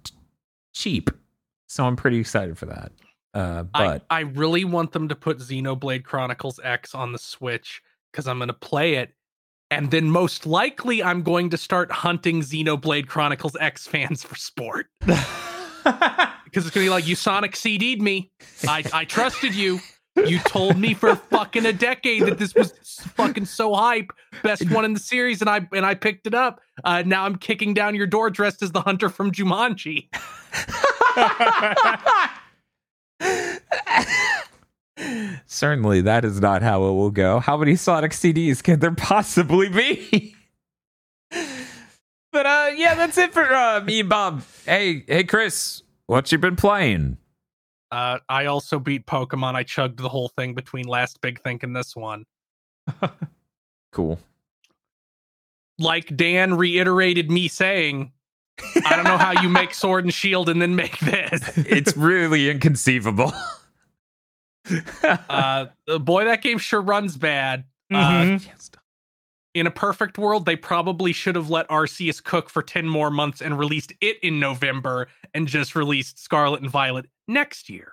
cheap. 0.75 1.11
So 1.67 1.85
I'm 1.85 1.97
pretty 1.97 2.19
excited 2.19 2.59
for 2.59 2.67
that. 2.67 2.93
Uh, 3.35 3.63
but 3.63 4.05
I, 4.11 4.19
I 4.19 4.21
really 4.21 4.65
want 4.65 4.93
them 4.93 5.09
to 5.09 5.15
put 5.15 5.39
Xenoblade 5.39 6.05
Chronicles 6.05 6.61
X 6.63 6.95
on 6.95 7.13
the 7.13 7.19
Switch 7.19 7.81
because 8.11 8.29
I'm 8.29 8.39
going 8.39 8.49
to 8.49 8.55
play 8.55 8.95
it. 8.95 9.15
And 9.71 9.91
then 9.91 10.11
most 10.11 10.45
likely 10.45 11.03
I'm 11.03 11.23
going 11.23 11.49
to 11.49 11.57
start 11.57 11.91
hunting 11.91 12.43
Xenoblade 12.43 13.07
Chronicles 13.07 13.57
X 13.59 13.87
fans 13.87 14.23
for 14.23 14.37
sport. 14.37 14.89
Because 16.53 16.67
it's 16.67 16.75
going 16.75 16.85
to 16.85 16.89
be 16.89 16.91
like, 16.91 17.07
you 17.07 17.15
Sonic 17.15 17.57
CD'd 17.57 18.03
me. 18.03 18.31
I, 18.69 18.85
I 18.93 19.05
trusted 19.07 19.55
you. 19.55 19.81
You 20.17 20.39
told 20.41 20.77
me 20.79 20.93
for 20.95 21.17
fucking 21.17 21.65
a 21.65 21.73
decade 21.73 22.23
that 22.23 22.39
this 22.39 22.55
was 22.55 22.73
fucking 23.15 23.47
so 23.47 23.75
hype, 23.75 24.13
best 24.43 24.71
one 24.71 24.85
in 24.85 24.93
the 24.93 25.01
series, 25.01 25.41
and 25.41 25.49
I 25.49 25.67
and 25.73 25.87
I 25.87 25.95
picked 25.95 26.27
it 26.27 26.35
up. 26.35 26.61
Uh, 26.85 27.03
now 27.07 27.25
I'm 27.25 27.37
kicking 27.37 27.73
down 27.73 27.95
your 27.95 28.07
door 28.07 28.29
dressed 28.29 28.63
as 28.63 28.73
the 28.73 28.83
hunter 28.83 29.09
from 29.09 29.33
Jumanji. 29.33 30.09
Certainly, 35.47 36.03
that 36.03 36.25
is 36.25 36.41
not 36.41 36.63
how 36.63 36.85
it 36.85 36.93
will 36.93 37.11
go. 37.11 37.41
How 37.41 37.57
many 37.57 37.75
Sonic 37.75 38.13
CDs 38.13 38.63
can 38.63 38.81
there 38.81 38.95
possibly 38.95 39.69
be? 39.71 40.37
but 42.33 42.47
uh, 42.47 42.71
yeah, 42.77 42.95
that's 42.95 43.17
it 43.17 43.33
for 43.33 43.51
uh, 43.53 43.81
me 43.81 44.03
Bob. 44.03 44.43
Hey, 44.67 45.05
hey, 45.07 45.25
Chris, 45.25 45.83
what 46.07 46.31
you 46.31 46.37
been 46.39 46.57
playing? 46.57 47.17
Uh, 47.93 48.19
I 48.29 48.47
also 48.47 48.79
beat 48.81 49.07
Pokemon. 49.07 49.55
I 49.55 49.63
chugged 49.63 49.99
the 49.99 50.09
whole 50.09 50.29
thing 50.31 50.55
between 50.55 50.87
last 50.87 51.21
big 51.21 51.41
think 51.43 51.63
and 51.63 51.77
this 51.77 51.95
one. 51.95 52.25
Cool. 53.93 54.19
Like 55.79 56.17
Dan 56.17 56.55
reiterated 56.55 57.31
me 57.31 57.47
saying, 57.49 58.11
I 58.87 58.97
don't 58.97 59.05
know 59.05 59.19
how 59.19 59.43
you 59.43 59.51
make 59.51 59.75
Sword 59.75 60.05
and 60.05 60.15
Shield 60.15 60.49
and 60.49 60.63
then 60.63 60.75
make 60.75 60.99
this. 61.01 61.43
It's 61.59 61.95
really 61.95 62.49
inconceivable. 62.51 63.35
Uh, 65.03 65.67
boy, 66.01 66.25
that 66.25 66.41
game 66.43 66.57
sure 66.57 66.81
runs 66.81 67.19
bad. 67.19 67.65
Uh, 67.93 68.23
Mhm. 68.23 68.49
In 69.55 69.67
a 69.67 69.71
perfect 69.71 70.19
world, 70.19 70.47
they 70.47 70.57
probably 70.57 71.13
should 71.13 71.35
have 71.37 71.51
let 71.51 71.69
Arceus 71.69 72.23
cook 72.23 72.49
for 72.49 72.63
10 72.63 72.89
more 72.89 73.11
months 73.11 73.41
and 73.43 73.59
released 73.59 73.93
it 74.01 74.17
in 74.23 74.41
November 74.41 75.09
and 75.35 75.47
just 75.47 75.75
released 75.75 76.19
Scarlet 76.19 76.63
and 76.63 76.71
Violet 76.71 77.07
next 77.29 77.69
year. 77.69 77.93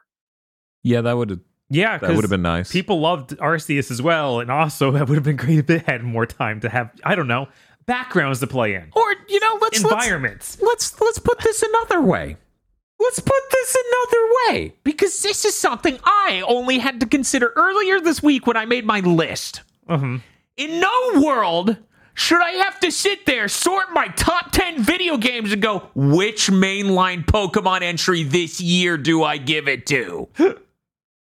yeah, 0.83 1.01
that 1.01 1.17
would 1.17 1.29
have 1.29 1.39
yeah, 1.71 1.99
that 1.99 2.15
would 2.15 2.23
have 2.23 2.31
been 2.31 2.41
nice. 2.41 2.71
people 2.71 2.99
loved 2.99 3.37
Arceus 3.37 3.91
as 3.91 4.01
well, 4.01 4.39
and 4.39 4.49
also 4.49 4.89
that 4.93 5.07
would 5.07 5.15
have 5.15 5.23
been 5.23 5.35
great 5.35 5.59
if 5.59 5.69
it 5.69 5.85
had 5.85 6.03
more 6.03 6.25
time 6.25 6.59
to 6.61 6.69
have 6.69 6.91
I 7.03 7.15
don't 7.15 7.27
know 7.27 7.47
backgrounds 7.85 8.39
to 8.39 8.47
play 8.47 8.73
in, 8.75 8.89
or 8.95 9.15
you 9.27 9.39
know, 9.39 9.57
let's 9.61 9.83
let's 9.83 9.93
environments. 10.05 10.61
let's 10.61 10.99
let's 11.01 11.19
put 11.19 11.39
this 11.39 11.61
another 11.61 12.01
way. 12.01 12.37
Let's 12.99 13.19
put 13.19 13.41
this 13.51 13.77
another 13.87 14.27
way 14.53 14.73
because 14.83 15.21
this 15.21 15.45
is 15.45 15.55
something 15.55 15.99
I 16.03 16.43
only 16.47 16.79
had 16.79 16.99
to 17.01 17.05
consider 17.05 17.53
earlier 17.55 17.99
this 18.01 18.21
week 18.21 18.45
when 18.47 18.57
I 18.57 18.65
made 18.65 18.85
my 18.85 18.99
list. 19.01 19.61
Mhm. 19.87 20.21
In 20.59 20.81
no 20.81 21.21
world 21.21 21.77
should 22.15 22.41
I 22.41 22.51
have 22.51 22.81
to 22.81 22.91
sit 22.91 23.25
there, 23.25 23.47
sort 23.47 23.93
my 23.93 24.07
top 24.09 24.51
10 24.51 24.83
video 24.83 25.15
games, 25.15 25.53
and 25.53 25.61
go, 25.61 25.89
which 25.95 26.47
mainline 26.51 27.25
Pokemon 27.25 27.81
entry 27.81 28.23
this 28.23 28.59
year 28.59 28.97
do 28.97 29.23
I 29.23 29.37
give 29.37 29.69
it 29.69 29.85
to? 29.85 30.27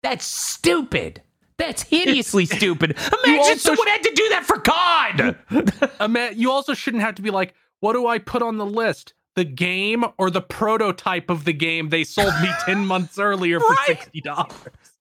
That's 0.03 0.26
stupid. 0.26 1.22
That's 1.57 1.83
hideously 1.85 2.45
stupid. 2.59 2.99
Imagine 3.24 3.59
someone 3.59 3.87
had 3.89 4.03
to 4.03 4.12
do 4.14 4.28
that 4.30 4.45
for 4.45 4.59
God. 4.59 6.33
You 6.37 6.51
also 6.51 6.74
shouldn't 6.74 7.03
have 7.03 7.14
to 7.14 7.22
be 7.22 7.30
like, 7.30 7.55
what 7.80 7.95
do 7.95 8.07
I 8.07 8.18
put 8.18 8.43
on 8.43 8.59
the 8.59 8.66
list? 8.66 9.14
The 9.35 9.45
game 9.45 10.05
or 10.18 10.28
the 10.28 10.43
prototype 10.43 11.30
of 11.30 11.47
the 11.47 11.55
game 11.55 11.89
they 11.89 12.05
sold 12.05 12.35
me 12.43 12.51
10 12.66 12.85
months 12.87 13.18
earlier 13.18 13.61
for 13.61 13.68
Right. 13.70 13.99
$60? 14.12 14.53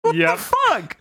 What 0.03 0.15
Yep. 0.15 0.37
the 0.37 0.43
fuck? 0.43 0.97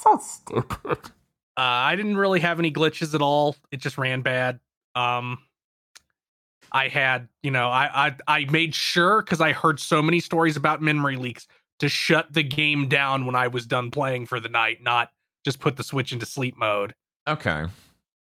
So 0.00 0.18
stupid. 0.18 0.98
Uh, 1.56 1.62
I 1.90 1.96
didn't 1.96 2.16
really 2.16 2.38
have 2.38 2.60
any 2.60 2.70
glitches 2.70 3.16
at 3.16 3.20
all. 3.20 3.56
It 3.72 3.80
just 3.80 3.98
ran 3.98 4.22
bad. 4.22 4.60
Um, 4.94 5.38
I 6.70 6.86
had, 6.86 7.26
you 7.42 7.50
know, 7.50 7.68
I 7.68 8.06
I, 8.06 8.16
I 8.28 8.44
made 8.44 8.76
sure 8.76 9.22
because 9.22 9.40
I 9.40 9.50
heard 9.52 9.80
so 9.80 10.00
many 10.00 10.20
stories 10.20 10.56
about 10.56 10.80
memory 10.80 11.16
leaks 11.16 11.48
to 11.80 11.88
shut 11.88 12.32
the 12.32 12.44
game 12.44 12.86
down 12.88 13.26
when 13.26 13.34
I 13.34 13.48
was 13.48 13.66
done 13.66 13.90
playing 13.90 14.26
for 14.26 14.38
the 14.38 14.48
night, 14.48 14.84
not 14.84 15.10
just 15.44 15.58
put 15.58 15.76
the 15.76 15.82
switch 15.82 16.12
into 16.12 16.26
sleep 16.26 16.56
mode. 16.56 16.94
Okay. 17.26 17.64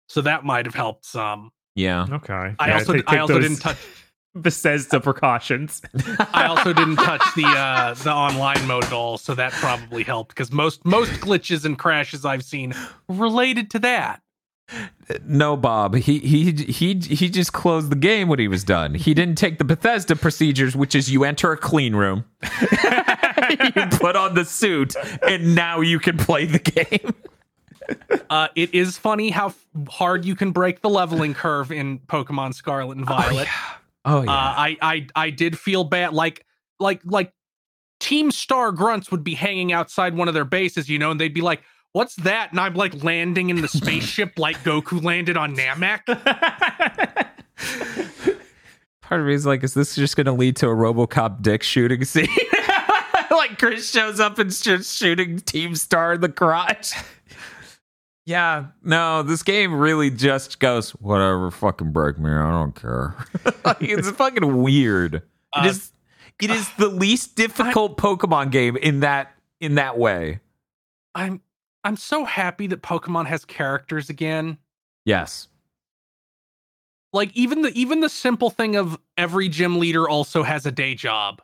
So 0.10 0.22
that 0.22 0.46
might 0.46 0.68
have 0.68 0.76
helped 0.76 1.06
some. 1.08 1.52
Yeah. 1.74 2.06
Okay, 2.08 2.54
I 2.60 2.68
Yeah, 2.68 2.74
also 2.76 2.94
take- 2.94 3.12
I 3.12 3.18
also 3.18 3.34
those 3.34 3.48
didn't 3.50 3.62
touch 3.62 3.78
Bethesda 4.36 5.00
precautions. 5.00 5.82
I 6.34 6.46
also 6.48 6.74
didn't 6.74 6.96
touch 6.98 7.24
the 7.36 7.46
uh 7.46 7.94
the 7.94 8.12
online 8.12 8.66
mode 8.68 8.86
at 8.86 8.94
all, 8.94 9.18
so 9.18 9.36
that 9.36 9.52
probably 9.54 10.04
helped 10.04 10.30
because 10.30 10.52
most 10.52 10.84
most 10.86 11.12
glitches 11.14 11.66
and 11.66 11.78
crashes 11.78 12.26
I've 12.26 12.44
seen 12.44 12.74
related 13.08 13.70
to 13.72 13.80
that. 13.80 14.22
No, 15.26 15.56
Bob. 15.56 15.96
He 15.96 16.20
he 16.20 16.52
he 16.52 16.96
he 16.96 17.30
just 17.30 17.54
closed 17.54 17.92
the 17.92 17.96
game 17.96 18.28
when 18.28 18.40
he 18.40 18.48
was 18.48 18.64
done. 18.64 18.96
He 18.96 19.14
didn't 19.14 19.36
take 19.36 19.58
the 19.60 19.66
Bethesda 19.66 20.16
procedures, 20.16 20.76
which 20.76 20.96
is 20.96 21.12
you 21.12 21.24
enter 21.24 21.52
a 21.52 21.58
clean 21.58 21.96
room, 21.96 22.26
you 22.42 23.86
put 23.92 24.16
on 24.16 24.34
the 24.34 24.46
suit, 24.46 24.96
and 25.28 25.54
now 25.54 25.82
you 25.82 26.00
can 26.00 26.18
play 26.18 26.46
the 26.46 26.60
game. 26.60 27.14
Uh, 28.30 28.48
it 28.56 28.74
is 28.74 28.98
funny 28.98 29.30
how 29.30 29.48
f- 29.48 29.66
hard 29.90 30.24
you 30.24 30.36
can 30.36 30.52
break 30.52 30.82
the 30.82 30.90
leveling 30.90 31.34
curve 31.34 31.72
in 31.72 32.00
Pokemon 32.00 32.54
Scarlet 32.56 32.98
and 32.98 33.06
Violet. 33.06 33.48
Oh 33.52 33.78
uh, 34.06 34.26
I, 34.28 34.78
I 34.82 35.08
I 35.16 35.30
did 35.30 35.58
feel 35.58 35.84
bad, 35.84 36.14
like 36.14 36.46
like 36.80 37.02
like 37.06 37.32
Team 38.00 38.32
Star 38.32 38.72
grunts 38.72 39.12
would 39.12 39.24
be 39.24 39.34
hanging 39.34 39.72
outside 39.72 40.16
one 40.16 40.28
of 40.28 40.34
their 40.34 40.46
bases, 40.46 40.90
you 40.90 41.00
know, 41.00 41.12
and 41.12 41.20
they'd 41.20 41.34
be 41.34 41.42
like, 41.42 41.62
"What's 41.94 42.16
that?" 42.18 42.52
And 42.52 42.60
I'm 42.60 42.74
like 42.74 43.04
landing 43.04 43.50
in 43.50 43.62
the 43.62 43.68
spaceship 43.70 44.38
like 44.38 44.58
Goku 44.64 45.02
landed 45.04 45.38
on 45.38 45.56
Namek. 45.56 46.02
Part 49.02 49.22
of 49.22 49.28
me 49.28 49.34
is 49.34 49.46
like, 49.46 49.64
is 49.64 49.74
this 49.74 49.96
just 49.96 50.16
going 50.16 50.26
to 50.26 50.32
lead 50.32 50.56
to 50.58 50.68
a 50.68 50.74
RoboCop 50.74 51.42
dick 51.42 51.62
shooting 51.62 52.04
scene? 52.04 52.28
like 53.32 53.60
Chris 53.60 53.90
shows 53.90 54.20
up 54.20 54.40
and 54.40 54.52
just 54.52 54.98
shooting 54.98 55.40
Team 55.40 55.76
Star 55.76 56.14
in 56.14 56.22
the 56.22 56.30
crotch. 56.30 56.94
Yeah, 58.26 58.68
no, 58.82 59.24
this 59.24 59.44
game 59.44 59.74
really 59.74 60.10
just 60.10 60.60
goes 60.60 60.92
whatever, 60.92 61.52
fucking 61.52 61.92
break 61.92 62.18
me, 62.18 62.32
I 62.32 62.52
don't 62.52 62.74
care. 62.76 63.16
like, 63.66 63.82
it's 63.82 64.10
fucking 64.12 64.62
weird. 64.62 65.24
Uh, 65.52 65.64
it 65.64 65.70
is, 65.70 65.92
it 66.42 66.50
is 66.50 66.70
the 66.78 66.88
least 66.88 67.36
difficult 67.36 67.98
Pokemon 67.98 68.52
game 68.52 68.78
in 68.78 69.02
that 69.02 69.34
in 69.60 69.76
that 69.76 69.98
way. 69.98 70.40
I'm 71.16 71.42
I'm 71.84 71.98
so 71.98 72.24
happy 72.24 72.68
that 72.68 72.82
Pokemon 72.82 73.28
has 73.28 73.46
characters 73.46 74.10
again. 74.10 74.58
Yes. 75.06 75.48
Like 77.12 77.32
even 77.36 77.62
the 77.62 77.72
even 77.74 78.00
the 78.00 78.10
simple 78.10 78.50
thing 78.50 78.76
of 78.76 78.98
every 79.18 79.50
gym 79.50 79.80
leader 79.80 80.10
also 80.10 80.44
has 80.44 80.66
a 80.66 80.72
day 80.72 80.96
job. 80.96 81.42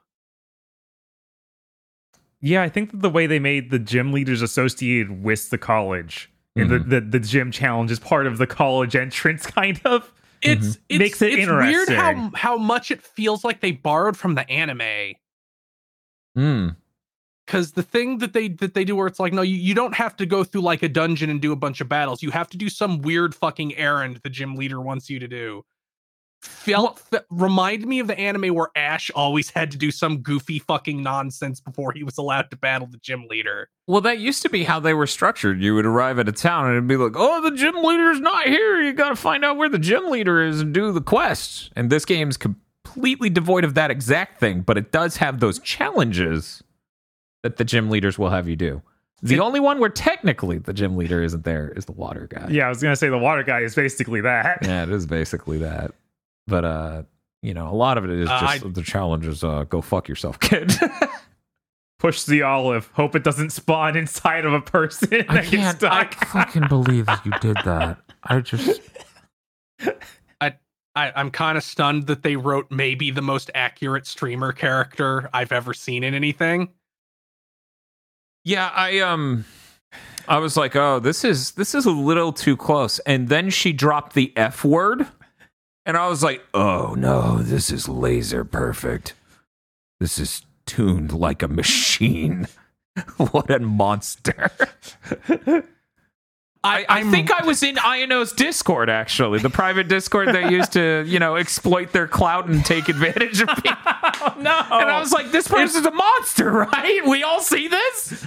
Yeah, 2.41 2.63
I 2.63 2.69
think 2.69 2.91
that 2.91 3.01
the 3.01 3.09
way 3.09 3.27
they 3.27 3.39
made 3.39 3.69
the 3.69 3.79
gym 3.79 4.13
leaders 4.13 4.41
associated 4.41 5.23
with 5.23 5.49
the 5.49 5.57
college 5.57 6.31
and 6.61 6.69
the, 6.69 6.79
the 6.79 7.01
the 7.01 7.19
gym 7.19 7.51
challenge 7.51 7.91
is 7.91 7.99
part 7.99 8.27
of 8.27 8.37
the 8.37 8.47
college 8.47 8.95
entrance, 8.95 9.45
kind 9.47 9.79
of. 9.85 10.11
It's 10.41 10.77
it's, 10.87 10.99
Makes 10.99 11.21
it 11.21 11.33
it's 11.33 11.51
weird 11.51 11.89
how 11.89 12.31
how 12.33 12.57
much 12.57 12.91
it 12.91 13.01
feels 13.01 13.43
like 13.43 13.59
they 13.59 13.71
borrowed 13.71 14.15
from 14.15 14.35
the 14.35 14.49
anime. 14.49 15.15
Mm. 16.37 16.75
Because 17.45 17.71
the 17.73 17.83
thing 17.83 18.19
that 18.19 18.33
they 18.33 18.49
that 18.49 18.73
they 18.73 18.85
do 18.85 18.95
where 18.95 19.07
it's 19.07 19.19
like, 19.19 19.33
no, 19.33 19.41
you, 19.41 19.55
you 19.55 19.73
don't 19.73 19.95
have 19.95 20.15
to 20.17 20.25
go 20.25 20.43
through 20.43 20.61
like 20.61 20.83
a 20.83 20.89
dungeon 20.89 21.29
and 21.29 21.41
do 21.41 21.51
a 21.51 21.55
bunch 21.55 21.81
of 21.81 21.89
battles. 21.89 22.21
You 22.21 22.31
have 22.31 22.47
to 22.49 22.57
do 22.57 22.69
some 22.69 23.01
weird 23.01 23.35
fucking 23.35 23.75
errand 23.75 24.19
the 24.23 24.29
gym 24.29 24.55
leader 24.55 24.79
wants 24.79 25.09
you 25.09 25.19
to 25.19 25.27
do. 25.27 25.65
Felt 26.41 26.99
fe- 26.99 27.19
remind 27.29 27.85
me 27.85 27.99
of 27.99 28.07
the 28.07 28.17
anime 28.17 28.53
where 28.55 28.69
Ash 28.75 29.11
always 29.13 29.49
had 29.49 29.71
to 29.71 29.77
do 29.77 29.91
some 29.91 30.19
goofy 30.19 30.59
fucking 30.59 31.03
nonsense 31.03 31.59
before 31.59 31.91
he 31.91 32.03
was 32.03 32.17
allowed 32.17 32.49
to 32.51 32.57
battle 32.57 32.87
the 32.89 32.97
gym 32.99 33.25
leader. 33.29 33.69
Well, 33.87 34.01
that 34.01 34.19
used 34.19 34.41
to 34.43 34.49
be 34.49 34.63
how 34.63 34.79
they 34.79 34.93
were 34.93 35.07
structured. 35.07 35.61
You 35.61 35.75
would 35.75 35.85
arrive 35.85 36.17
at 36.19 36.29
a 36.29 36.31
town 36.31 36.65
and 36.67 36.73
it'd 36.75 36.87
be 36.87 36.95
like, 36.97 37.13
"Oh, 37.15 37.41
the 37.41 37.55
gym 37.55 37.75
leader's 37.83 38.19
not 38.19 38.47
here. 38.47 38.81
You 38.81 38.93
got 38.93 39.09
to 39.09 39.15
find 39.15 39.43
out 39.43 39.57
where 39.57 39.69
the 39.69 39.79
gym 39.79 40.09
leader 40.09 40.41
is 40.41 40.61
and 40.61 40.73
do 40.73 40.91
the 40.91 41.01
quests." 41.01 41.69
And 41.75 41.89
this 41.89 42.05
game's 42.05 42.37
completely 42.37 43.29
devoid 43.29 43.63
of 43.65 43.73
that 43.73 43.91
exact 43.91 44.39
thing, 44.39 44.61
but 44.61 44.77
it 44.77 44.91
does 44.91 45.17
have 45.17 45.39
those 45.39 45.59
challenges 45.59 46.63
that 47.43 47.57
the 47.57 47.63
gym 47.65 47.89
leaders 47.89 48.17
will 48.17 48.29
have 48.29 48.47
you 48.47 48.55
do. 48.55 48.81
The 49.21 49.35
It- 49.35 49.39
only 49.41 49.59
one 49.59 49.79
where 49.79 49.89
technically 49.89 50.59
the 50.59 50.71
gym 50.73 50.95
leader 50.95 51.21
isn't 51.21 51.43
there 51.43 51.73
is 51.75 51.83
the 51.85 51.91
water 51.91 52.27
guy. 52.29 52.47
Yeah, 52.49 52.67
I 52.67 52.69
was 52.69 52.81
gonna 52.81 52.95
say 52.95 53.09
the 53.09 53.17
water 53.17 53.43
guy 53.43 53.59
is 53.61 53.75
basically 53.75 54.21
that. 54.21 54.59
Yeah, 54.61 54.83
it 54.83 54.89
is 54.89 55.05
basically 55.05 55.57
that. 55.57 55.91
But 56.49 56.65
uh, 56.65 57.03
you 57.41 57.53
know, 57.53 57.69
a 57.69 57.75
lot 57.75 57.97
of 57.97 58.05
it 58.05 58.11
is 58.11 58.29
Uh, 58.29 58.39
just 58.39 58.65
I- 58.65 58.69
the 58.69 58.81
challenges. 58.83 59.43
Uh, 59.43 59.63
go 59.63 59.81
fuck 59.81 60.07
yourself, 60.07 60.39
kid. 60.41 60.71
Push 61.99 62.23
the 62.23 62.43
olive. 62.43 62.87
Hope 62.93 63.15
it 63.15 63.23
doesn't 63.25 63.49
spawn 63.51 63.97
inside 63.97 64.45
of 64.45 64.53
a 64.53 64.61
person 64.61 65.09
that 65.29 65.49
gets 65.51 65.77
stuck. 65.77 66.13
fucking 66.27 66.67
believe 66.69 67.05
that 67.07 67.25
you 67.25 67.31
did 67.41 67.57
that. 67.65 67.97
I 68.23 68.39
just 68.39 68.81
I, 70.95 71.11
I'm 71.15 71.29
kind 71.29 71.55
of 71.57 71.63
stunned 71.63 72.07
that 72.07 72.23
they 72.23 72.35
wrote 72.35 72.71
maybe 72.71 73.11
the 73.11 73.21
most 73.21 73.51
accurate 73.53 74.07
streamer 74.07 74.51
character 74.51 75.29
I've 75.33 75.51
ever 75.51 75.73
seen 75.73 76.03
in 76.03 76.13
anything. 76.15 76.69
Yeah, 78.43 78.71
I 78.73 78.99
um 78.99 79.45
I 80.27 80.39
was 80.39 80.57
like, 80.57 80.75
"Oh, 80.75 80.99
this 80.99 81.23
is 81.23 81.51
this 81.51 81.75
is 81.75 81.85
a 81.85 81.91
little 81.91 82.33
too 82.33 82.57
close." 82.57 82.99
And 82.99 83.29
then 83.29 83.49
she 83.49 83.71
dropped 83.71 84.13
the 84.13 84.33
F 84.35 84.63
word, 84.65 85.05
and 85.89 85.97
I 85.97 86.07
was 86.07 86.21
like, 86.21 86.45
"Oh 86.53 86.93
no, 86.95 87.39
this 87.39 87.71
is 87.71 87.89
laser 87.89 88.45
perfect. 88.45 89.15
This 89.99 90.19
is 90.19 90.43
tuned 90.67 91.11
like 91.11 91.41
a 91.41 91.47
machine." 91.47 92.47
what 93.17 93.49
a 93.49 93.59
monster. 93.59 94.51
I, 96.63 96.85
I 96.89 97.09
think 97.09 97.31
I 97.31 97.45
was 97.45 97.63
in 97.63 97.77
INO's 97.77 98.33
Discord 98.33 98.89
actually, 98.89 99.39
the 99.39 99.49
private 99.49 99.87
Discord 99.87 100.29
they 100.29 100.49
used 100.51 100.73
to, 100.73 101.05
you 101.07 101.17
know, 101.17 101.37
exploit 101.37 101.91
their 101.93 102.07
clout 102.07 102.49
and 102.49 102.63
take 102.65 102.89
advantage 102.89 103.41
of 103.41 103.47
people. 103.55 103.71
Oh, 104.21 104.35
no. 104.37 104.51
And 104.51 104.89
I 104.89 104.99
was 104.99 105.13
like, 105.13 105.31
this 105.31 105.47
person's 105.47 105.85
a 105.85 105.91
monster, 105.91 106.51
right? 106.51 107.01
We 107.07 107.23
all 107.23 107.39
see 107.39 107.69
this? 107.69 108.21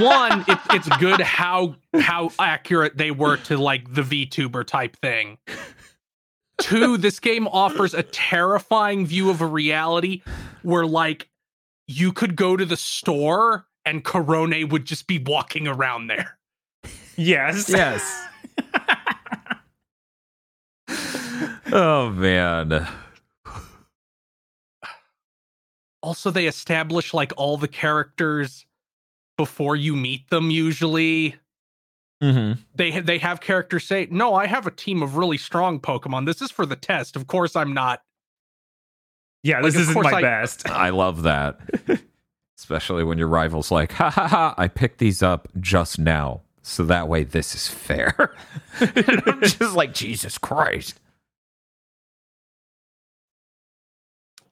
One, 0.00 0.44
it, 0.48 0.58
it's 0.72 0.88
good 0.98 1.20
how 1.20 1.76
how 1.94 2.32
accurate 2.40 2.96
they 2.96 3.12
were 3.12 3.36
to 3.36 3.56
like 3.56 3.94
the 3.94 4.02
VTuber 4.02 4.66
type 4.66 4.96
thing. 4.96 5.38
Two, 6.60 6.96
this 6.96 7.20
game 7.20 7.48
offers 7.48 7.94
a 7.94 8.02
terrifying 8.02 9.06
view 9.06 9.30
of 9.30 9.40
a 9.40 9.46
reality 9.46 10.22
where 10.62 10.86
like 10.86 11.28
you 11.86 12.12
could 12.12 12.36
go 12.36 12.56
to 12.56 12.64
the 12.64 12.76
store 12.76 13.66
and 13.84 14.04
Corone 14.04 14.68
would 14.68 14.84
just 14.84 15.06
be 15.06 15.18
walking 15.18 15.66
around 15.66 16.06
there. 16.06 16.38
yes. 17.16 17.68
Yes. 17.68 18.26
oh 21.72 22.10
man. 22.10 22.86
Also, 26.02 26.30
they 26.30 26.46
establish 26.46 27.12
like 27.12 27.32
all 27.36 27.56
the 27.56 27.68
characters 27.68 28.64
before 29.36 29.76
you 29.76 29.94
meet 29.94 30.28
them 30.30 30.50
usually. 30.50 31.36
Mm-hmm. 32.22 32.60
they 32.74 33.00
they 33.00 33.18
have 33.18 33.40
characters 33.40 33.86
say, 33.86 34.06
"No, 34.10 34.34
I 34.34 34.46
have 34.46 34.66
a 34.66 34.70
team 34.70 35.02
of 35.02 35.16
really 35.16 35.38
strong 35.38 35.80
Pokemon. 35.80 36.26
This 36.26 36.42
is 36.42 36.50
for 36.50 36.66
the 36.66 36.76
test. 36.76 37.16
Of 37.16 37.26
course, 37.26 37.56
I'm 37.56 37.72
not." 37.72 38.02
Yeah, 39.42 39.60
Like, 39.60 39.72
this 39.72 39.76
isn't 39.82 40.02
my 40.02 40.10
I- 40.12 40.20
best. 40.20 40.68
I 40.68 40.90
love 40.90 41.22
that. 41.22 41.58
Especially 42.58 43.04
when 43.04 43.16
your 43.16 43.28
rival's 43.28 43.70
like, 43.70 43.92
ha 43.92 44.10
ha 44.10 44.28
ha, 44.28 44.54
I 44.58 44.68
picked 44.68 44.98
these 44.98 45.22
up 45.22 45.48
just 45.60 45.98
now. 45.98 46.42
So 46.60 46.82
that 46.84 47.08
way 47.08 47.24
this 47.24 47.54
is 47.54 47.66
fair. 47.68 48.34
and 48.80 49.22
I'm 49.24 49.40
just 49.40 49.74
like, 49.74 49.94
Jesus 49.94 50.36
Christ. 50.36 51.00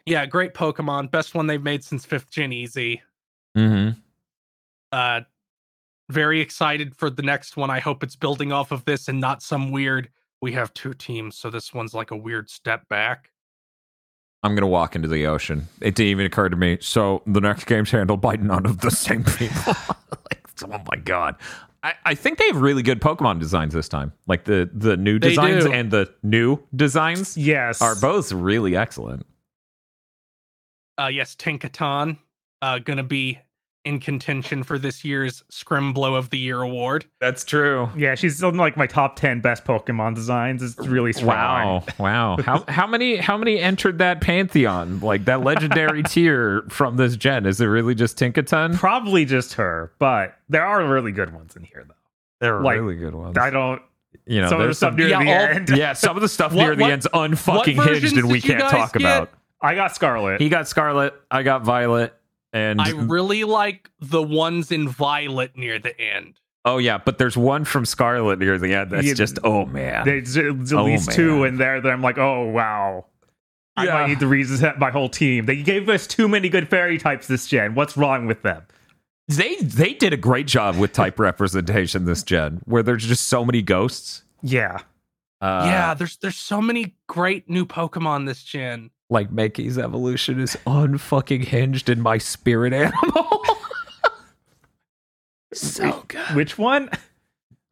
Yeah, 0.07 0.25
great 0.25 0.55
Pokemon. 0.55 1.11
Best 1.11 1.35
one 1.35 1.47
they've 1.49 1.63
made 1.63 1.85
since 1.85 2.07
fifth 2.07 2.31
gen 2.31 2.53
easy. 2.53 3.03
Mm-hmm. 3.57 3.99
Uh 4.91 5.21
very 6.11 6.41
excited 6.41 6.95
for 6.97 7.11
the 7.11 7.23
next 7.23 7.57
one. 7.57 7.71
I 7.71 7.81
hope 7.81 8.03
it's 8.03 8.17
building 8.17 8.53
off 8.53 8.73
of 8.73 8.85
this 8.85 9.09
and 9.09 9.21
not 9.21 9.43
some 9.43 9.71
weird 9.73 10.09
we 10.41 10.53
have 10.53 10.73
two 10.73 10.95
teams, 10.95 11.37
so 11.37 11.51
this 11.51 11.75
one's 11.75 11.95
like 11.95 12.13
a 12.13 12.17
weird 12.17 12.49
step 12.49 12.89
back. 12.89 13.31
I'm 14.45 14.55
gonna 14.55 14.69
walk 14.69 14.95
into 14.95 15.09
the 15.09 15.27
ocean. 15.27 15.67
It 15.81 15.97
didn't 15.97 16.11
even 16.11 16.27
occur 16.27 16.49
to 16.49 16.57
me. 16.57 16.79
So 16.81 17.23
the 17.27 17.41
next 17.41 17.65
game's 17.65 17.91
handled 17.91 18.21
by 18.21 18.37
none 18.37 18.65
of 18.65 18.79
the 18.81 18.91
same 18.93 19.25
people. 19.25 19.75
like, 20.31 20.49
oh 20.65 20.81
my 20.91 20.97
god. 21.03 21.35
I, 21.83 21.95
I 22.05 22.15
think 22.15 22.39
they 22.39 22.47
have 22.47 22.61
really 22.61 22.83
good 22.85 23.01
Pokemon 23.01 23.41
designs 23.41 23.75
this 23.75 23.89
time. 23.89 24.13
Like 24.29 24.45
the 24.45 24.71
the 24.73 24.97
new 24.97 25.19
They 25.19 25.31
designs 25.31 25.65
do. 25.65 25.73
and 25.73 25.91
the 25.91 26.13
new 26.23 26.59
designs 26.75 27.37
Yes. 27.37 27.83
are 27.83 27.97
both 27.97 28.31
really 28.31 28.77
excellent. 28.77 29.27
Uh 31.01 31.09
yes, 31.09 31.35
Tinkaton 31.35 32.19
uh 32.63 32.79
gonna 32.79 33.03
be 33.03 33.39
in 33.89 33.99
contention 34.01 34.63
for 34.63 34.79
this 34.79 35.03
year's 35.05 35.43
Scrimblow 35.51 36.17
of 36.17 36.29
the 36.31 36.39
Year 36.39 36.61
award. 36.61 37.07
That's 37.21 37.43
true. 37.43 37.89
Yeah, 37.97 38.15
she's 38.15 38.43
in 38.43 38.57
like 38.59 38.77
my 38.77 38.87
top 38.87 39.17
ten 39.17 39.41
best 39.41 39.65
Pokemon 39.65 40.15
designs. 40.15 40.63
It's 40.63 40.79
really 40.87 41.15
strong. 41.15 41.29
Wow, 41.29 41.85
wow. 41.99 42.37
How 42.45 42.65
how 42.69 42.87
many 42.87 43.17
how 43.17 43.39
many 43.39 43.59
entered 43.59 43.99
that 43.99 44.21
pantheon? 44.21 45.01
Like 45.01 45.25
that 45.25 45.41
legendary 45.43 46.03
tier 46.09 46.65
from 46.69 46.97
this 46.99 47.17
gen? 47.17 47.47
Is 47.47 47.61
it 47.61 47.67
really 47.67 47.95
just 47.95 48.19
Tinkaton? 48.19 48.77
Probably 48.77 49.25
just 49.25 49.55
her, 49.55 49.91
but 49.99 50.37
there 50.51 50.65
are 50.67 50.87
really 50.87 51.13
good 51.13 51.33
ones 51.33 51.57
in 51.57 51.65
here 51.65 51.85
though. 51.89 51.95
There 52.41 52.59
are 52.59 52.63
like, 52.63 52.79
really 52.79 52.97
good 52.97 53.15
ones. 53.15 53.39
I 53.39 53.49
don't. 53.51 53.81
you 54.27 54.43
know, 54.43 54.49
some 54.49 54.57
of 54.57 54.61
the 54.61 54.65
there's 54.67 54.77
stuff 54.77 54.91
some, 54.91 54.97
near 54.97 55.09
yeah, 55.09 55.25
the 55.25 55.31
all- 55.31 55.57
end. 55.57 55.69
yeah, 55.71 55.93
some 55.95 56.17
of 56.17 56.21
the 56.23 56.29
stuff 56.29 56.53
What- 56.53 56.63
near 56.67 56.77
the 56.77 56.83
what- 56.83 56.91
end's 56.93 57.07
unfucking 57.07 57.85
hinged, 57.85 58.17
and 58.17 58.31
we 58.31 58.41
can't 58.41 58.61
talk 58.61 58.93
get? 58.93 59.01
about. 59.03 59.31
I 59.61 59.75
got 59.75 59.95
Scarlet. 59.95 60.41
He 60.41 60.49
got 60.51 60.69
Scarlet. 60.69 61.15
I 61.31 61.43
got 61.43 61.65
Violet. 61.65 62.15
And 62.53 62.81
I 62.81 62.91
really 62.91 63.45
like 63.45 63.91
the 64.01 64.23
ones 64.23 64.73
in 64.73 64.89
Violet 64.89 65.57
near 65.57 65.79
the 65.79 65.99
end. 66.01 66.41
oh 66.65 66.79
yeah, 66.79 66.99
but 66.99 67.19
there's 67.19 67.37
one 67.37 67.65
from 67.65 67.85
Scarlet 67.85 68.39
near 68.39 68.59
the 68.59 68.75
end 68.75 68.91
that's 68.91 69.07
Yeah, 69.07 69.15
just 69.15 69.39
oh 69.45 69.65
man. 69.67 70.05
There's 70.07 70.37
at 70.37 70.73
Oh, 70.73 70.85
least 70.85 71.13
two 71.13 71.41
man. 71.41 71.47
in 71.49 71.57
there 71.59 71.81
that 71.81 71.89
I'm 71.91 72.03
like, 72.03 72.19
oh 72.19 72.45
wow. 72.47 73.07
I 73.77 73.85
might 73.87 74.09
need 74.09 74.19
to 74.21 74.27
reset 74.27 74.79
my 74.81 74.91
whole 74.91 75.09
team. 75.09 75.47
They 75.47 75.63
gave 75.63 75.89
us 75.89 76.07
too 76.09 76.27
many 76.27 76.49
good 76.49 76.69
fairy 76.69 76.99
types 76.99 77.29
this 77.29 77.47
gen. 77.47 77.75
What's 77.77 77.97
wrong 77.97 78.27
with 78.27 78.43
them? 78.43 78.63
they 79.29 79.57
they 79.57 79.93
did 79.93 80.13
a 80.15 80.17
great 80.17 80.47
job 80.47 80.77
with 80.79 80.93
type 80.95 81.19
representation 81.21 82.05
this 82.07 82.23
gen, 82.23 82.61
where 82.65 82.83
there's 82.83 83.05
just 83.07 83.29
so 83.29 83.45
many 83.45 83.61
ghosts. 83.63 84.23
Yeah. 84.43 84.79
Uh, 85.41 85.63
yeah, 85.67 85.95
there's 85.95 86.17
there's 86.17 86.35
so 86.37 86.61
many 86.61 86.97
great 87.07 87.49
new 87.49 87.65
Pokemon 87.67 88.27
this 88.27 88.43
gen. 88.43 88.91
like 89.11 89.31
Mankey's 89.31 89.79
evolution 89.79 90.41
is 90.41 90.57
unfucking 90.67 91.45
hinged 91.45 91.89
in 91.89 92.01
my 92.01 92.19
spirit 92.19 92.73
animal. 92.73 93.03
so 95.53 96.05
good. 96.09 96.37
Which 96.37 96.59
one? 96.59 96.91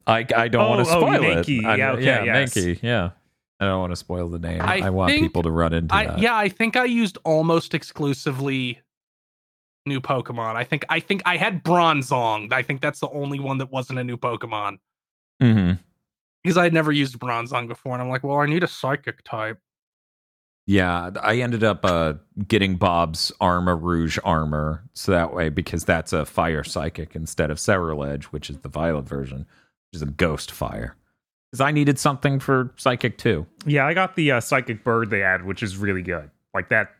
I 0.06 0.26
I 0.34 0.48
don't 0.48 0.62
Oh, 0.64 0.70
want 0.70 0.86
to 0.88 0.94
oh, 0.94 1.00
spoil 1.00 1.20
Mankey. 1.20 1.58
it. 1.58 1.78
Yeah, 1.78 1.92
okay, 1.92 2.04
yeah, 2.04 2.24
yes. 2.24 2.54
Mankey. 2.54 2.78
Yeah. 2.82 3.10
I 3.58 3.64
don't 3.66 3.80
want 3.80 3.92
to 3.92 3.96
spoil 3.96 4.28
the 4.28 4.38
name. 4.38 4.60
I, 4.60 4.80
I 4.80 4.90
want 4.90 5.10
think 5.10 5.22
people 5.22 5.42
to 5.42 5.50
run 5.50 5.72
into 5.72 5.94
I 5.94 6.06
that. 6.06 6.18
yeah, 6.18 6.36
I 6.36 6.50
think 6.50 6.76
I 6.76 6.84
used 6.84 7.16
almost 7.24 7.72
exclusively 7.72 8.80
new 9.86 9.98
Pokemon. 10.00 10.56
I 10.56 10.64
think 10.64 10.84
I 10.90 11.00
think 11.00 11.22
I 11.24 11.38
had 11.38 11.64
Bronzong. 11.64 12.52
I 12.52 12.62
think 12.62 12.82
that's 12.82 13.00
the 13.00 13.08
only 13.10 13.40
one 13.40 13.56
that 13.58 13.72
wasn't 13.72 13.98
a 13.98 14.04
new 14.04 14.18
Pokemon. 14.18 14.76
hmm 15.40 15.72
Because 16.44 16.58
I 16.58 16.64
had 16.64 16.74
never 16.74 16.92
used 16.92 17.18
Bronzong 17.18 17.66
before, 17.66 17.94
and 17.94 18.02
I'm 18.02 18.10
like, 18.10 18.24
well, 18.24 18.38
I 18.38 18.46
need 18.46 18.62
a 18.62 18.68
psychic 18.68 19.22
type. 19.24 19.58
Yeah, 20.68 21.10
I 21.22 21.36
ended 21.36 21.62
up 21.62 21.84
uh, 21.84 22.14
getting 22.48 22.74
Bob's 22.76 23.30
Armarouge 23.40 24.18
armor, 24.24 24.82
so 24.94 25.12
that 25.12 25.32
way 25.32 25.48
because 25.48 25.84
that's 25.84 26.12
a 26.12 26.26
fire 26.26 26.64
psychic 26.64 27.14
instead 27.14 27.52
of 27.52 27.58
Ceruledge, 27.58 28.24
which 28.24 28.50
is 28.50 28.58
the 28.58 28.68
violet 28.68 29.06
version, 29.06 29.38
which 29.38 29.94
is 29.96 30.02
a 30.02 30.06
ghost 30.06 30.50
fire. 30.50 30.96
Because 31.52 31.60
I 31.60 31.70
needed 31.70 32.00
something 32.00 32.40
for 32.40 32.74
psychic 32.76 33.16
too. 33.16 33.46
Yeah, 33.64 33.86
I 33.86 33.94
got 33.94 34.16
the 34.16 34.32
uh, 34.32 34.40
psychic 34.40 34.82
bird 34.82 35.10
they 35.10 35.22
added, 35.22 35.46
which 35.46 35.62
is 35.62 35.76
really 35.76 36.02
good. 36.02 36.30
Like 36.52 36.68
that. 36.70 36.90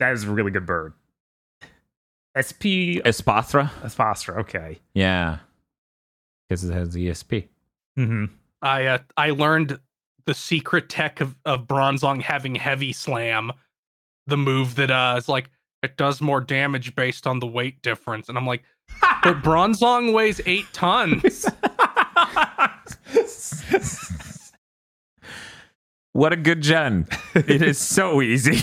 That 0.00 0.12
is 0.12 0.24
a 0.24 0.30
really 0.30 0.50
good 0.50 0.66
bird. 0.66 0.92
SP 2.36 3.00
Espathra, 3.02 3.70
Asphostra. 3.82 4.40
Okay. 4.40 4.78
yeah, 4.94 5.38
because 6.48 6.62
it 6.62 6.72
has 6.72 6.92
the 6.92 7.08
ESP. 7.08 7.48
hmm 7.96 8.26
I 8.62 8.86
uh, 8.86 8.98
I 9.16 9.30
learned 9.30 9.80
the 10.26 10.34
secret 10.34 10.88
tech 10.88 11.20
of, 11.20 11.36
of 11.44 11.66
Bronzong 11.66 12.22
having 12.22 12.54
heavy 12.54 12.92
slam, 12.92 13.52
the 14.26 14.36
move 14.36 14.74
that 14.76 14.90
uh 14.90 15.14
is 15.18 15.28
like 15.28 15.50
it 15.82 15.96
does 15.96 16.20
more 16.20 16.40
damage 16.40 16.94
based 16.94 17.26
on 17.26 17.38
the 17.38 17.46
weight 17.46 17.82
difference, 17.82 18.28
and 18.28 18.36
I'm 18.36 18.46
like, 18.46 18.62
but 19.22 19.42
Bronzong 19.42 20.12
weighs 20.12 20.40
eight 20.46 20.66
tons. 20.72 21.46
What 26.18 26.32
a 26.32 26.36
good 26.36 26.62
gen. 26.62 27.06
It 27.36 27.62
is 27.62 27.78
so 27.78 28.20
easy. 28.22 28.60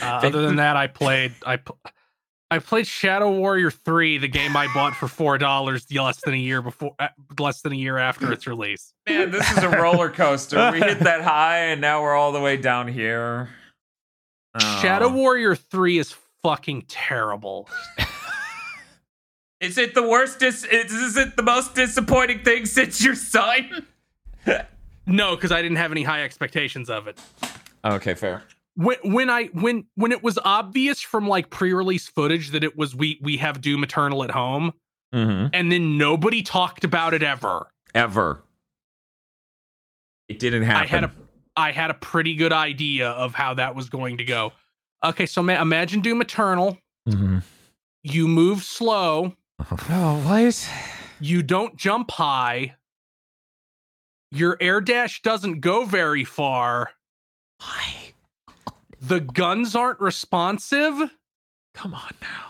Uh, 0.00 0.20
other 0.22 0.42
than 0.42 0.56
that, 0.56 0.76
I 0.76 0.86
played 0.86 1.32
I 1.44 1.56
pl- 1.56 1.78
I 2.50 2.58
played 2.60 2.86
Shadow 2.86 3.30
Warrior 3.30 3.70
Three, 3.70 4.16
the 4.18 4.28
game 4.28 4.56
I 4.56 4.72
bought 4.72 4.94
for 4.94 5.06
four 5.06 5.36
dollars 5.36 5.86
less 5.92 6.20
than 6.22 6.34
a 6.34 6.38
year 6.38 6.62
before, 6.62 6.94
uh, 6.98 7.08
less 7.38 7.60
than 7.60 7.72
a 7.72 7.76
year 7.76 7.98
after 7.98 8.32
its 8.32 8.46
release. 8.46 8.94
Man, 9.06 9.30
this 9.30 9.50
is 9.50 9.58
a 9.58 9.68
roller 9.68 10.10
coaster. 10.10 10.70
We 10.72 10.78
hit 10.80 11.00
that 11.00 11.20
high 11.24 11.58
and 11.66 11.80
now 11.80 12.02
we're 12.02 12.14
all 12.14 12.32
the 12.32 12.40
way 12.40 12.56
down 12.56 12.88
here. 12.88 13.50
Oh. 14.54 14.78
Shadow 14.80 15.08
Warrior 15.10 15.54
Three 15.56 15.98
is 15.98 16.14
fucking 16.42 16.82
terrible. 16.88 17.68
Is 19.60 19.76
it 19.76 19.94
the 19.94 20.08
worst? 20.08 20.38
Dis- 20.38 20.64
is, 20.64 20.92
is 20.92 21.16
it 21.16 21.36
the 21.36 21.42
most 21.42 21.74
disappointing 21.74 22.44
thing 22.44 22.64
since 22.64 23.02
your 23.04 23.14
son? 23.14 23.86
No, 25.10 25.34
because 25.34 25.52
I 25.52 25.62
didn't 25.62 25.78
have 25.78 25.90
any 25.90 26.02
high 26.02 26.22
expectations 26.22 26.90
of 26.90 27.08
it. 27.08 27.18
Okay, 27.82 28.12
fair. 28.12 28.42
When 28.80 28.96
when 29.02 29.28
I 29.28 29.46
when 29.46 29.86
when 29.96 30.12
it 30.12 30.22
was 30.22 30.38
obvious 30.44 31.00
from 31.00 31.26
like 31.26 31.50
pre-release 31.50 32.06
footage 32.06 32.50
that 32.52 32.62
it 32.62 32.76
was 32.78 32.94
we 32.94 33.18
we 33.22 33.36
have 33.38 33.60
Doom 33.60 33.82
Eternal 33.82 34.22
at 34.22 34.30
home, 34.30 34.72
Mm-hmm. 35.12 35.48
and 35.52 35.72
then 35.72 35.98
nobody 35.98 36.42
talked 36.42 36.84
about 36.84 37.12
it 37.14 37.22
ever. 37.22 37.66
Ever. 37.94 38.44
It 40.28 40.38
didn't 40.38 40.62
happen. 40.64 40.82
I 40.82 40.86
had 40.86 41.04
a 41.04 41.12
I 41.56 41.72
had 41.72 41.90
a 41.90 41.94
pretty 41.94 42.34
good 42.34 42.52
idea 42.52 43.08
of 43.10 43.34
how 43.34 43.54
that 43.54 43.74
was 43.74 43.88
going 43.88 44.18
to 44.18 44.24
go. 44.24 44.52
Okay, 45.02 45.26
so 45.26 45.42
ma- 45.42 45.60
imagine 45.60 46.00
Doom 46.00 46.20
Eternal. 46.20 46.78
Mm-hmm. 47.08 47.38
You 48.04 48.28
move 48.28 48.62
slow. 48.62 49.34
Oh, 49.90 50.20
what? 50.24 50.70
You 51.20 51.42
don't 51.42 51.74
jump 51.76 52.12
high. 52.12 52.76
Your 54.30 54.56
air 54.60 54.80
dash 54.80 55.20
doesn't 55.22 55.60
go 55.60 55.84
very 55.84 56.22
far. 56.24 56.90
Why? 57.60 58.07
The 59.00 59.20
guns 59.20 59.74
aren't 59.74 60.00
responsive. 60.00 61.10
Come 61.74 61.94
on 61.94 62.12
now. 62.20 62.44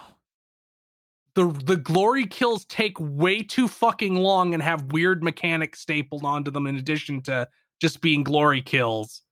The 1.34 1.46
the 1.64 1.76
glory 1.76 2.26
kills 2.26 2.64
take 2.64 2.96
way 2.98 3.42
too 3.42 3.68
fucking 3.68 4.16
long 4.16 4.54
and 4.54 4.62
have 4.62 4.92
weird 4.92 5.22
mechanics 5.22 5.80
stapled 5.80 6.24
onto 6.24 6.50
them 6.50 6.66
in 6.66 6.76
addition 6.76 7.20
to 7.22 7.48
just 7.80 8.00
being 8.00 8.24
glory 8.24 8.62
kills. 8.62 9.22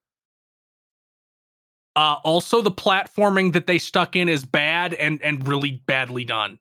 Uh, 1.97 2.17
also, 2.25 2.61
the 2.61 2.71
platforming 2.71 3.55
that 3.55 3.67
they 3.67 3.79
stuck 3.79 4.15
in 4.15 4.29
is 4.29 4.45
bad 4.45 4.93
and 4.95 5.21
and 5.23 5.49
really 5.49 5.83
badly 5.87 6.25
done. 6.25 6.59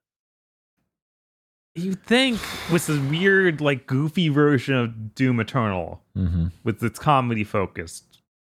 You 1.76 1.94
think 1.94 2.40
with 2.72 2.88
this 2.88 2.98
weird, 3.12 3.60
like 3.60 3.86
goofy 3.86 4.30
version 4.30 4.76
of 4.76 5.14
Doom 5.14 5.40
Eternal, 5.42 6.02
Mm-hmm. 6.18 6.46
with 6.64 6.82
its 6.82 6.98
comedy 6.98 7.44
focused, 7.44 8.05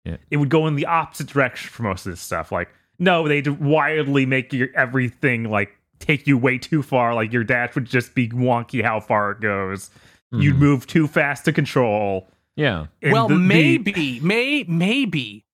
Yeah. 0.06 0.16
it 0.30 0.36
would 0.36 0.50
go 0.50 0.66
in 0.68 0.76
the 0.76 0.86
opposite 0.86 1.26
direction 1.26 1.68
for 1.70 1.82
most 1.82 2.06
of 2.06 2.12
this 2.12 2.20
stuff. 2.20 2.52
Like, 2.52 2.68
no, 2.98 3.26
they 3.26 3.42
would 3.42 3.60
wildly 3.60 4.24
make 4.24 4.52
your 4.52 4.68
everything 4.74 5.44
like 5.44 5.76
take 5.98 6.26
you 6.26 6.38
way 6.38 6.58
too 6.58 6.82
far. 6.82 7.14
Like 7.14 7.32
your 7.32 7.44
dash 7.44 7.74
would 7.74 7.86
just 7.86 8.14
be 8.14 8.28
wonky 8.28 8.82
how 8.82 9.00
far 9.00 9.32
it 9.32 9.40
goes. 9.40 9.90
You'd 10.32 10.54
hmm. 10.54 10.60
move 10.60 10.86
too 10.86 11.06
fast 11.06 11.44
to 11.46 11.52
control. 11.52 12.28
Yeah. 12.56 12.86
And 13.02 13.12
well, 13.12 13.28
the- 13.28 13.34
the- 13.34 13.40
maybe, 13.40 14.20
may 14.20 14.64
maybe 14.68 15.44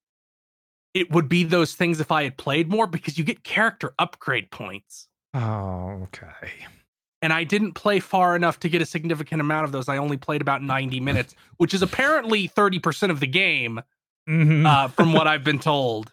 it 0.95 1.11
would 1.11 1.29
be 1.29 1.45
those 1.45 1.75
things 1.75 2.01
if 2.01 2.13
I 2.13 2.25
had 2.25 2.37
played 2.37 2.69
more 2.69 2.87
because 2.87 3.17
you 3.17 3.25
get 3.25 3.43
character 3.45 3.95
upgrade 3.99 4.51
points. 4.51 5.09
oh, 5.35 6.03
okay. 6.05 6.53
and 7.23 7.33
I 7.33 7.45
didn't 7.45 7.73
play 7.73 8.01
far 8.01 8.37
enough 8.37 8.61
to 8.61 8.69
get 8.69 8.83
a 8.83 8.87
significant 8.87 9.41
amount 9.41 9.65
of 9.65 9.73
those. 9.73 9.89
I 9.89 9.97
only 9.97 10.19
played 10.19 10.43
about 10.43 10.63
90 10.63 11.01
minutes, 11.01 11.35
which 11.57 11.73
is 11.73 11.81
apparently 11.81 12.49
30% 12.49 13.11
of 13.11 13.21
the 13.21 13.27
game, 13.27 13.81
Mhm. 14.29 14.67
uh, 14.67 14.89
from 14.89 15.13
what 15.13 15.27
I've 15.27 15.45
been 15.45 15.59
told. 15.59 16.13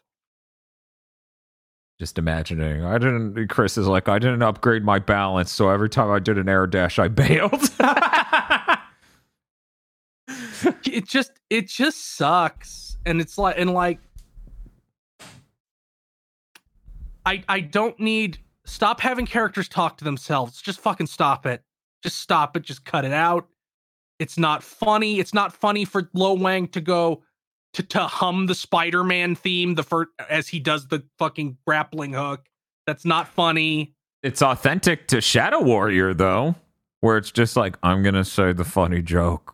Just 1.99 2.17
imagining. 2.17 2.83
I 2.85 2.97
didn't. 2.97 3.47
Chris 3.49 3.77
is 3.77 3.85
like, 3.87 4.07
I 4.07 4.19
didn't 4.19 4.41
upgrade 4.41 4.83
my 4.85 4.99
balance, 4.99 5.51
so 5.51 5.69
every 5.69 5.89
time 5.89 6.09
I 6.09 6.19
did 6.19 6.37
an 6.37 6.47
air 6.47 6.65
dash, 6.65 6.97
I 6.97 7.07
bailed. 7.09 7.69
It 10.85 11.07
just 11.07 11.31
it 11.49 11.67
just 11.67 12.15
sucks. 12.17 12.97
And 13.05 13.21
it's 13.21 13.37
like 13.37 13.55
and 13.57 13.73
like 13.73 13.99
I 17.25 17.43
I 17.47 17.59
don't 17.61 17.99
need 17.99 18.39
stop 18.65 18.99
having 18.99 19.25
characters 19.25 19.67
talk 19.69 19.97
to 19.97 20.03
themselves. 20.03 20.61
Just 20.61 20.79
fucking 20.79 21.07
stop 21.07 21.45
it. 21.45 21.63
Just 22.03 22.19
stop 22.19 22.55
it. 22.57 22.63
Just 22.63 22.85
cut 22.85 23.05
it 23.05 23.13
out. 23.13 23.47
It's 24.19 24.37
not 24.37 24.63
funny. 24.63 25.19
It's 25.19 25.33
not 25.33 25.53
funny 25.53 25.85
for 25.85 26.09
Lo 26.13 26.33
Wang 26.33 26.67
to 26.69 26.81
go 26.81 27.23
to 27.73 27.83
to 27.83 27.99
hum 28.01 28.47
the 28.47 28.55
Spider-Man 28.55 29.35
theme 29.35 29.75
the 29.75 29.83
first 29.83 30.09
as 30.29 30.47
he 30.47 30.59
does 30.59 30.87
the 30.87 31.03
fucking 31.17 31.57
grappling 31.67 32.13
hook. 32.13 32.47
That's 32.87 33.05
not 33.05 33.27
funny. 33.27 33.93
it's 34.23 34.41
authentic 34.41 35.07
to 35.09 35.21
Shadow 35.21 35.61
Warrior, 35.61 36.13
though, 36.13 36.55
where 37.01 37.17
it's 37.17 37.31
just 37.31 37.55
like, 37.55 37.77
I'm 37.83 38.01
gonna 38.03 38.25
say 38.25 38.51
the 38.53 38.65
funny 38.65 39.01
joke. 39.01 39.53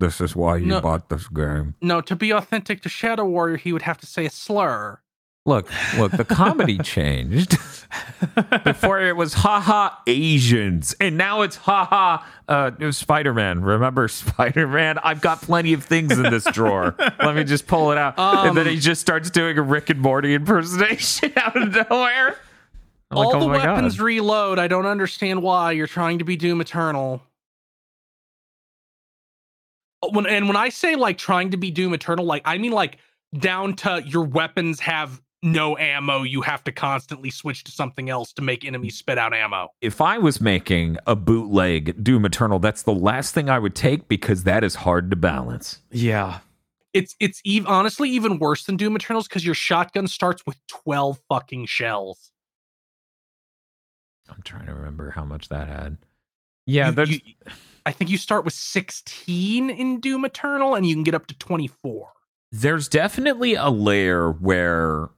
This 0.00 0.20
is 0.20 0.36
why 0.36 0.58
you 0.58 0.66
No. 0.66 0.80
bought 0.80 1.08
this 1.08 1.26
game. 1.28 1.74
No, 1.82 2.00
to 2.02 2.14
be 2.14 2.30
authentic 2.30 2.82
to 2.82 2.88
Shadow 2.88 3.24
Warrior, 3.24 3.56
he 3.56 3.72
would 3.72 3.82
have 3.82 3.98
to 3.98 4.06
say 4.06 4.26
a 4.26 4.30
slur. 4.30 5.00
Look, 5.46 5.70
look, 5.96 6.12
the 6.12 6.24
comedy 6.24 6.78
changed. 6.82 7.56
Before 8.64 9.00
it 9.00 9.16
was 9.16 9.32
haha 9.32 9.94
Asians, 10.06 10.94
and 11.00 11.16
now 11.16 11.40
it's 11.40 11.56
haha 11.56 12.22
uh, 12.46 12.90
Spider 12.92 13.32
Man. 13.32 13.62
Remember 13.62 14.08
Spider 14.08 14.68
Man? 14.68 14.98
I've 14.98 15.22
got 15.22 15.40
plenty 15.40 15.72
of 15.72 15.84
things 15.84 16.12
in 16.12 16.24
this 16.24 16.44
drawer. 16.52 16.94
Let 16.98 17.34
me 17.34 17.44
just 17.44 17.66
pull 17.66 17.90
it 17.92 17.96
out. 17.98 18.14
and 18.18 18.54
then 18.54 18.66
Um, 18.66 18.72
he 18.74 18.78
just 18.78 19.00
starts 19.00 19.30
doing 19.30 19.56
a 19.56 19.62
Rick 19.62 19.88
and 19.88 20.00
Morty 20.00 20.34
impersonation 20.34 21.32
out 21.36 21.56
of 21.56 21.72
nowhere. 21.90 22.36
I'm 23.10 23.16
like, 23.16 23.26
All 23.28 23.36
oh 23.36 23.40
the 23.40 23.48
my 23.48 23.56
God. 23.56 23.76
weapons 23.76 23.98
reload. 24.00 24.58
I 24.58 24.68
don't 24.68 24.84
understand 24.84 25.42
why 25.42 25.72
you're 25.72 25.86
trying 25.86 26.18
to 26.18 26.24
be 26.24 26.36
Doom 26.36 26.60
Eternal. 26.60 27.22
Oh, 30.02 30.10
When 30.12 30.26
and 30.26 30.46
when 30.46 30.56
I 30.56 30.68
say 30.68 30.94
like 30.94 31.16
trying 31.16 31.52
to 31.52 31.56
be 31.56 31.70
Doom 31.70 31.94
Eternal, 31.94 32.26
like 32.26 32.42
I 32.44 32.58
mean 32.58 32.72
like 32.72 32.98
down 33.38 33.76
to 33.76 34.02
your 34.04 34.24
weapons 34.24 34.80
have 34.80 35.22
no 35.42 35.76
ammo. 35.78 36.22
You 36.22 36.42
have 36.42 36.64
to 36.64 36.72
constantly 36.72 37.30
switch 37.30 37.64
to 37.64 37.70
something 37.72 38.10
else 38.10 38.32
to 38.34 38.42
make 38.42 38.64
enemies 38.64 38.96
spit 38.96 39.18
out 39.18 39.32
ammo. 39.34 39.68
if 39.80 40.00
I 40.00 40.18
was 40.18 40.40
making 40.40 40.96
a 41.06 41.14
bootleg 41.16 42.02
Doom 42.02 42.24
Eternal, 42.24 42.58
that's 42.58 42.82
the 42.82 42.92
last 42.94 43.34
thing 43.34 43.48
I 43.48 43.58
would 43.58 43.74
take 43.74 44.08
because 44.08 44.44
that 44.44 44.64
is 44.64 44.74
hard 44.76 45.10
to 45.10 45.16
balance. 45.16 45.80
yeah. 45.90 46.40
It's 46.94 47.14
it's 47.20 47.42
ev- 47.46 47.66
honestly 47.66 48.08
even 48.10 48.38
worse 48.38 48.64
than 48.64 48.76
Doom 48.78 48.96
Eternals 48.96 49.28
because 49.28 49.44
your 49.44 49.54
shotgun 49.54 50.08
starts 50.08 50.42
with 50.46 50.56
twelve 50.68 51.20
fucking 51.28 51.66
shells. 51.66 52.32
I'm 54.30 54.42
trying 54.42 54.66
to 54.66 54.74
remember 54.74 55.10
how 55.10 55.24
much 55.24 55.48
that 55.48 55.68
had. 55.68 55.98
Yeah, 56.66 56.88
You- 56.88 56.94
there's 56.94 57.10
you- 57.10 57.20
I 57.86 57.92
think 57.92 58.10
you 58.10 58.18
start 58.18 58.44
with 58.44 58.54
sixteen 58.54 59.70
in 59.70 60.00
Doom 60.00 60.24
Eternal, 60.24 60.74
and 60.74 60.86
you 60.86 60.94
can 60.94 61.02
get 61.04 61.14
up 61.14 61.26
to 61.28 61.34
twenty 61.38 61.66
four. 61.68 62.12
there's 62.50 62.88
definitely 62.88 63.54
a 63.54 63.68
layer 63.68 64.32
where 64.32 65.10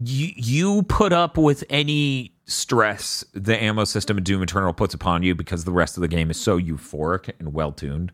you 0.00 0.32
you 0.36 0.82
put 0.84 1.12
up 1.12 1.36
with 1.38 1.64
any 1.70 2.32
stress 2.46 3.24
the 3.32 3.60
ammo 3.62 3.84
system 3.84 4.18
in 4.18 4.24
Doom 4.24 4.42
Eternal 4.42 4.72
puts 4.72 4.92
upon 4.94 5.22
you 5.22 5.34
because 5.34 5.64
the 5.64 5.72
rest 5.72 5.96
of 5.96 6.00
the 6.02 6.08
game 6.08 6.30
is 6.30 6.38
so 6.38 6.58
euphoric 6.60 7.32
and 7.38 7.52
well 7.54 7.72
tuned. 7.72 8.12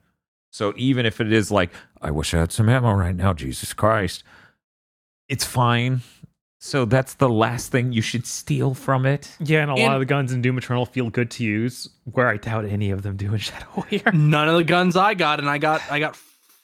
So 0.52 0.72
even 0.76 1.06
if 1.06 1.20
it 1.20 1.32
is 1.32 1.50
like, 1.50 1.70
I 2.02 2.10
wish 2.10 2.34
I 2.34 2.38
had 2.38 2.52
some 2.52 2.68
ammo 2.68 2.92
right 2.92 3.14
now, 3.14 3.32
Jesus 3.32 3.72
Christ, 3.72 4.24
it's 5.28 5.44
fine. 5.44 6.00
So 6.62 6.84
that's 6.84 7.14
the 7.14 7.28
last 7.28 7.72
thing 7.72 7.92
you 7.92 8.02
should 8.02 8.26
steal 8.26 8.74
from 8.74 9.06
it. 9.06 9.34
Yeah, 9.40 9.62
and 9.62 9.70
a 9.70 9.74
And- 9.74 9.82
lot 9.84 9.94
of 9.94 10.00
the 10.00 10.06
guns 10.06 10.32
in 10.32 10.42
Doom 10.42 10.58
Eternal 10.58 10.84
feel 10.86 11.08
good 11.08 11.30
to 11.32 11.44
use, 11.44 11.88
where 12.04 12.28
I 12.28 12.36
doubt 12.36 12.66
any 12.66 12.90
of 12.90 13.02
them 13.02 13.16
do 13.16 13.32
in 13.32 13.38
Shadow 13.38 13.66
Warrior. 13.76 14.12
None 14.12 14.48
of 14.48 14.56
the 14.56 14.64
guns 14.64 14.96
I 14.96 15.14
got, 15.14 15.38
and 15.40 15.48
I 15.48 15.58
got 15.58 15.80
I 15.90 15.98
got 16.00 16.16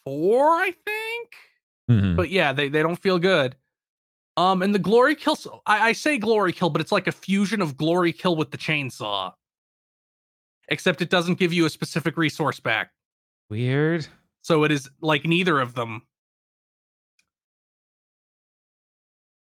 four, 0.05 0.51
I 0.51 0.73
think. 0.85 1.31
Mhm. 1.91 2.17
But 2.17 2.29
yeah, 2.31 2.53
they, 2.53 2.69
they 2.69 2.83
don't 2.83 2.99
feel 3.01 3.19
good. 3.19 3.57
Um, 4.37 4.61
and 4.63 4.75
the 4.75 4.79
glory 4.79 5.15
kill. 5.15 5.35
so- 5.37 5.63
I, 5.67 5.89
I 5.89 5.93
say 5.93 6.19
glory 6.19 6.53
kill, 6.53 6.69
but 6.71 6.81
it's 6.83 6.93
like 6.93 7.07
a 7.07 7.13
fusion 7.13 7.63
of 7.63 7.77
glory 7.77 8.13
kill 8.13 8.37
with 8.37 8.51
the 8.51 8.59
chainsaw. 8.59 9.33
Except 10.69 11.01
it 11.01 11.11
doesn't 11.11 11.39
give 11.39 11.53
you 11.53 11.65
a 11.65 11.71
specific 11.71 12.17
resource 12.17 12.59
back, 12.59 12.91
Weird. 13.49 14.07
so 14.43 14.65
it 14.65 14.73
is 14.73 14.91
like 15.01 15.25
neither 15.25 15.61
of 15.61 15.75
them. 15.75 16.03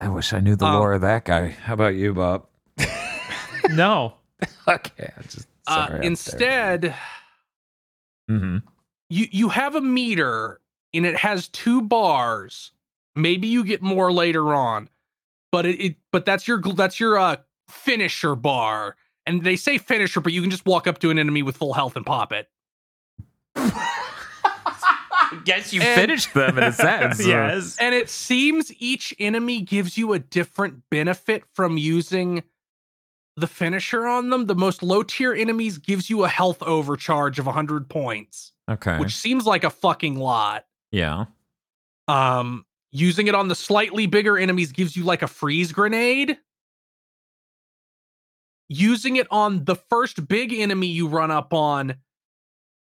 I 0.01 0.09
wish 0.09 0.33
I 0.33 0.41
knew 0.41 0.57
the 0.57 0.67
Um, 0.67 0.75
lore 0.77 0.93
of 0.95 1.01
that 1.03 1.25
guy. 1.25 1.49
How 1.49 1.75
about 1.75 1.95
you, 1.95 2.15
Bob? 2.15 2.47
No. 3.71 4.15
okay, 4.69 5.13
I 5.17 5.23
just 5.23 5.47
Uh, 5.67 5.99
instead, 6.03 6.95
hmm 8.29 8.59
you 9.09 9.27
you 9.31 9.49
have 9.51 9.75
a 9.75 9.81
meter 9.81 10.61
and 10.95 11.05
it 11.05 11.17
has 11.17 11.49
two 11.49 11.83
bars. 11.83 12.73
Maybe 13.23 13.49
you 13.49 13.65
get 13.65 13.83
more 13.83 14.13
later 14.13 14.55
on, 14.55 14.89
but 15.53 15.67
it, 15.67 15.81
it 15.81 15.97
but 16.13 16.25
that's 16.25 16.47
your 16.49 16.61
that's 16.61 16.99
your 17.01 17.19
uh 17.19 17.37
finisher 17.69 18.35
bar. 18.35 18.97
And 19.27 19.45
they 19.45 19.57
say 19.57 19.79
finisher, 19.79 20.21
but 20.21 20.33
you 20.33 20.41
can 20.41 20.51
just 20.51 20.65
walk 20.67 20.87
up 20.87 20.99
to 21.01 21.11
an 21.11 21.19
enemy 21.19 21.43
with 21.43 21.57
full 21.57 21.75
health 21.75 21.95
and 21.97 22.05
pop 22.07 22.33
it. 22.33 22.49
I 25.33 25.41
guess 25.45 25.73
you 25.73 25.81
And- 25.81 26.01
finished 26.01 26.35
them 26.35 26.59
in 26.59 26.65
a 26.65 26.73
sense. 26.73 27.25
yes. 27.27 27.77
And 27.79 27.95
it 27.95 28.09
seems 28.11 28.73
each 28.81 29.15
enemy 29.19 29.61
gives 29.61 29.97
you 29.97 30.13
a 30.13 30.19
different 30.19 30.83
benefit 30.91 31.45
from 31.55 31.77
using 31.77 32.43
the 33.37 33.47
finisher 33.47 34.07
on 34.07 34.31
them. 34.31 34.47
The 34.47 34.55
most 34.57 34.83
low 34.83 35.03
tier 35.03 35.33
enemies 35.33 35.79
gives 35.79 36.11
you 36.11 36.25
a 36.25 36.29
health 36.29 36.63
overcharge 36.63 37.39
of 37.39 37.47
100 37.47 37.89
points, 37.89 38.53
Okay. 38.69 38.99
which 38.99 39.15
seems 39.15 39.47
like 39.47 39.63
a 39.65 39.71
fucking 39.71 40.17
lot. 40.17 40.65
yeah. 40.91 41.27
Um, 42.09 42.65
using 42.93 43.27
it 43.27 43.35
on 43.35 43.49
the 43.49 43.55
slightly 43.55 44.07
bigger 44.07 44.39
enemies 44.39 44.73
gives 44.73 44.97
you 44.97 45.05
like 45.05 45.23
a 45.23 45.29
freeze 45.29 45.73
grenade. 45.73 46.39
Using 48.69 49.17
it 49.17 49.27
on 49.31 49.65
the 49.65 49.77
first 49.77 50.29
big 50.29 50.53
enemy 50.53 50.87
you 50.87 51.09
run 51.09 51.31
up 51.31 51.53
on 51.53 51.97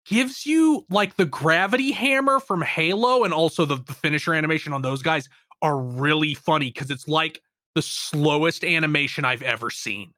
gives 0.05 0.45
you 0.45 0.85
like 0.89 1.15
the 1.15 1.25
gravity 1.25 1.91
hammer 1.91 2.39
from 2.39 2.61
Halo, 2.61 3.23
and 3.23 3.33
also 3.33 3.65
the, 3.65 3.75
the 3.75 3.93
finisher 3.93 4.33
animation 4.33 4.73
on 4.73 4.81
those 4.81 5.01
guys 5.01 5.29
are 5.61 5.77
really 5.77 6.33
funny 6.33 6.71
because 6.71 6.89
it's 6.89 7.07
like 7.07 7.41
the 7.75 7.81
slowest 7.81 8.63
animation 8.63 9.23
I've 9.23 9.43
ever 9.43 9.69
seen. 9.69 10.13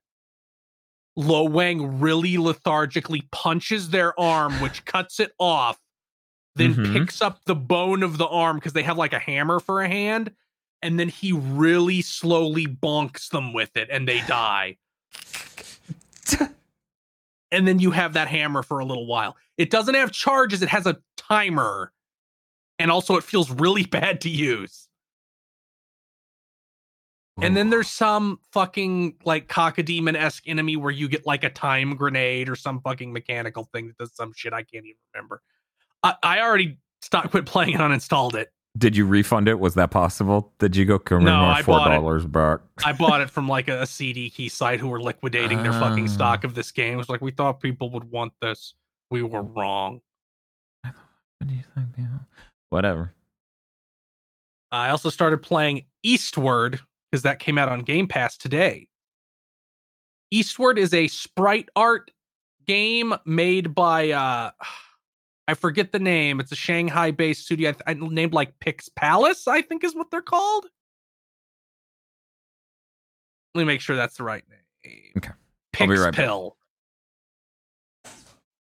Lo 1.18 1.44
Wang 1.44 2.00
really 2.00 2.38
lethargically 2.38 3.28
punches 3.32 3.90
their 3.90 4.18
arm, 4.20 4.54
which 4.62 4.86
cuts 4.86 5.20
it 5.20 5.34
off, 5.38 5.78
then 6.56 6.74
Mhm. 6.76 6.94
picks 6.94 7.22
up 7.22 7.44
the 7.46 7.56
bone 7.56 8.04
of 8.04 8.18
the 8.18 8.28
arm 8.28 8.58
because 8.58 8.74
they 8.74 8.84
have 8.84 8.98
like 8.98 9.14
a 9.14 9.20
hammer 9.20 9.60
for 9.60 9.82
a 9.82 9.88
hand, 9.88 10.36
and 10.82 11.00
then 11.00 11.10
he 11.10 11.32
really 11.32 12.02
slowly 12.02 12.68
bonks 12.68 13.30
them 13.30 13.54
with 13.54 13.76
it 13.78 13.90
and 13.92 14.08
they 14.08 14.22
die. 14.22 14.78
and 17.52 17.68
then 17.68 17.80
you 17.80 17.92
have 17.92 18.14
that 18.14 18.28
hammer 18.28 18.64
for 18.64 18.80
a 18.80 18.86
little 18.86 19.06
while. 19.06 19.38
It 19.58 19.70
doesn't 19.70 19.96
have 19.96 20.12
charges, 20.12 20.62
it 20.62 20.70
has 20.70 20.86
a 20.88 20.98
timer. 21.18 21.94
And 22.80 22.90
also, 22.90 23.16
it 23.16 23.24
feels 23.24 23.52
really 23.52 23.86
bad 23.92 24.22
to 24.22 24.30
use. 24.30 24.88
And 27.42 27.56
then 27.58 27.70
there's 27.72 27.90
some 27.90 28.40
fucking 28.52 29.16
like 29.24 29.48
cacodemon 29.48 30.16
esque 30.16 30.48
enemy 30.48 30.76
where 30.76 30.92
you 30.92 31.08
get 31.08 31.26
like 31.26 31.44
a 31.44 31.50
time 31.50 31.96
grenade 31.96 32.50
or 32.50 32.56
some 32.56 32.82
fucking 32.82 33.12
mechanical 33.12 33.64
thing 33.74 33.88
that 33.88 33.98
does 33.98 34.14
some 34.16 34.32
shit 34.36 34.54
I 34.54 34.62
can't 34.62 34.86
even 34.86 34.98
remember. 35.14 35.42
I, 36.04 36.16
I 36.24 36.42
already 36.42 36.78
stopped, 37.02 37.32
quit 37.32 37.46
playing 37.46 37.74
and 37.76 37.82
uninstalled 37.82 38.36
it. 38.36 38.52
Did 38.78 38.96
you 38.96 39.06
refund 39.06 39.50
it? 39.50 39.60
Was 39.60 39.74
that 39.76 39.92
possible? 39.92 40.54
Did 40.60 40.76
you 40.78 40.86
go 40.86 40.98
come 40.98 41.26
No, 41.26 41.44
I 41.44 41.62
four 41.62 41.78
bought 41.78 41.92
it. 41.92 41.96
dollars 41.96 42.26
back? 42.26 42.62
I 42.86 42.94
bought 42.94 43.20
it 43.22 43.30
from 43.30 43.48
like 43.50 43.68
a, 43.68 43.82
a 43.82 43.86
CD 43.86 44.30
key 44.30 44.48
site 44.48 44.80
who 44.80 44.88
were 44.88 45.02
liquidating 45.02 45.62
their 45.62 45.74
fucking 45.74 46.06
Ah. 46.06 46.12
stock 46.12 46.44
of 46.46 46.56
this 46.56 46.72
game. 46.72 46.94
It 46.94 46.98
was 46.98 47.10
like 47.10 47.22
we 47.22 47.32
thought 47.32 47.60
people 47.60 47.90
would 47.92 48.06
want 48.06 48.32
this. 48.42 48.74
We 49.10 49.24
were 49.24 49.42
wrong. 49.44 50.00
What 50.84 51.48
do 51.48 51.54
you 51.54 51.64
think? 51.76 51.88
Yeah. 51.98 52.06
Whatever. 52.70 53.14
I 54.72 54.90
also 54.92 55.10
started 55.10 55.40
playing 55.42 55.84
Eastward 56.02 56.80
because 57.12 57.24
that 57.24 57.40
came 57.40 57.58
out 57.58 57.68
on 57.68 57.82
Game 57.82 58.08
Pass 58.08 58.38
today. 58.38 58.88
Eastward 60.32 60.78
is 60.80 60.94
a 60.94 61.08
sprite 61.10 61.68
art 61.76 62.10
game 62.66 63.14
made 63.26 63.76
by 63.76 64.12
uh 64.12 64.52
I 65.48 65.54
forget 65.54 65.92
the 65.92 66.00
name. 66.00 66.40
It's 66.40 66.52
a 66.52 66.56
Shanghai-based 66.56 67.44
studio. 67.44 67.74
I, 67.86 67.92
I 67.92 67.94
named 67.96 68.34
like 68.34 68.60
Pix 68.60 68.90
Palace, 68.90 69.48
I 69.48 69.62
think 69.62 69.84
is 69.84 69.96
what 69.96 70.12
they're 70.12 70.22
called. 70.22 70.66
Let 73.54 73.62
me 73.62 73.66
make 73.66 73.82
sure 73.82 73.96
that's 73.96 74.18
the 74.18 74.24
right 74.24 74.44
name. 74.50 75.12
Okay. 75.18 75.32
Pix 75.74 76.00
right. 76.00 76.14
Pill. 76.14 76.56
Uh, 78.06 78.10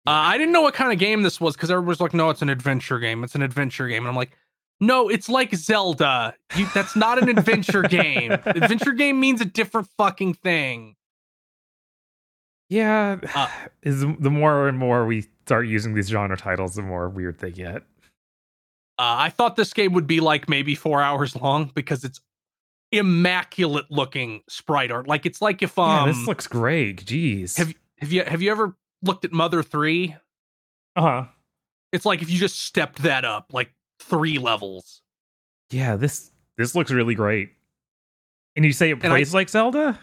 I 0.06 0.38
didn't 0.38 0.52
know 0.52 0.62
what 0.62 0.72
kind 0.72 0.90
of 0.90 0.98
game 0.98 1.22
this 1.22 1.40
was 1.40 1.54
because 1.54 1.70
everyone 1.70 1.88
was 1.88 2.00
like, 2.00 2.14
"No, 2.14 2.30
it's 2.30 2.40
an 2.40 2.48
adventure 2.48 2.98
game. 2.98 3.22
It's 3.24 3.34
an 3.34 3.42
adventure 3.42 3.86
game," 3.88 4.04
and 4.04 4.08
I'm 4.08 4.16
like, 4.16 4.32
"No, 4.80 5.10
it's 5.10 5.28
like 5.28 5.54
Zelda. 5.54 6.34
You, 6.56 6.66
that's 6.72 6.96
not 6.96 7.22
an 7.22 7.28
adventure 7.28 7.82
game. 7.90 8.32
Adventure 8.32 8.92
game 8.92 9.20
means 9.20 9.42
a 9.42 9.44
different 9.44 9.88
fucking 9.98 10.34
thing." 10.34 10.96
Yeah. 12.70 13.18
Uh, 13.34 13.48
is 13.82 14.00
the 14.00 14.30
more 14.30 14.68
and 14.68 14.78
more 14.78 15.04
we 15.04 15.26
start 15.48 15.66
using 15.66 15.94
these 15.94 16.08
genre 16.08 16.36
titles, 16.36 16.74
the 16.74 16.82
more 16.82 17.08
weird 17.08 17.38
they 17.38 17.50
get. 17.50 17.82
Uh, 18.98 19.16
I 19.16 19.30
thought 19.30 19.56
this 19.56 19.72
game 19.72 19.92
would 19.94 20.06
be 20.06 20.20
like 20.20 20.48
maybe 20.48 20.74
four 20.74 21.00
hours 21.00 21.34
long 21.36 21.70
because 21.74 22.04
it's 22.04 22.20
immaculate 22.92 23.86
looking 23.90 24.42
sprite 24.48 24.90
art. 24.90 25.06
Like 25.06 25.26
it's 25.26 25.40
like 25.42 25.62
if 25.62 25.74
yeah, 25.76 26.02
um 26.02 26.08
this 26.08 26.26
looks 26.26 26.46
great. 26.46 27.04
Jeez. 27.04 27.56
have 27.58 27.72
have 27.98 28.12
you 28.12 28.24
have 28.24 28.42
you 28.42 28.50
ever 28.50 28.74
looked 29.02 29.24
at 29.24 29.32
Mother 29.32 29.62
Three? 29.62 30.16
uh 30.96 31.00
huh. 31.02 31.24
It's 31.92 32.04
like 32.04 32.22
if 32.22 32.30
you 32.30 32.38
just 32.38 32.58
stepped 32.60 33.02
that 33.02 33.24
up 33.24 33.46
like 33.52 33.72
three 34.00 34.38
levels. 34.38 35.02
Yeah, 35.70 35.96
this 35.96 36.30
this 36.56 36.74
looks 36.74 36.90
really 36.90 37.14
great. 37.14 37.50
And 38.56 38.64
you 38.64 38.72
say 38.72 38.90
it 38.90 38.94
And 38.94 39.04
I- 39.12 39.16
plays 39.16 39.32
like 39.34 39.48
Zelda? 39.48 39.98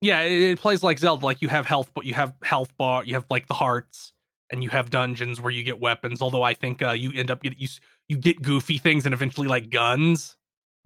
Yeah, 0.00 0.20
it, 0.20 0.42
it 0.52 0.60
plays 0.60 0.82
like 0.84 0.98
Zelda. 1.00 1.24
Like 1.24 1.42
you 1.42 1.48
have 1.48 1.66
health, 1.66 1.90
but 1.94 2.04
you 2.04 2.14
have 2.14 2.32
health 2.42 2.76
bar. 2.78 3.02
You 3.04 3.14
have 3.14 3.26
like 3.30 3.48
the 3.48 3.54
hearts, 3.54 4.12
and 4.50 4.62
you 4.62 4.70
have 4.70 4.90
dungeons 4.90 5.40
where 5.40 5.52
you 5.52 5.62
get 5.62 5.80
weapons. 5.80 6.22
Although 6.22 6.42
I 6.42 6.54
think 6.54 6.82
uh, 6.82 6.90
you 6.92 7.12
end 7.14 7.30
up 7.30 7.42
get 7.42 7.58
you 7.58 7.68
you 8.08 8.16
get 8.16 8.42
goofy 8.42 8.78
things 8.78 9.04
and 9.04 9.14
eventually 9.14 9.48
like 9.48 9.70
guns. 9.70 10.36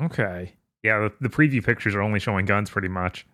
Okay. 0.00 0.54
Yeah, 0.82 0.98
the, 0.98 1.12
the 1.20 1.28
preview 1.28 1.64
pictures 1.64 1.94
are 1.94 2.02
only 2.02 2.18
showing 2.18 2.44
guns 2.46 2.70
pretty 2.70 2.88
much. 2.88 3.26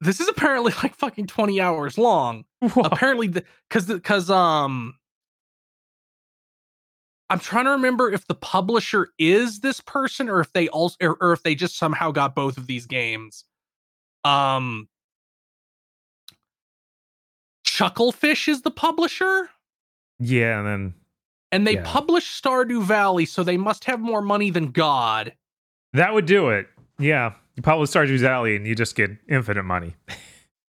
This 0.00 0.20
is 0.20 0.28
apparently 0.28 0.72
like 0.82 0.94
fucking 0.96 1.26
twenty 1.26 1.60
hours 1.60 1.98
long. 1.98 2.44
apparently 2.76 3.28
because 3.28 3.86
because 3.86 4.28
um 4.28 4.94
i'm 7.30 7.38
trying 7.38 7.64
to 7.64 7.70
remember 7.70 8.12
if 8.12 8.26
the 8.26 8.34
publisher 8.34 9.08
is 9.18 9.60
this 9.60 9.80
person 9.80 10.28
or 10.28 10.40
if 10.40 10.52
they 10.52 10.68
also 10.68 10.94
or, 11.00 11.16
or 11.22 11.32
if 11.32 11.42
they 11.42 11.54
just 11.54 11.78
somehow 11.78 12.10
got 12.10 12.34
both 12.34 12.58
of 12.58 12.66
these 12.66 12.84
games 12.84 13.44
um 14.24 14.89
chucklefish 17.80 18.48
is 18.48 18.62
the 18.62 18.70
publisher 18.70 19.48
yeah, 20.18 20.58
and 20.58 20.66
then 20.66 20.94
and 21.52 21.66
they 21.66 21.74
Yeah. 21.74 21.82
publish 21.86 22.40
stardew 22.40 22.82
valley 22.82 23.24
so 23.24 23.42
they 23.42 23.56
must 23.56 23.84
have 23.84 24.00
more 24.00 24.20
money 24.22 24.50
than 24.50 24.70
god 24.70 25.34
that 25.92 26.14
would 26.14 26.26
do 26.26 26.50
it. 26.50 26.68
Yeah. 27.00 27.32
You 27.56 27.62
probably 27.64 27.86
Stardew 27.86 28.18
Valley 28.20 28.54
and 28.54 28.64
you 28.64 28.74
just 28.76 28.94
get 28.94 29.10
infinite 29.28 29.64
money. 29.64 29.96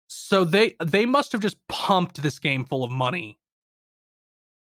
so 0.07 0.43
they 0.43 0.75
they 0.83 1.05
must 1.05 1.31
have 1.31 1.41
just 1.41 1.57
pumped 1.67 2.21
this 2.23 2.39
game 2.39 2.65
full 2.65 2.83
of 2.83 2.89
money 2.91 3.37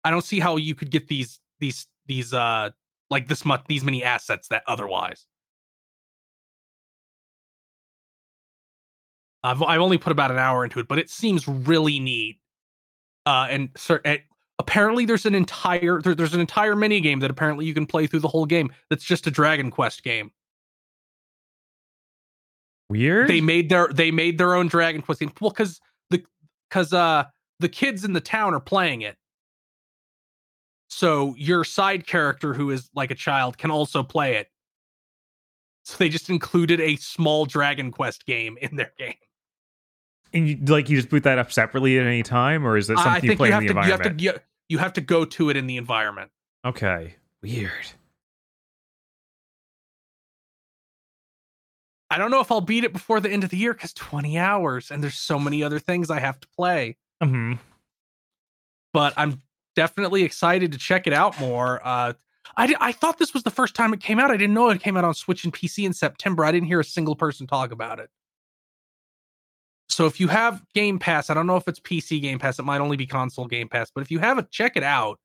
i 0.04 0.10
don't 0.10 0.24
see 0.24 0.38
how 0.40 0.56
you 0.56 0.74
could 0.74 0.90
get 0.90 1.08
these 1.08 1.40
these 1.60 1.86
these 2.06 2.34
uh 2.34 2.70
like 3.08 3.28
this 3.28 3.44
much 3.44 3.62
these 3.68 3.82
many 3.84 4.02
assets 4.04 4.48
that 4.48 4.62
otherwise 4.66 5.26
i've, 9.44 9.62
I've 9.62 9.80
only 9.80 9.98
put 9.98 10.10
about 10.12 10.30
an 10.30 10.38
hour 10.38 10.64
into 10.64 10.78
it 10.80 10.88
but 10.88 10.98
it 10.98 11.08
seems 11.10 11.46
really 11.48 11.98
neat 12.00 12.39
uh 13.26 13.46
and 13.50 13.70
eh, 14.04 14.18
apparently 14.58 15.04
there's 15.04 15.26
an 15.26 15.34
entire 15.34 16.00
there, 16.00 16.14
there's 16.14 16.34
an 16.34 16.40
entire 16.40 16.76
mini 16.76 17.00
game 17.00 17.20
that 17.20 17.30
apparently 17.30 17.66
you 17.66 17.74
can 17.74 17.86
play 17.86 18.06
through 18.06 18.20
the 18.20 18.28
whole 18.28 18.46
game 18.46 18.72
that's 18.88 19.04
just 19.04 19.26
a 19.26 19.30
dragon 19.30 19.70
quest 19.70 20.02
game 20.02 20.30
Weird. 22.90 23.28
they 23.28 23.40
made 23.40 23.68
their 23.68 23.88
they 23.88 24.10
made 24.10 24.36
their 24.36 24.54
own 24.56 24.66
Dragon 24.66 25.00
Quest 25.00 25.20
game. 25.20 25.32
Well, 25.40 25.50
because 25.50 25.80
the 26.10 26.24
because 26.68 26.92
uh 26.92 27.24
the 27.60 27.68
kids 27.68 28.04
in 28.04 28.12
the 28.14 28.20
town 28.20 28.52
are 28.52 28.60
playing 28.60 29.02
it. 29.02 29.16
So 30.88 31.36
your 31.38 31.62
side 31.62 32.08
character 32.08 32.52
who 32.52 32.70
is 32.70 32.90
like 32.92 33.12
a 33.12 33.14
child 33.14 33.58
can 33.58 33.70
also 33.70 34.02
play 34.02 34.36
it. 34.36 34.48
So 35.84 35.96
they 35.98 36.08
just 36.08 36.28
included 36.30 36.80
a 36.80 36.96
small 36.96 37.46
Dragon 37.46 37.92
Quest 37.92 38.26
game 38.26 38.58
in 38.60 38.74
their 38.74 38.92
game. 38.98 39.14
And 40.32 40.48
you 40.48 40.56
like 40.66 40.88
you 40.88 40.96
just 40.96 41.08
boot 41.10 41.24
that 41.24 41.38
up 41.38 41.52
separately 41.52 41.98
at 41.98 42.06
any 42.06 42.22
time, 42.22 42.66
or 42.66 42.76
is 42.76 42.90
it 42.90 42.98
something 42.98 43.30
I 43.30 43.32
you 43.32 43.36
play 43.36 43.48
you 43.48 43.54
in 43.54 43.66
the 43.66 43.68
to 43.68 43.74
you 43.74 43.80
have 43.80 44.00
environment? 44.00 44.18
to 44.18 44.42
you, 44.68 44.78
have 44.78 44.92
to 44.94 45.00
go 45.00 45.24
to 45.24 45.50
it 45.50 45.56
in 45.56 45.66
the 45.66 45.76
environment. 45.76 46.30
Okay. 46.64 47.14
Weird. 47.42 47.72
I 52.10 52.18
don't 52.18 52.30
know 52.30 52.40
if 52.40 52.50
I'll 52.50 52.60
beat 52.60 52.84
it 52.84 52.92
before 52.92 53.20
the 53.20 53.30
end 53.30 53.44
of 53.44 53.50
the 53.50 53.56
year 53.56 53.72
because 53.72 53.92
20 53.92 54.36
hours 54.36 54.90
and 54.90 55.02
there's 55.02 55.14
so 55.14 55.38
many 55.38 55.62
other 55.62 55.78
things 55.78 56.10
I 56.10 56.18
have 56.18 56.40
to 56.40 56.48
play. 56.56 56.96
hmm 57.22 57.54
but 58.92 59.14
I'm 59.16 59.40
definitely 59.76 60.24
excited 60.24 60.72
to 60.72 60.78
check 60.78 61.06
it 61.06 61.12
out 61.12 61.38
more. 61.38 61.80
Uh, 61.86 62.14
I, 62.56 62.74
I 62.80 62.92
thought 62.92 63.18
this 63.18 63.32
was 63.32 63.44
the 63.44 63.50
first 63.50 63.74
time 63.76 63.94
it 63.94 64.00
came 64.00 64.18
out. 64.18 64.30
I 64.30 64.36
didn't 64.36 64.54
know 64.54 64.68
it 64.70 64.82
came 64.82 64.96
out 64.96 65.04
on 65.04 65.14
Switch 65.14 65.44
and 65.44 65.52
PC 65.52 65.86
in 65.86 65.92
September. 65.92 66.44
I 66.44 66.50
didn't 66.50 66.66
hear 66.66 66.80
a 66.80 66.84
single 66.84 67.14
person 67.14 67.46
talk 67.46 67.70
about 67.70 68.00
it. 68.00 68.10
So 69.90 70.06
if 70.06 70.20
you 70.20 70.28
have 70.28 70.62
Game 70.74 70.98
Pass, 70.98 71.30
I 71.30 71.34
don't 71.34 71.46
know 71.46 71.56
if 71.56 71.66
it's 71.66 71.80
PC 71.80 72.20
Game 72.22 72.38
Pass. 72.38 72.58
It 72.58 72.64
might 72.64 72.80
only 72.80 72.96
be 72.96 73.06
console 73.06 73.46
Game 73.46 73.68
Pass, 73.68 73.90
but 73.92 74.02
if 74.02 74.10
you 74.10 74.18
have 74.20 74.38
it, 74.38 74.50
check 74.50 74.76
it 74.76 74.82
out. 74.82 75.18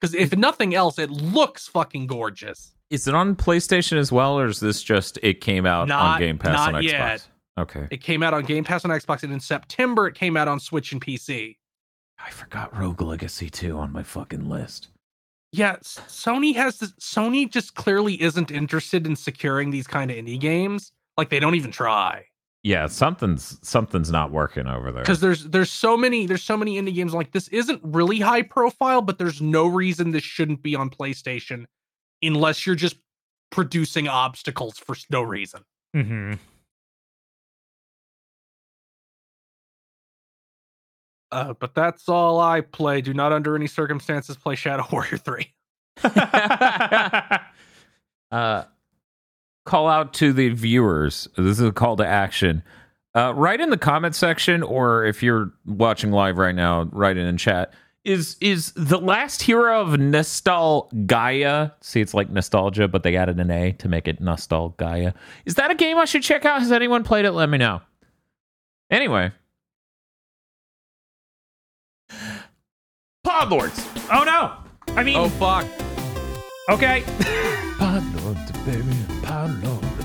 Because 0.00 0.14
if 0.14 0.36
nothing 0.36 0.74
else, 0.74 0.98
it 0.98 1.10
looks 1.10 1.66
fucking 1.68 2.06
gorgeous. 2.06 2.72
Is 2.90 3.06
it 3.06 3.14
on 3.14 3.36
PlayStation 3.36 3.98
as 3.98 4.10
well, 4.10 4.38
or 4.38 4.46
is 4.46 4.60
this 4.60 4.82
just 4.82 5.18
it 5.22 5.40
came 5.40 5.64
out 5.64 5.90
on 5.90 6.18
Game 6.18 6.38
Pass 6.38 6.52
not 6.52 6.74
on 6.74 6.82
Xbox? 6.82 6.90
yet. 6.90 7.28
Okay. 7.58 7.88
It 7.90 8.02
came 8.02 8.22
out 8.22 8.34
on 8.34 8.44
Game 8.44 8.64
Pass 8.64 8.84
on 8.84 8.90
Xbox, 8.90 9.22
and 9.22 9.32
in 9.32 9.40
September 9.40 10.06
it 10.06 10.14
came 10.14 10.36
out 10.36 10.48
on 10.48 10.60
Switch 10.60 10.92
and 10.92 11.00
PC. 11.00 11.56
I 12.18 12.30
forgot 12.30 12.76
Rogue 12.76 13.00
Legacy 13.00 13.48
2 13.48 13.78
on 13.78 13.92
my 13.92 14.02
fucking 14.02 14.48
list. 14.48 14.88
Yeah, 15.52 15.76
Sony 15.76 16.54
has 16.54 16.78
this. 16.78 16.92
Sony 17.00 17.50
just 17.50 17.74
clearly 17.74 18.20
isn't 18.20 18.50
interested 18.50 19.06
in 19.06 19.16
securing 19.16 19.70
these 19.70 19.86
kind 19.86 20.10
of 20.10 20.16
indie 20.16 20.38
games. 20.38 20.92
Like 21.16 21.30
they 21.30 21.40
don't 21.40 21.54
even 21.54 21.72
try 21.72 22.26
Yeah, 22.62 22.88
something's 22.88 23.58
something's 23.66 24.10
not 24.10 24.32
working 24.32 24.66
over 24.66 24.92
there. 24.92 25.02
because 25.02 25.20
there's 25.20 25.44
there's 25.44 25.70
so 25.70 25.96
many 25.96 26.26
there's 26.26 26.42
so 26.42 26.58
many 26.58 26.80
indie 26.80 26.94
games 26.94 27.14
like 27.14 27.32
this 27.32 27.48
isn't 27.48 27.80
really 27.82 28.20
high 28.20 28.42
profile, 28.42 29.00
but 29.00 29.18
there's 29.18 29.40
no 29.40 29.66
reason 29.66 30.10
this 30.10 30.22
shouldn't 30.22 30.62
be 30.62 30.74
on 30.74 30.90
PlayStation 30.90 31.64
unless 32.22 32.66
you're 32.66 32.76
just 32.76 32.96
producing 33.50 34.08
obstacles 34.08 34.78
for 34.78 34.94
no 35.10 35.22
reason. 35.22 35.62
mm-hmm. 35.96 36.34
Uh, 41.32 41.54
but 41.54 41.74
that's 41.74 42.08
all 42.08 42.40
I 42.40 42.60
play. 42.60 43.00
Do 43.00 43.14
not 43.14 43.32
under 43.32 43.54
any 43.54 43.68
circumstances 43.68 44.36
play 44.36 44.56
Shadow 44.56 44.84
Warrior 44.92 45.16
3. 45.16 45.54
uh, 48.32 48.64
call 49.64 49.88
out 49.88 50.12
to 50.14 50.32
the 50.32 50.48
viewers. 50.50 51.28
This 51.36 51.58
is 51.58 51.66
a 51.66 51.72
call 51.72 51.96
to 51.96 52.06
action. 52.06 52.62
Uh, 53.14 53.32
write 53.34 53.60
in 53.60 53.70
the 53.70 53.76
comment 53.78 54.14
section, 54.14 54.62
or 54.62 55.04
if 55.04 55.22
you're 55.22 55.52
watching 55.66 56.12
live 56.12 56.38
right 56.38 56.54
now, 56.54 56.84
write 56.92 57.16
it 57.16 57.26
in 57.26 57.36
chat. 57.36 57.72
Is 58.04 58.36
is 58.40 58.72
the 58.76 58.98
last 58.98 59.42
hero 59.42 59.80
of 59.82 59.88
Nostalgaia? 59.98 61.72
See, 61.82 62.00
it's 62.00 62.14
like 62.14 62.30
nostalgia, 62.30 62.88
but 62.88 63.02
they 63.02 63.16
added 63.16 63.38
an 63.38 63.50
A 63.50 63.72
to 63.72 63.88
make 63.88 64.08
it 64.08 64.20
Nostalgaia. 64.22 65.12
Is 65.44 65.56
that 65.56 65.70
a 65.70 65.74
game 65.74 65.98
I 65.98 66.06
should 66.06 66.22
check 66.22 66.44
out? 66.46 66.60
Has 66.60 66.72
anyone 66.72 67.04
played 67.04 67.26
it? 67.26 67.32
Let 67.32 67.50
me 67.50 67.58
know. 67.58 67.82
Anyway, 68.90 69.32
Podlords. 73.26 73.86
oh 74.10 74.24
no! 74.24 74.94
I 74.96 75.02
mean, 75.04 75.16
Oh 75.16 75.28
fuck. 75.28 75.66
okay. 76.70 77.04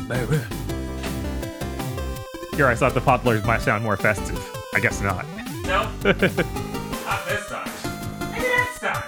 Podlords, 0.08 0.30
baby. 0.30 0.38
Podlords. 0.38 2.56
Here, 2.56 2.68
I 2.68 2.76
thought 2.76 2.94
the 2.94 3.02
Podlers 3.02 3.46
might 3.46 3.62
sound 3.62 3.84
more 3.84 3.98
festive. 3.98 4.40
I 4.74 4.80
guess 4.80 5.02
not. 5.02 5.26
Nope. 5.64 5.88
Not 6.04 6.16
this 7.28 7.48
time. 7.48 7.70
Maybe 8.32 8.48
next 8.48 8.80
time. 8.80 9.04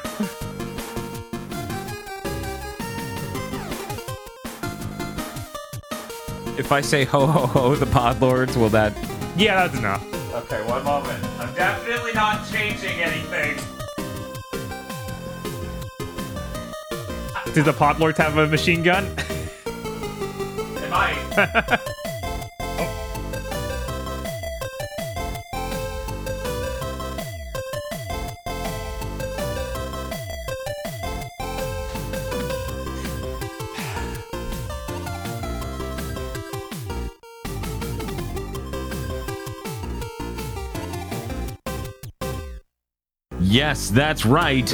If 6.57 6.71
I 6.71 6.81
say 6.81 7.05
ho 7.05 7.27
ho 7.27 7.45
ho, 7.45 7.75
the 7.75 7.85
Podlords, 7.85 8.57
will 8.57 8.69
that? 8.69 8.93
Yeah, 9.37 9.67
that's 9.67 9.77
enough. 9.77 10.03
Okay, 10.33 10.63
one 10.67 10.83
moment. 10.83 11.23
I'm 11.39 11.53
definitely 11.53 12.13
not 12.13 12.47
changing 12.49 12.99
anything. 12.99 13.57
Do 17.53 17.61
the 17.63 17.73
Podlords 17.73 18.17
have 18.17 18.37
a 18.37 18.47
machine 18.47 18.81
gun? 18.83 19.15
Yes, 43.59 43.89
that's 43.89 44.25
right. 44.25 44.69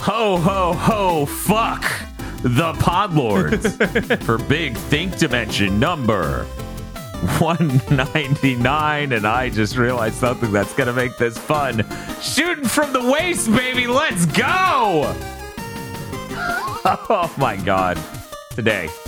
Ho 0.00 0.36
ho 0.38 0.72
ho 0.72 1.26
fuck 1.26 1.97
the 2.42 2.72
Podlords 2.74 4.22
for 4.24 4.38
Big 4.38 4.76
Think 4.76 5.16
Dimension 5.18 5.78
number 5.80 6.44
199 7.40 9.12
and 9.12 9.26
I 9.26 9.50
just 9.50 9.76
realized 9.76 10.14
something 10.14 10.52
that's 10.52 10.72
gonna 10.74 10.92
make 10.92 11.16
this 11.18 11.36
fun. 11.36 11.84
Shooting 12.22 12.64
from 12.66 12.92
the 12.92 13.10
waist, 13.10 13.50
baby, 13.50 13.86
let's 13.86 14.26
go! 14.26 15.14
Oh 17.10 17.30
my 17.36 17.56
god. 17.56 17.98
Today. 18.54 18.88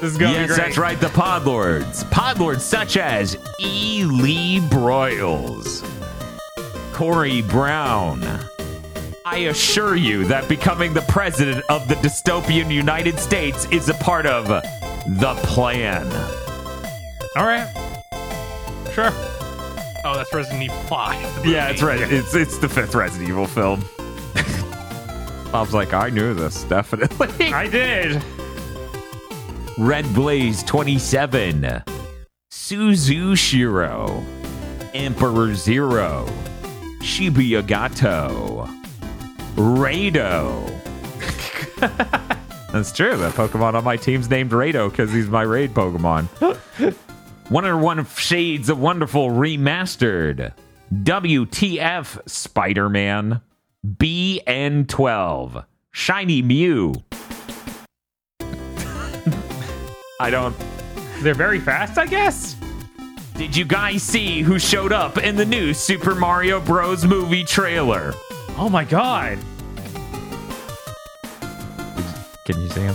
This 0.00 0.12
is 0.12 0.18
gonna 0.18 0.34
be 0.34 0.40
yes, 0.40 0.48
great. 0.48 0.56
that's 0.58 0.78
right, 0.78 1.00
the 1.00 1.06
Podlords. 1.08 2.04
Podlords 2.10 2.60
such 2.60 2.98
as 2.98 3.36
E. 3.58 4.04
Lee 4.04 4.60
Broyles, 4.60 5.82
Corey 6.92 7.40
Brown. 7.40 8.20
I 9.28 9.38
assure 9.38 9.96
you 9.96 10.24
that 10.26 10.48
becoming 10.48 10.94
the 10.94 11.00
president 11.02 11.64
of 11.68 11.88
the 11.88 11.96
dystopian 11.96 12.72
United 12.72 13.18
States 13.18 13.64
is 13.72 13.88
a 13.88 13.94
part 13.94 14.24
of 14.24 14.46
the 14.46 15.34
plan. 15.42 16.06
All 17.34 17.44
right. 17.44 17.66
Sure. 18.92 19.10
Oh, 20.04 20.14
that's 20.14 20.32
Resident 20.32 20.62
Evil 20.62 20.76
5. 20.82 21.44
Yeah, 21.44 21.70
it's 21.70 21.82
right. 21.82 22.00
It's 22.00 22.36
it's 22.36 22.58
the 22.58 22.68
fifth 22.68 22.94
Resident 22.94 23.28
Evil 23.28 23.48
film. 23.48 23.84
Bob's 25.50 25.74
like, 25.74 25.92
I 25.92 26.08
knew 26.08 26.32
this 26.32 26.62
definitely. 26.62 27.52
I 27.52 27.66
did. 27.66 28.22
Red 29.76 30.04
Blaze 30.14 30.62
27, 30.62 31.82
Suzushiro, 32.52 34.24
Emperor 34.94 35.52
Zero, 35.56 36.26
Shibuya 37.00 37.66
Gato, 37.66 38.68
Rado. 39.56 40.64
That's 42.72 42.92
true. 42.92 43.16
That 43.16 43.32
Pokemon 43.32 43.74
on 43.74 43.84
my 43.84 43.96
team's 43.96 44.28
named 44.28 44.50
Rado 44.50 44.90
because 44.90 45.10
he's 45.12 45.28
my 45.28 45.42
raid 45.42 45.72
Pokemon. 45.72 46.26
101 47.48 48.06
Shades 48.06 48.68
of 48.68 48.78
Wonderful 48.78 49.30
Remastered. 49.30 50.52
WTF 50.92 52.28
Spider 52.28 52.88
Man. 52.90 53.40
BN12. 53.86 55.64
Shiny 55.90 56.42
Mew. 56.42 56.94
I 60.20 60.30
don't. 60.30 60.54
They're 61.20 61.34
very 61.34 61.60
fast, 61.60 61.96
I 61.98 62.06
guess. 62.06 62.56
Did 63.36 63.56
you 63.56 63.64
guys 63.64 64.02
see 64.02 64.42
who 64.42 64.58
showed 64.58 64.92
up 64.92 65.18
in 65.18 65.36
the 65.36 65.44
new 65.44 65.72
Super 65.72 66.14
Mario 66.14 66.60
Bros. 66.60 67.04
movie 67.04 67.44
trailer? 67.44 68.12
Oh 68.58 68.68
my 68.70 68.84
god. 68.84 69.38
Can 72.44 72.60
you 72.60 72.68
see 72.68 72.80
him? 72.80 72.94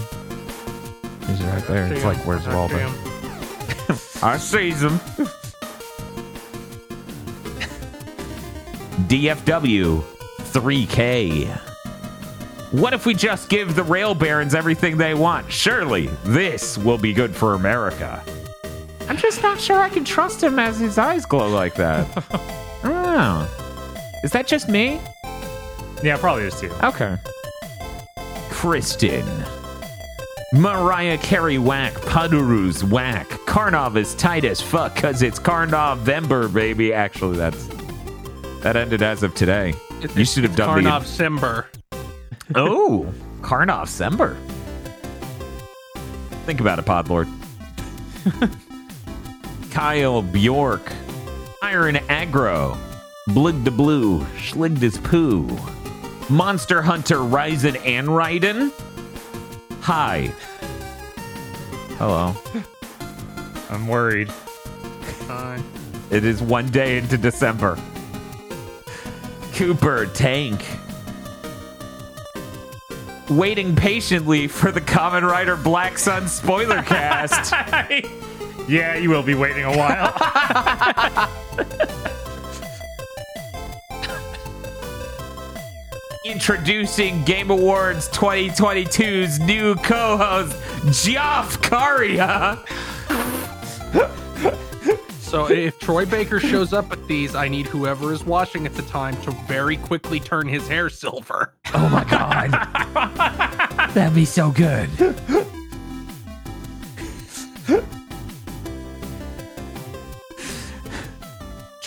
He's 1.27 1.41
right 1.43 1.63
there. 1.67 1.87
It's 1.87 2.01
See 2.01 2.07
like, 2.07 2.17
him. 2.17 2.27
where's 2.27 2.47
I 2.47 2.67
see 2.67 2.77
him. 2.77 2.93
I 4.23 4.37
sees 4.37 4.81
him. 4.81 4.99
DFW 9.07 10.01
3K. 10.01 11.47
What 12.71 12.93
if 12.93 13.05
we 13.05 13.13
just 13.13 13.49
give 13.49 13.75
the 13.75 13.83
rail 13.83 14.15
barons 14.15 14.55
everything 14.55 14.97
they 14.97 15.13
want? 15.13 15.51
Surely 15.51 16.07
this 16.23 16.77
will 16.77 16.97
be 16.97 17.11
good 17.13 17.35
for 17.35 17.53
America. 17.55 18.23
I'm 19.09 19.17
just 19.17 19.43
not 19.43 19.59
sure 19.59 19.77
I 19.77 19.89
can 19.89 20.05
trust 20.05 20.41
him 20.41 20.57
as 20.57 20.79
his 20.79 20.97
eyes 20.97 21.25
glow 21.25 21.49
like 21.49 21.75
that. 21.75 22.07
I 22.83 22.87
don't 22.87 23.03
know. 23.03 23.47
Is 24.23 24.31
that 24.31 24.47
just 24.47 24.69
me? 24.69 25.01
Yeah, 26.03 26.17
probably 26.17 26.43
is 26.43 26.59
too. 26.59 26.71
Okay. 26.83 27.15
Kristen. 28.49 29.25
Mariah 30.53 31.17
Carey 31.17 31.57
whack, 31.57 31.93
Paduru's 31.93 32.83
whack. 32.83 33.27
Karnov 33.45 33.95
is 33.95 34.13
tight 34.15 34.43
as 34.43 34.59
fuck 34.59 34.95
because 34.95 35.21
it's 35.21 35.39
Karnovember, 35.39 36.53
baby. 36.53 36.93
Actually, 36.93 37.37
that's 37.37 37.67
that 38.61 38.75
ended 38.75 39.01
as 39.01 39.23
of 39.23 39.33
today. 39.35 39.69
It's- 40.01 40.15
you 40.17 40.25
should 40.25 40.43
have 40.43 40.55
done 40.55 40.83
Karnov 40.83 41.03
Simber. 41.03 41.65
the 42.49 42.59
oh 42.59 43.13
Karnov 43.41 43.87
Sember. 43.87 44.35
Think 46.45 46.59
about 46.59 46.79
it, 46.79 46.85
Podlord. 46.85 47.29
Kyle 49.71 50.21
Bjork, 50.21 50.91
Iron 51.61 51.95
Aggro, 51.95 52.77
Blig 53.27 53.63
the 53.63 53.71
Blue, 53.71 54.19
Schlig 54.37 54.77
this 54.79 54.97
Poo, 54.97 55.47
Monster 56.31 56.81
Hunter 56.81 57.17
Ryzen 57.17 57.75
and 57.85 58.07
Raiden. 58.07 58.71
Hi. 59.81 60.31
Hello. 61.97 62.33
I'm 63.69 63.85
worried. 63.85 64.31
Fine. 64.31 65.61
It 66.09 66.23
is 66.23 66.41
one 66.41 66.69
day 66.69 66.97
into 66.99 67.17
December. 67.17 67.77
Cooper 69.55 70.05
Tank. 70.05 70.65
Waiting 73.29 73.75
patiently 73.75 74.47
for 74.47 74.71
the 74.71 74.79
Kamen 74.79 75.29
Rider 75.29 75.57
Black 75.57 75.97
Sun 75.97 76.29
spoiler 76.29 76.81
cast. 76.83 77.51
Yeah, 78.69 78.95
you 78.95 79.09
will 79.09 79.23
be 79.23 79.35
waiting 79.35 79.65
a 79.65 79.77
while. 79.77 80.13
Introducing 86.23 87.23
Game 87.23 87.49
Awards 87.49 88.07
2022's 88.09 89.39
new 89.39 89.73
co-host, 89.75 90.55
Geoff 91.03 91.59
Karia. 91.63 92.59
So 95.19 95.49
if 95.49 95.79
Troy 95.79 96.05
Baker 96.05 96.39
shows 96.39 96.73
up 96.73 96.91
at 96.91 97.07
these, 97.07 97.33
I 97.33 97.47
need 97.47 97.65
whoever 97.65 98.13
is 98.13 98.23
watching 98.23 98.67
at 98.67 98.75
the 98.75 98.83
time 98.83 99.19
to 99.23 99.31
very 99.47 99.77
quickly 99.77 100.19
turn 100.19 100.47
his 100.47 100.67
hair 100.67 100.91
silver. 100.91 101.55
Oh 101.73 101.89
my 101.89 102.03
god. 102.03 102.51
That'd 103.95 104.13
be 104.13 104.25
so 104.25 104.51
good. 104.51 104.89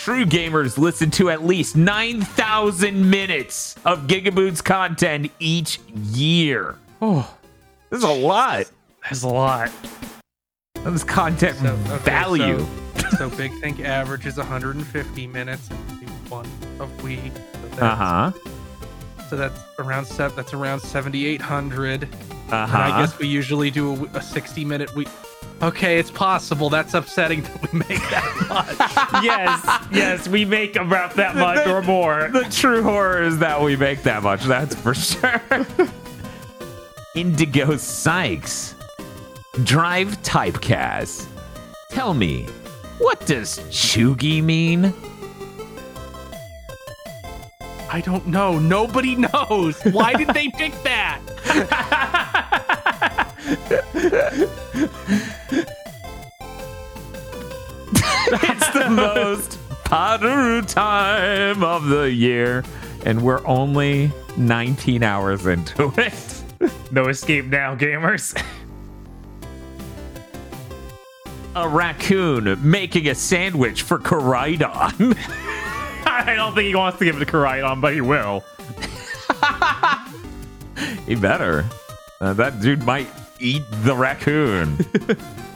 True 0.05 0.23
gamers 0.23 0.77
listen 0.77 1.09
to 1.09 1.31
at 1.31 1.43
least 1.43 1.75
9,000 1.75 3.09
minutes 3.09 3.73
of 3.85 4.05
Gigaboots 4.05 4.63
content 4.63 5.31
each 5.39 5.79
year. 6.11 6.75
Oh, 7.01 7.27
this 7.89 7.97
is 7.97 8.03
a 8.03 8.09
lot. 8.11 8.65
That's 9.01 9.23
a 9.23 9.27
lot. 9.27 9.71
This 10.83 11.03
content 11.03 11.57
So, 11.57 11.73
okay, 11.87 12.03
value. 12.03 12.59
So, 12.99 13.09
so 13.17 13.29
Big 13.31 13.51
Think 13.61 13.79
average 13.79 14.27
is 14.27 14.37
150 14.37 15.25
minutes 15.25 15.67
and 15.71 16.07
one 16.29 16.47
a 16.79 16.85
week. 17.03 17.19
So 17.33 17.67
that's, 17.69 17.81
Uh 17.81 17.95
huh. 17.95 18.31
So 19.27 19.35
that's 19.37 19.59
around 19.79 20.05
se- 20.05 20.33
that's 20.35 20.53
around 20.53 20.81
7,800. 20.81 22.03
Uh 22.03 22.07
And 22.51 22.51
I 22.53 23.01
guess 23.01 23.17
we 23.17 23.25
usually 23.25 23.71
do 23.71 24.05
a, 24.13 24.17
a 24.17 24.21
60 24.21 24.65
minute 24.65 24.93
week. 24.95 25.07
Okay, 25.61 25.97
it's 25.99 26.11
possible. 26.11 26.69
That's 26.69 26.93
upsetting 26.93 27.41
that 27.43 27.71
we 27.71 27.79
make 27.79 28.09
that 28.09 28.45
much. 28.49 29.23
yes, 29.23 29.87
yes, 29.91 30.27
we 30.27 30.45
make 30.45 30.75
about 30.75 31.15
that 31.15 31.35
much 31.35 31.65
or 31.67 31.81
more. 31.81 32.29
The 32.31 32.43
true 32.51 32.83
horror 32.83 33.23
is 33.23 33.39
that 33.39 33.61
we 33.61 33.75
make 33.75 34.03
that 34.03 34.21
much. 34.21 34.43
That's 34.43 34.75
for 34.75 34.93
sure. 34.93 35.41
Indigo 37.15 37.77
Sykes. 37.77 38.75
Drive 39.63 40.21
typecast. 40.21 41.27
Tell 41.89 42.13
me, 42.13 42.43
what 42.97 43.25
does 43.25 43.59
chuggy 43.69 44.43
mean? 44.43 44.93
I 47.89 48.01
don't 48.01 48.27
know. 48.27 48.59
Nobody 48.59 49.15
knows. 49.15 49.81
Why 49.83 50.13
did 50.13 50.27
they 50.29 50.49
pick 50.49 50.73
that? 50.83 51.21
It's 58.43 58.69
the 58.69 58.89
most 58.89 59.59
Padaru 59.85 60.67
time 60.67 61.63
of 61.63 61.85
the 61.85 62.11
year, 62.11 62.63
and 63.05 63.21
we're 63.21 63.45
only 63.45 64.11
19 64.37 65.03
hours 65.03 65.45
into 65.45 65.93
it. 65.97 66.43
No 66.91 67.07
escape 67.07 67.45
now, 67.45 67.75
gamers. 67.75 68.41
A 71.55 71.67
raccoon 71.67 72.59
making 72.69 73.07
a 73.07 73.15
sandwich 73.15 73.83
for 73.83 73.99
Koraidon. 73.99 75.17
I 76.05 76.33
don't 76.35 76.53
think 76.53 76.67
he 76.67 76.75
wants 76.75 76.99
to 76.99 77.05
give 77.05 77.15
it 77.15 77.25
to 77.25 77.31
Koraidon, 77.31 77.81
but 77.81 77.93
he 77.93 78.01
will. 78.01 78.43
He 81.05 81.15
better. 81.15 81.65
Uh, 82.19 82.33
that 82.33 82.59
dude 82.61 82.83
might 82.83 83.07
eat 83.39 83.63
the 83.83 83.95
raccoon. 83.95 84.77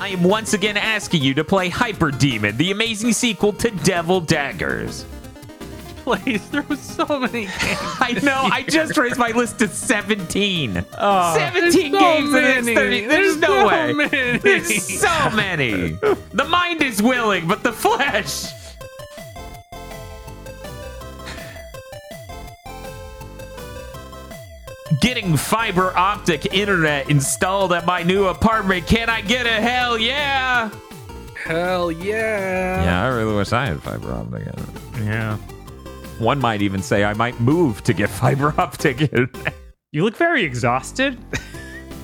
I 0.00 0.08
am 0.08 0.22
once 0.22 0.54
again 0.54 0.76
asking 0.78 1.22
you 1.22 1.34
to 1.34 1.44
play 1.44 1.68
Hyper 1.68 2.10
Demon, 2.10 2.56
the 2.56 2.70
amazing 2.70 3.12
sequel 3.12 3.52
to 3.54 3.70
Devil 3.70 4.20
Daggers. 4.22 5.04
Please, 6.04 6.48
there 6.48 6.62
was 6.62 6.80
so 6.80 7.04
many 7.18 7.42
games. 7.60 7.78
I 8.00 8.18
know, 8.22 8.48
I 8.50 8.62
just 8.62 8.96
raised 8.96 9.18
my 9.18 9.28
list 9.28 9.58
to 9.58 9.68
17. 9.68 10.86
Oh, 10.98 11.34
17 11.36 11.70
There's 11.70 11.74
so 11.92 11.98
games 12.00 12.26
in 12.28 12.32
the 12.32 12.40
next 12.40 12.66
30. 12.66 13.00
There's, 13.06 13.08
There's 13.08 13.36
no 13.36 13.46
so 13.48 13.66
way. 13.68 13.92
many. 13.92 14.38
There's 14.38 15.00
so 15.00 15.30
many. 15.30 15.98
The 16.32 16.44
mind 16.44 16.80
is 16.82 17.02
willing, 17.02 17.46
but 17.46 17.62
the 17.62 17.72
flesh. 17.72 18.46
Getting 24.98 25.36
fiber 25.36 25.96
optic 25.96 26.52
internet 26.52 27.08
installed 27.10 27.72
at 27.72 27.86
my 27.86 28.02
new 28.02 28.26
apartment. 28.26 28.86
Can 28.88 29.08
I 29.08 29.20
get 29.20 29.46
a 29.46 29.52
hell 29.52 29.96
yeah? 29.98 30.70
Hell 31.44 31.92
yeah. 31.92 32.82
Yeah, 32.84 33.04
I 33.04 33.08
really 33.08 33.34
wish 33.36 33.52
I 33.52 33.66
had 33.66 33.80
fiber 33.82 34.12
optic 34.12 34.46
internet. 34.46 35.04
yeah. 35.04 35.36
One 36.18 36.38
might 36.40 36.60
even 36.60 36.82
say 36.82 37.04
I 37.04 37.14
might 37.14 37.38
move 37.40 37.82
to 37.84 37.92
get 37.94 38.10
fiber 38.22 38.52
optic 38.58 39.00
internet. 39.00 39.54
You 39.92 40.04
look 40.04 40.16
very 40.16 40.42
exhausted. 40.44 41.18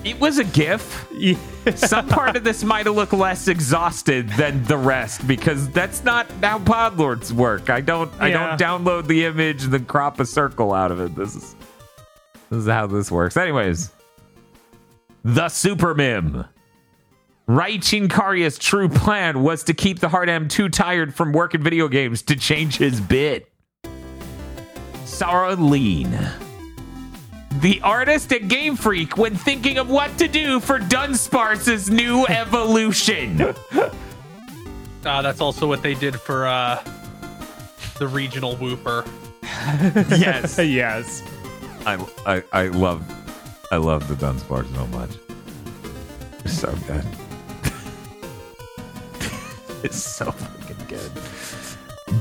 It 0.05 0.19
was 0.21 0.37
a 0.37 0.45
GIF. 0.45 1.07
Yeah. 1.11 1.35
Some 1.75 2.07
part 2.07 2.37
of 2.37 2.45
this 2.45 2.63
might 2.63 2.85
have 2.85 2.95
looked 2.95 3.11
less 3.11 3.49
exhausted 3.49 4.29
than 4.29 4.63
the 4.63 4.77
rest 4.77 5.27
because 5.27 5.69
that's 5.71 6.05
not 6.05 6.31
how 6.41 6.59
podlords 6.59 7.33
work. 7.33 7.69
I 7.69 7.81
don't 7.81 8.09
I 8.21 8.29
don't 8.29 8.57
download 8.57 9.07
the 9.07 9.25
image 9.25 9.65
and 9.65 9.73
then 9.73 9.83
crop 9.85 10.21
a 10.21 10.25
circle 10.25 10.73
out 10.73 10.91
of 10.91 11.01
it. 11.01 11.13
This 11.15 11.35
is 11.35 11.56
this 12.49 12.59
is 12.59 12.67
how 12.67 12.87
this 12.87 13.11
works. 13.11 13.37
Anyways, 13.37 13.91
the 15.23 15.49
Super 15.49 15.93
Mim. 15.93 16.45
Raichin 17.47 18.09
Karya's 18.09 18.57
true 18.57 18.89
plan 18.89 19.41
was 19.41 19.63
to 19.63 19.73
keep 19.73 19.99
the 19.99 20.09
Hard 20.09 20.29
M 20.29 20.49
too 20.49 20.67
tired 20.67 21.13
from 21.15 21.31
working 21.31 21.63
video 21.63 21.87
games 21.87 22.21
to 22.23 22.35
change 22.35 22.77
his 22.77 22.99
bit. 22.99 23.49
Sarah 25.05 25.55
Lean. 25.55 26.17
The 27.61 27.81
artist 27.81 28.33
at 28.33 28.49
Game 28.49 28.75
Freak 28.75 29.17
when 29.17 29.35
thinking 29.35 29.77
of 29.77 29.89
what 29.89 30.17
to 30.17 30.27
do 30.27 30.59
for 30.59 30.77
Dunsparce's 30.77 31.89
new 31.89 32.25
evolution. 32.29 33.41
Uh, 33.41 35.21
that's 35.21 35.39
also 35.39 35.67
what 35.67 35.81
they 35.81 35.93
did 35.93 36.19
for 36.19 36.45
uh, 36.45 36.83
the 37.97 38.07
regional 38.07 38.57
Wooper. 38.57 39.07
yes. 40.19 40.59
yes. 40.59 41.23
I, 41.87 42.05
I 42.25 42.43
I 42.51 42.67
love 42.67 43.01
I 43.71 43.77
love 43.77 44.09
the 44.09 44.15
Dunsparce 44.15 44.67
so 44.75 44.87
much. 44.87 45.11
It's 46.43 46.59
so 46.59 46.75
good. 46.85 47.05
it's 49.85 49.95
so 49.95 50.29
fucking 50.31 50.85
good. 50.89 51.09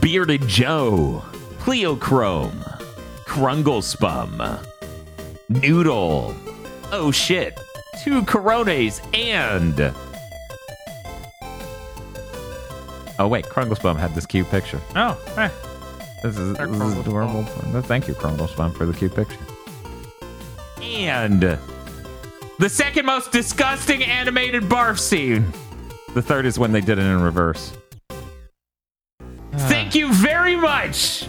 Bearded 0.00 0.46
Joe, 0.46 1.20
Cleochrome, 1.58 2.62
Krunglespum, 3.24 4.64
Noodle. 5.48 6.36
Oh 6.92 7.10
shit. 7.10 7.58
Two 8.04 8.22
Corones 8.22 9.02
and 9.14 9.92
Oh 13.18 13.26
wait, 13.26 13.46
Krunglespum 13.46 13.96
had 13.96 14.14
this 14.14 14.26
cute 14.26 14.48
picture. 14.48 14.80
Oh, 14.94 15.20
eh. 15.38 15.48
This 16.22 16.38
is, 16.38 16.56
this 16.56 16.70
is 16.70 16.98
adorable. 16.98 17.42
Thank 17.82 18.06
you, 18.06 18.14
Krunglespun, 18.14 18.76
for 18.76 18.86
the 18.86 18.92
cute 18.92 19.14
picture. 19.14 19.38
And 20.86 21.58
the 22.58 22.68
second 22.68 23.06
most 23.06 23.32
disgusting 23.32 24.02
animated 24.04 24.62
barf 24.64 24.98
scene. 24.98 25.52
The 26.14 26.22
third 26.22 26.46
is 26.46 26.58
when 26.58 26.72
they 26.72 26.80
did 26.80 26.98
it 26.98 27.02
in 27.02 27.20
reverse. 27.20 27.72
Ah. 28.10 28.16
Thank 29.68 29.94
you 29.94 30.12
very 30.14 30.56
much 30.56 31.26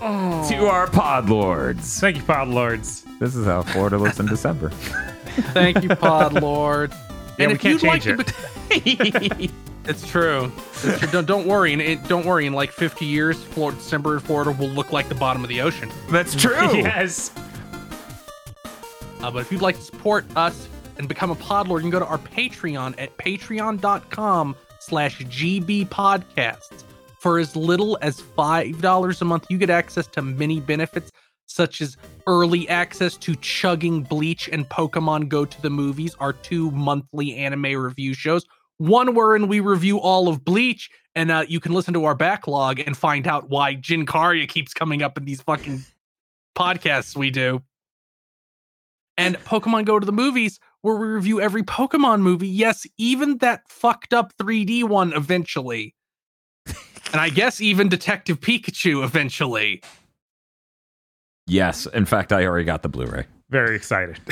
oh. 0.00 0.48
to 0.48 0.66
our 0.66 0.86
pod 0.86 1.28
lords. 1.28 2.00
Thank 2.00 2.16
you, 2.16 2.22
Pod 2.22 2.48
Lords. 2.48 3.04
This 3.20 3.36
is 3.36 3.46
how 3.46 3.62
Florida 3.62 3.98
looks 3.98 4.18
in 4.20 4.26
December. 4.26 4.70
Thank 5.52 5.82
you, 5.82 5.90
Pod 5.90 6.40
Lord. 6.40 6.92
Yeah, 7.36 7.46
and 7.46 7.50
we 7.50 7.54
if 7.56 7.60
can't 7.62 7.82
you'd 7.82 7.88
like 7.88 8.02
change 8.02 8.24
to 8.24 9.38
be- 9.40 9.50
it's 9.86 10.08
true. 10.08 10.52
It's 10.84 11.00
true. 11.00 11.08
Don't, 11.10 11.26
don't 11.26 11.48
worry. 11.48 11.72
And 11.72 11.82
it, 11.82 12.06
don't 12.06 12.24
worry. 12.24 12.46
In 12.46 12.52
like 12.52 12.70
50 12.70 13.04
years, 13.04 13.42
Florida, 13.42 13.76
December 13.76 14.14
in 14.14 14.20
Florida 14.20 14.52
will 14.52 14.68
look 14.68 14.92
like 14.92 15.08
the 15.08 15.16
bottom 15.16 15.42
of 15.42 15.48
the 15.48 15.60
ocean. 15.60 15.90
That's 16.10 16.36
true. 16.36 16.76
yes. 16.76 17.32
Uh, 19.24 19.30
but 19.30 19.38
if 19.38 19.50
you'd 19.50 19.62
like 19.62 19.74
to 19.74 19.80
support 19.80 20.26
us 20.36 20.68
and 20.98 21.08
become 21.08 21.30
a 21.30 21.34
podlord, 21.36 21.76
you 21.76 21.80
can 21.80 21.90
go 21.90 21.98
to 21.98 22.04
our 22.04 22.18
Patreon 22.18 22.94
at 22.98 23.16
patreon.com 23.16 24.54
slash 24.80 25.18
gbpodcasts. 25.18 26.84
For 27.20 27.38
as 27.38 27.56
little 27.56 27.96
as 28.02 28.20
$5 28.20 29.20
a 29.20 29.24
month, 29.24 29.46
you 29.48 29.56
get 29.56 29.70
access 29.70 30.06
to 30.08 30.20
many 30.20 30.60
benefits 30.60 31.10
such 31.46 31.80
as 31.80 31.96
early 32.26 32.68
access 32.68 33.16
to 33.16 33.34
Chugging 33.36 34.02
Bleach 34.02 34.50
and 34.52 34.68
Pokemon 34.68 35.30
Go 35.30 35.46
to 35.46 35.62
the 35.62 35.70
Movies, 35.70 36.14
our 36.20 36.34
two 36.34 36.70
monthly 36.72 37.34
anime 37.34 37.82
review 37.82 38.12
shows. 38.12 38.44
One 38.76 39.14
wherein 39.14 39.48
we 39.48 39.60
review 39.60 40.00
all 40.00 40.28
of 40.28 40.44
Bleach, 40.44 40.90
and 41.14 41.30
uh, 41.30 41.46
you 41.48 41.60
can 41.60 41.72
listen 41.72 41.94
to 41.94 42.04
our 42.04 42.14
backlog 42.14 42.78
and 42.78 42.94
find 42.94 43.26
out 43.26 43.48
why 43.48 43.72
Jin 43.72 44.04
Kariya 44.04 44.46
keeps 44.46 44.74
coming 44.74 45.02
up 45.02 45.16
in 45.16 45.24
these 45.24 45.40
fucking 45.40 45.82
podcasts 46.54 47.16
we 47.16 47.30
do 47.30 47.62
and 49.16 49.36
Pokemon 49.44 49.84
Go 49.86 49.98
to 49.98 50.06
the 50.06 50.12
movies, 50.12 50.58
where 50.82 50.96
we 50.96 51.06
review 51.06 51.40
every 51.40 51.62
Pokemon 51.62 52.20
movie. 52.20 52.48
Yes, 52.48 52.86
even 52.98 53.38
that 53.38 53.62
fucked 53.68 54.12
up 54.12 54.32
3D 54.40 54.84
one 54.84 55.12
eventually. 55.12 55.94
and 56.66 57.20
I 57.20 57.28
guess 57.30 57.60
even 57.60 57.88
Detective 57.88 58.40
Pikachu 58.40 59.04
eventually. 59.04 59.82
Yes. 61.46 61.86
In 61.86 62.06
fact, 62.06 62.32
I 62.32 62.44
already 62.46 62.64
got 62.64 62.82
the 62.82 62.88
Blu-ray. 62.88 63.26
Very 63.50 63.76
excited. 63.76 64.18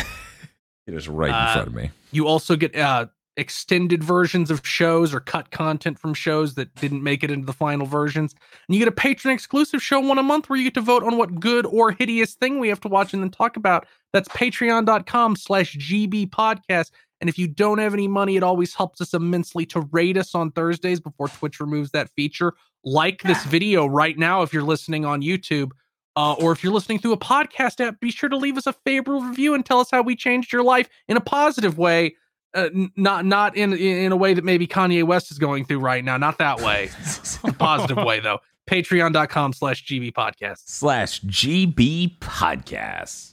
It 0.85 0.95
is 0.95 1.09
right 1.09 1.29
in 1.29 1.35
Uh, 1.35 1.53
front 1.53 1.69
of 1.69 1.75
me. 1.75 1.91
You 2.11 2.27
also 2.27 2.57
get 2.57 2.75
uh, 2.75 3.07
extended 3.37 4.05
versions 4.05 4.51
of 4.51 4.67
shows 4.67 5.15
or 5.15 5.21
cut 5.21 5.51
content 5.51 5.99
from 5.99 6.13
shows 6.13 6.55
that 6.55 6.75
didn't 6.75 7.03
make 7.03 7.25
it 7.25 7.31
into 7.31 7.47
the 7.47 7.53
final 7.53 7.87
versions. 7.87 8.35
And 8.69 8.75
you 8.75 8.79
get 8.79 8.89
a 8.89 8.93
patron 8.93 9.33
exclusive 9.33 9.83
show 9.83 10.01
one 10.01 10.19
a 10.19 10.23
month 10.23 10.49
where 10.49 10.59
you 10.59 10.65
get 10.65 10.75
to 10.75 10.81
vote 10.81 11.03
on 11.03 11.17
what 11.17 11.41
good 11.41 11.65
or 11.67 11.93
hideous 11.93 12.35
thing 12.35 12.59
we 12.59 12.69
have 12.69 12.81
to 12.81 12.89
watch 12.89 13.15
and 13.15 13.23
then 13.23 13.31
talk 13.31 13.57
about. 13.57 13.87
That's 14.13 14.29
patreon.com 14.29 15.37
slash 15.37 15.77
GB 15.77 16.29
podcast. 16.31 16.91
And 17.21 17.31
if 17.31 17.39
you 17.39 17.47
don't 17.47 17.79
have 17.79 17.95
any 17.95 18.09
money, 18.09 18.37
it 18.37 18.43
always 18.43 18.75
helps 18.75 19.01
us 19.01 19.15
immensely 19.15 19.65
to 19.67 19.81
rate 19.93 20.17
us 20.17 20.35
on 20.35 20.51
Thursdays 20.51 21.01
before 21.01 21.29
Twitch 21.29 21.61
removes 21.61 21.93
that 21.93 22.11
feature. 22.11 22.55
Like 22.85 23.23
this 23.23 23.45
video 23.45 23.87
right 23.87 24.19
now 24.19 24.43
if 24.43 24.53
you're 24.53 24.63
listening 24.63 25.05
on 25.05 25.23
YouTube. 25.23 25.71
Uh, 26.15 26.35
or 26.35 26.53
if 26.53 26.63
you're 26.63 26.75
listening 26.75 26.99
through 26.99 27.13
a 27.13 27.19
podcast 27.19 27.81
app, 27.81 27.99
be 27.99 28.11
sure 28.11 28.29
to 28.29 28.37
leave 28.37 28.59
us 28.59 28.67
a 28.67 28.75
favorable 28.85 29.23
review 29.23 29.55
and 29.55 29.65
tell 29.65 29.81
us 29.81 29.91
how 29.91 30.03
we 30.03 30.15
changed 30.15 30.53
your 30.53 30.63
life 30.63 30.87
in 31.09 31.17
a 31.17 31.23
positive 31.23 31.79
way 31.79 32.15
uh, 32.55 32.69
not 32.97 33.25
not 33.25 33.57
in 33.57 33.73
in 33.73 34.13
a 34.13 34.17
way 34.17 34.35
that 34.35 34.45
maybe 34.45 34.67
Kanye 34.67 35.05
West 35.05 35.31
is 35.31 35.39
going 35.39 35.65
through 35.65 35.79
right 35.81 36.05
now. 36.05 36.17
Not 36.17 36.39
that 36.39 36.61
way. 36.61 36.91
a 37.45 37.53
positive 37.53 37.97
way 38.05 38.21
though. 38.21 38.39
Patreon.com 38.71 39.53
slash 39.53 39.85
GB 39.85 40.13
podcast. 40.13 40.63
Slash 40.67 41.21
GB 41.23 42.19
podcast. 42.19 43.33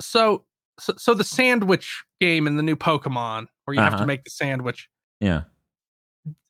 So, 0.00 0.44
so 0.78 0.94
so 0.98 1.14
the 1.14 1.24
sandwich 1.24 2.04
game 2.20 2.46
in 2.46 2.56
the 2.56 2.62
new 2.62 2.76
Pokemon, 2.76 3.46
where 3.64 3.74
you 3.74 3.80
have 3.80 3.94
Uh-huh. 3.94 4.02
to 4.02 4.06
make 4.06 4.24
the 4.24 4.30
sandwich. 4.30 4.88
Yeah. 5.20 5.42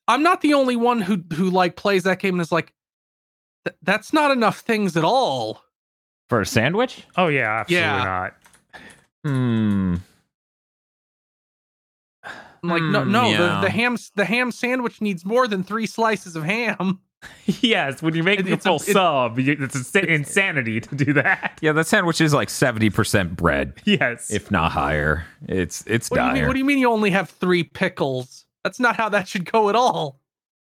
I'm 0.07 0.23
not 0.23 0.41
the 0.41 0.53
only 0.55 0.75
one 0.75 1.01
who 1.01 1.23
who 1.33 1.49
like 1.49 1.75
plays 1.77 2.03
that 2.03 2.19
game 2.19 2.33
and 2.35 2.41
is 2.41 2.51
like, 2.51 2.73
"Th- 3.65 3.77
that's 3.83 4.11
not 4.11 4.31
enough 4.31 4.59
things 4.59 4.97
at 4.97 5.03
all. 5.05 5.63
For 6.29 6.41
a 6.41 6.45
sandwich? 6.45 7.03
oh 7.17 7.27
yeah, 7.27 7.59
absolutely 7.61 7.87
Yeah. 7.87 8.03
not. 8.03 8.33
Hmm. 9.23 9.95
I'm 12.63 12.69
like, 12.69 12.83
no, 12.83 13.01
Mm, 13.01 13.09
no, 13.11 13.29
yeah. 13.29 13.37
the, 13.37 13.61
the 13.61 13.69
ham 13.69 13.97
the 14.15 14.25
ham 14.25 14.51
sandwich 14.51 15.01
needs 15.01 15.25
more 15.25 15.47
than 15.47 15.63
three 15.63 15.87
slices 15.87 16.35
of 16.35 16.43
ham. 16.43 16.99
yes, 17.45 18.01
when 18.01 18.13
you're 18.15 18.23
making 18.23 18.47
It- 18.47 18.51
a 18.51 18.53
it's 18.53 18.65
a- 18.65 18.73
it- 18.75 18.93
sub, 18.93 19.39
you- 19.39 19.57
it's 19.59 19.75
insa- 19.77 20.05
insanity 20.05 20.79
to 20.81 20.95
do 20.95 21.13
that. 21.13 21.59
Yeah, 21.61 21.71
that 21.73 21.87
sandwich 21.87 22.19
is 22.21 22.33
like 22.33 22.47
70% 22.49 23.35
bread, 23.35 23.73
Yes. 23.85 24.31
if 24.31 24.49
not 24.51 24.71
higher. 24.71 25.25
It's 25.47 25.83
it's 25.87 26.09
What 26.09 26.19
do 26.19 26.25
you 26.27 26.33
mean? 26.33 26.47
What 26.47 26.53
do 26.53 26.59
you 26.59 26.65
mean 26.65 26.77
you 26.77 26.89
only 26.89 27.11
have 27.11 27.29
three 27.29 27.63
pickles? 27.63 28.45
That's 28.63 28.79
not 28.79 28.95
how 28.95 29.09
that 29.09 29.27
should 29.27 29.51
go 29.51 29.69
at 29.69 29.75
all. 29.75 30.19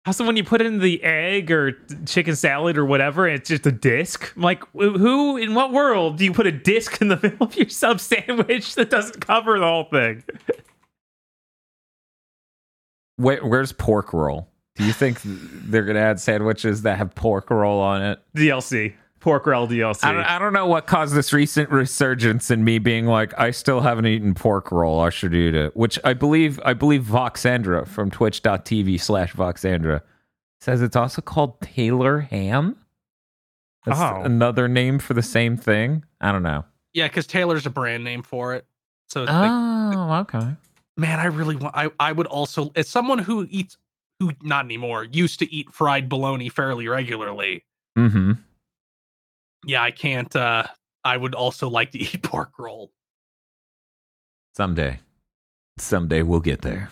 Also, 0.07 0.27
when 0.27 0.37
you 0.37 0.45
put 0.45 0.61
in 0.61 0.81
the 0.81 1.03
egg 1.03 1.51
or 1.51 1.73
chicken 2.07 2.37
salad 2.37 2.77
or 2.77 2.85
whatever, 2.85 3.27
it's 3.27 3.49
just 3.49 3.65
a 3.67 3.73
disc. 3.73 4.33
I'm 4.37 4.43
like, 4.43 4.63
who 4.75 5.39
in 5.39 5.55
what 5.55 5.73
world 5.73 6.19
do 6.19 6.25
you 6.27 6.33
put 6.35 6.47
a 6.47 6.53
disc 6.53 7.01
in 7.01 7.09
the 7.09 7.17
middle 7.23 7.47
of 7.47 7.57
your 7.57 7.69
sub 7.71 8.01
sandwich 8.01 8.75
that 8.75 8.91
doesn't 8.91 9.21
cover 9.25 9.59
the 9.59 9.65
whole 9.65 9.85
thing? 9.85 10.23
Where, 13.17 13.45
where's 13.45 13.73
pork 13.73 14.13
roll? 14.13 14.49
Do 14.77 14.85
you 14.85 14.93
think 14.93 15.21
they're 15.23 15.85
gonna 15.85 16.01
add 16.01 16.19
sandwiches 16.21 16.83
that 16.83 16.99
have 16.99 17.15
pork 17.15 17.51
roll 17.51 17.81
on 17.81 18.03
it? 18.03 18.19
DLC, 18.37 18.95
pork 19.21 19.47
roll 19.47 19.69
DLC. 19.69 20.03
I 20.03 20.13
don't, 20.13 20.25
I 20.25 20.39
don't 20.41 20.53
know 20.53 20.67
what 20.67 20.87
caused 20.89 21.15
this 21.15 21.33
recent 21.33 21.71
resurgence 21.71 22.51
in 22.51 22.65
me 22.65 22.79
being 22.81 23.07
like, 23.07 23.33
I 23.39 23.53
still 23.53 23.81
haven't 23.83 24.07
eaten 24.07 24.35
pork 24.35 24.73
roll. 24.73 25.01
I 25.01 25.11
should 25.11 25.33
eat 25.33 25.55
it. 25.55 25.77
Which 25.77 25.99
I 26.03 26.13
believe, 26.13 26.59
I 26.65 26.75
believe 26.75 27.03
Voxandra 27.05 27.87
from 27.87 28.11
Twitch.tv 28.11 29.01
slash 29.01 29.33
Voxandra 29.35 30.01
says 30.61 30.83
it's 30.83 30.97
also 30.97 31.23
called 31.23 31.61
Taylor 31.61 32.21
Ham. 32.21 32.77
That's 33.87 34.01
Oh. 34.01 34.23
another 34.25 34.67
name 34.67 34.99
for 34.99 35.15
the 35.15 35.23
same 35.23 35.57
thing. 35.57 36.05
I 36.21 36.33
don't 36.33 36.43
know. 36.43 36.65
Yeah, 36.95 37.07
because 37.07 37.27
Taylor's 37.29 37.67
a 37.67 37.71
brand 37.71 38.03
name 38.03 38.23
for 38.23 38.55
it. 38.55 38.67
So 39.09 39.23
it's 39.23 39.31
like, 39.31 39.51
Oh, 39.53 40.13
okay. 40.23 40.57
Man, 40.97 41.19
I 41.21 41.27
really 41.27 41.57
want. 41.57 41.77
I 41.77 41.91
I 41.99 42.13
would 42.13 42.27
also, 42.27 42.71
as 42.77 42.89
someone 42.89 43.19
who 43.19 43.47
eats, 43.51 43.77
who 44.21 44.33
not 44.43 44.65
anymore, 44.65 45.05
used 45.05 45.39
to 45.41 45.53
eat 45.53 45.71
fried 45.73 46.09
bologna 46.09 46.49
fairly 46.49 46.87
regularly. 46.89 47.65
Mm-hmm. 47.99 48.33
Yeah, 49.67 49.83
I 49.83 49.91
can't. 49.91 50.35
uh 50.37 50.65
I 51.05 51.17
would 51.17 51.35
also 51.35 51.69
like 51.69 51.91
to 51.93 51.99
eat 52.05 52.23
pork 52.23 52.59
roll. 52.59 52.91
Someday. 54.57 55.01
Someday 55.79 56.23
we'll 56.23 56.41
get 56.41 56.63
there. 56.63 56.91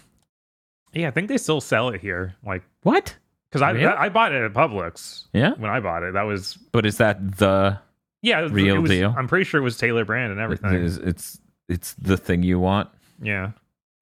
yeah, 0.93 1.09
I 1.09 1.11
think 1.13 1.29
they 1.29 1.39
still 1.39 1.61
sell 1.61 1.89
it 1.91 2.01
here. 2.01 2.35
Like, 2.45 2.63
What? 2.83 3.17
because 3.49 3.63
I 3.63 3.71
Really? 3.71 3.87
I 3.87 4.09
bought 4.09 4.33
it 4.33 4.43
at 4.43 4.53
Publix 4.53 5.27
Yeah. 5.33 5.53
when 5.57 5.71
I 5.71 5.79
bought 5.81 6.03
it. 6.03 6.15
That 6.15 6.23
was 6.23 6.55
But 6.73 6.85
is 6.87 6.97
that 6.99 7.37
the 7.39 7.79
yeah, 8.23 8.41
it 8.41 8.45
was- 8.45 8.53
Real 8.53 8.77
it 8.77 8.79
was- 8.81 8.91
deal? 8.91 9.15
I'm 9.17 9.29
pretty 9.29 9.45
sure 9.45 9.61
it 9.61 9.65
was 9.65 9.77
Taylor 9.79 10.05
brand 10.05 10.33
and 10.33 10.41
everything. 10.41 10.75
It's, 10.75 10.97
it's 10.97 11.39
it's 11.69 11.93
the 11.95 12.17
thing 12.17 12.43
you 12.43 12.59
want? 12.59 12.89
yeah, 13.23 13.53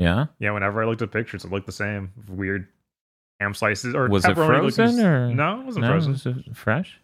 Yeah. 0.00 0.26
yeah. 0.40 0.50
Whenever 0.50 0.82
I 0.82 0.86
looked 0.86 1.02
at 1.02 1.12
pictures, 1.12 1.44
it 1.44 1.52
looked 1.52 1.66
the 1.66 1.72
same. 1.72 2.10
Weird 2.28 2.66
ham 3.38 3.54
slices 3.54 3.94
or 3.94 4.08
Was 4.08 4.24
it 4.24 4.34
frozen 4.34 4.86
just- 4.86 4.98
or- 4.98 5.28
no? 5.32 5.60
It 5.60 5.66
wasn't 5.66 5.84
No, 5.84 5.90
frozen. 5.92 6.12
was 6.12 6.26
it 6.26 6.36
fresh? 6.56 6.98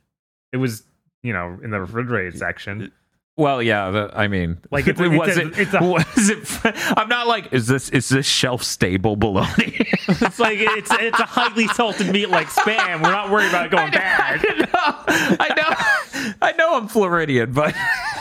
It 0.53 0.57
was 0.57 0.83
you 1.23 1.33
know 1.33 1.59
in 1.63 1.71
the 1.71 1.81
refrigerated 1.81 2.37
section. 2.39 2.91
Well, 3.39 3.63
yeah. 3.63 3.91
The, 3.91 4.11
I 4.15 4.29
mean, 4.29 4.57
Like, 4.71 4.87
it's 4.87 4.99
was 5.01 5.11
it's 5.29 5.37
a- 5.37 5.47
it? 5.49 5.59
it's 5.59 5.75
a- 5.75 5.83
was 5.85 6.31
it? 6.31 6.73
I'm 6.97 7.09
not 7.11 7.27
like, 7.27 7.53
is 7.53 7.67
this 7.67 7.91
is 7.91 8.09
this 8.09 8.27
shelf 8.27 8.63
stable 8.63 9.15
bologna? 9.17 9.77
it's 10.09 10.39
like 10.39 10.57
it's 10.59 10.91
it's 10.93 11.21
a 11.21 11.25
highly 11.27 11.67
salted 11.69 12.11
meat 12.11 12.31
like 12.31 12.47
spam. 12.49 13.03
We're 13.03 13.13
not 13.13 13.31
worried 13.31 13.49
about 13.51 13.67
it 13.67 13.73
going 13.73 13.91
bad. 13.91 14.41
I 14.43 14.57
know, 14.59 15.37
I 15.39 15.49
know, 15.55 16.33
I 16.43 16.53
know 16.53 16.77
I'm 16.79 16.89
Floridian, 16.89 17.53
but 17.53 17.75
I, 17.77 18.16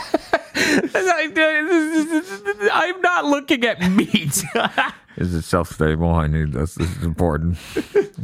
I'm 2.72 3.00
not 3.00 3.24
looking 3.26 3.64
at 3.64 3.90
meat. 3.90 4.42
Is 5.16 5.34
it 5.34 5.42
self 5.42 5.70
stable? 5.70 6.10
I 6.10 6.26
need 6.26 6.52
this. 6.52 6.74
This 6.74 6.94
is 6.96 7.02
important. 7.02 7.56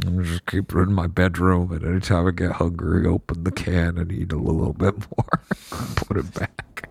I'm 0.05 0.23
just 0.23 0.45
keep 0.45 0.71
it 0.71 0.77
in 0.77 0.93
my 0.93 1.07
bedroom, 1.07 1.71
and 1.71 1.83
anytime 1.83 2.27
I 2.27 2.31
get 2.31 2.53
hungry, 2.53 3.07
open 3.07 3.43
the 3.43 3.51
can 3.51 3.97
and 3.97 4.11
eat 4.11 4.31
a 4.31 4.37
little 4.37 4.73
bit 4.73 4.95
more. 5.17 5.41
Put 5.95 6.17
it 6.17 6.33
back. 6.33 6.89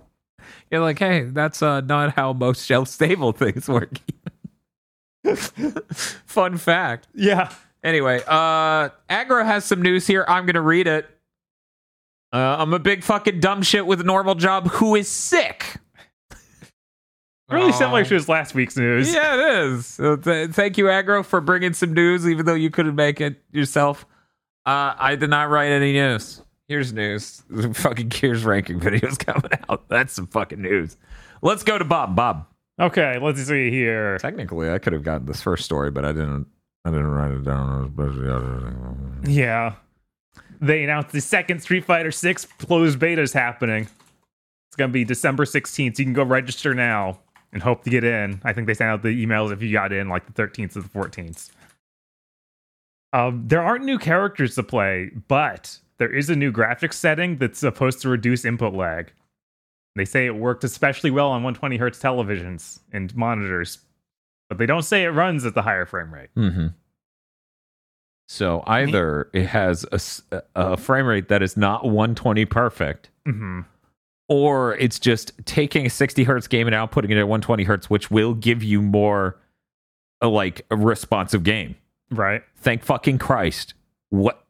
You're 0.70 0.80
like, 0.80 0.98
hey, 0.98 1.22
that's 1.24 1.62
uh, 1.62 1.82
not 1.82 2.14
how 2.14 2.32
most 2.32 2.66
shelf 2.66 2.88
stable 2.88 3.32
things 3.32 3.68
work. 3.68 3.98
Fun 5.94 6.56
fact. 6.56 7.06
Yeah. 7.14 7.52
Anyway, 7.84 8.22
uh 8.26 8.88
Agro 9.08 9.44
has 9.44 9.64
some 9.64 9.82
news 9.82 10.06
here. 10.06 10.24
I'm 10.26 10.46
gonna 10.46 10.60
read 10.62 10.86
it. 10.86 11.08
Uh, 12.32 12.56
I'm 12.58 12.72
a 12.72 12.78
big 12.78 13.04
fucking 13.04 13.40
dumb 13.40 13.62
shit 13.62 13.86
with 13.86 14.00
a 14.00 14.04
normal 14.04 14.34
job 14.34 14.68
who 14.70 14.94
is 14.94 15.08
sick. 15.10 15.76
Really 17.50 17.72
similar 17.72 18.00
Oh. 18.00 18.04
to 18.04 18.14
his 18.14 18.28
last 18.30 18.54
week's 18.54 18.76
news. 18.78 19.12
Yeah, 19.12 19.34
it 19.34 19.64
is. 19.64 19.86
So 19.86 20.16
th- 20.16 20.50
thank 20.52 20.78
you, 20.78 20.88
Agro, 20.88 21.22
for 21.22 21.42
bringing 21.42 21.74
some 21.74 21.92
news, 21.92 22.26
even 22.26 22.46
though 22.46 22.54
you 22.54 22.70
couldn't 22.70 22.94
make 22.94 23.20
it 23.20 23.42
yourself. 23.52 24.06
Uh, 24.64 24.94
I 24.96 25.16
did 25.16 25.28
not 25.28 25.50
write 25.50 25.70
any 25.70 25.92
news. 25.92 26.40
Here's 26.68 26.94
news. 26.94 27.42
The 27.50 27.74
fucking 27.74 28.08
Gears 28.08 28.44
ranking 28.44 28.80
videos 28.80 29.18
coming 29.26 29.50
out. 29.68 29.86
That's 29.90 30.14
some 30.14 30.26
fucking 30.28 30.62
news. 30.62 30.96
Let's 31.42 31.62
go 31.62 31.76
to 31.76 31.84
Bob. 31.84 32.16
Bob. 32.16 32.46
Okay, 32.80 33.18
let's 33.20 33.42
see 33.44 33.70
here. 33.70 34.16
Technically, 34.16 34.70
I 34.70 34.78
could 34.78 34.94
have 34.94 35.02
gotten 35.02 35.26
this 35.26 35.42
first 35.42 35.66
story, 35.66 35.90
but 35.90 36.06
I 36.06 36.12
didn't. 36.12 36.46
I 36.86 36.90
didn't 36.90 37.08
write 37.10 37.32
it 37.32 37.44
down. 37.44 39.22
Yeah. 39.28 39.74
They 40.62 40.84
announced 40.84 41.10
the 41.10 41.20
second 41.20 41.60
Street 41.60 41.84
Fighter 41.84 42.12
6 42.12 42.46
closed 42.58 43.00
beta 43.00 43.20
is 43.20 43.32
happening. 43.32 43.88
It's 44.68 44.76
going 44.76 44.90
to 44.90 44.92
be 44.92 45.04
December 45.04 45.44
16th. 45.44 45.96
So 45.96 46.00
you 46.00 46.06
can 46.06 46.12
go 46.12 46.22
register 46.22 46.72
now 46.72 47.18
and 47.52 47.60
hope 47.60 47.82
to 47.82 47.90
get 47.90 48.04
in. 48.04 48.40
I 48.44 48.52
think 48.52 48.68
they 48.68 48.74
sent 48.74 48.88
out 48.88 49.02
the 49.02 49.26
emails 49.26 49.52
if 49.52 49.60
you 49.60 49.72
got 49.72 49.92
in 49.92 50.08
like 50.08 50.24
the 50.32 50.32
13th 50.40 50.76
or 50.76 50.82
the 50.82 50.88
14th. 50.88 51.50
Um, 53.12 53.42
there 53.46 53.60
aren't 53.60 53.84
new 53.84 53.98
characters 53.98 54.54
to 54.54 54.62
play, 54.62 55.10
but 55.26 55.78
there 55.98 56.12
is 56.12 56.30
a 56.30 56.36
new 56.36 56.52
graphics 56.52 56.94
setting 56.94 57.36
that's 57.36 57.58
supposed 57.58 58.00
to 58.02 58.08
reduce 58.08 58.44
input 58.44 58.72
lag. 58.72 59.12
They 59.96 60.04
say 60.04 60.26
it 60.26 60.36
worked 60.36 60.64
especially 60.64 61.10
well 61.10 61.26
on 61.26 61.42
120 61.42 61.76
hertz 61.76 61.98
televisions 61.98 62.78
and 62.92 63.14
monitors, 63.16 63.78
but 64.48 64.58
they 64.58 64.64
don't 64.64 64.84
say 64.84 65.02
it 65.02 65.08
runs 65.08 65.44
at 65.44 65.54
the 65.54 65.62
higher 65.62 65.84
frame 65.84 66.14
rate. 66.14 66.30
Mm-hmm. 66.36 66.68
So 68.28 68.62
either 68.66 69.28
it 69.32 69.46
has 69.46 69.84
a 70.54 70.76
frame 70.76 71.06
rate 71.06 71.28
that 71.28 71.42
is 71.42 71.56
not 71.56 71.84
120 71.84 72.44
perfect, 72.46 73.10
hmm 73.26 73.60
or 74.28 74.76
it's 74.76 74.98
just 74.98 75.32
taking 75.44 75.84
a 75.84 75.90
60 75.90 76.24
hertz 76.24 76.46
game 76.48 76.66
and 76.66 76.74
outputting 76.74 77.10
it 77.10 77.18
at 77.18 77.28
120 77.28 77.64
hertz, 77.64 77.90
which 77.90 78.10
will 78.10 78.32
give 78.32 78.62
you 78.62 78.80
more 78.80 79.36
uh, 80.22 80.28
like 80.28 80.64
a 80.70 80.76
responsive 80.76 81.42
game. 81.42 81.74
Right? 82.10 82.42
Thank 82.56 82.82
fucking 82.82 83.18
Christ. 83.18 83.74
What? 84.08 84.42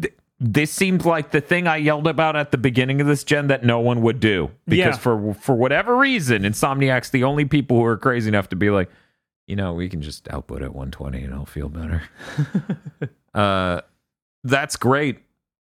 th- 0.00 0.14
this 0.38 0.70
seemed 0.70 1.04
like 1.04 1.32
the 1.32 1.40
thing 1.40 1.66
I 1.66 1.78
yelled 1.78 2.06
about 2.06 2.36
at 2.36 2.52
the 2.52 2.58
beginning 2.58 3.00
of 3.00 3.08
this 3.08 3.24
gen 3.24 3.48
that 3.48 3.64
no 3.64 3.80
one 3.80 4.02
would 4.02 4.20
do 4.20 4.50
because 4.66 4.94
Yeah. 4.94 4.98
for 4.98 5.34
for 5.34 5.56
whatever 5.56 5.96
reason, 5.96 6.42
Insomniac's 6.42 7.10
the 7.10 7.24
only 7.24 7.44
people 7.46 7.78
who 7.78 7.84
are 7.86 7.96
crazy 7.96 8.28
enough 8.28 8.50
to 8.50 8.56
be 8.56 8.70
like, 8.70 8.88
you 9.46 9.56
know, 9.56 9.74
we 9.74 9.88
can 9.88 10.00
just 10.02 10.28
output 10.32 10.62
at 10.62 10.74
120 10.74 11.22
and 11.22 11.34
I'll 11.34 11.44
feel 11.46 11.68
better. 11.68 12.02
uh, 13.34 13.80
that's 14.42 14.76
great. 14.76 15.18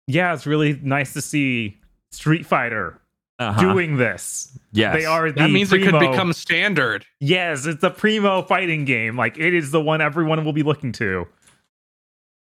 Yeah, 0.07 0.33
it's 0.33 0.45
really 0.45 0.79
nice 0.83 1.13
to 1.13 1.21
see 1.21 1.77
Street 2.11 2.45
Fighter 2.45 2.99
Uh-huh. 3.39 3.59
doing 3.61 3.97
this. 3.97 4.57
yes, 4.71 4.95
They 4.95 5.05
are 5.05 5.31
the 5.31 5.41
That 5.41 5.51
means 5.51 5.73
it 5.73 5.79
could 5.83 5.99
become 5.99 6.31
standard. 6.33 7.05
Yes, 7.19 7.65
it's 7.65 7.83
a 7.83 7.89
primo 7.89 8.43
fighting 8.43 8.85
game. 8.85 9.17
Like 9.17 9.37
it 9.37 9.53
is 9.53 9.71
the 9.71 9.81
one 9.81 9.99
everyone 10.01 10.45
will 10.45 10.53
be 10.53 10.63
looking 10.63 10.91
to. 10.93 11.27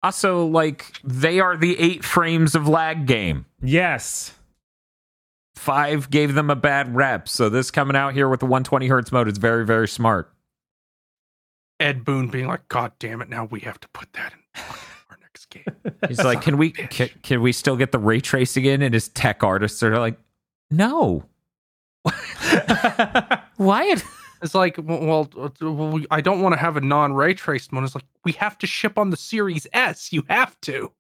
also 0.04 0.46
like 0.46 1.00
they 1.04 1.40
are 1.40 1.56
the 1.56 1.80
eight 1.80 2.04
frames 2.04 2.54
of 2.56 2.68
lag 2.68 3.06
game. 3.08 3.46
Yes. 3.62 4.34
Five 5.56 6.10
gave 6.10 6.34
them 6.34 6.50
a 6.50 6.56
bad 6.56 6.94
rep, 6.96 7.30
so 7.30 7.48
this 7.48 7.72
coming 7.72 7.96
out 7.96 8.14
here 8.14 8.28
with 8.28 8.40
the 8.42 8.46
120 8.46 8.88
hertz 8.88 9.12
mode 9.14 9.28
is 9.30 9.38
very 9.38 9.66
very 9.66 9.88
smart. 9.88 10.33
Ed 11.84 12.06
Boon 12.06 12.30
being 12.30 12.48
like, 12.48 12.68
God 12.70 12.94
damn 12.98 13.22
it, 13.22 13.30
now 13.30 13.46
we 13.46 13.60
have 13.60 13.80
to 13.82 13.88
put 13.90 14.12
that 14.14 14.34
in 14.34 14.62
our 15.12 15.18
next 15.22 15.50
game. 15.50 15.66
He's 16.08 16.24
like, 16.24 16.42
can 16.42 16.58
we 16.58 16.72
can, 16.72 17.10
can 17.22 17.42
we 17.42 17.52
still 17.52 17.76
get 17.76 17.92
the 17.92 18.00
ray 18.00 18.22
tracing 18.22 18.66
in? 18.66 18.82
And 18.82 18.94
his 18.94 19.10
tech 19.10 19.44
artists 19.44 19.84
are 19.84 20.00
like, 20.00 20.18
no. 20.72 21.26
Why? 23.58 23.96
It's 24.42 24.56
like, 24.56 24.78
well, 24.82 25.30
uh, 25.38 25.50
well, 25.62 25.74
well, 25.74 26.02
I 26.10 26.22
don't 26.22 26.42
want 26.42 26.54
to 26.54 26.60
have 26.60 26.78
a 26.78 26.82
non 26.82 27.14
ray 27.14 27.34
traced 27.34 27.72
one. 27.72 27.84
It's 27.84 27.96
like, 27.96 28.06
we 28.24 28.32
have 28.34 28.58
to 28.60 28.68
ship 28.68 28.98
on 28.98 29.10
the 29.10 29.18
Series 29.18 29.68
S. 29.74 30.12
You 30.12 30.24
have 30.30 30.60
to. 30.62 30.92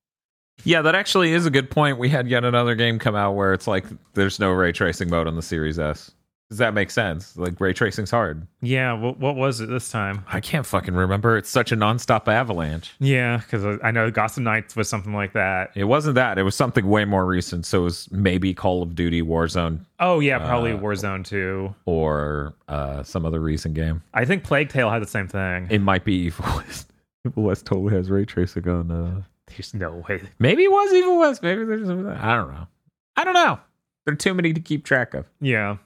Yeah, 0.65 0.81
that 0.81 0.95
actually 0.95 1.34
is 1.34 1.45
a 1.45 1.49
good 1.49 1.69
point. 1.69 1.97
We 1.97 2.10
had 2.10 2.27
yet 2.27 2.43
another 2.45 2.76
game 2.76 2.99
come 2.99 3.15
out 3.15 3.34
where 3.34 3.53
it's 3.53 3.68
like 3.68 3.85
there's 4.14 4.39
no 4.39 4.51
ray 4.51 4.72
tracing 4.72 5.10
mode 5.10 5.27
on 5.27 5.35
the 5.35 5.41
Series 5.41 5.80
S. 5.80 6.11
Does 6.53 6.59
that 6.59 6.75
make 6.75 6.91
sense? 6.91 7.35
Like 7.35 7.59
ray 7.59 7.73
tracing's 7.73 8.11
hard. 8.11 8.45
Yeah. 8.61 8.93
What, 8.93 9.17
what 9.17 9.35
was 9.35 9.59
it 9.59 9.71
this 9.71 9.89
time? 9.89 10.23
I 10.31 10.39
can't 10.39 10.67
fucking 10.67 10.93
remember. 10.93 11.35
It's 11.35 11.49
such 11.49 11.71
a 11.71 11.75
nonstop 11.75 12.27
avalanche. 12.27 12.93
Yeah, 12.99 13.38
because 13.38 13.80
I 13.84 13.89
know 13.89 14.11
Gotham 14.11 14.43
Knights 14.43 14.75
was 14.75 14.88
something 14.88 15.15
like 15.15 15.34
that. 15.34 15.71
It 15.73 15.85
wasn't 15.85 16.13
that. 16.13 16.38
It 16.38 16.43
was 16.43 16.55
something 16.55 16.85
way 16.88 17.05
more 17.05 17.25
recent. 17.25 17.65
So 17.65 17.81
it 17.81 17.84
was 17.85 18.07
maybe 18.11 18.53
Call 18.53 18.84
of 18.84 18.93
Duty 18.93 19.23
Warzone 19.23 19.80
Oh 19.99 20.19
yeah, 20.19 20.38
probably 20.38 20.73
Uh, 20.73 20.77
Warzone 20.77 21.25
2. 21.25 21.73
or 21.85 22.53
uh, 22.67 23.01
some 23.01 23.25
other 23.25 23.39
recent 23.39 23.73
game. 23.73 24.03
I 24.13 24.25
think 24.25 24.43
Plague 24.43 24.69
Tale 24.69 24.91
had 24.91 25.01
the 25.01 25.07
same 25.07 25.27
thing. 25.27 25.67
It 25.71 25.81
might 25.81 26.05
be 26.05 26.13
Evil 26.13 26.45
West. 26.57 26.91
Evil 27.25 27.41
West 27.45 27.65
totally 27.65 27.95
has 27.95 28.11
ray 28.11 28.25
tracing 28.25 28.67
on. 28.69 28.91
Uh... 28.91 29.21
There's 29.47 29.73
no 29.73 30.03
way. 30.07 30.21
Maybe 30.38 30.65
it 30.65 30.71
was 30.71 30.93
Evil 30.93 31.17
West. 31.17 31.41
Maybe 31.41 31.65
there's. 31.65 31.88
Something. 31.88 32.05
I 32.11 32.35
don't 32.35 32.51
know. 32.53 32.67
I 33.15 33.23
don't 33.23 33.34
know. 33.34 33.59
There 34.05 34.13
are 34.13 34.17
too 34.17 34.35
many 34.35 34.53
to 34.53 34.59
keep 34.59 34.84
track 34.85 35.13
of. 35.15 35.25
Yeah. 35.41 35.77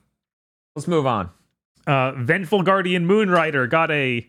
Let's 0.78 0.88
move 0.88 1.08
on. 1.08 1.32
Uh, 1.88 2.12
Vengeful 2.12 2.62
Guardian 2.62 3.08
Moonrider 3.08 3.68
got 3.68 3.90
a 3.90 4.24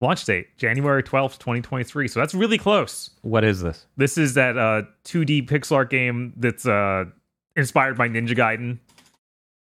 launch 0.00 0.24
date, 0.24 0.56
January 0.58 1.02
12th, 1.02 1.38
2023. 1.40 2.06
So 2.06 2.20
that's 2.20 2.34
really 2.34 2.56
close. 2.56 3.10
What 3.22 3.42
is 3.42 3.62
this? 3.62 3.84
This 3.96 4.16
is 4.16 4.34
that 4.34 4.56
uh 4.56 4.82
2D 5.06 5.48
pixel 5.48 5.72
art 5.72 5.90
game 5.90 6.34
that's 6.36 6.66
uh 6.68 7.06
inspired 7.56 7.98
by 7.98 8.08
Ninja 8.08 8.36
Gaiden 8.36 8.78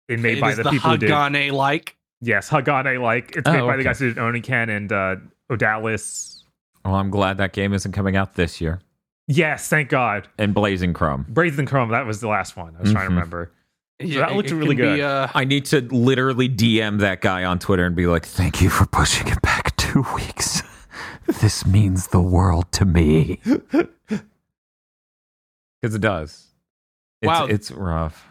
and 0.09 0.23
made 0.25 0.39
It 0.39 0.41
by 0.41 0.55
the, 0.55 0.65
the 0.65 0.71
people 0.71 0.91
who 0.91 0.97
did 0.97 1.09
Hagane 1.11 1.53
like. 1.53 1.95
yes 2.21 2.51
Hagane 2.51 3.01
like 3.01 3.37
it's 3.37 3.49
Oh, 3.49 3.53
made 3.53 3.61
by 3.61 3.77
the 3.77 3.85
guys 3.85 4.01
who 4.01 4.09
did 4.13 4.17
Oniken 4.17 4.77
and 4.77 4.91
uh 4.91 5.17
Odallus. 5.53 6.43
Well, 6.85 6.97
I'm 6.97 7.11
glad 7.11 7.39
that 7.39 7.53
game 7.53 7.73
isn't 7.75 7.93
coming 7.93 8.17
out 8.17 8.35
this 8.35 8.61
year. 8.61 8.81
Yes, 9.29 9.69
thank 9.69 9.89
God. 9.89 10.27
And 10.37 10.53
Blazing 10.53 10.95
Chrome. 10.95 11.27
Blazing 11.29 11.67
Chrome, 11.67 11.91
that 11.91 12.07
was 12.07 12.21
the 12.21 12.27
last 12.27 12.57
one. 12.57 12.75
I 12.77 12.81
was 12.83 12.91
trying 12.91 13.05
to 13.07 13.13
Mhm. 13.13 13.15
remember. 13.15 13.53
Yeah, 14.07 14.21
that 14.21 14.31
it- 14.33 14.37
looked 14.37 14.51
it 14.51 14.55
really 14.57 14.77
can 14.77 14.85
be, 14.93 14.97
good. 14.97 15.01
uh, 15.05 15.29
I 15.35 15.45
need 15.45 15.65
to 15.67 15.81
literally 15.83 16.49
DM 16.49 16.99
that 17.01 17.21
guy 17.21 17.45
on 17.45 17.59
Twitter 17.59 17.85
and 17.87 17.95
be 17.97 18.07
like, 18.07 18.25
"Thank 18.27 18.61
you 18.61 18.71
for 18.71 18.87
pushing 18.87 19.29
it 19.29 19.41
back 19.43 19.77
two 19.77 20.05
weeks. 20.15 20.63
This 21.41 21.65
means 21.65 22.09
the 22.09 22.21
world 22.21 22.71
to 22.73 22.85
me." 22.85 23.41
Because 25.81 25.95
it 25.97 26.01
does. 26.01 26.47
It's, 27.21 27.29
Wow. 27.29 27.47
it's 27.47 27.71
rough. 27.71 28.29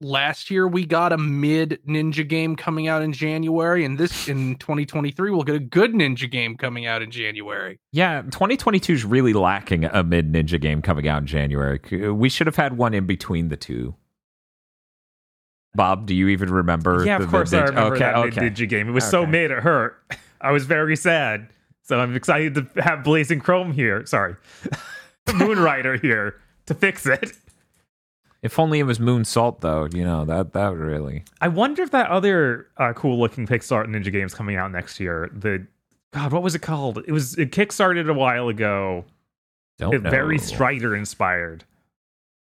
last 0.00 0.50
year 0.50 0.66
we 0.66 0.84
got 0.84 1.12
a 1.12 1.18
mid 1.18 1.78
ninja 1.86 2.26
game 2.26 2.56
coming 2.56 2.88
out 2.88 3.02
in 3.02 3.12
January, 3.12 3.84
and 3.84 3.98
this 3.98 4.28
in 4.28 4.54
2023 4.60 5.30
we'll 5.30 5.42
get 5.44 5.54
a 5.54 5.60
good 5.60 5.92
ninja 5.92 6.28
game 6.30 6.56
coming 6.56 6.86
out 6.86 7.02
in 7.02 7.10
January. 7.10 7.78
Yeah, 7.92 8.22
2022 8.22 8.92
is 8.92 9.04
really 9.04 9.32
lacking 9.32 9.84
a 9.84 10.02
mid 10.02 10.32
Ninja 10.32 10.60
game 10.60 10.82
coming 10.82 11.06
out 11.08 11.18
in 11.22 11.26
January. 11.26 11.80
We 12.12 12.28
should 12.28 12.46
have 12.48 12.56
had 12.56 12.76
one 12.76 12.94
in 12.94 13.06
between 13.06 13.48
the 13.48 13.56
two. 13.56 13.94
Bob, 15.74 16.06
do 16.06 16.14
you 16.14 16.28
even 16.28 16.50
remember? 16.52 17.04
yeah, 17.04 17.18
the- 17.18 17.24
of 17.24 17.30
the 17.30 17.36
course 17.36 17.52
I 17.52 17.60
remember 17.62 17.94
okay, 17.94 17.98
that 18.00 18.16
okay. 18.16 18.40
Ninja 18.50 18.68
game. 18.68 18.88
It 18.88 18.92
was 18.92 19.08
so 19.08 19.22
Okay. 19.22 19.30
mid 19.30 19.50
it 19.50 19.58
hurt. 19.60 19.96
I 20.40 20.50
was 20.52 20.66
very 20.66 20.96
sad. 20.96 21.48
So 21.82 21.98
I'm 21.98 22.14
excited 22.14 22.54
to 22.54 22.82
have 22.82 23.02
Blazing 23.04 23.40
Chrome 23.40 23.72
here. 23.72 24.04
Sorry. 24.06 24.36
Moonrider 25.26 26.00
here 26.00 26.36
to 26.66 26.74
fix 26.74 27.06
it. 27.06 27.32
If 28.42 28.58
only 28.58 28.80
it 28.80 28.84
was 28.84 28.98
Moon 28.98 29.24
Salt, 29.24 29.60
though. 29.60 29.88
You 29.92 30.04
know 30.04 30.24
that 30.24 30.52
that 30.52 30.74
really. 30.74 31.24
I 31.40 31.48
wonder 31.48 31.82
if 31.82 31.90
that 31.92 32.10
other 32.10 32.66
uh, 32.76 32.92
cool 32.92 33.18
looking 33.18 33.46
Pixar 33.46 33.86
Ninja 33.86 34.10
game's 34.12 34.34
coming 34.34 34.56
out 34.56 34.72
next 34.72 34.98
year. 35.00 35.30
The 35.32 35.64
God, 36.12 36.32
what 36.32 36.42
was 36.42 36.54
it 36.54 36.62
called? 36.62 36.98
It 36.98 37.12
was 37.12 37.38
it 37.38 37.52
kickstarted 37.52 38.08
a 38.10 38.14
while 38.14 38.48
ago. 38.48 39.04
Don't 39.78 39.94
It 39.94 40.00
very. 40.02 40.38
Strider 40.38 40.94
inspired. 40.96 41.64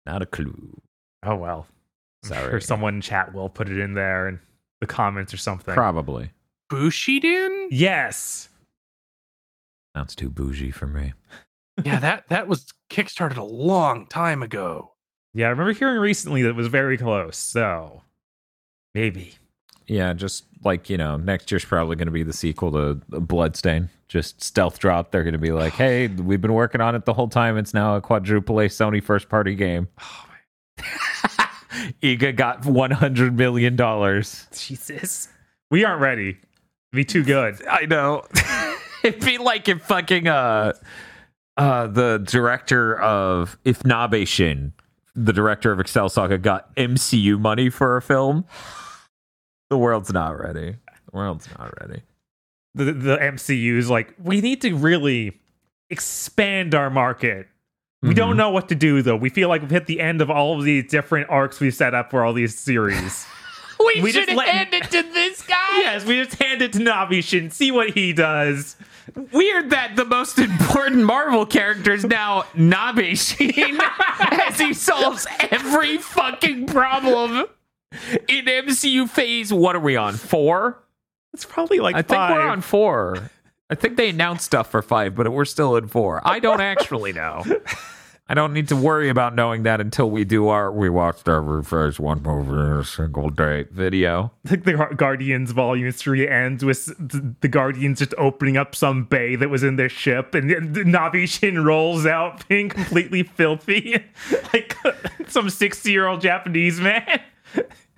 Not 0.05 0.23
a 0.23 0.27
clue. 0.27 0.81
Oh 1.23 1.37
well. 1.37 1.67
Sorry. 2.23 2.55
Or 2.55 2.61
someone 2.61 2.97
in 2.97 3.01
chat 3.01 3.33
will 3.35 3.49
put 3.49 3.69
it 3.69 3.79
in 3.79 3.95
there 3.95 4.29
in 4.29 4.41
the 4.81 4.87
comments 4.87 5.33
or 5.33 5.37
something. 5.37 5.75
Probably. 5.75 6.31
Bushiden? 6.71 7.69
yes. 7.71 8.49
Sounds 9.97 10.15
too 10.15 10.29
bougie 10.29 10.73
for 10.73 10.87
me. 10.87 11.15
yeah, 11.85 11.99
that 12.01 12.29
that 12.29 12.49
was 12.49 12.67
kickstarted 12.91 13.39
a 13.39 13.45
long 13.45 14.07
time 14.07 14.43
ago. 14.43 14.93
Yeah, 15.33 15.47
I 15.47 15.51
remember 15.51 15.73
hearing 15.73 16.01
recently 16.01 16.43
that 16.43 16.51
it 16.51 16.57
was 16.57 16.67
very 16.67 16.99
close. 16.99 17.37
So 17.37 18.03
maybe. 18.95 19.35
Yeah, 19.87 20.13
just 20.13 20.45
like 20.65 20.91
you 20.91 20.97
know, 20.97 21.17
next 21.17 21.51
year's 21.51 21.65
probably 21.65 21.97
going 21.97 22.07
to 22.07 22.13
be 22.13 22.23
the 22.23 22.33
sequel 22.33 22.73
to 22.73 22.95
Bloodstain. 23.21 23.89
Just 24.09 24.43
stealth 24.43 24.79
drop. 24.79 25.11
They're 25.13 25.23
going 25.23 25.33
to 25.33 25.39
be 25.39 25.53
like, 25.53 25.73
"Hey, 25.75 26.09
we've 26.09 26.41
been 26.41 26.53
working 26.55 26.81
on 26.81 26.95
it 26.95 27.05
the 27.05 27.15
whole 27.15 27.29
time. 27.29 27.57
It's 27.57 27.73
now 27.73 27.97
a 27.97 28.01
quadruple 28.01 28.61
A 28.61 28.69
Sony 28.69 29.03
first 29.03 29.29
party 29.29 29.55
game." 29.55 29.89
Oh 30.79 31.26
Iga 32.03 32.37
got 32.37 32.65
one 32.65 32.91
hundred 32.91 33.37
million 33.37 33.77
dollars. 33.77 34.47
Jesus. 34.57 35.29
We 35.71 35.85
aren't 35.85 36.01
ready. 36.01 36.31
It'd 36.31 36.39
be 36.93 37.05
too 37.05 37.25
good. 37.25 37.67
I 37.67 37.87
know. 37.87 38.25
It'd 39.05 39.25
be 39.25 39.39
like 39.39 39.69
if 39.69 39.83
fucking 39.83 40.29
uh 40.29 40.73
uh 41.57 41.87
the 41.89 42.19
director 42.19 42.99
of 43.01 43.59
if 43.65 43.81
Nabeshin, 43.81 44.73
the 45.15 45.33
director 45.33 45.73
of 45.73 45.81
Excel 45.81 46.09
Saga, 46.09 46.39
got 46.39 46.75
MCU 46.77 47.39
money 47.39 47.71
for 47.71 47.97
a 47.97 48.03
film. 48.03 48.45
The 49.71 49.79
world's 49.79 50.13
not 50.13 50.39
ready. 50.39 50.77
The 50.87 51.17
world's 51.17 51.49
not 51.59 51.75
ready. 51.81 52.03
The 52.75 52.93
the 52.93 53.17
MCU 53.17 53.77
is 53.77 53.91
like, 53.91 54.15
we 54.23 54.41
need 54.41 54.61
to 54.63 54.75
really 54.75 55.41
expand 55.91 56.75
our 56.75 56.91
market. 56.91 57.49
We 58.07 58.11
Mm-hmm. 58.13 58.17
don't 58.19 58.37
know 58.37 58.51
what 58.51 58.69
to 58.69 58.75
do 58.75 59.03
though. 59.03 59.17
We 59.17 59.31
feel 59.31 59.49
like 59.49 59.63
we've 59.63 59.71
hit 59.71 59.87
the 59.87 60.01
end 60.01 60.21
of 60.23 60.31
all 60.31 60.59
of 60.59 60.65
these 60.65 60.89
different 60.89 61.29
arcs 61.29 61.59
we've 61.61 61.75
set 61.75 61.93
up 61.95 62.11
for 62.11 62.25
all 62.25 62.33
these 62.33 62.57
series. 62.59 63.27
We, 63.79 64.01
We 64.01 64.11
should 64.11 64.25
just 64.25 64.39
let- 64.39 64.49
hand 64.49 64.73
it 64.73 64.85
to 64.91 65.03
this 65.13 65.43
guy. 65.43 65.57
yes, 65.81 66.07
we 66.07 66.23
just 66.25 66.41
hand 66.43 66.63
it 66.63 66.73
to 66.73 66.79
Nabeshin, 66.79 67.53
see 67.53 67.71
what 67.71 67.91
he 67.91 68.15
does. 68.15 68.75
Weird 69.33 69.69
that 69.69 69.97
the 69.97 70.07
most 70.07 70.39
important 70.39 71.05
Marvel 71.05 71.45
character 71.45 71.93
is 71.93 72.03
now 72.07 72.45
Nabeshin 72.55 73.79
as 74.49 74.59
he 74.59 74.73
solves 74.73 75.27
every 75.51 75.99
fucking 75.99 76.69
problem 76.69 77.45
in 78.29 78.47
MCU 78.47 79.07
phase. 79.11 79.53
What 79.53 79.77
are 79.77 79.81
we 79.81 79.95
on? 79.97 80.15
Four? 80.15 80.83
It's 81.35 81.45
probably 81.45 81.79
like 81.79 81.97
I 81.97 81.99
think 82.01 82.09
five. 82.17 82.35
we're 82.35 82.49
on 82.49 82.63
four. 82.63 83.31
I 83.69 83.75
think 83.75 83.99
they 83.99 84.09
announced 84.09 84.47
stuff 84.47 84.71
for 84.71 84.81
five, 84.81 85.15
but 85.15 85.31
we're 85.31 85.45
still 85.45 85.77
in 85.77 85.87
four. 85.89 86.23
I 86.25 86.39
don't 86.39 86.63
actually 86.63 87.13
know. 87.13 87.45
I 88.29 88.35
don't 88.35 88.53
need 88.53 88.67
to 88.69 88.77
worry 88.77 89.09
about 89.09 89.37
knowing 89.37 89.63
that 89.63 89.81
until 89.81 90.11
we 90.11 90.25
do 90.25 90.49
our 90.49 90.73
we 90.73 90.91
watched 90.91 91.29
every 91.29 91.63
phase 91.63 92.01
one 92.01 92.23
movie 92.25 92.85
single 92.85 93.31
day 93.31 93.67
video. 93.71 94.33
like 94.51 94.65
the 94.65 94.73
Guardians 94.97 95.53
Volume 95.53 95.93
Three 95.93 96.27
ends 96.27 96.65
with 96.65 96.87
the 97.41 97.49
Guardians 97.49 98.01
just 98.01 98.15
opening 98.19 98.57
up 98.57 98.75
some 98.75 99.05
bay 99.05 99.37
that 99.37 99.49
was 99.49 99.63
in 99.63 99.77
their 99.77 99.89
ship, 99.89 100.35
and 100.35 100.51
Nabeshin 100.51 101.65
rolls 101.65 102.05
out 102.05 102.47
being 102.49 102.69
completely 102.69 103.23
filthy, 103.23 104.05
like 104.53 104.77
some 105.29 105.49
sixty-year-old 105.49 106.21
Japanese 106.21 106.81
man. 106.81 107.21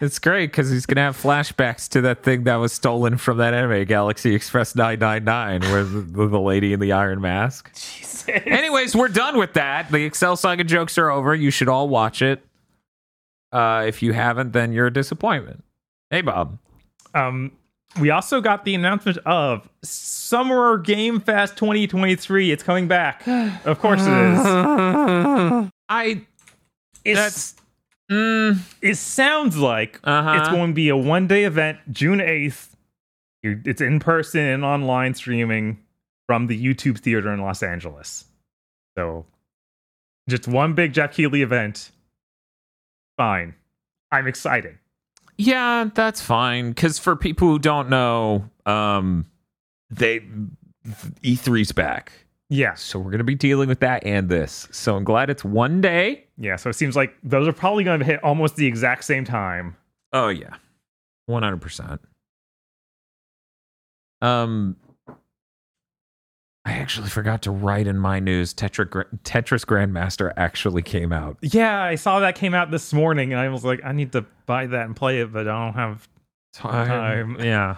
It's 0.00 0.18
great 0.20 0.52
because 0.52 0.70
he's 0.70 0.86
gonna 0.86 1.00
have 1.00 1.16
flashbacks 1.16 1.88
to 1.90 2.00
that 2.02 2.22
thing 2.22 2.44
that 2.44 2.56
was 2.56 2.72
stolen 2.72 3.18
from 3.18 3.38
that 3.38 3.52
anime, 3.52 3.84
Galaxy 3.84 4.34
Express 4.34 4.76
999, 4.76 5.72
where 5.72 5.82
the, 5.84 6.00
the, 6.00 6.26
the 6.28 6.40
lady 6.40 6.72
in 6.72 6.78
the 6.78 6.92
iron 6.92 7.20
mask. 7.20 7.72
Jesus. 7.74 8.28
Anyways, 8.28 8.94
we're 8.94 9.08
done 9.08 9.38
with 9.38 9.54
that. 9.54 9.90
The 9.90 10.04
Excel 10.04 10.36
Saga 10.36 10.62
jokes 10.62 10.98
are 10.98 11.10
over. 11.10 11.34
You 11.34 11.50
should 11.50 11.68
all 11.68 11.88
watch 11.88 12.22
it. 12.22 12.44
Uh, 13.50 13.84
if 13.88 14.02
you 14.02 14.12
haven't, 14.12 14.52
then 14.52 14.72
you're 14.72 14.86
a 14.86 14.92
disappointment. 14.92 15.64
Hey, 16.10 16.20
Bob. 16.20 16.58
Um, 17.14 17.52
we 17.98 18.10
also 18.10 18.40
got 18.40 18.64
the 18.64 18.74
announcement 18.74 19.18
of 19.26 19.68
Summer 19.82 20.78
Game 20.78 21.20
Fest 21.20 21.56
2023. 21.56 22.52
It's 22.52 22.62
coming 22.62 22.86
back. 22.86 23.26
Of 23.64 23.80
course 23.80 24.02
it 24.02 24.06
is. 24.06 24.40
I 25.88 26.22
It's, 27.04 27.18
that's 27.18 27.54
mm, 28.10 28.58
it 28.80 28.96
sounds 28.96 29.56
like 29.56 30.00
uh-huh. 30.04 30.38
it's 30.40 30.48
going 30.48 30.70
to 30.70 30.74
be 30.74 30.88
a 30.88 30.96
one 30.96 31.26
day 31.26 31.44
event, 31.44 31.78
June 31.90 32.18
8th. 32.18 32.70
It's 33.42 33.80
in 33.80 34.00
person 34.00 34.40
and 34.40 34.64
online 34.64 35.14
streaming 35.14 35.78
from 36.26 36.46
the 36.46 36.62
YouTube 36.62 36.98
Theater 36.98 37.32
in 37.32 37.40
Los 37.40 37.62
Angeles. 37.62 38.24
So, 38.96 39.26
just 40.28 40.48
one 40.48 40.74
big 40.74 40.92
Geoff 40.92 41.12
Keighley 41.12 41.42
event. 41.42 41.90
Fine. 43.16 43.54
I'm 44.10 44.26
excited. 44.26 44.78
Yeah, 45.36 45.88
that's 45.94 46.20
fine. 46.20 46.70
Because 46.70 46.98
for 46.98 47.14
people 47.14 47.48
who 47.48 47.58
don't 47.58 47.88
know, 47.88 48.50
um, 48.66 49.26
they 49.88 50.20
E3's 51.22 51.72
back, 51.72 52.12
Yes. 52.50 52.80
so 52.80 52.98
we're 52.98 53.10
gonna 53.10 53.24
be 53.24 53.34
dealing 53.34 53.68
with 53.68 53.80
that 53.80 54.04
and 54.06 54.28
this. 54.28 54.68
So 54.70 54.96
I'm 54.96 55.04
glad 55.04 55.28
it's 55.30 55.44
one 55.44 55.80
day. 55.80 56.24
Yeah. 56.38 56.56
So 56.56 56.70
it 56.70 56.74
seems 56.74 56.96
like 56.96 57.14
those 57.22 57.46
are 57.46 57.52
probably 57.52 57.84
going 57.84 58.00
to 58.00 58.06
hit 58.06 58.22
almost 58.24 58.56
the 58.56 58.66
exact 58.66 59.04
same 59.04 59.24
time. 59.24 59.76
Oh 60.12 60.28
yeah, 60.28 60.54
one 61.26 61.42
hundred 61.42 61.60
percent. 61.60 62.00
Um, 64.22 64.76
I 66.64 66.72
actually 66.72 67.08
forgot 67.08 67.42
to 67.42 67.50
write 67.50 67.86
in 67.86 67.98
my 67.98 68.20
news. 68.20 68.52
Tetra, 68.52 69.04
Tetris 69.24 69.64
Grandmaster 69.64 70.32
actually 70.36 70.82
came 70.82 71.12
out. 71.12 71.38
Yeah, 71.40 71.82
I 71.82 71.94
saw 71.94 72.20
that 72.20 72.34
came 72.34 72.52
out 72.54 72.70
this 72.70 72.92
morning, 72.92 73.32
and 73.32 73.40
I 73.40 73.48
was 73.48 73.64
like, 73.64 73.80
I 73.84 73.92
need 73.92 74.12
to 74.12 74.26
buy 74.46 74.66
that 74.66 74.86
and 74.86 74.94
play 74.94 75.20
it, 75.20 75.32
but 75.32 75.48
I 75.48 75.64
don't 75.64 75.74
have 75.74 76.08
Time. 76.54 77.36
Yeah. 77.40 77.76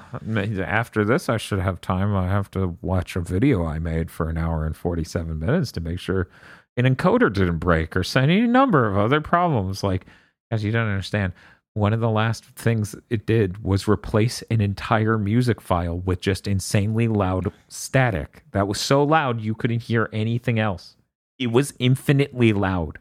After 0.64 1.04
this, 1.04 1.28
I 1.28 1.36
should 1.36 1.58
have 1.58 1.80
time. 1.80 2.14
I 2.14 2.28
have 2.28 2.50
to 2.52 2.76
watch 2.80 3.16
a 3.16 3.20
video 3.20 3.64
I 3.64 3.78
made 3.78 4.10
for 4.10 4.28
an 4.28 4.38
hour 4.38 4.64
and 4.64 4.76
47 4.76 5.38
minutes 5.38 5.72
to 5.72 5.80
make 5.80 5.98
sure 5.98 6.28
an 6.76 6.84
encoder 6.84 7.32
didn't 7.32 7.58
break 7.58 7.96
or 7.96 8.04
any 8.16 8.42
number 8.42 8.88
of 8.88 8.96
other 8.96 9.20
problems. 9.20 9.82
Like, 9.82 10.06
as 10.50 10.64
you 10.64 10.72
don't 10.72 10.88
understand, 10.88 11.32
one 11.74 11.92
of 11.92 12.00
the 12.00 12.10
last 12.10 12.44
things 12.56 12.94
it 13.10 13.26
did 13.26 13.62
was 13.62 13.86
replace 13.86 14.42
an 14.50 14.60
entire 14.60 15.18
music 15.18 15.60
file 15.60 15.98
with 15.98 16.20
just 16.20 16.46
insanely 16.48 17.06
loud 17.08 17.52
static 17.68 18.42
that 18.52 18.66
was 18.66 18.80
so 18.80 19.04
loud 19.04 19.40
you 19.40 19.54
couldn't 19.54 19.82
hear 19.82 20.08
anything 20.12 20.58
else. 20.58 20.96
It 21.38 21.48
was 21.48 21.74
infinitely 21.78 22.52
loud. 22.52 22.98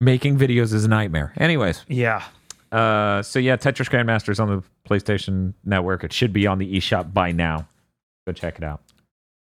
Making 0.00 0.36
videos 0.38 0.72
is 0.72 0.84
a 0.84 0.88
nightmare. 0.88 1.32
Anyways, 1.36 1.84
Yeah. 1.88 2.24
Uh, 2.72 3.22
so 3.22 3.38
yeah, 3.38 3.56
Tetris 3.56 3.90
Grandmaster 3.90 4.30
is 4.30 4.40
on 4.40 4.48
the 4.48 4.62
PlayStation 4.88 5.52
Network. 5.64 6.04
It 6.04 6.12
should 6.12 6.32
be 6.32 6.46
on 6.46 6.58
the 6.58 6.76
eShop 6.76 7.12
by 7.12 7.30
now. 7.30 7.66
Go 8.26 8.32
check 8.32 8.56
it 8.56 8.64
out. 8.64 8.80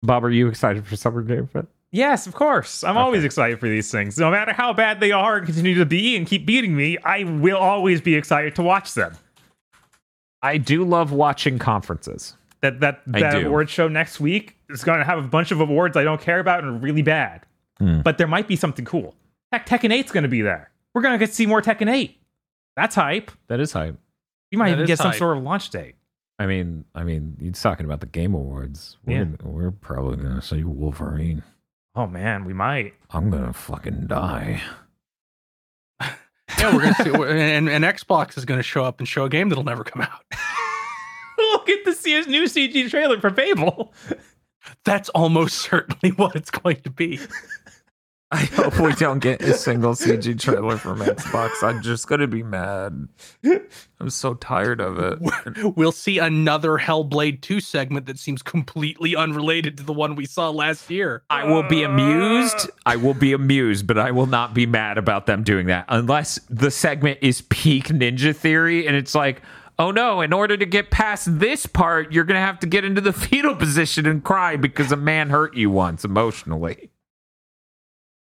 Bob, 0.01 0.25
are 0.25 0.29
you 0.29 0.47
excited 0.47 0.85
for 0.85 0.95
Summer 0.95 1.21
Game 1.21 1.47
Fest? 1.47 1.67
Yes, 1.91 2.27
of 2.27 2.33
course. 2.33 2.83
I'm 2.83 2.97
always 2.97 3.23
excited 3.23 3.59
for 3.59 3.69
these 3.69 3.89
things. 3.91 4.17
No 4.17 4.31
matter 4.31 4.51
how 4.51 4.73
bad 4.73 4.99
they 4.99 5.11
are 5.11 5.37
and 5.37 5.45
continue 5.45 5.75
to 5.75 5.85
be 5.85 6.17
and 6.17 6.27
keep 6.27 6.45
beating 6.45 6.75
me, 6.75 6.97
I 6.97 7.23
will 7.23 7.57
always 7.57 8.01
be 8.01 8.15
excited 8.15 8.55
to 8.55 8.63
watch 8.63 8.95
them. 8.95 9.15
I 10.41 10.57
do 10.57 10.83
love 10.83 11.11
watching 11.11 11.59
conferences. 11.59 12.35
That 12.61 12.79
that 12.79 13.01
that 13.07 13.45
award 13.45 13.69
show 13.69 13.87
next 13.87 14.19
week 14.19 14.57
is 14.69 14.83
going 14.83 14.99
to 14.99 15.05
have 15.05 15.19
a 15.19 15.27
bunch 15.27 15.51
of 15.51 15.61
awards 15.61 15.95
I 15.95 16.03
don't 16.03 16.19
care 16.19 16.39
about 16.39 16.63
and 16.63 16.69
are 16.75 16.79
really 16.79 17.01
bad. 17.03 17.45
Hmm. 17.77 18.01
But 18.01 18.17
there 18.17 18.27
might 18.27 18.47
be 18.47 18.55
something 18.55 18.85
cool. 18.85 19.15
Heck, 19.51 19.67
Tekken 19.67 19.93
8's 19.93 20.11
going 20.11 20.23
to 20.23 20.29
be 20.29 20.41
there. 20.41 20.71
We're 20.93 21.01
going 21.01 21.13
to 21.13 21.19
get 21.19 21.29
to 21.29 21.35
see 21.35 21.45
more 21.45 21.61
Tekken 21.61 21.91
8. 21.91 22.17
That's 22.75 22.95
hype. 22.95 23.31
That 23.47 23.59
is 23.59 23.71
hype. 23.71 23.97
You 24.51 24.57
might 24.57 24.69
That 24.69 24.73
even 24.73 24.83
is 24.83 24.87
get 24.87 24.97
some 24.99 25.11
hype. 25.11 25.17
sort 25.19 25.37
of 25.37 25.43
launch 25.43 25.69
date. 25.69 25.95
I 26.39 26.45
mean, 26.47 26.85
I 26.95 27.03
mean, 27.03 27.37
he's 27.39 27.61
talking 27.61 27.85
about 27.85 27.99
the 27.99 28.05
Game 28.07 28.33
Awards. 28.33 28.97
We're, 29.05 29.19
Yeah. 29.23 29.25
we're 29.43 29.71
probably 29.71 30.17
gonna 30.17 30.41
see 30.41 30.63
Wolverine. 30.63 31.43
Oh 31.95 32.07
man, 32.07 32.43
we 32.45 32.53
might. 32.53 32.93
I'm 33.11 33.29
gonna 33.29 33.53
fucking 33.53 34.07
die. 34.07 34.61
Yeah, 36.01 36.73
we're 36.75 36.81
gonna 36.81 36.95
see, 36.95 37.09
and, 37.13 37.69
and 37.69 37.83
Xbox 37.83 38.37
is 38.37 38.45
gonna 38.45 38.63
show 38.63 38.83
up 38.83 38.99
and 38.99 39.07
show 39.07 39.25
a 39.25 39.29
game 39.29 39.49
that'll 39.49 39.63
never 39.63 39.83
come 39.83 40.01
out. 40.01 40.23
we'll 41.37 41.63
get 41.65 41.85
to 41.85 41.93
see 41.93 42.13
his 42.13 42.27
new 42.27 42.43
CG 42.43 42.89
trailer 42.89 43.19
for 43.19 43.29
Fable. 43.29 43.93
That's 44.85 45.09
almost 45.09 45.55
certainly 45.59 46.11
what 46.15 46.35
it's 46.35 46.49
going 46.51 46.77
to 46.81 46.89
be. 46.89 47.19
I 48.33 48.45
hope 48.45 48.79
we 48.79 48.93
don't 48.93 49.19
get 49.19 49.43
a 49.43 49.53
single 49.53 49.93
CG 49.93 50.39
trailer 50.39 50.77
from 50.77 51.01
Xbox. 51.01 51.61
I'm 51.61 51.83
just 51.83 52.07
gonna 52.07 52.25
be 52.25 52.41
mad. 52.41 53.07
I'm 53.99 54.09
so 54.09 54.33
tired 54.33 54.81
of 54.81 54.97
it. 54.97 55.19
We'll 55.75 55.91
see 55.91 56.17
another 56.17 56.77
Hellblade 56.79 57.41
2 57.41 57.59
segment 57.59 58.07
that 58.07 58.17
seems 58.17 58.41
completely 58.41 59.15
unrelated 59.15 59.77
to 59.77 59.83
the 59.83 59.93
one 59.93 60.15
we 60.15 60.25
saw 60.25 60.49
last 60.49 60.89
year. 60.89 61.21
I 61.29 61.43
will 61.45 61.61
be 61.63 61.83
amused. 61.83 62.69
I 62.87 62.95
will 62.95 63.13
be 63.13 63.33
amused, 63.33 63.85
but 63.85 63.99
I 63.99 64.09
will 64.09 64.25
not 64.25 64.55
be 64.55 64.65
mad 64.65 64.97
about 64.97 65.27
them 65.27 65.43
doing 65.43 65.67
that 65.67 65.85
unless 65.89 66.39
the 66.49 66.71
segment 66.71 67.19
is 67.21 67.41
peak 67.49 67.89
Ninja 67.89 68.35
Theory 68.35 68.87
and 68.87 68.95
it's 68.95 69.13
like, 69.13 69.43
oh 69.77 69.91
no, 69.91 70.21
in 70.21 70.33
order 70.33 70.57
to 70.57 70.65
get 70.65 70.89
past 70.89 71.39
this 71.39 71.67
part, 71.67 72.11
you're 72.11 72.23
going 72.23 72.39
to 72.39 72.45
have 72.45 72.59
to 72.61 72.67
get 72.67 72.83
into 72.83 73.01
the 73.01 73.13
fetal 73.13 73.55
position 73.55 74.07
and 74.07 74.23
cry 74.23 74.55
because 74.55 74.91
a 74.91 74.97
man 74.97 75.29
hurt 75.29 75.55
you 75.55 75.69
once 75.69 76.03
emotionally. 76.03 76.89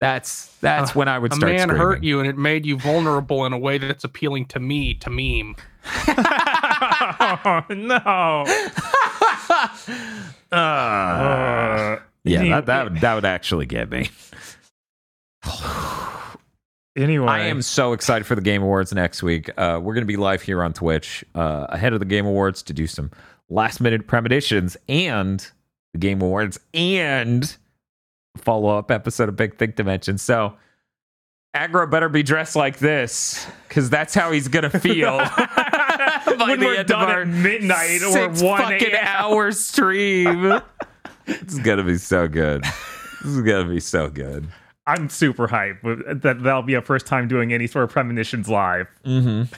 That's 0.01 0.47
that's 0.57 0.91
Uh, 0.91 0.93
when 0.95 1.07
I 1.07 1.17
would 1.19 1.31
A 1.31 1.37
man 1.37 1.59
screaming. 1.59 1.77
hurt 1.77 2.03
you 2.03 2.19
and 2.19 2.27
it 2.27 2.37
made 2.37 2.65
you 2.65 2.77
vulnerable 2.77 3.45
in 3.45 3.53
a 3.53 3.57
way 3.57 3.77
that's 3.77 4.03
appealing 4.03 4.45
to 4.47 4.59
me, 4.59 4.93
to 4.95 5.09
meme. 5.09 5.55
oh, 6.07 7.63
no. 7.69 8.45
Uh, 10.51 11.97
Yeah, 12.23 12.43
that, 12.49 12.65
that 12.65 12.83
would 12.91 13.01
that 13.01 13.15
would 13.15 13.25
actually 13.25 13.65
get 13.65 13.89
me. 13.89 14.09
Anyway, 16.97 17.25
I 17.25 17.45
am 17.45 17.61
so 17.61 17.93
excited 17.93 18.25
for 18.25 18.35
the 18.35 18.41
Game 18.41 18.61
Awards 18.61 18.93
next 18.93 19.23
week. 19.23 19.49
Uh, 19.57 19.79
we're 19.81 19.93
going 19.93 20.03
to 20.03 20.07
be 20.07 20.17
live 20.17 20.41
here 20.41 20.61
on 20.61 20.73
Twitch 20.73 21.23
uh, 21.35 21.67
ahead 21.69 21.93
of 21.93 21.99
the 21.99 22.05
Game 22.05 22.25
Awards 22.25 22.61
to 22.63 22.73
do 22.73 22.85
some 22.85 23.11
last 23.49 23.79
minute 23.79 24.07
premonitions 24.07 24.75
and 24.89 25.49
the 25.93 25.99
Game 25.99 26.21
Awards 26.21 26.59
and 26.73 27.55
follow 28.37 28.77
up 28.77 28.91
episode 28.91 29.29
of 29.29 29.35
Big 29.35 29.57
Think 29.57 29.75
Dimension. 29.75 30.17
So 30.17 30.53
Aggro 31.55 31.89
better 31.89 32.09
be 32.09 32.23
dressed 32.23 32.55
like 32.55 32.79
this 32.79 33.45
because 33.67 33.89
that's 33.89 34.13
how 34.13 34.31
he's 34.31 34.47
going 34.47 34.69
to 34.69 34.79
feel 34.79 35.17
by 35.17 36.35
when 36.47 36.59
the 36.59 36.65
we're 36.65 36.75
end 36.75 36.87
done 36.87 37.03
of 37.03 37.09
our 37.09 37.21
at 37.21 37.27
midnight 37.27 38.01
or 38.03 38.11
six 38.11 38.41
one 38.41 38.61
fucking 38.61 38.93
a.m. 38.93 38.99
hour 39.05 39.51
stream. 39.51 40.61
it's 41.27 41.59
going 41.59 41.77
to 41.77 41.83
be 41.83 41.97
so 41.97 42.27
good. 42.27 42.63
This 42.63 43.33
is 43.33 43.41
going 43.41 43.67
to 43.67 43.69
be 43.71 43.79
so 43.79 44.09
good. 44.09 44.47
I'm 44.87 45.09
super 45.09 45.47
hyped. 45.47 46.21
That 46.21 46.41
that'll 46.41 46.63
be 46.63 46.75
our 46.75 46.81
first 46.81 47.05
time 47.05 47.27
doing 47.27 47.53
any 47.53 47.67
sort 47.67 47.83
of 47.83 47.91
premonitions 47.91 48.49
live. 48.49 48.87
Mm-hmm. 49.05 49.53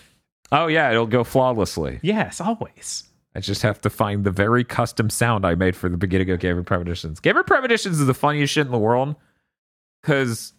Oh 0.52 0.68
yeah, 0.68 0.92
it'll 0.92 1.08
go 1.08 1.24
flawlessly. 1.24 2.00
Yes, 2.02 2.42
always. 2.42 3.06
I 3.36 3.40
just 3.40 3.64
have 3.64 3.82
to 3.82 3.90
find 3.90 4.24
the 4.24 4.32
very 4.32 4.64
custom 4.64 5.10
sound 5.10 5.46
I 5.46 5.56
made 5.56 5.76
for 5.76 5.90
the 5.90 5.98
beginning 5.98 6.30
of 6.30 6.40
Gamer 6.40 6.64
Premonitions. 6.64 7.20
Gamer 7.20 7.44
Premonitions 7.44 8.00
is 8.00 8.06
the 8.06 8.14
funniest 8.14 8.54
shit 8.54 8.66
in 8.68 8.72
the 8.72 8.78
world 8.78 9.16
because 10.02 10.54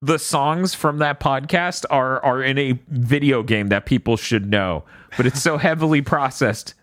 the 0.00 0.18
songs 0.18 0.74
from 0.74 0.98
that 0.98 1.20
podcast 1.20 1.84
are 1.90 2.24
are 2.24 2.42
in 2.42 2.58
a 2.58 2.78
video 2.88 3.42
game 3.42 3.68
that 3.68 3.86
people 3.86 4.16
should 4.16 4.50
know, 4.50 4.84
but 5.16 5.26
it's 5.26 5.42
so 5.42 5.56
heavily 5.58 6.00
processed, 6.02 6.74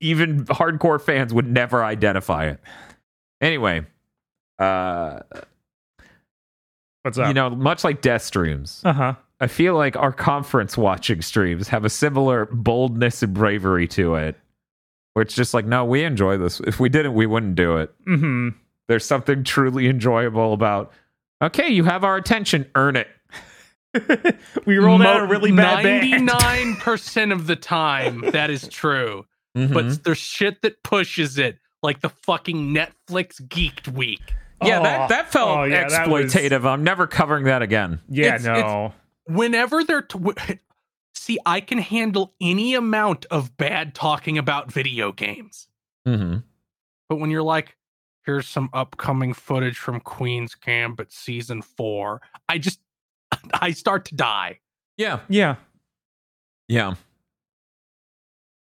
even 0.00 0.44
hardcore 0.46 1.00
fans 1.00 1.32
would 1.34 1.46
never 1.46 1.84
identify 1.84 2.46
it. 2.46 2.60
Anyway, 3.40 3.84
uh, 4.58 5.20
What's 7.02 7.18
up? 7.18 7.28
you 7.28 7.34
know, 7.34 7.50
much 7.50 7.84
like 7.84 8.00
Death 8.00 8.22
Streams, 8.22 8.80
uh 8.84 8.92
huh. 8.92 9.14
I 9.40 9.46
feel 9.46 9.74
like 9.74 9.96
our 9.96 10.12
conference 10.12 10.76
watching 10.78 11.20
streams 11.20 11.68
have 11.68 11.84
a 11.84 11.90
similar 11.90 12.46
boldness 12.46 13.22
and 13.22 13.34
bravery 13.34 13.86
to 13.88 14.14
it. 14.16 14.36
Where 15.16 15.22
it's 15.22 15.32
just 15.34 15.54
like, 15.54 15.64
no, 15.64 15.82
we 15.82 16.04
enjoy 16.04 16.36
this. 16.36 16.60
If 16.60 16.78
we 16.78 16.90
didn't, 16.90 17.14
we 17.14 17.24
wouldn't 17.24 17.54
do 17.54 17.78
it. 17.78 17.90
hmm 18.04 18.50
There's 18.86 19.06
something 19.06 19.44
truly 19.44 19.88
enjoyable 19.88 20.52
about, 20.52 20.92
okay, 21.40 21.70
you 21.70 21.84
have 21.84 22.04
our 22.04 22.16
attention, 22.16 22.70
earn 22.74 22.96
it. 22.96 23.08
we 24.66 24.76
rolled 24.76 25.00
out 25.00 25.22
a 25.22 25.26
really 25.26 25.52
bad 25.52 25.82
band. 25.82 26.28
99% 26.28 27.32
of 27.32 27.46
the 27.46 27.56
time, 27.56 28.24
that 28.32 28.50
is 28.50 28.68
true. 28.68 29.24
Mhm. 29.56 29.72
But 29.72 30.04
there's 30.04 30.18
shit 30.18 30.60
that 30.60 30.82
pushes 30.82 31.38
it, 31.38 31.56
like 31.82 32.02
the 32.02 32.10
fucking 32.10 32.74
Netflix 32.74 33.40
Geeked 33.40 33.88
Week. 33.88 34.20
yeah, 34.62 34.80
Oh, 34.80 34.82
that, 34.82 35.08
that 35.08 35.32
felt 35.32 35.48
oh, 35.48 35.64
yeah, 35.64 35.88
that 35.88 36.10
was- 36.10 36.34
exploitative. 36.34 36.66
I'm 36.66 36.84
never 36.84 37.06
covering 37.06 37.44
that 37.44 37.62
again. 37.62 38.00
Yeah, 38.10 38.34
It's- 38.34 38.44
no. 38.44 38.92
Whenever 39.28 39.82
they're. 39.82 40.02
T- 40.02 40.18
w- 40.18 40.36
see, 41.16 41.38
I 41.46 41.60
can 41.60 41.78
handle 41.78 42.34
any 42.40 42.74
amount 42.74 43.26
of 43.30 43.56
bad 43.56 43.94
talking 43.94 44.38
about 44.38 44.72
video 44.72 45.12
games. 45.12 45.68
Mm-hmm. 46.06 46.38
But 47.08 47.16
when 47.16 47.30
you're 47.30 47.42
like, 47.42 47.76
here's 48.24 48.46
some 48.46 48.68
upcoming 48.72 49.32
footage 49.32 49.78
from 49.78 50.00
Queen's 50.00 50.54
Gambit 50.54 51.12
season 51.12 51.62
four, 51.62 52.20
I 52.48 52.58
just, 52.58 52.80
I 53.54 53.72
start 53.72 54.04
to 54.06 54.14
die. 54.14 54.60
Yeah. 54.96 55.20
Yeah. 55.28 55.56
Yeah. 56.68 56.94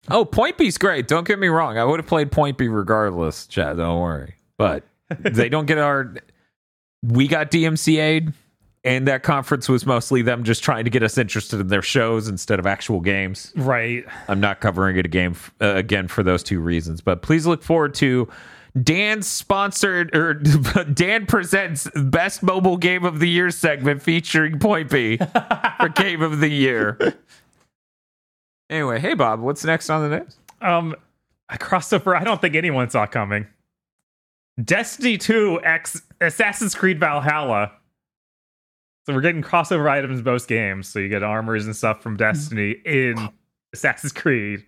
Oh, 0.09 0.25
Poinpy's 0.25 0.77
great. 0.77 1.07
Don't 1.07 1.25
get 1.25 1.39
me 1.39 1.47
wrong. 1.47 1.77
I 1.77 1.85
would 1.85 1.99
have 1.99 2.07
played 2.07 2.31
Poinpy 2.31 2.73
regardless, 2.73 3.47
Chad. 3.47 3.77
Don't 3.77 4.01
worry. 4.01 4.35
But 4.57 4.83
they 5.19 5.47
don't 5.49 5.65
get 5.65 5.77
our. 5.77 6.13
We 7.01 7.27
got 7.27 7.51
DMCA'd, 7.51 8.33
and 8.83 9.07
that 9.07 9.23
conference 9.23 9.69
was 9.69 9.85
mostly 9.85 10.21
them 10.21 10.43
just 10.43 10.63
trying 10.63 10.83
to 10.83 10.89
get 10.89 11.03
us 11.03 11.17
interested 11.17 11.59
in 11.59 11.67
their 11.67 11.81
shows 11.81 12.27
instead 12.27 12.59
of 12.59 12.67
actual 12.67 12.99
games. 12.99 13.53
Right. 13.55 14.05
I'm 14.27 14.39
not 14.39 14.59
covering 14.59 14.97
it 14.97 15.05
again, 15.05 15.35
uh, 15.61 15.75
again 15.75 16.07
for 16.07 16.21
those 16.21 16.43
two 16.43 16.59
reasons. 16.59 16.99
But 16.99 17.21
please 17.21 17.45
look 17.45 17.63
forward 17.63 17.93
to 17.95 18.27
Dan's 18.81 19.27
sponsored 19.27 20.13
or 20.15 20.33
Dan 20.93 21.25
presents 21.25 21.89
best 21.95 22.43
mobile 22.43 22.77
game 22.77 23.05
of 23.05 23.19
the 23.19 23.29
year 23.29 23.51
segment 23.51 24.01
featuring 24.01 24.59
Poinpy 24.59 25.17
for 25.77 25.89
game 25.89 26.21
of 26.21 26.39
the 26.39 26.49
year. 26.49 27.15
Anyway, 28.69 28.99
hey 28.99 29.13
Bob, 29.13 29.39
what's 29.39 29.63
next 29.63 29.89
on 29.89 30.09
the 30.09 30.19
news? 30.19 30.35
Um, 30.61 30.95
a 31.49 31.57
crossover 31.57 32.19
I 32.19 32.23
don't 32.23 32.41
think 32.41 32.55
anyone 32.55 32.89
saw 32.89 33.05
coming. 33.05 33.47
Destiny 34.63 35.17
2 35.17 35.61
X 35.63 36.01
Assassin's 36.19 36.75
Creed 36.75 36.99
Valhalla. 36.99 37.71
So 39.05 39.13
we're 39.13 39.21
getting 39.21 39.43
crossover 39.43 39.89
items 39.89 40.19
in 40.19 40.23
both 40.23 40.47
games. 40.47 40.87
So 40.87 40.99
you 40.99 41.09
get 41.09 41.23
armors 41.23 41.65
and 41.65 41.75
stuff 41.75 42.01
from 42.01 42.15
Destiny 42.15 42.75
in 42.85 43.29
Assassin's 43.73 44.13
Creed. 44.13 44.65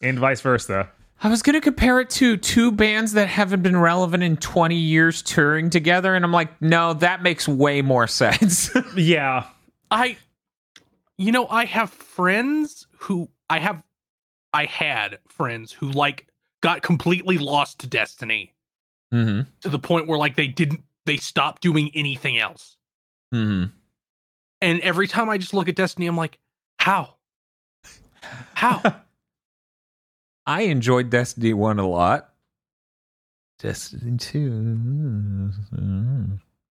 And 0.00 0.18
vice 0.18 0.40
versa. 0.40 0.88
I 1.22 1.28
was 1.28 1.42
going 1.42 1.54
to 1.54 1.60
compare 1.60 2.00
it 2.00 2.08
to 2.10 2.38
two 2.38 2.72
bands 2.72 3.12
that 3.12 3.28
haven't 3.28 3.62
been 3.62 3.76
relevant 3.76 4.22
in 4.22 4.38
20 4.38 4.74
years 4.74 5.20
touring 5.20 5.68
together, 5.68 6.14
and 6.14 6.24
I'm 6.24 6.32
like, 6.32 6.62
no, 6.62 6.94
that 6.94 7.22
makes 7.22 7.46
way 7.46 7.82
more 7.82 8.06
sense. 8.06 8.70
Yeah. 8.96 9.44
I, 9.90 10.16
you 11.18 11.32
know, 11.32 11.46
I 11.48 11.64
have 11.64 11.90
friends 11.90 12.86
who 12.98 13.28
I 13.48 13.58
have, 13.58 13.82
I 14.52 14.64
had 14.66 15.18
friends 15.28 15.72
who 15.72 15.90
like 15.90 16.28
got 16.60 16.82
completely 16.82 17.38
lost 17.38 17.80
to 17.80 17.86
Destiny 17.86 18.54
mm-hmm. 19.12 19.42
to 19.62 19.68
the 19.68 19.78
point 19.78 20.06
where 20.06 20.18
like 20.18 20.36
they 20.36 20.46
didn't, 20.46 20.82
they 21.06 21.16
stopped 21.16 21.60
doing 21.60 21.90
anything 21.94 22.38
else. 22.38 22.76
Mm-hmm. 23.34 23.64
And 24.62 24.80
every 24.80 25.08
time 25.08 25.30
I 25.30 25.38
just 25.38 25.54
look 25.54 25.68
at 25.68 25.76
Destiny, 25.76 26.06
I'm 26.06 26.16
like, 26.16 26.38
how? 26.78 27.14
How? 28.54 28.82
I 30.46 30.62
enjoyed 30.62 31.10
Destiny 31.10 31.52
1 31.54 31.78
a 31.78 31.88
lot. 31.88 32.30
Destiny 33.58 34.16
2. 34.18 35.50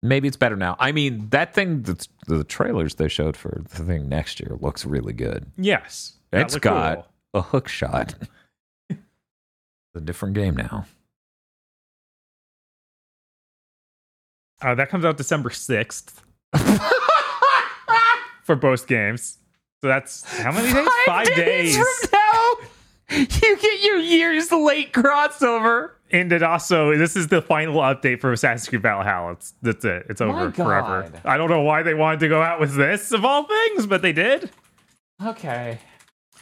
Maybe 0.03 0.27
it's 0.27 0.37
better 0.37 0.55
now. 0.55 0.75
I 0.79 0.91
mean, 0.91 1.29
that 1.29 1.53
thing, 1.53 1.81
that's, 1.81 2.07
the 2.27 2.43
trailers 2.43 2.95
they 2.95 3.07
showed 3.07 3.37
for 3.37 3.61
the 3.69 3.83
thing 3.83 4.09
next 4.09 4.39
year 4.39 4.57
looks 4.59 4.85
really 4.85 5.13
good. 5.13 5.45
Yes. 5.57 6.13
It's 6.31 6.57
got 6.57 6.95
cool. 6.95 7.05
a 7.33 7.41
hook 7.41 7.67
shot. 7.67 8.15
it's 8.89 8.99
a 9.95 10.01
different 10.01 10.35
game 10.35 10.55
now. 10.55 10.85
Uh, 14.61 14.75
that 14.75 14.89
comes 14.89 15.05
out 15.05 15.17
December 15.17 15.49
6th 15.49 16.21
for 18.43 18.55
both 18.55 18.87
games. 18.87 19.37
So 19.81 19.87
that's 19.87 20.23
how 20.37 20.51
many 20.51 20.73
days? 20.73 20.87
Five, 21.05 21.27
days. 21.27 21.75
from 21.75 22.09
now, 22.13 22.55
you 23.11 23.57
get 23.57 23.83
your 23.83 23.97
years 23.97 24.51
late 24.51 24.91
crossover. 24.93 25.91
And 26.09 26.31
it 26.31 26.41
also, 26.41 26.97
this 26.97 27.15
is 27.15 27.27
the 27.27 27.41
final 27.41 27.75
update 27.75 28.21
for 28.21 28.31
Assassin's 28.31 28.69
Creed 28.69 28.81
Valhalla. 28.81 29.33
It's, 29.33 29.53
that's 29.61 29.83
it. 29.83 30.05
It's 30.09 30.21
over 30.21 30.51
forever. 30.51 31.11
I 31.25 31.37
don't 31.37 31.49
know 31.49 31.61
why 31.61 31.83
they 31.83 31.93
wanted 31.93 32.21
to 32.21 32.29
go 32.29 32.41
out 32.41 32.59
with 32.59 32.75
this 32.75 33.11
of 33.11 33.25
all 33.25 33.43
things, 33.43 33.85
but 33.85 34.01
they 34.01 34.13
did. 34.13 34.49
Okay. 35.23 35.79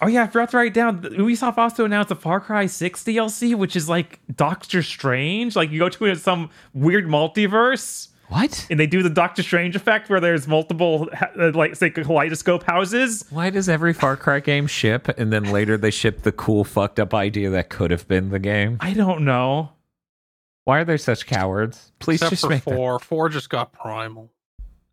Oh 0.01 0.07
yeah, 0.07 0.23
I 0.23 0.27
forgot 0.27 0.51
to 0.51 0.57
write 0.57 0.73
down. 0.73 1.01
Ubisoft 1.01 1.57
also 1.57 1.85
announced 1.85 2.11
a 2.11 2.15
Far 2.15 2.39
Cry 2.39 2.65
6 2.65 3.03
DLC, 3.03 3.55
which 3.55 3.75
is 3.75 3.87
like 3.87 4.19
Doctor 4.35 4.83
Strange. 4.83 5.55
Like 5.55 5.71
you 5.71 5.79
go 5.79 5.89
to 5.89 6.15
some 6.15 6.49
weird 6.73 7.05
multiverse, 7.05 8.09
What? 8.27 8.65
and 8.69 8.79
they 8.79 8.87
do 8.87 9.03
the 9.03 9.09
Doctor 9.09 9.43
Strange 9.43 9.75
effect 9.75 10.09
where 10.09 10.19
there's 10.19 10.47
multiple, 10.47 11.09
uh, 11.39 11.51
like 11.53 11.75
say, 11.75 11.89
kaleidoscope 11.91 12.63
houses. 12.63 13.23
Why 13.29 13.49
does 13.49 13.69
every 13.69 13.93
Far 13.93 14.17
Cry 14.17 14.39
game 14.39 14.67
ship 14.67 15.07
and 15.17 15.31
then 15.31 15.43
later 15.51 15.77
they 15.77 15.91
ship 15.91 16.23
the 16.23 16.31
cool 16.31 16.63
fucked 16.63 16.99
up 16.99 17.13
idea 17.13 17.49
that 17.51 17.69
could 17.69 17.91
have 17.91 18.07
been 18.07 18.29
the 18.29 18.39
game? 18.39 18.77
I 18.79 18.93
don't 18.93 19.25
know. 19.25 19.69
Why 20.63 20.79
are 20.79 20.85
they 20.85 20.97
such 20.97 21.27
cowards? 21.27 21.91
Please 21.99 22.15
Except 22.21 22.29
just 22.31 22.41
for 22.43 22.49
make 22.49 22.63
that. 22.63 22.73
four. 22.75 22.99
Four 22.99 23.29
just 23.29 23.49
got 23.51 23.71
primal. 23.71 24.31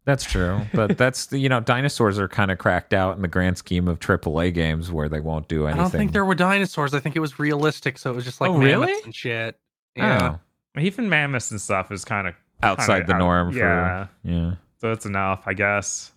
That's 0.04 0.24
true, 0.24 0.60
but 0.74 0.96
that's 0.98 1.26
the 1.26 1.38
you 1.38 1.48
know 1.48 1.60
dinosaurs 1.60 2.18
are 2.18 2.28
kind 2.28 2.50
of 2.50 2.58
cracked 2.58 2.92
out 2.92 3.16
in 3.16 3.22
the 3.22 3.28
grand 3.28 3.56
scheme 3.56 3.88
of 3.88 3.98
AAA 4.00 4.52
games 4.52 4.90
where 4.92 5.08
they 5.08 5.20
won't 5.20 5.48
do 5.48 5.66
anything. 5.66 5.80
I 5.80 5.82
don't 5.84 5.90
think 5.90 6.12
there 6.12 6.24
were 6.24 6.34
dinosaurs. 6.34 6.92
I 6.92 7.00
think 7.00 7.16
it 7.16 7.20
was 7.20 7.38
realistic, 7.38 7.96
so 7.98 8.10
it 8.10 8.14
was 8.16 8.24
just 8.24 8.40
like 8.40 8.50
Oh, 8.50 8.58
really? 8.58 8.86
mammoths 8.86 9.04
and 9.06 9.14
shit. 9.14 9.58
Yeah. 9.96 10.36
Oh, 10.76 10.80
Even 10.80 11.08
mammoths 11.08 11.50
and 11.52 11.60
stuff 11.60 11.90
is 11.92 12.04
kind 12.04 12.26
of 12.26 12.34
outside 12.62 13.06
the 13.06 13.14
out- 13.14 13.18
norm. 13.18 13.52
For, 13.52 13.58
yeah. 13.58 14.06
yeah. 14.24 14.54
so 14.80 14.92
it's 14.92 15.06
enough, 15.06 15.42
I 15.46 15.54
guess. 15.54 16.12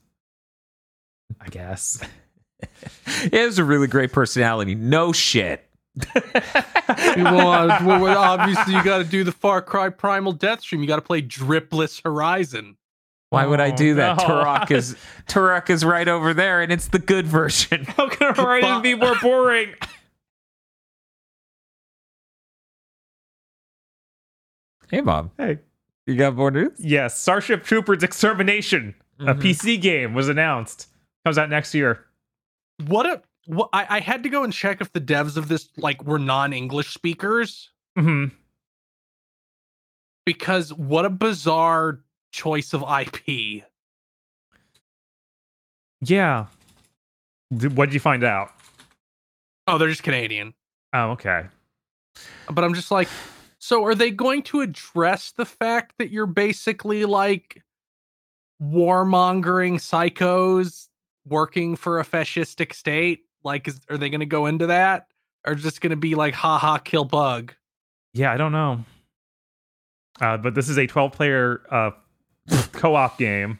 I 1.41 1.47
guess. 1.49 2.01
He 3.29 3.37
has 3.37 3.59
a 3.59 3.63
really 3.63 3.85
great 3.87 4.11
personality. 4.11 4.73
No 4.75 5.11
shit. 5.11 5.69
well, 6.15 7.51
uh, 7.51 7.79
well, 7.85 7.99
well, 8.01 8.17
obviously, 8.17 8.73
you 8.73 8.83
got 8.83 8.99
to 8.99 9.03
do 9.03 9.23
the 9.23 9.31
Far 9.31 9.61
Cry 9.61 9.89
Primal 9.89 10.31
Death 10.31 10.61
Stream. 10.61 10.81
You 10.81 10.87
got 10.87 10.95
to 10.95 11.01
play 11.01 11.21
Dripless 11.21 12.01
Horizon. 12.03 12.77
Why 13.29 13.45
would 13.45 13.59
I 13.59 13.71
Oh, 13.71 13.75
do 13.75 13.95
that? 13.95 14.17
no. 14.17 14.23
Turok 14.23 14.71
is 14.71 14.95
Turok 15.27 15.69
is 15.69 15.83
right 15.85 16.07
over 16.07 16.33
there, 16.33 16.61
and 16.61 16.71
it's 16.71 16.87
the 16.87 16.97
good 16.99 17.27
version. 17.27 17.83
How 17.97 18.09
can 18.09 18.29
a 18.29 18.33
Horizon 18.33 18.81
be 18.81 18.95
more 18.95 19.15
boring? 19.21 19.73
Hey, 24.89 25.01
Bob, 25.01 25.31
Hey. 25.37 25.59
You 26.07 26.15
got 26.15 26.35
more 26.35 26.51
news? 26.51 26.73
Yes, 26.79 27.19
Starship 27.19 27.63
Troopers 27.63 28.03
Extermination, 28.03 28.95
a 29.19 29.33
Mhm. 29.33 29.41
PC 29.41 29.77
game, 29.81 30.13
was 30.13 30.29
announced. 30.29 30.87
Comes 31.25 31.37
out 31.37 31.49
next 31.49 31.73
year. 31.73 32.05
What 32.87 33.05
a 33.05 33.21
what 33.47 33.69
I, 33.73 33.97
I 33.97 33.99
had 33.99 34.23
to 34.23 34.29
go 34.29 34.43
and 34.43 34.51
check 34.51 34.81
if 34.81 34.91
the 34.91 34.99
devs 35.01 35.37
of 35.37 35.47
this 35.47 35.69
like 35.77 36.03
were 36.03 36.17
non-English 36.19 36.91
speakers 36.93 37.69
hmm 37.95 38.25
because 40.25 40.73
what 40.73 41.05
a 41.05 41.09
bizarre 41.11 41.99
choice 42.31 42.73
of 42.73 42.83
IP. 42.83 43.63
Yeah. 46.01 46.47
What 47.49 47.85
did 47.85 47.93
you 47.93 47.99
find 47.99 48.23
out? 48.23 48.51
Oh, 49.67 49.77
they're 49.77 49.87
just 49.89 50.01
Canadian. 50.03 50.53
Oh, 50.93 51.11
okay. 51.11 51.45
But 52.49 52.63
I'm 52.63 52.73
just 52.73 52.89
like, 52.91 53.07
so 53.65 53.83
are 53.83 53.95
they 53.95 54.11
going 54.11 54.43
to 54.43 54.61
address 54.61 55.31
the 55.31 55.43
fact 55.43 55.95
that 55.97 56.11
you're 56.11 56.27
basically 56.27 57.03
like 57.03 57.63
warmongering 58.61 59.77
psychos 59.77 60.87
working 61.27 61.75
for 61.75 61.99
a 61.99 62.05
fascistic 62.05 62.75
state? 62.75 63.21
Like, 63.43 63.67
is, 63.67 63.81
are 63.89 63.97
they 63.97 64.11
going 64.11 64.19
to 64.19 64.27
go 64.27 64.45
into 64.45 64.67
that? 64.67 65.07
Or 65.47 65.55
just 65.55 65.81
going 65.81 65.89
to 65.89 65.95
be 65.95 66.13
like, 66.13 66.35
haha, 66.35 66.77
kill 66.77 67.05
bug? 67.05 67.55
Yeah, 68.13 68.31
I 68.31 68.37
don't 68.37 68.51
know. 68.51 68.85
Uh, 70.21 70.37
but 70.37 70.53
this 70.53 70.69
is 70.69 70.77
a 70.77 70.85
12 70.85 71.11
player 71.11 71.63
uh, 71.71 71.89
co 72.73 72.93
op 72.93 73.17
game 73.17 73.57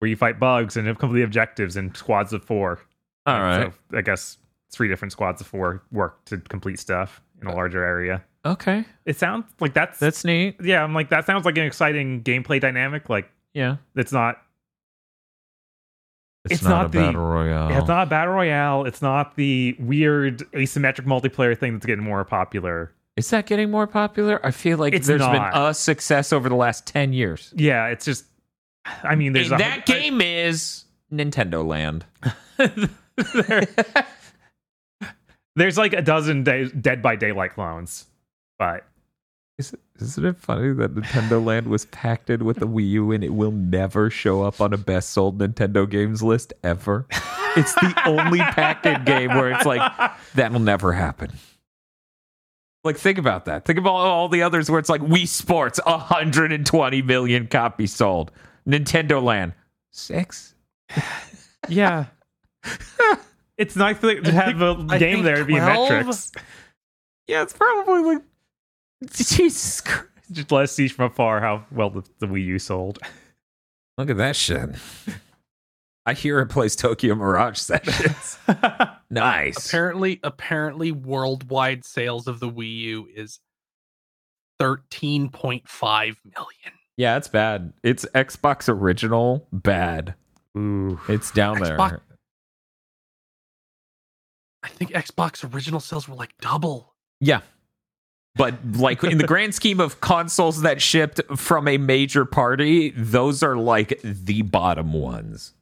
where 0.00 0.10
you 0.10 0.16
fight 0.16 0.38
bugs 0.38 0.76
and 0.76 0.86
have 0.86 0.98
complete 0.98 1.22
objectives 1.22 1.78
in 1.78 1.94
squads 1.94 2.34
of 2.34 2.44
four. 2.44 2.78
All 3.24 3.40
right. 3.40 3.72
So 3.72 3.96
I 3.96 4.02
guess 4.02 4.36
three 4.70 4.88
different 4.88 5.12
squads 5.12 5.40
of 5.40 5.46
four 5.46 5.82
work 5.90 6.22
to 6.26 6.36
complete 6.36 6.78
stuff 6.78 7.22
in 7.40 7.48
a 7.48 7.54
larger 7.54 7.82
area. 7.82 8.22
Okay, 8.44 8.84
It 9.06 9.16
sounds 9.18 9.44
like 9.60 9.74
that's 9.74 9.98
that's 9.98 10.24
neat. 10.24 10.56
yeah. 10.62 10.82
I'm 10.82 10.94
like 10.94 11.10
that 11.10 11.26
sounds 11.26 11.44
like 11.44 11.56
an 11.58 11.64
exciting 11.64 12.22
gameplay 12.22 12.60
dynamic. 12.60 13.08
Like 13.08 13.30
Yeah, 13.52 13.76
it's 13.96 14.12
not. 14.12 14.36
it's, 16.44 16.54
It's 16.54 16.62
not 16.62 16.86
a 16.86 16.88
the- 16.88 16.98
battle 16.98 17.22
royale. 17.24 17.78
It's 17.78 17.88
not 17.88 18.06
a 18.06 18.10
battle 18.10 18.34
royale. 18.34 18.84
It's 18.84 19.00
not 19.02 19.36
the 19.36 19.76
weird 19.78 20.40
asymmetric 20.52 21.06
multiplayer 21.06 21.56
thing 21.58 21.72
that's 21.74 21.86
getting 21.86 22.04
more 22.04 22.24
popular. 22.24 22.92
Is 23.16 23.30
that 23.30 23.46
getting 23.46 23.70
more 23.70 23.86
popular? 23.86 24.44
I 24.44 24.50
feel 24.50 24.76
like 24.78 24.92
It's 24.92 25.06
there's 25.06 25.20
not. 25.20 25.52
been 25.52 25.62
a 25.62 25.72
success 25.72 26.32
over 26.32 26.48
the 26.48 26.56
last 26.56 26.86
ten 26.86 27.12
years. 27.12 27.52
Yeah, 27.56 27.86
it's 27.86 28.04
just. 28.04 28.24
I 29.02 29.14
mean, 29.14 29.32
there's 29.32 29.50
a, 29.52 29.56
that 29.56 29.86
game 29.86 30.20
is 30.20 30.84
Nintendo 31.12 31.64
Land. 31.64 32.04
there- 32.58 33.66
there's 35.56 35.78
like 35.78 35.92
a 35.92 36.02
dozen 36.02 36.42
day, 36.44 36.68
Dead 36.68 37.00
by 37.02 37.16
Daylight 37.16 37.54
clones, 37.54 38.06
but 38.58 38.84
Is, 39.58 39.74
isn't 40.00 40.24
it 40.24 40.36
funny 40.36 40.72
that 40.72 40.94
Nintendo 40.94 41.44
Land 41.44 41.68
was 41.68 41.84
packed 41.86 42.30
in 42.30 42.44
with 42.44 42.58
the 42.58 42.66
Wii 42.66 42.88
U 42.90 43.12
and 43.12 43.22
it 43.24 43.34
will 43.34 43.52
never 43.52 44.10
show 44.10 44.42
up 44.42 44.60
on 44.60 44.72
a 44.72 44.76
best 44.78 45.10
sold 45.10 45.38
Nintendo 45.38 45.88
games 45.88 46.22
list 46.22 46.52
ever? 46.62 47.06
It's 47.56 47.74
the 47.74 48.02
only 48.06 48.40
Pac-Man 48.40 49.04
game 49.04 49.30
where 49.30 49.50
it's 49.52 49.64
like 49.64 49.92
that'll 50.34 50.58
never 50.60 50.92
happen. 50.92 51.30
Like 52.82 52.96
think 52.98 53.16
about 53.16 53.44
that. 53.46 53.64
Think 53.64 53.78
about 53.78 53.94
all 53.94 54.28
the 54.28 54.42
others 54.42 54.68
where 54.70 54.78
it's 54.80 54.88
like 54.90 55.00
Wii 55.00 55.26
Sports, 55.28 55.80
120 55.86 57.02
million 57.02 57.46
copies 57.46 57.94
sold. 57.94 58.32
Nintendo 58.68 59.22
Land, 59.22 59.52
six. 59.92 60.54
Yeah. 61.68 62.06
it's 63.56 63.76
nice 63.76 64.00
to 64.00 64.20
to 64.22 64.32
have 64.32 64.60
a 64.60 64.84
I 64.90 64.98
game 64.98 65.22
there 65.22 65.36
to 65.36 65.44
be 65.44 65.54
12? 65.54 65.88
metrics. 65.90 66.32
Yeah, 67.26 67.42
it's 67.42 67.52
probably 67.52 68.02
like 68.02 68.22
Jesus 69.12 69.80
Christ. 69.80 70.08
Just 70.32 70.50
let 70.50 70.64
us 70.64 70.72
see 70.72 70.88
from 70.88 71.06
afar 71.06 71.40
how 71.40 71.64
well 71.70 71.90
the, 71.90 72.02
the 72.18 72.26
Wii 72.26 72.44
U 72.46 72.58
sold. 72.58 72.98
Look 73.98 74.10
at 74.10 74.16
that 74.16 74.36
shit. 74.36 74.70
I 76.06 76.14
hear 76.14 76.40
it 76.40 76.46
plays 76.46 76.76
Tokyo 76.76 77.14
Mirage 77.14 77.58
sessions. 77.58 78.38
nice. 79.10 79.66
apparently, 79.66 80.20
apparently, 80.22 80.92
worldwide 80.92 81.84
sales 81.84 82.26
of 82.26 82.40
the 82.40 82.48
Wii 82.48 82.76
U 82.76 83.08
is 83.14 83.38
thirteen 84.58 85.28
point 85.28 85.68
five 85.68 86.18
million. 86.24 86.78
Yeah, 86.96 87.16
it's 87.16 87.28
bad. 87.28 87.72
It's 87.82 88.04
Xbox 88.14 88.68
original 88.68 89.46
bad. 89.52 90.14
Ooh. 90.56 91.00
It's 91.08 91.30
down 91.30 91.58
Xbox- 91.58 91.90
there. 91.90 92.00
I 94.62 94.68
think 94.68 94.92
Xbox 94.92 95.52
original 95.54 95.80
sales 95.80 96.08
were 96.08 96.14
like 96.14 96.34
double. 96.40 96.94
Yeah. 97.20 97.40
But 98.36 98.54
like 98.72 99.04
in 99.04 99.18
the 99.18 99.26
grand 99.28 99.54
scheme 99.54 99.80
of 99.80 100.00
consoles 100.00 100.62
that 100.62 100.82
shipped 100.82 101.20
from 101.36 101.68
a 101.68 101.78
major 101.78 102.24
party, 102.24 102.90
those 102.90 103.42
are 103.42 103.56
like 103.56 104.00
the 104.02 104.42
bottom 104.42 104.92
ones. 104.92 105.54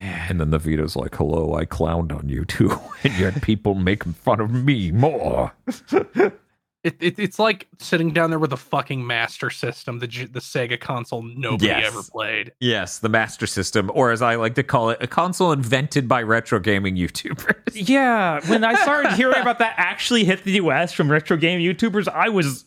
And 0.00 0.38
then 0.38 0.50
the 0.50 0.58
Vita's 0.58 0.96
like, 0.96 1.14
hello, 1.14 1.54
I 1.54 1.64
clowned 1.64 2.16
on 2.16 2.28
you 2.28 2.44
too. 2.44 2.78
And 3.04 3.18
yet 3.18 3.42
people 3.42 3.74
make 3.74 4.04
fun 4.04 4.40
of 4.40 4.50
me 4.50 4.90
more. 4.90 5.52
It, 6.84 6.96
it, 7.00 7.18
it's 7.18 7.38
like 7.38 7.66
sitting 7.78 8.12
down 8.12 8.28
there 8.28 8.38
with 8.38 8.52
a 8.52 8.58
fucking 8.58 9.06
Master 9.06 9.48
System, 9.48 10.00
the 10.00 10.06
the 10.06 10.40
Sega 10.40 10.78
console 10.78 11.22
nobody 11.22 11.66
Yes. 11.68 11.86
ever 11.86 12.02
played. 12.02 12.52
Yes, 12.60 12.98
the 12.98 13.08
Master 13.08 13.46
System, 13.46 13.90
or 13.94 14.10
as 14.12 14.20
I 14.20 14.34
like 14.34 14.54
to 14.56 14.62
call 14.62 14.90
it, 14.90 14.98
a 15.02 15.06
console 15.06 15.50
invented 15.52 16.06
by 16.06 16.22
retro 16.22 16.58
gaming 16.60 16.96
YouTubers. 16.96 17.54
Yeah, 17.74 18.40
when 18.48 18.62
I 18.62 18.74
started 18.82 19.12
hearing 19.14 19.40
about 19.40 19.58
that 19.58 19.74
actually 19.78 20.24
hit 20.24 20.44
the 20.44 20.52
US 20.52 20.92
from 20.92 21.10
retro 21.10 21.36
game 21.36 21.58
YouTubers, 21.60 22.06
I 22.06 22.28
was 22.28 22.64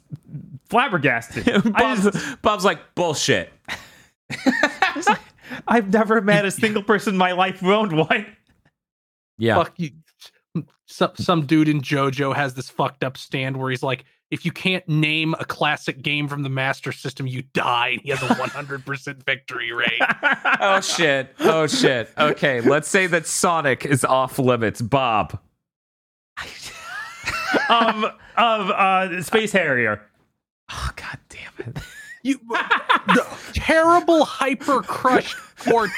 flabbergasted. 0.70 1.48
I 1.50 1.60
Bob's, 1.60 2.04
just, 2.04 2.42
Bob's 2.42 2.66
like, 2.66 2.80
bullshit. 2.96 3.54
I've 5.68 5.92
never 5.94 6.22
met 6.22 6.46
a 6.46 6.52
single 6.52 6.84
person 6.84 7.14
in 7.14 7.18
my 7.18 7.32
life 7.34 7.60
who 7.60 7.72
owned 7.74 7.94
one. 7.96 8.26
Yeah. 9.38 9.56
Fuck 9.56 9.74
you. 9.78 9.92
Some 10.88 11.12
some 11.16 11.46
dude 11.46 11.68
in 11.68 11.82
JoJo 11.82 12.34
has 12.36 12.54
this 12.54 12.70
fucked 12.70 13.04
up 13.04 13.18
stand 13.18 13.58
where 13.58 13.70
he's 13.70 13.84
like, 13.84 14.06
if 14.32 14.46
you 14.46 14.52
can't 14.52 14.88
name 14.88 15.36
a 15.40 15.46
classic 15.46 16.02
game 16.02 16.28
from 16.28 16.44
the 16.44 16.50
Master 16.50 16.92
System, 16.92 17.28
you 17.28 17.44
die. 17.54 17.90
And 17.90 18.02
he 18.02 18.10
has 18.10 18.22
a 18.24 18.26
100% 18.34 19.24
victory 19.24 19.72
rate. 19.74 20.02
oh 20.62 20.80
shit. 20.82 21.34
Oh 21.40 21.68
shit. 21.68 22.10
Okay, 22.18 22.62
let's 22.62 22.88
say 22.88 23.08
that 23.08 23.28
Sonic 23.28 23.86
is 23.86 24.04
off 24.06 24.40
limits. 24.40 24.82
Bob. 24.82 25.40
um, 27.70 28.06
of 28.38 28.70
uh, 28.70 29.22
Space 29.24 29.52
Harrier. 29.52 30.02
Oh 30.70 30.90
god 30.96 31.20
damn 31.30 31.68
it. 31.68 31.78
You 32.28 32.40
the 33.08 33.26
terrible 33.54 34.26
hyper 34.26 34.82
crush 34.82 35.34
ports 35.66 35.94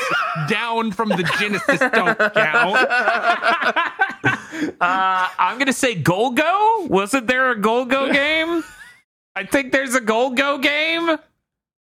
down 0.48 0.92
from 0.92 1.10
the 1.10 1.24
Genesis 1.40 1.80
don't 1.80 2.18
count. 2.34 3.94
Uh, 4.82 5.30
I'm 5.40 5.58
gonna 5.58 5.72
say 5.72 5.96
Golgo. 5.96 6.90
Wasn't 6.90 7.28
there 7.28 7.52
a 7.52 7.56
Golgo 7.56 8.12
game? 8.12 8.64
I 9.36 9.46
think 9.46 9.72
there's 9.72 9.96
a 9.96 10.02
Golgo 10.02 10.62
game. 10.62 11.18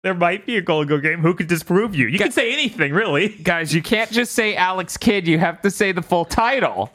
There 0.04 0.14
might 0.14 0.46
be 0.46 0.56
a 0.56 0.62
Golgo 0.62 1.02
game. 1.02 1.20
Who 1.20 1.34
could 1.34 1.48
disprove 1.48 1.96
you? 1.96 2.06
You 2.06 2.18
can 2.18 2.30
say 2.30 2.52
anything, 2.52 2.92
really. 2.92 3.30
Guys, 3.30 3.74
you 3.74 3.82
can't 3.82 4.10
just 4.12 4.32
say 4.32 4.54
Alex 4.54 4.96
Kidd. 4.96 5.26
You 5.26 5.38
have 5.38 5.60
to 5.62 5.70
say 5.72 5.90
the 5.90 6.02
full 6.02 6.24
title. 6.24 6.92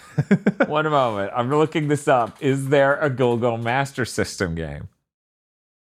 One 0.66 0.84
moment. 0.90 1.32
I'm 1.34 1.48
looking 1.48 1.88
this 1.88 2.06
up. 2.06 2.36
Is 2.42 2.68
there 2.68 2.96
a 3.00 3.08
Golgo 3.08 3.60
Master 3.60 4.04
System 4.04 4.54
game? 4.54 4.88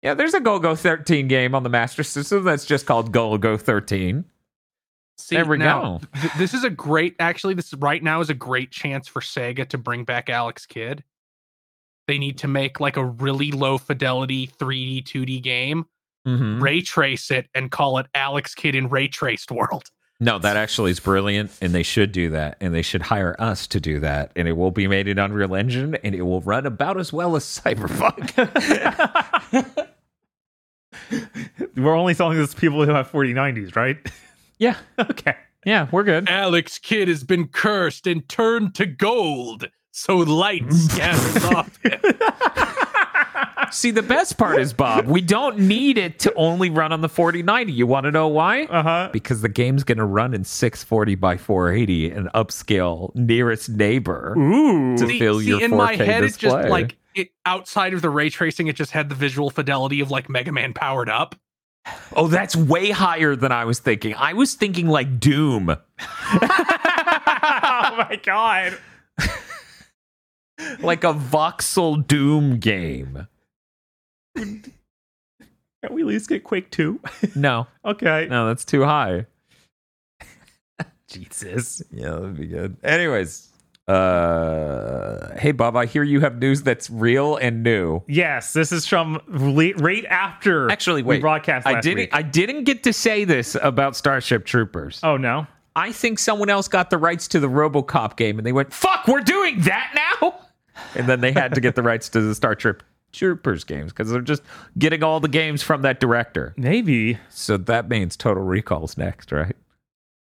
Yeah, 0.05 0.13
there's 0.13 0.35
a 0.35 0.39
Golgo 0.39 0.77
13 0.77 1.27
game 1.27 1.55
on 1.55 1.63
the 1.63 1.69
Master 1.69 2.03
System 2.03 2.43
that's 2.43 2.63
just 2.65 2.85
called 2.85 3.11
Golgo 3.11 3.59
13. 3.59 4.23
See, 5.17 5.35
There 5.35 5.45
we 5.45 5.57
now, 5.57 5.97
go. 6.13 6.19
th- 6.21 6.33
this 6.33 6.53
is 6.53 6.63
a 6.63 6.69
great, 6.69 7.15
actually, 7.19 7.55
this 7.55 7.73
right 7.73 8.03
now 8.03 8.21
is 8.21 8.29
a 8.29 8.35
great 8.35 8.69
chance 8.69 9.07
for 9.07 9.19
Sega 9.19 9.67
to 9.69 9.79
bring 9.79 10.03
back 10.03 10.29
Alex 10.29 10.67
Kidd. 10.67 11.03
They 12.07 12.19
need 12.19 12.37
to 12.39 12.47
make 12.47 12.79
like 12.79 12.97
a 12.97 13.03
really 13.05 13.49
low 13.51 13.79
fidelity 13.79 14.45
3D, 14.45 15.01
2D 15.01 15.41
game, 15.41 15.87
Mhm. 16.27 16.61
ray 16.61 16.81
trace 16.81 17.31
it, 17.31 17.47
and 17.55 17.71
call 17.71 17.97
it 17.97 18.05
Alex 18.13 18.53
Kidd 18.53 18.75
in 18.75 18.89
Ray 18.89 19.07
Traced 19.07 19.49
World. 19.51 19.89
No, 20.19 20.37
that 20.37 20.55
actually 20.55 20.91
is 20.91 20.99
brilliant, 20.99 21.51
and 21.61 21.73
they 21.73 21.83
should 21.83 22.11
do 22.11 22.29
that, 22.29 22.57
and 22.61 22.75
they 22.75 22.81
should 22.83 23.01
hire 23.01 23.35
us 23.39 23.65
to 23.67 23.79
do 23.79 23.99
that, 24.01 24.31
and 24.35 24.47
it 24.47 24.53
will 24.53 24.71
be 24.71 24.87
made 24.87 25.07
in 25.07 25.17
Unreal 25.17 25.55
Engine, 25.55 25.95
and 26.03 26.13
it 26.13 26.21
will 26.21 26.41
run 26.41 26.65
about 26.65 26.97
as 26.99 27.11
well 27.11 27.35
as 27.35 27.43
Cyberpunk. 27.43 28.31
We're 31.75 31.95
only 31.95 32.13
selling 32.13 32.37
this 32.37 32.53
to 32.53 32.59
people 32.59 32.83
who 32.85 32.91
have 32.91 33.11
4090s, 33.11 33.75
right? 33.75 33.97
yeah, 34.59 34.77
okay. 34.99 35.35
yeah, 35.65 35.87
we're 35.91 36.03
good. 36.03 36.29
Alex 36.29 36.77
Kidd 36.79 37.07
has 37.07 37.23
been 37.23 37.47
cursed 37.47 38.07
and 38.07 38.27
turned 38.29 38.75
to 38.75 38.85
gold, 38.85 39.67
so 39.91 40.17
light 40.17 40.71
scatters 40.71 41.43
off 41.53 41.77
him. 41.83 41.99
See, 43.71 43.91
the 43.91 44.03
best 44.03 44.37
part 44.37 44.59
is, 44.59 44.73
Bob, 44.73 45.05
we 45.07 45.19
don't 45.21 45.57
need 45.59 45.97
it 45.97 46.19
to 46.19 46.33
only 46.35 46.69
run 46.69 46.93
on 46.93 47.01
the 47.01 47.09
4090. 47.09 47.73
You 47.73 47.87
want 47.87 48.05
to 48.05 48.11
know 48.11 48.27
why? 48.27 48.63
Uh 48.65 48.83
huh. 48.83 49.09
Because 49.11 49.41
the 49.41 49.49
game's 49.49 49.83
going 49.83 49.97
to 49.97 50.05
run 50.05 50.33
in 50.33 50.43
640 50.45 51.15
by 51.15 51.35
480 51.35 52.11
and 52.11 52.29
upscale 52.33 53.13
nearest 53.15 53.69
neighbor. 53.69 54.35
Ooh. 54.37 54.97
To 54.97 55.07
See- 55.07 55.19
fill 55.19 55.39
see, 55.39 55.47
your 55.47 55.61
in 55.61 55.71
my 55.71 55.95
4K 55.95 56.05
head, 56.05 56.23
it's 56.23 56.37
just 56.37 56.55
display. 56.55 56.69
like 56.69 56.95
it 57.15 57.29
outside 57.45 57.93
of 57.93 58.01
the 58.01 58.09
ray 58.09 58.29
tracing, 58.29 58.67
it 58.67 58.75
just 58.75 58.91
had 58.91 59.09
the 59.09 59.15
visual 59.15 59.49
fidelity 59.49 60.01
of 60.01 60.11
like 60.11 60.29
Mega 60.29 60.51
Man 60.51 60.73
powered 60.73 61.09
up. 61.09 61.35
Oh, 62.15 62.27
that's 62.27 62.55
way 62.55 62.91
higher 62.91 63.35
than 63.35 63.51
I 63.51 63.65
was 63.65 63.79
thinking. 63.79 64.15
I 64.15 64.33
was 64.33 64.55
thinking 64.55 64.87
like 64.87 65.19
Doom. 65.19 65.69
oh 65.99 67.95
my 67.97 68.19
god. 68.23 68.77
like 70.79 71.03
a 71.03 71.13
voxel 71.13 72.05
Doom 72.05 72.59
game. 72.59 73.27
Can 74.35 74.73
we 75.91 76.01
at 76.01 76.07
least 76.07 76.29
get 76.29 76.43
Quake 76.43 76.71
2? 76.71 76.99
No, 77.35 77.67
okay. 77.85 78.27
no, 78.29 78.47
that's 78.47 78.65
too 78.65 78.83
high. 78.83 79.27
Jesus. 81.07 81.83
Yeah, 81.91 82.11
that'd 82.11 82.37
be 82.37 82.47
good. 82.47 82.75
Anyways, 82.83 83.49
uh, 83.87 85.37
hey 85.37 85.51
Bob, 85.51 85.75
I 85.75 85.85
hear 85.85 86.03
you 86.03 86.19
have 86.21 86.39
news 86.39 86.63
that's 86.63 86.89
real 86.89 87.35
and 87.37 87.63
new. 87.63 88.01
Yes, 88.07 88.53
this 88.53 88.71
is 88.71 88.85
from 88.85 89.21
late, 89.27 89.79
right 89.79 90.05
after 90.05 90.69
Actually, 90.71 91.03
we 91.03 91.15
wait, 91.15 91.21
broadcast 91.21 91.67
I 91.67 91.79
didn't. 91.81 91.97
week. 91.97 92.09
I 92.13 92.21
didn't 92.21 92.63
get 92.63 92.83
to 92.83 92.93
say 92.93 93.25
this 93.25 93.55
about 93.61 93.95
Starship 93.95 94.45
Troopers. 94.45 94.99
oh 95.03 95.17
no. 95.17 95.47
I 95.77 95.91
think 95.91 96.19
someone 96.19 96.49
else 96.49 96.69
got 96.69 96.89
the 96.89 96.97
rights 96.97 97.27
to 97.29 97.39
the 97.41 97.49
RoboCop 97.49 98.15
game, 98.15 98.39
and 98.39 98.45
they 98.45 98.53
went, 98.53 98.73
"Fuck, 98.73 99.07
we're 99.07 99.19
doing 99.21 99.59
that 99.61 99.91
now." 100.21 100.35
And 100.95 101.07
then 101.07 101.19
they 101.21 101.31
had 101.33 101.53
to 101.55 101.61
get 101.61 101.75
the 101.75 101.83
rights 101.83 102.09
to 102.09 102.21
the 102.21 102.33
Starship 102.33 102.81
Troopers 103.11 103.63
games 103.63 103.91
because 103.93 104.09
they're 104.09 104.21
just 104.21 104.41
getting 104.77 105.03
all 105.03 105.19
the 105.19 105.27
games 105.27 105.61
from 105.63 105.81
that 105.83 105.99
director. 105.99 106.53
Maybe 106.57 107.17
So 107.29 107.57
that 107.57 107.89
means 107.89 108.17
Total 108.17 108.43
Recall's 108.43 108.97
next, 108.97 109.31
right? 109.31 109.55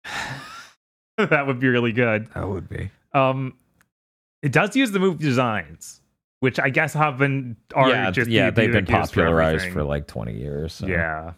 that 1.17 1.47
would 1.47 1.61
be 1.61 1.69
really 1.69 1.93
good. 1.93 2.29
That 2.35 2.49
would 2.49 2.69
be. 2.69 2.91
Um, 3.13 3.55
it 4.43 4.53
does 4.53 4.77
use 4.77 4.91
the 4.93 4.99
movie 4.99 5.23
designs, 5.25 6.01
which 6.41 6.59
I 6.61 6.71
guess 6.71 6.93
have 6.95 7.19
been 7.19 7.57
already 7.75 7.93
yeah, 7.95 8.11
just 8.11 8.31
yeah, 8.31 8.51
they've 8.51 8.71
been 8.73 8.87
used 8.87 9.13
for 9.13 9.23
popularized 9.23 9.73
for, 9.73 9.83
like 9.83 10.07
twenty 10.07 10.35
years. 10.37 10.75
so. 10.75 10.87
Yeah. 10.87 11.33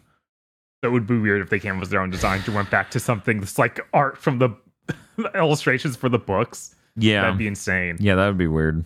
So 0.83 0.89
it 0.89 0.91
would 0.93 1.05
be 1.05 1.19
weird 1.19 1.41
if 1.41 1.49
they 1.51 1.59
came 1.59 1.75
up 1.75 1.81
with 1.81 1.91
their 1.91 2.01
own 2.01 2.09
designs 2.09 2.47
and 2.47 2.55
went 2.55 2.71
back 2.71 2.89
to 2.91 2.99
something 2.99 3.39
that's 3.39 3.59
like 3.59 3.79
art 3.93 4.17
from 4.17 4.39
the 4.39 4.49
illustrations 5.35 5.95
for 5.95 6.09
the 6.09 6.17
books. 6.17 6.75
yeah, 6.95 7.21
That'd 7.21 7.37
be 7.37 7.45
insane. 7.47 7.97
yeah, 7.99 8.15
that 8.15 8.25
would 8.25 8.37
be 8.39 8.47
weird. 8.47 8.83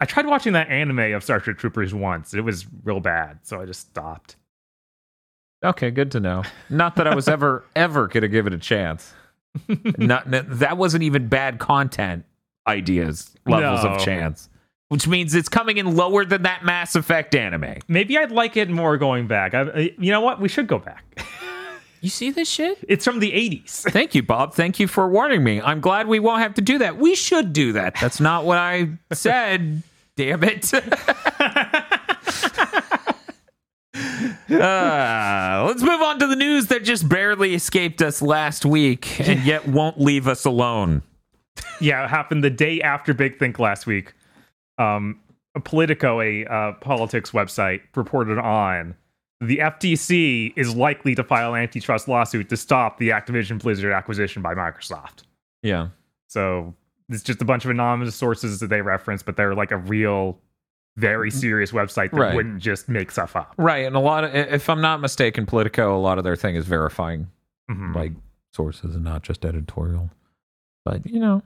I 0.00 0.04
tried 0.04 0.26
watching 0.26 0.52
that 0.54 0.68
anime 0.68 1.14
of 1.14 1.22
Star 1.24 1.40
Trek 1.40 1.56
Troopers 1.58 1.94
once. 1.94 2.34
It 2.34 2.42
was 2.42 2.66
real 2.84 3.00
bad, 3.00 3.38
so 3.42 3.60
I 3.60 3.64
just 3.66 3.80
stopped. 3.80 4.36
Okay, 5.64 5.90
good 5.90 6.10
to 6.12 6.20
know. 6.20 6.42
Not 6.70 6.96
that 6.96 7.06
I 7.06 7.14
was 7.14 7.28
ever 7.28 7.64
ever 7.76 8.06
gonna 8.08 8.28
give 8.28 8.46
it 8.46 8.52
a 8.52 8.58
chance. 8.58 9.12
Not 9.98 10.24
that 10.30 10.76
wasn't 10.76 11.02
even 11.02 11.28
bad 11.28 11.58
content 11.58 12.24
ideas 12.66 13.30
levels 13.46 13.82
No. 13.84 13.90
of 13.94 14.04
chance, 14.04 14.48
which 14.88 15.08
means 15.08 15.34
it's 15.34 15.48
coming 15.48 15.76
in 15.78 15.96
lower 15.96 16.24
than 16.24 16.42
that 16.42 16.64
Mass 16.64 16.94
Effect 16.94 17.34
anime. 17.34 17.76
Maybe 17.88 18.16
I'd 18.16 18.30
like 18.32 18.56
it 18.56 18.70
more 18.70 18.96
going 18.96 19.26
back. 19.26 19.54
I- 19.54 19.92
you 19.98 20.10
know 20.12 20.20
what? 20.20 20.40
We 20.40 20.48
should 20.48 20.66
go 20.66 20.78
back. 20.78 21.04
You 22.02 22.08
see 22.08 22.30
this 22.30 22.48
shit? 22.48 22.78
It's 22.88 23.04
from 23.04 23.18
the 23.18 23.30
80s. 23.32 23.82
Thank 23.92 24.14
you, 24.14 24.22
Bob. 24.22 24.54
Thank 24.54 24.80
you 24.80 24.86
for 24.88 25.06
warning 25.08 25.44
me. 25.44 25.60
I'm 25.60 25.80
glad 25.80 26.06
we 26.06 26.18
won't 26.18 26.40
have 26.40 26.54
to 26.54 26.62
do 26.62 26.78
that. 26.78 26.96
We 26.96 27.14
should 27.14 27.52
do 27.52 27.72
that. 27.72 27.94
That's 28.00 28.20
not 28.20 28.44
what 28.46 28.56
I 28.56 28.88
said. 29.12 29.82
Damn 30.16 30.42
it. 30.44 30.72
Uh, 34.50 35.64
let's 35.66 35.82
move 35.82 36.00
on 36.00 36.18
to 36.18 36.26
the 36.26 36.36
news 36.36 36.66
that 36.66 36.82
just 36.84 37.08
barely 37.08 37.54
escaped 37.54 38.02
us 38.02 38.20
last 38.20 38.64
week 38.64 39.20
and 39.20 39.44
yet 39.44 39.68
won't 39.68 40.00
leave 40.00 40.26
us 40.26 40.44
alone. 40.44 41.02
yeah, 41.80 42.04
it 42.04 42.10
happened 42.10 42.42
the 42.42 42.50
day 42.50 42.80
after 42.80 43.14
Big 43.14 43.38
Think 43.38 43.58
last 43.58 43.86
week. 43.86 44.14
Um, 44.78 45.20
Politico, 45.64 46.20
a 46.20 46.44
uh, 46.46 46.72
politics 46.80 47.32
website, 47.32 47.80
reported 47.94 48.38
on 48.38 48.94
the 49.40 49.58
FTC 49.58 50.52
is 50.56 50.74
likely 50.74 51.14
to 51.14 51.24
file 51.24 51.54
an 51.54 51.62
antitrust 51.62 52.08
lawsuit 52.08 52.48
to 52.50 52.56
stop 52.56 52.98
the 52.98 53.08
Activision 53.08 53.58
Blizzard 53.58 53.92
acquisition 53.92 54.42
by 54.42 54.54
Microsoft. 54.54 55.22
Yeah. 55.62 55.88
So 56.28 56.74
it's 57.08 57.22
just 57.22 57.40
a 57.40 57.44
bunch 57.44 57.64
of 57.64 57.70
anonymous 57.70 58.14
sources 58.14 58.60
that 58.60 58.68
they 58.68 58.82
reference, 58.82 59.22
but 59.22 59.36
they're 59.36 59.54
like 59.54 59.70
a 59.70 59.78
real, 59.78 60.38
very 60.96 61.30
serious 61.30 61.72
website 61.72 62.10
that 62.10 62.16
Right. 62.16 62.34
wouldn't 62.34 62.60
just 62.60 62.88
make 62.88 63.10
stuff 63.10 63.36
up. 63.36 63.54
Right. 63.56 63.86
And 63.86 63.96
a 63.96 64.00
lot 64.00 64.24
of, 64.24 64.34
if 64.34 64.68
I'm 64.68 64.80
not 64.80 65.00
mistaken, 65.00 65.46
Politico, 65.46 65.96
a 65.96 65.98
lot 66.00 66.18
of 66.18 66.24
their 66.24 66.36
thing 66.36 66.56
is 66.56 66.66
verifying 66.66 67.28
Mhm. 67.70 67.94
like 67.94 68.12
sources 68.54 68.94
and 68.94 69.04
not 69.04 69.22
just 69.22 69.44
editorial. 69.44 70.10
But, 70.84 71.06
you 71.06 71.20
know, 71.20 71.42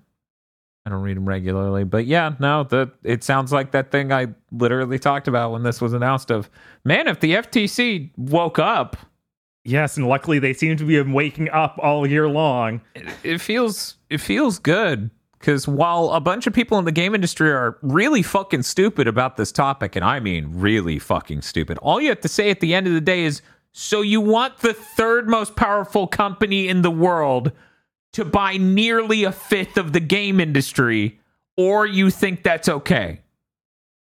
I 0.86 0.90
don't 0.90 1.02
read 1.02 1.16
them 1.16 1.26
regularly. 1.28 1.84
But 1.84 2.06
yeah, 2.06 2.34
no, 2.38 2.64
the, 2.64 2.90
it 3.02 3.22
sounds 3.24 3.52
like 3.52 3.70
that 3.72 3.90
thing 3.90 4.12
I 4.12 4.28
literally 4.50 4.98
talked 4.98 5.28
about 5.28 5.52
when 5.52 5.62
this 5.62 5.80
was 5.80 5.92
announced 5.92 6.30
of, 6.30 6.50
man, 6.84 7.06
if 7.08 7.20
the 7.20 7.34
FTC 7.36 8.10
woke 8.16 8.58
up, 8.58 8.96
Yes, 9.66 9.96
and 9.96 10.06
luckily 10.06 10.38
they 10.38 10.52
seem 10.52 10.76
to 10.76 10.84
be 10.84 11.00
waking 11.00 11.48
up 11.48 11.78
all 11.82 12.06
year 12.06 12.28
long. 12.28 12.82
it, 12.94 13.06
it 13.22 13.40
feels 13.40 13.96
it 14.10 14.18
feels 14.18 14.58
good 14.58 15.10
because 15.44 15.68
while 15.68 16.08
a 16.12 16.20
bunch 16.20 16.46
of 16.46 16.54
people 16.54 16.78
in 16.78 16.86
the 16.86 16.90
game 16.92 17.14
industry 17.14 17.50
are 17.52 17.76
really 17.82 18.22
fucking 18.22 18.62
stupid 18.62 19.06
about 19.06 19.36
this 19.36 19.52
topic, 19.52 19.94
and 19.94 20.02
I 20.02 20.18
mean 20.18 20.48
really 20.54 20.98
fucking 20.98 21.42
stupid, 21.42 21.76
all 21.82 22.00
you 22.00 22.08
have 22.08 22.22
to 22.22 22.28
say 22.28 22.48
at 22.48 22.60
the 22.60 22.72
end 22.74 22.86
of 22.86 22.94
the 22.94 23.00
day 23.02 23.24
is, 23.24 23.42
"So 23.70 24.00
you 24.00 24.22
want 24.22 24.60
the 24.60 24.72
third 24.72 25.28
most 25.28 25.54
powerful 25.54 26.06
company 26.06 26.66
in 26.66 26.80
the 26.80 26.90
world 26.90 27.52
to 28.14 28.24
buy 28.24 28.56
nearly 28.56 29.24
a 29.24 29.32
fifth 29.32 29.76
of 29.76 29.92
the 29.92 30.00
game 30.00 30.40
industry, 30.40 31.20
or 31.58 31.84
you 31.84 32.08
think 32.08 32.42
that's 32.42 32.70
okay?" 32.70 33.20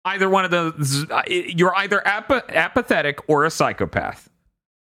Either 0.04 0.28
one 0.28 0.44
of 0.44 0.50
those, 0.50 1.06
you're 1.28 1.74
either 1.76 2.06
apa- 2.06 2.44
apathetic 2.54 3.20
or 3.26 3.46
a 3.46 3.50
psychopath 3.50 4.28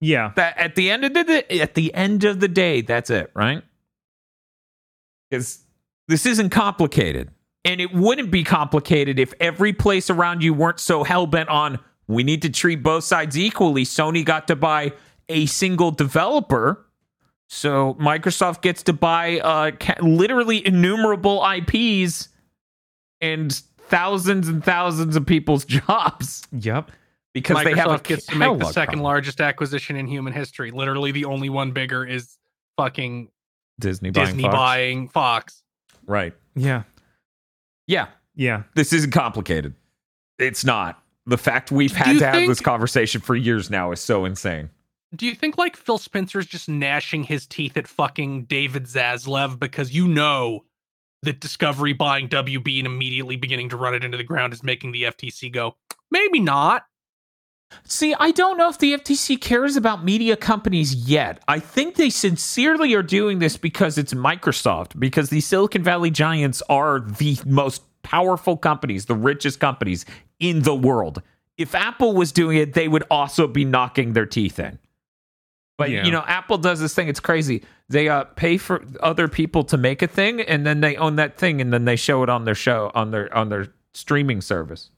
Yeah. 0.03 0.33
that 0.37 0.59
at 0.59 0.75
the 0.75 0.91
end 0.91 1.05
of 1.07 1.15
the 1.15 1.59
at 1.63 1.73
the 1.75 1.95
end 1.95 2.23
of 2.25 2.41
the 2.41 2.49
day, 2.49 2.83
that's 2.83 3.09
it, 3.09 3.31
right? 3.35 3.63
Because 5.31 5.64
this 6.09 6.27
isn't 6.27 6.51
complicated, 6.51 7.31
and 7.65 7.81
it 7.81 7.93
wouldn't 7.93 8.31
be 8.31 8.45
complicated 8.45 9.19
if 9.19 9.33
every 9.41 9.73
place 9.73 10.11
around 10.11 10.43
you 10.43 10.53
weren't 10.55 10.81
so 10.81 11.05
hell 11.05 11.27
bent 11.27 11.49
on 11.49 11.79
we 12.07 12.23
need 12.23 12.43
to 12.43 12.51
treat 12.51 12.83
both 12.83 13.03
sides 13.05 13.39
equally. 13.39 13.83
Sony 13.85 14.23
got 14.25 14.47
to 14.49 14.57
buy 14.57 14.93
a 15.31 15.47
single 15.47 15.91
developer, 15.91 16.85
so 17.49 17.95
Microsoft 17.95 18.61
gets 18.61 18.83
to 18.83 18.93
buy 18.93 19.39
uh, 19.41 19.71
ca- 19.81 19.97
literally 20.03 20.67
innumerable 20.67 21.43
IPs 21.51 22.29
and 23.23 23.53
thousands 23.89 24.49
and 24.49 24.63
thousands 24.63 25.17
of 25.17 25.25
people's 25.25 25.65
jobs 25.67 26.47
Yep. 26.53 26.91
because 27.33 27.57
Microsoft 27.57 27.65
they 27.65 27.75
have 27.81 27.91
a 27.93 27.99
gets 28.03 28.27
to 28.27 28.37
make 28.37 28.59
the 28.59 28.65
second 28.67 28.95
problem. 28.97 29.03
largest 29.05 29.41
acquisition 29.41 29.97
in 29.97 30.07
human 30.07 30.35
history. 30.35 30.71
Literally, 30.71 31.11
the 31.11 31.25
only 31.25 31.49
one 31.49 31.73
bigger 31.73 32.05
is 32.05 32.37
fucking 32.77 33.31
Disney 33.81 34.11
buying 34.11 34.27
Disney 34.27 34.43
Fox. 34.43 34.55
buying 34.55 35.09
Fox. 35.09 35.63
Right. 36.07 36.35
Yeah. 36.55 36.83
Yeah, 37.87 38.07
Yeah. 38.35 38.63
this 38.75 38.93
isn't 38.93 39.11
complicated. 39.13 39.75
It's 40.39 40.65
not. 40.65 41.03
The 41.27 41.39
fact 41.39 41.71
we've 41.73 41.95
had 41.95 42.15
you 42.15 42.19
to 42.21 42.27
have 42.27 42.47
this 42.47 42.61
conversation 42.61 43.21
for 43.21 43.35
years 43.35 43.71
now 43.71 43.93
is 43.93 44.01
so 44.01 44.25
insane. 44.25 44.71
Do 45.15 45.27
you 45.27 45.35
think 45.35 45.57
like 45.57 45.77
Phil 45.77 45.99
Spencer's 45.99 46.47
just 46.47 46.69
gnashing 46.69 47.25
his 47.25 47.47
teeth 47.47 47.77
at 47.77 47.87
fucking 47.87 48.45
David 48.45 48.85
Zaslav 48.85 49.59
because 49.59 49.93
you 49.95 50.09
know 50.09 50.65
that 51.23 51.41
Discovery 51.41 51.93
buying 51.93 52.29
WB 52.29 52.79
and 52.79 52.87
immediately 52.87 53.37
beginning 53.37 53.69
to 53.71 53.77
run 53.77 53.95
it 53.95 54.05
into 54.05 54.19
the 54.19 54.25
ground 54.25 54.53
is 54.53 54.63
making 54.63 54.93
the 54.93 55.05
FTC 55.05 55.51
go, 55.53 55.77
maybe 56.11 56.41
not. 56.41 56.85
See, 57.85 58.15
I 58.19 58.31
don't 58.31 58.57
know 58.57 58.69
if 58.69 58.79
the 58.79 58.95
FTC 58.95 59.41
cares 59.41 59.77
about 59.77 60.05
media 60.05 60.37
companies 60.37 60.95
yet. 60.95 61.43
I 61.49 61.59
think 61.59 61.97
they 61.97 62.11
sincerely 62.11 62.95
are 62.95 63.03
doing 63.03 63.41
this 63.41 63.57
because 63.57 63.99
it's 63.99 64.15
Microsoft, 64.15 64.99
because 64.99 65.31
the 65.31 65.41
Silicon 65.41 65.83
Valley 65.83 66.11
giants 66.11 66.63
are 66.69 67.01
the 67.01 67.39
most 67.45 67.83
powerful 68.03 68.57
companies, 68.57 69.07
the 69.07 69.15
richest 69.15 69.61
companies 69.61 70.05
in 70.39 70.63
the 70.63 70.75
world. 70.75 71.23
If 71.57 71.75
Apple 71.75 72.15
was 72.15 72.33
doing 72.33 72.59
it, 72.59 72.75
they 72.75 72.89
would 72.89 73.05
also 73.11 73.47
be 73.47 73.65
knocking 73.65 74.13
their 74.13 74.27
teeth 74.27 74.59
in. 74.59 74.79
But 75.77 75.91
Yeah. 75.91 76.05
you 76.05 76.13
know, 76.13 76.25
Apple 76.27 76.59
does 76.59 76.81
this 76.81 76.95
thing. 76.95 77.09
It's 77.09 77.21
crazy. 77.21 77.65
They 77.89 78.09
uh, 78.09 78.25
pay 78.25 78.57
for 78.59 78.83
other 79.01 79.29
people 79.29 79.65
to 79.65 79.77
make 79.77 80.03
a 80.03 80.07
thing, 80.07 80.41
and 80.41 80.65
then 80.67 80.81
they 80.81 80.97
own 80.97 81.17
that 81.17 81.37
thing, 81.37 81.61
and 81.61 81.73
then 81.73 81.85
they 81.85 81.97
show 81.97 82.23
it 82.23 82.29
on 82.29 82.45
their 82.45 82.55
show 82.55 82.91
on 82.95 83.11
their 83.11 83.33
on 83.37 83.49
their 83.49 83.69
streaming 83.93 84.41
service. 84.41 84.91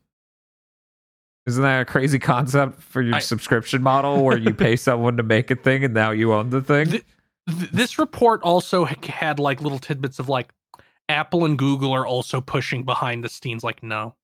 Isn't 1.47 1.63
that 1.63 1.83
a 1.83 1.85
crazy 1.85 2.19
concept 2.19 2.83
for 2.83 3.01
your 3.03 3.17
I- 3.17 3.21
subscription 3.21 3.83
model, 3.83 4.25
where 4.25 4.37
you 4.39 4.53
pay 4.53 4.75
someone 4.89 5.17
to 5.17 5.23
make 5.23 5.51
a 5.51 5.57
thing, 5.57 5.85
and 5.85 5.95
now 5.95 6.11
you 6.11 6.33
own 6.33 6.51
the 6.51 6.61
thing? 6.61 6.87
Th- 6.87 7.05
Th- 7.49 7.71
this 7.71 7.99
report 7.99 8.43
also 8.43 8.85
had 8.85 9.39
like 9.39 9.61
little 9.61 9.79
tidbits 9.79 10.19
of 10.19 10.29
like 10.29 10.53
Apple 11.09 11.45
and 11.45 11.57
Google 11.57 11.93
are 11.93 12.05
also 12.07 12.41
pushing 12.41 12.83
behind 12.83 13.23
the 13.23 13.29
scenes. 13.29 13.63
Like, 13.63 13.83
no, 13.85 14.17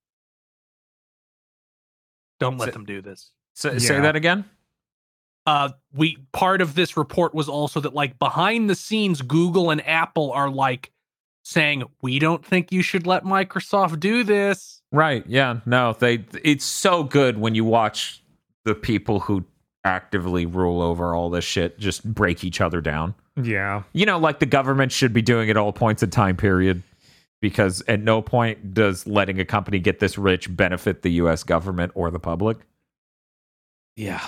don't 2.40 2.58
let 2.58 2.66
So- 2.66 2.72
them 2.72 2.84
do 2.84 3.00
this. 3.00 3.30
Say, 3.54 3.78
say 3.78 4.00
that 4.00 4.16
again. 4.16 4.44
uh 5.46 5.70
we 5.92 6.16
part 6.32 6.60
of 6.62 6.74
this 6.74 6.96
report 6.96 7.34
was 7.34 7.48
also 7.48 7.80
that 7.80 7.92
like 7.94 8.18
behind 8.18 8.70
the 8.70 8.74
scenes 8.76 9.20
google 9.20 9.70
and 9.70 9.84
apple 9.86 10.30
are 10.32 10.48
like 10.48 10.90
saying 11.42 11.82
we 12.00 12.18
don't 12.20 12.46
think 12.46 12.70
you 12.72 12.80
should 12.80 13.06
let 13.08 13.24
microsoft 13.24 13.98
do 14.00 14.22
this 14.24 14.81
Right. 14.92 15.24
Yeah. 15.26 15.60
No, 15.66 15.94
they 15.98 16.24
it's 16.44 16.64
so 16.64 17.02
good 17.02 17.38
when 17.38 17.54
you 17.54 17.64
watch 17.64 18.22
the 18.64 18.74
people 18.74 19.20
who 19.20 19.44
actively 19.84 20.46
rule 20.46 20.80
over 20.80 21.14
all 21.14 21.30
this 21.30 21.44
shit 21.44 21.78
just 21.78 22.04
break 22.14 22.44
each 22.44 22.60
other 22.60 22.80
down. 22.80 23.14
Yeah. 23.42 23.82
You 23.92 24.06
know, 24.06 24.18
like 24.18 24.38
the 24.38 24.46
government 24.46 24.92
should 24.92 25.12
be 25.12 25.22
doing 25.22 25.50
at 25.50 25.56
all 25.56 25.72
points 25.72 26.02
in 26.02 26.10
time 26.10 26.36
period 26.36 26.82
because 27.40 27.82
at 27.88 28.00
no 28.00 28.22
point 28.22 28.74
does 28.74 29.06
letting 29.06 29.40
a 29.40 29.44
company 29.44 29.78
get 29.78 29.98
this 29.98 30.16
rich 30.16 30.54
benefit 30.54 31.02
the 31.02 31.10
US 31.12 31.42
government 31.42 31.92
or 31.94 32.10
the 32.10 32.20
public. 32.20 32.58
Yeah. 33.96 34.24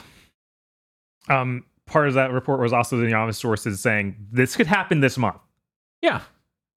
Um, 1.29 1.65
part 1.87 2.09
of 2.09 2.15
that 2.15 2.33
report 2.33 2.61
was 2.61 2.73
also 2.73 2.97
the 2.97 3.07
anonymous 3.07 3.39
sources 3.39 3.81
saying 3.81 4.17
this 4.33 4.57
could 4.57 4.67
happen 4.67 5.01
this 5.01 5.17
month. 5.17 5.39
Yeah. 6.03 6.23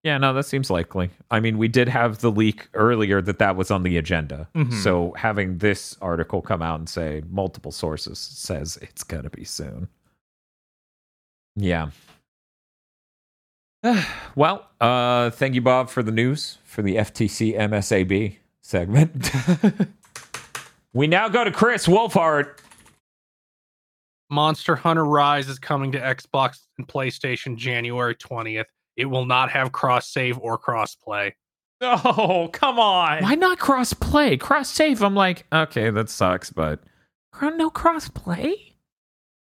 Yeah, 0.06 0.18
no, 0.18 0.32
that 0.34 0.44
seems 0.44 0.70
likely. 0.70 1.10
I 1.32 1.40
mean, 1.40 1.58
we 1.58 1.66
did 1.66 1.88
have 1.88 2.18
the 2.18 2.30
leak 2.30 2.68
earlier 2.74 3.20
that 3.22 3.40
that 3.40 3.56
was 3.56 3.72
on 3.72 3.82
the 3.82 3.96
agenda. 3.96 4.46
Mhm. 4.54 4.72
So 4.72 5.12
having 5.18 5.58
this 5.58 5.96
article 6.00 6.40
come 6.42 6.62
out 6.62 6.78
and 6.78 6.88
say 6.88 7.24
multiple 7.28 7.72
sources 7.72 8.20
says 8.20 8.78
it's 8.80 9.02
going 9.02 9.24
to 9.24 9.30
be 9.30 9.42
soon. 9.42 9.88
Yeah. 11.56 11.90
well, 14.36 14.68
uh 14.80 15.30
thank 15.30 15.56
you 15.56 15.60
Bob 15.60 15.90
for 15.90 16.04
the 16.04 16.12
news 16.12 16.58
for 16.62 16.82
the 16.82 16.94
FTC 16.94 17.56
MSAB 17.58 18.36
segment. 18.62 19.32
we 20.92 21.08
now 21.08 21.28
go 21.28 21.42
to 21.42 21.50
Chris 21.50 21.88
Wolfhard. 21.88 22.58
monster 24.30 24.76
hunter 24.76 25.04
rise 25.04 25.48
is 25.48 25.58
coming 25.58 25.90
to 25.92 26.00
xbox 26.00 26.60
and 26.78 26.86
playstation 26.88 27.56
january 27.56 28.14
20th 28.14 28.66
it 28.96 29.06
will 29.06 29.26
not 29.26 29.50
have 29.50 29.72
cross 29.72 30.08
save 30.08 30.38
or 30.38 30.58
cross 30.58 30.94
play 30.94 31.34
Oh, 31.82 32.48
come 32.54 32.78
on. 32.78 33.22
Why 33.22 33.34
not 33.34 33.58
cross 33.58 33.92
play? 33.92 34.38
Cross 34.38 34.70
save. 34.70 35.02
I'm 35.02 35.14
like, 35.14 35.44
okay, 35.52 35.90
that 35.90 36.08
sucks, 36.08 36.48
but 36.50 36.80
no 37.42 37.68
cross 37.68 38.08
play? 38.08 38.74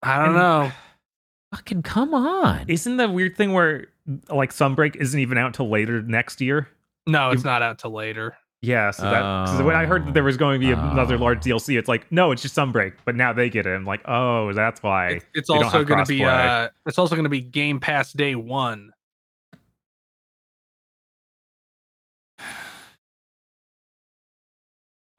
i 0.03 0.17
don't 0.17 0.27
And- 0.27 0.35
know 0.35 0.71
Fucking 1.55 1.81
come 1.81 2.13
on. 2.13 2.65
Isn't 2.67 2.97
the 2.97 3.09
weird 3.09 3.35
thing 3.35 3.53
where 3.53 3.87
like 4.29 4.51
Sunbreak 4.53 4.95
isn't 4.97 5.19
even 5.19 5.39
out 5.39 5.47
until 5.47 5.69
later 5.69 6.01
next 6.03 6.39
year? 6.41 6.69
no 7.07 7.31
it's 7.31 7.43
not 7.43 7.63
out 7.63 7.79
till 7.79 7.91
later 7.91 8.37
Yeah, 8.61 8.91
so 8.91 9.03
that 9.09 9.21
cause 9.47 9.61
when 9.63 9.75
I 9.75 9.85
heard 9.87 10.05
that 10.05 10.13
there 10.13 10.23
was 10.23 10.37
going 10.37 10.61
to 10.61 10.67
be 10.67 10.71
another 10.71 11.17
large 11.17 11.39
Oh. 11.39 11.55
DLC, 11.55 11.79
it's 11.79 11.87
like 11.89 12.11
no, 12.11 12.31
it's 12.31 12.43
just 12.43 12.55
Sunbreak, 12.55 12.93
but 13.05 13.15
now 13.15 13.33
they 13.33 13.49
get 13.49 13.65
it. 13.65 13.71
I'm 13.73 13.85
like, 13.85 14.01
oh, 14.07 14.53
that's 14.53 14.83
why. 14.83 15.07
It's, 15.13 15.25
it's 15.33 15.49
also 15.49 15.83
going 15.83 16.05
to 16.05 16.07
be 16.07 16.19
crossplay. 16.19 16.65
uh 16.67 16.69
it's 16.85 16.99
also 16.99 17.15
going 17.15 17.23
to 17.23 17.29
be 17.29 17.41
game 17.41 17.79
pass 17.79 18.13
day 18.13 18.35
one 18.35 18.91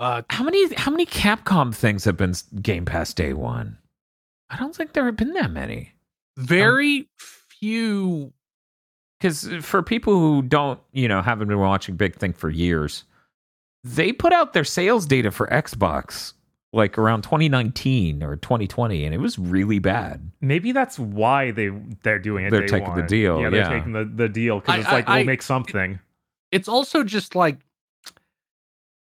uh 0.00 0.22
How 0.30 0.42
many 0.42 0.74
how 0.74 0.90
many 0.90 1.06
Capcom 1.06 1.72
things 1.74 2.04
have 2.04 2.16
been 2.16 2.34
Game 2.60 2.84
Pass 2.84 3.14
day 3.14 3.32
one? 3.32 3.78
I 4.48 4.56
don't 4.56 4.74
think 4.74 4.92
there 4.94 5.04
have 5.06 5.16
been 5.16 5.34
that 5.34 5.52
many. 5.52 5.92
very 6.36 7.08
few. 7.18 8.32
because 9.20 9.48
for 9.60 9.82
people 9.82 10.18
who 10.18 10.42
don't, 10.42 10.80
you 10.92 11.06
know, 11.06 11.20
haven't 11.22 11.46
been 11.48 11.58
watching 11.58 11.94
Big 11.96 12.16
Thing 12.16 12.32
for 12.32 12.48
years, 12.50 13.04
they 13.84 14.12
put 14.12 14.32
out 14.32 14.52
their 14.54 14.64
sales 14.64 15.06
data 15.06 15.30
for 15.30 15.46
Xbox 15.48 16.32
like 16.72 16.96
around 16.98 17.22
2019 17.22 18.22
or 18.22 18.36
2020, 18.36 19.04
and 19.04 19.12
it 19.14 19.18
was 19.18 19.38
really 19.40 19.80
bad. 19.80 20.30
Maybe 20.40 20.70
that's 20.72 20.98
why 20.98 21.50
they 21.50 21.68
they're 22.02 22.18
doing 22.20 22.46
it. 22.46 22.50
They're 22.50 22.66
taking 22.66 22.94
the 22.94 23.02
deal, 23.02 23.40
Yeah, 23.40 23.50
they're 23.50 23.60
yeah. 23.60 23.68
taking 23.68 23.92
the, 23.92 24.04
the 24.04 24.28
deal 24.28 24.60
because 24.60 24.76
I- 24.76 24.78
it's 24.78 24.88
I- 24.88 24.92
like 24.92 25.08
we'll 25.08 25.16
I- 25.18 25.24
make 25.24 25.42
something. 25.42 25.98
It's 26.52 26.68
also 26.68 27.04
just 27.04 27.34
like 27.36 27.58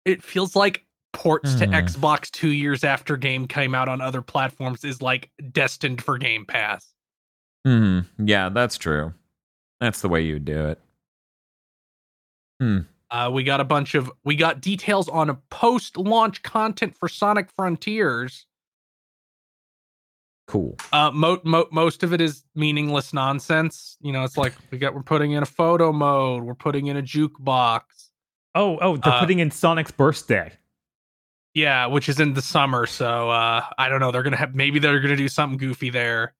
it 0.04 0.22
feels 0.22 0.54
like 0.56 0.84
ports 1.12 1.54
to 1.56 1.66
Hmm. 1.66 1.72
Xbox 1.74 2.30
two 2.30 2.50
years 2.50 2.84
after 2.84 3.16
game 3.16 3.46
came 3.48 3.74
out 3.74 3.88
on 3.88 4.00
other 4.00 4.22
platforms 4.22 4.84
is 4.84 5.02
like 5.02 5.30
destined 5.52 6.02
for 6.02 6.18
Game 6.18 6.46
Pass. 6.46 6.86
Hmm. 7.66 8.00
Yeah, 8.18 8.48
that's 8.48 8.78
true. 8.78 9.12
That's 9.80 10.00
the 10.02 10.08
way 10.08 10.22
you 10.22 10.38
do 10.38 10.66
it. 10.68 10.80
Hmm. 12.60 12.78
Uh, 13.10 13.28
we 13.32 13.42
got 13.42 13.60
a 13.60 13.64
bunch 13.64 13.94
of 13.94 14.10
we 14.24 14.36
got 14.36 14.60
details 14.60 15.08
on 15.08 15.28
a 15.30 15.34
post-launch 15.50 16.42
content 16.42 16.96
for 16.96 17.08
Sonic 17.08 17.50
Frontiers. 17.56 18.46
Cool. 20.46 20.76
Uh, 20.92 21.10
mo- 21.12 21.40
mo- 21.44 21.68
most 21.70 22.02
of 22.02 22.12
it 22.12 22.20
is 22.20 22.44
meaningless 22.54 23.12
nonsense. 23.12 23.96
You 24.00 24.12
know, 24.12 24.24
it's 24.24 24.36
like 24.36 24.52
we 24.70 24.78
got 24.78 24.94
we're 24.94 25.02
putting 25.02 25.32
in 25.32 25.42
a 25.42 25.46
photo 25.46 25.92
mode, 25.92 26.42
we're 26.44 26.54
putting 26.54 26.86
in 26.86 26.96
a 26.96 27.02
jukebox. 27.02 27.82
Oh, 28.54 28.78
oh, 28.80 28.96
they're 28.96 29.12
Uh, 29.12 29.20
putting 29.20 29.38
in 29.38 29.50
Sonic's 29.50 29.92
birthday. 29.92 30.52
Yeah, 31.54 31.86
which 31.86 32.08
is 32.08 32.20
in 32.20 32.34
the 32.34 32.42
summer, 32.42 32.86
so 32.86 33.30
uh, 33.30 33.64
I 33.76 33.88
don't 33.88 34.00
know. 34.00 34.12
They're 34.12 34.22
gonna 34.22 34.36
have 34.36 34.54
maybe 34.54 34.78
they're 34.78 35.00
gonna 35.00 35.16
do 35.16 35.28
something 35.28 35.58
goofy 35.58 35.90
there. 35.90 36.34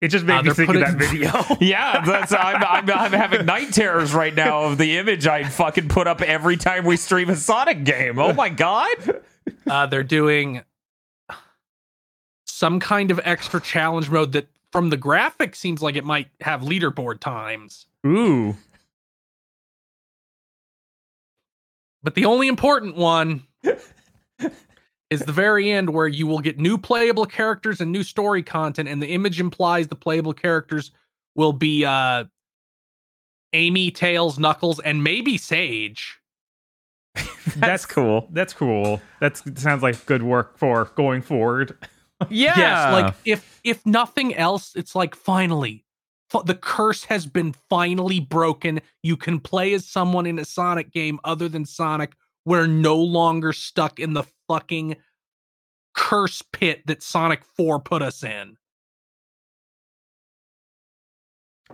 It 0.00 0.08
just 0.08 0.26
made 0.26 0.40
uh, 0.40 0.42
me 0.42 0.50
think 0.50 0.68
of 0.68 0.80
that 0.80 0.94
video. 0.98 1.32
Yeah, 1.60 2.04
that's 2.04 2.32
I'm, 2.32 2.62
I'm 2.62 2.90
I'm 2.90 3.12
having 3.12 3.46
night 3.46 3.72
terrors 3.72 4.12
right 4.12 4.34
now 4.34 4.64
of 4.64 4.76
the 4.76 4.98
image 4.98 5.26
I 5.26 5.44
fucking 5.44 5.88
put 5.88 6.06
up 6.06 6.20
every 6.20 6.56
time 6.56 6.84
we 6.84 6.96
stream 6.96 7.30
a 7.30 7.36
Sonic 7.36 7.84
game. 7.84 8.18
Oh 8.18 8.32
my 8.32 8.48
god. 8.48 9.22
Uh, 9.66 9.84
they're 9.84 10.02
doing 10.02 10.62
some 12.46 12.80
kind 12.80 13.10
of 13.10 13.20
extra 13.24 13.60
challenge 13.60 14.08
mode 14.08 14.32
that, 14.32 14.46
from 14.72 14.88
the 14.88 14.96
graphic, 14.96 15.54
seems 15.54 15.82
like 15.82 15.96
it 15.96 16.04
might 16.04 16.28
have 16.40 16.62
leaderboard 16.62 17.20
times. 17.20 17.84
Ooh, 18.06 18.56
But 22.04 22.14
the 22.14 22.26
only 22.26 22.48
important 22.48 22.96
one 22.96 23.42
is 25.10 25.20
the 25.22 25.32
very 25.32 25.70
end 25.70 25.90
where 25.90 26.06
you 26.06 26.26
will 26.26 26.40
get 26.40 26.58
new 26.58 26.76
playable 26.78 27.24
characters 27.24 27.80
and 27.80 27.90
new 27.90 28.02
story 28.02 28.42
content, 28.42 28.88
and 28.88 29.02
the 29.02 29.08
image 29.08 29.40
implies 29.40 29.88
the 29.88 29.96
playable 29.96 30.34
characters 30.34 30.92
will 31.34 31.54
be 31.54 31.84
uh 31.84 32.24
Amy, 33.54 33.90
Tails, 33.90 34.38
Knuckles, 34.38 34.80
and 34.80 35.02
maybe 35.02 35.38
Sage. 35.38 36.18
That's 37.56 37.86
cool. 37.86 38.28
that's 38.32 38.52
cool. 38.52 39.00
That 39.20 39.36
sounds 39.58 39.82
like 39.82 40.04
good 40.06 40.24
work 40.24 40.58
for 40.58 40.86
going 40.96 41.22
forward. 41.22 41.78
Yeah. 42.28 42.54
Yes, 42.56 42.92
like 42.92 43.14
if 43.24 43.60
if 43.64 43.84
nothing 43.86 44.34
else, 44.34 44.74
it's 44.74 44.94
like 44.94 45.14
finally 45.14 45.83
f- 45.83 45.83
the 46.42 46.54
curse 46.54 47.04
has 47.04 47.26
been 47.26 47.54
finally 47.68 48.20
broken. 48.20 48.80
You 49.02 49.16
can 49.16 49.40
play 49.40 49.74
as 49.74 49.86
someone 49.86 50.26
in 50.26 50.38
a 50.38 50.44
Sonic 50.44 50.92
game 50.92 51.18
other 51.24 51.48
than 51.48 51.64
Sonic. 51.64 52.14
We're 52.44 52.66
no 52.66 52.96
longer 52.96 53.52
stuck 53.52 53.98
in 53.98 54.12
the 54.12 54.24
fucking 54.48 54.96
curse 55.94 56.42
pit 56.52 56.86
that 56.86 57.02
Sonic 57.02 57.42
4 57.56 57.80
put 57.80 58.02
us 58.02 58.22
in. 58.22 58.56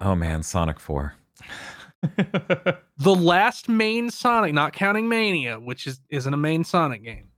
Oh 0.01 0.15
man, 0.15 0.43
Sonic 0.43 0.79
4. 0.79 1.15
The 3.01 3.15
last 3.15 3.67
main 3.67 4.11
Sonic, 4.11 4.53
not 4.53 4.75
counting 4.75 5.09
Mania, 5.09 5.59
which 5.59 5.87
is 5.87 6.01
isn't 6.11 6.35
a 6.35 6.37
main 6.37 6.65
Sonic 6.65 7.03
game. 7.03 7.29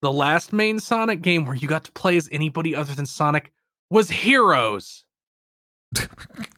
The 0.00 0.10
last 0.10 0.50
main 0.50 0.80
Sonic 0.80 1.20
game 1.20 1.44
where 1.44 1.54
you 1.54 1.68
got 1.68 1.84
to 1.84 1.92
play 1.92 2.16
as 2.16 2.26
anybody 2.32 2.74
other 2.74 2.94
than 2.94 3.04
Sonic 3.04 3.52
was 3.90 4.08
Heroes. 4.08 5.04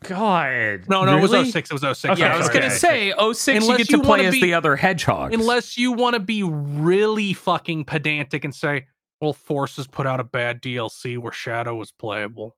God, 0.03 0.85
No, 0.89 1.05
no, 1.05 1.17
it 1.17 1.21
was 1.23 1.31
06. 1.53 1.71
It 1.71 1.73
was 1.73 1.83
06. 1.99 2.13
Okay, 2.13 2.21
Yeah, 2.23 2.35
I 2.35 2.39
was 2.39 2.49
gonna 2.49 2.71
say 2.71 3.13
06 3.33 3.47
you 3.47 3.55
Unless 3.63 3.79
get 3.79 3.87
to 3.89 3.93
you 3.97 4.03
play 4.03 4.09
wanna 4.09 4.23
as 4.25 4.35
be- 4.35 4.41
the 4.43 4.55
other 4.55 4.77
hedgehog. 4.77 5.33
unless 5.33 5.79
you 5.79 5.93
want 5.93 6.15
to 6.15 6.21
be 6.21 6.43
really 6.43 7.33
fucking 7.33 7.85
pedantic 7.85 8.45
and 8.45 8.55
say, 8.55 8.87
well, 9.21 9.33
Forces 9.33 9.87
put 9.87 10.07
out 10.07 10.19
a 10.19 10.25
bad 10.25 10.61
DLC 10.63 11.17
where 11.19 11.33
Shadow 11.33 11.77
was 11.77 11.93
playable 11.93 12.57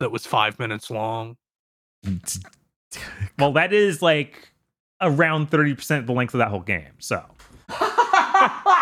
that 0.00 0.10
was 0.10 0.26
five 0.26 0.58
minutes 0.58 0.90
long. 0.90 1.36
Well, 3.38 3.52
that 3.52 3.72
is 3.72 4.02
like 4.02 4.52
around 5.00 5.50
thirty 5.50 5.74
percent 5.74 6.00
of 6.00 6.06
the 6.06 6.12
length 6.12 6.34
of 6.34 6.38
that 6.38 6.48
whole 6.48 6.60
game. 6.60 6.92
So 6.98 7.22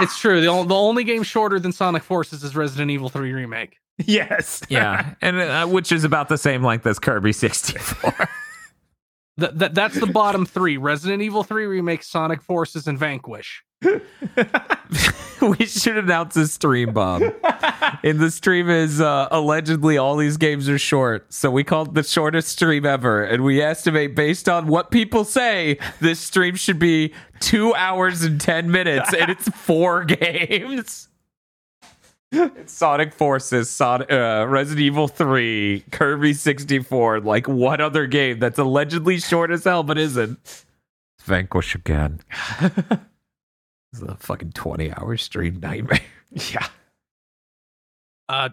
It's 0.00 0.18
true. 0.18 0.40
The, 0.40 0.46
the 0.64 0.74
only 0.74 1.04
game 1.04 1.22
shorter 1.22 1.60
than 1.60 1.72
Sonic 1.72 2.02
Forces 2.02 2.42
is 2.42 2.56
Resident 2.56 2.90
Evil 2.90 3.08
3 3.08 3.32
Remake. 3.32 3.78
Yes, 4.06 4.62
yeah, 4.68 5.14
and 5.20 5.40
uh, 5.40 5.66
which 5.66 5.92
is 5.92 6.04
about 6.04 6.28
the 6.28 6.38
same 6.38 6.62
length 6.62 6.86
as 6.86 6.98
Kirby 6.98 7.32
64. 7.32 8.28
That, 9.38 9.58
that 9.60 9.74
That's 9.74 9.98
the 9.98 10.06
bottom 10.06 10.44
three 10.44 10.76
Resident 10.76 11.22
Evil 11.22 11.42
3 11.42 11.64
Remake, 11.64 12.02
Sonic 12.02 12.42
Forces, 12.42 12.86
and 12.86 12.98
Vanquish. 12.98 13.64
we 13.82 15.66
should 15.66 15.96
announce 15.96 16.36
a 16.36 16.46
stream, 16.46 16.92
Bob. 16.92 17.22
and 18.04 18.20
the 18.20 18.30
stream 18.30 18.68
is 18.68 19.00
uh, 19.00 19.28
allegedly 19.30 19.96
all 19.96 20.16
these 20.16 20.36
games 20.36 20.68
are 20.68 20.78
short. 20.78 21.32
So 21.32 21.50
we 21.50 21.64
called 21.64 21.88
it 21.88 21.94
the 21.94 22.02
shortest 22.02 22.48
stream 22.48 22.84
ever. 22.84 23.24
And 23.24 23.42
we 23.42 23.62
estimate 23.62 24.14
based 24.14 24.48
on 24.48 24.66
what 24.66 24.90
people 24.90 25.24
say, 25.24 25.78
this 26.00 26.20
stream 26.20 26.54
should 26.54 26.78
be 26.78 27.14
two 27.40 27.74
hours 27.74 28.22
and 28.22 28.40
10 28.40 28.70
minutes. 28.70 29.14
And 29.14 29.30
it's 29.30 29.48
four 29.48 30.04
games. 30.04 31.08
It's 32.32 32.72
Sonic 32.72 33.12
Forces, 33.12 33.70
Sonic, 33.70 34.10
uh, 34.10 34.46
Resident 34.48 34.80
Evil 34.84 35.06
3, 35.08 35.84
Kirby 35.92 36.32
64. 36.32 37.20
Like, 37.20 37.46
what 37.46 37.80
other 37.80 38.06
game 38.06 38.38
that's 38.38 38.58
allegedly 38.58 39.20
short 39.20 39.50
as 39.50 39.64
hell 39.64 39.82
but 39.82 39.98
isn't? 39.98 40.64
Vanquish 41.20 41.74
again. 41.74 42.20
It's 43.92 44.02
a 44.02 44.16
fucking 44.16 44.52
20 44.52 44.92
hour 44.92 45.16
stream 45.16 45.60
nightmare. 45.60 46.00
yeah. 46.30 46.66
Uh, 48.28 48.48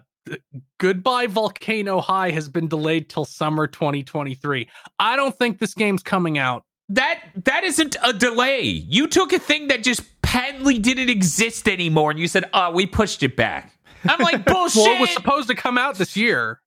Goodbye 0.78 1.26
Volcano 1.26 2.00
High 2.00 2.30
has 2.30 2.48
been 2.48 2.68
delayed 2.68 3.08
till 3.08 3.24
summer 3.24 3.66
2023. 3.66 4.68
I 4.98 5.16
don't 5.16 5.36
think 5.36 5.58
this 5.58 5.74
game's 5.74 6.02
coming 6.02 6.36
out. 6.36 6.64
That 6.90 7.20
that 7.44 7.64
isn't 7.64 7.96
a 8.02 8.12
delay. 8.12 8.62
You 8.62 9.06
took 9.06 9.32
a 9.32 9.38
thing 9.38 9.68
that 9.68 9.82
just 9.82 10.02
patently 10.30 10.78
didn't 10.78 11.10
exist 11.10 11.68
anymore 11.68 12.12
and 12.12 12.20
you 12.20 12.28
said, 12.28 12.48
"Oh, 12.54 12.70
we 12.70 12.86
pushed 12.86 13.22
it 13.24 13.36
back." 13.36 13.76
I'm 14.04 14.20
like, 14.20 14.44
"Bullshit." 14.44 14.82
Well, 14.86 14.96
it 14.96 15.00
was 15.00 15.10
supposed 15.10 15.48
to 15.48 15.54
come 15.56 15.76
out 15.76 15.96
this 15.98 16.16
year. 16.16 16.60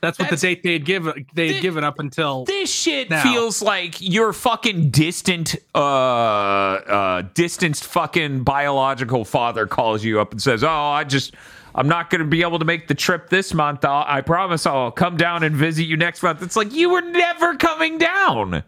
That's 0.00 0.18
what 0.18 0.26
That's- 0.26 0.40
the 0.42 0.54
date 0.54 0.62
they 0.62 0.72
had 0.74 0.84
given 0.84 1.26
they 1.34 1.54
had 1.54 1.62
given 1.62 1.84
up 1.84 1.98
until 1.98 2.44
this 2.44 2.70
shit 2.72 3.10
Now. 3.10 3.22
feels 3.22 3.62
like 3.62 4.00
your 4.00 4.32
fucking 4.32 4.90
distant 4.90 5.56
uh 5.74 5.78
uh 5.78 7.22
distanced 7.34 7.84
fucking 7.84 8.44
biological 8.44 9.24
father 9.24 9.66
calls 9.66 10.04
you 10.04 10.20
up 10.20 10.32
and 10.32 10.42
says, 10.42 10.62
"Oh, 10.62 10.68
I 10.68 11.04
just 11.04 11.34
I'm 11.74 11.88
not 11.88 12.10
going 12.10 12.20
to 12.20 12.26
be 12.26 12.42
able 12.42 12.58
to 12.58 12.64
make 12.64 12.88
the 12.88 12.94
trip 12.94 13.30
this 13.30 13.52
month. 13.54 13.84
I'll, 13.84 14.04
I 14.06 14.20
promise 14.20 14.64
I'll 14.66 14.90
come 14.92 15.16
down 15.16 15.42
and 15.42 15.56
visit 15.56 15.84
you 15.84 15.96
next 15.96 16.22
month." 16.22 16.42
It's 16.42 16.56
like 16.56 16.72
you 16.72 16.90
were 16.90 17.02
never 17.02 17.56
coming 17.56 17.96
down. 17.98 18.62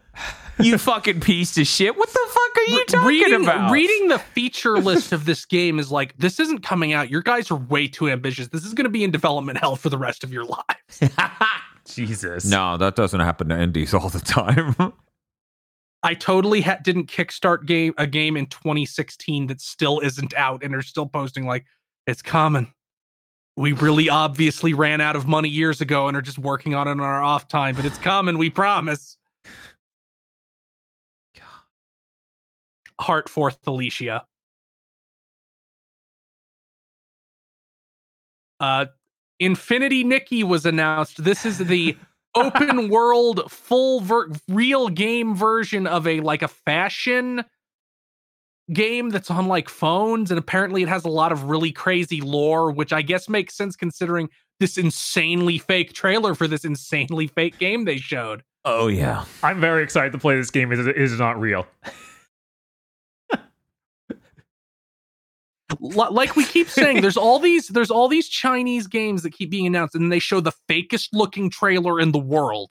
You 0.58 0.78
fucking 0.78 1.20
piece 1.20 1.56
of 1.58 1.66
shit. 1.66 1.96
What 1.96 2.08
the 2.08 2.26
fuck 2.28 2.56
are 2.56 2.70
you 2.70 2.84
talking 2.86 3.08
reading, 3.08 3.42
about? 3.44 3.70
reading 3.70 4.08
the 4.08 4.18
feature 4.18 4.78
list 4.78 5.12
of 5.12 5.24
this 5.24 5.44
game 5.44 5.78
is 5.78 5.90
like 5.90 6.16
this 6.16 6.40
isn't 6.40 6.62
coming 6.62 6.92
out. 6.92 7.10
Your 7.10 7.22
guys 7.22 7.50
are 7.50 7.56
way 7.56 7.88
too 7.88 8.08
ambitious. 8.08 8.48
This 8.48 8.64
is 8.64 8.72
going 8.72 8.84
to 8.84 8.90
be 8.90 9.04
in 9.04 9.10
development 9.10 9.58
hell 9.58 9.76
for 9.76 9.90
the 9.90 9.98
rest 9.98 10.24
of 10.24 10.32
your 10.32 10.44
lives. 10.44 11.14
Jesus. 11.84 12.44
No, 12.44 12.76
that 12.78 12.96
doesn't 12.96 13.20
happen 13.20 13.48
to 13.50 13.60
indies 13.60 13.92
all 13.94 14.08
the 14.08 14.20
time. 14.20 14.74
I 16.02 16.14
totally 16.14 16.60
ha- 16.60 16.78
didn't 16.82 17.06
kickstart 17.06 17.66
game 17.66 17.92
a 17.98 18.06
game 18.06 18.36
in 18.36 18.46
2016 18.46 19.48
that 19.48 19.60
still 19.60 20.00
isn't 20.00 20.34
out 20.34 20.62
and 20.62 20.74
are 20.74 20.82
still 20.82 21.06
posting 21.06 21.46
like 21.46 21.64
it's 22.06 22.22
common. 22.22 22.72
We 23.56 23.72
really 23.72 24.08
obviously 24.08 24.74
ran 24.74 25.00
out 25.00 25.16
of 25.16 25.26
money 25.26 25.48
years 25.48 25.80
ago 25.80 26.08
and 26.08 26.16
are 26.16 26.22
just 26.22 26.38
working 26.38 26.74
on 26.74 26.86
it 26.86 26.92
on 26.92 27.00
our 27.00 27.22
off 27.22 27.48
time, 27.48 27.74
but 27.74 27.84
it's 27.84 27.98
common, 27.98 28.38
We 28.38 28.50
promise. 28.50 29.16
Heart 33.00 33.28
Forth 33.28 33.58
Alicia. 33.66 34.24
Uh, 38.58 38.86
Infinity 39.38 40.02
Nikki 40.02 40.42
was 40.42 40.64
announced. 40.64 41.22
This 41.22 41.44
is 41.44 41.58
the 41.58 41.96
open 42.34 42.88
world, 42.88 43.50
full 43.50 44.00
ver- 44.00 44.30
real 44.48 44.88
game 44.88 45.34
version 45.34 45.86
of 45.86 46.06
a 46.06 46.20
like 46.20 46.42
a 46.42 46.48
fashion 46.48 47.44
game 48.72 49.10
that's 49.10 49.30
on 49.30 49.46
like 49.46 49.68
phones, 49.68 50.30
and 50.30 50.38
apparently 50.38 50.82
it 50.82 50.88
has 50.88 51.04
a 51.04 51.10
lot 51.10 51.32
of 51.32 51.44
really 51.44 51.72
crazy 51.72 52.20
lore, 52.20 52.70
which 52.70 52.92
I 52.92 53.02
guess 53.02 53.28
makes 53.28 53.54
sense 53.54 53.76
considering 53.76 54.30
this 54.58 54.78
insanely 54.78 55.58
fake 55.58 55.92
trailer 55.92 56.34
for 56.34 56.48
this 56.48 56.64
insanely 56.64 57.26
fake 57.26 57.58
game 57.58 57.84
they 57.84 57.98
showed. 57.98 58.42
Oh 58.64 58.88
yeah. 58.88 59.24
I'm 59.42 59.60
very 59.60 59.82
excited 59.82 60.12
to 60.12 60.18
play 60.18 60.36
this 60.36 60.50
game. 60.50 60.72
It 60.72 60.80
is, 60.80 60.86
it 60.86 60.96
is 60.96 61.18
not 61.18 61.38
real. 61.38 61.66
like 65.80 66.36
we 66.36 66.44
keep 66.44 66.68
saying, 66.68 67.00
there's 67.00 67.16
all 67.16 67.38
these 67.38 67.68
there's 67.68 67.90
all 67.90 68.08
these 68.08 68.28
Chinese 68.28 68.86
games 68.86 69.22
that 69.22 69.30
keep 69.30 69.50
being 69.50 69.66
announced, 69.66 69.94
and 69.94 70.12
they 70.12 70.18
show 70.18 70.40
the 70.40 70.52
fakest 70.68 71.08
looking 71.12 71.50
trailer 71.50 72.00
in 72.00 72.12
the 72.12 72.18
world. 72.18 72.70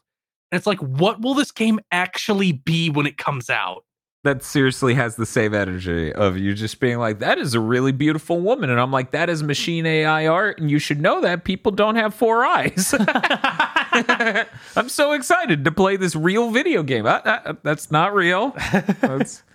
And 0.52 0.58
it's 0.58 0.68
like, 0.68 0.80
what 0.80 1.22
will 1.22 1.34
this 1.34 1.52
game 1.52 1.80
actually 1.92 2.52
be 2.52 2.90
when 2.90 3.06
it 3.06 3.18
comes 3.18 3.50
out? 3.50 3.84
That 4.24 4.44
seriously 4.44 4.96
has 4.96 5.18
the 5.18 5.26
same 5.26 5.54
energy 5.54 6.12
of 6.12 6.38
you 6.38 6.54
just 6.56 6.80
being 6.80 6.98
like, 6.98 7.20
that 7.20 7.38
is 7.38 7.54
a 7.54 7.60
really 7.60 7.92
beautiful 7.92 8.40
woman. 8.40 8.72
And 8.72 8.80
I'm 8.80 8.92
like, 8.92 9.12
that 9.12 9.30
is 9.30 9.44
machine 9.44 9.86
AI 9.86 10.26
art. 10.26 10.60
And 10.60 10.72
you 10.72 10.80
should 10.80 11.00
know 11.00 11.22
that 11.22 11.44
people 11.44 11.72
don't 11.72 11.96
have 11.96 12.14
four 12.16 12.44
eyes. 12.44 12.96
I'm 14.76 14.90
so 14.90 15.12
excited 15.14 15.64
to 15.66 15.72
play 15.72 15.96
this 15.96 16.16
real 16.16 16.52
video 16.52 16.84
game. 16.84 17.06
Uh, 17.06 17.22
uh, 17.24 17.54
that's 17.64 17.92
not 17.92 18.14
real. 18.16 18.54
That's, 19.00 19.44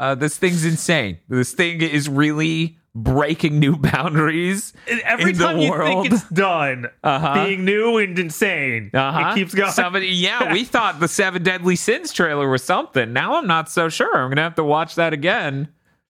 uh, 0.00 0.14
this 0.14 0.36
thing's 0.36 0.64
insane. 0.64 1.18
This 1.28 1.52
thing 1.52 1.80
is 1.82 2.08
really 2.08 2.78
breaking 2.94 3.58
new 3.58 3.76
boundaries. 3.76 4.72
And 4.90 5.00
every 5.00 5.32
In 5.32 5.38
the 5.38 5.44
time 5.44 5.58
you 5.58 5.70
world. 5.70 6.04
think 6.04 6.14
it's 6.14 6.28
done, 6.30 6.86
Uh-huh. 7.04 7.44
being 7.44 7.64
new 7.64 7.98
and 7.98 8.18
insane, 8.18 8.90
Uh-huh. 8.94 9.30
it 9.30 9.34
keeps 9.34 9.54
going. 9.54 9.70
Somebody, 9.72 10.08
yeah, 10.08 10.52
we 10.52 10.64
thought 10.74 11.00
the 11.00 11.08
Seven 11.08 11.42
Deadly 11.42 11.76
Sins 11.76 12.12
trailer 12.12 12.48
was 12.48 12.62
something. 12.64 13.12
Now 13.12 13.36
I'm 13.36 13.46
not 13.46 13.70
so 13.70 13.88
sure. 13.88 14.16
I'm 14.16 14.30
gonna 14.30 14.42
have 14.42 14.54
to 14.56 14.64
watch 14.64 14.94
that 14.94 15.12
again. 15.12 15.68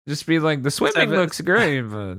Just 0.09 0.27
be 0.27 0.39
like, 0.39 0.63
the 0.63 0.71
swimming 0.71 0.95
Seven- 0.95 1.19
looks 1.19 1.41
great, 1.41 1.81
but 1.91 2.19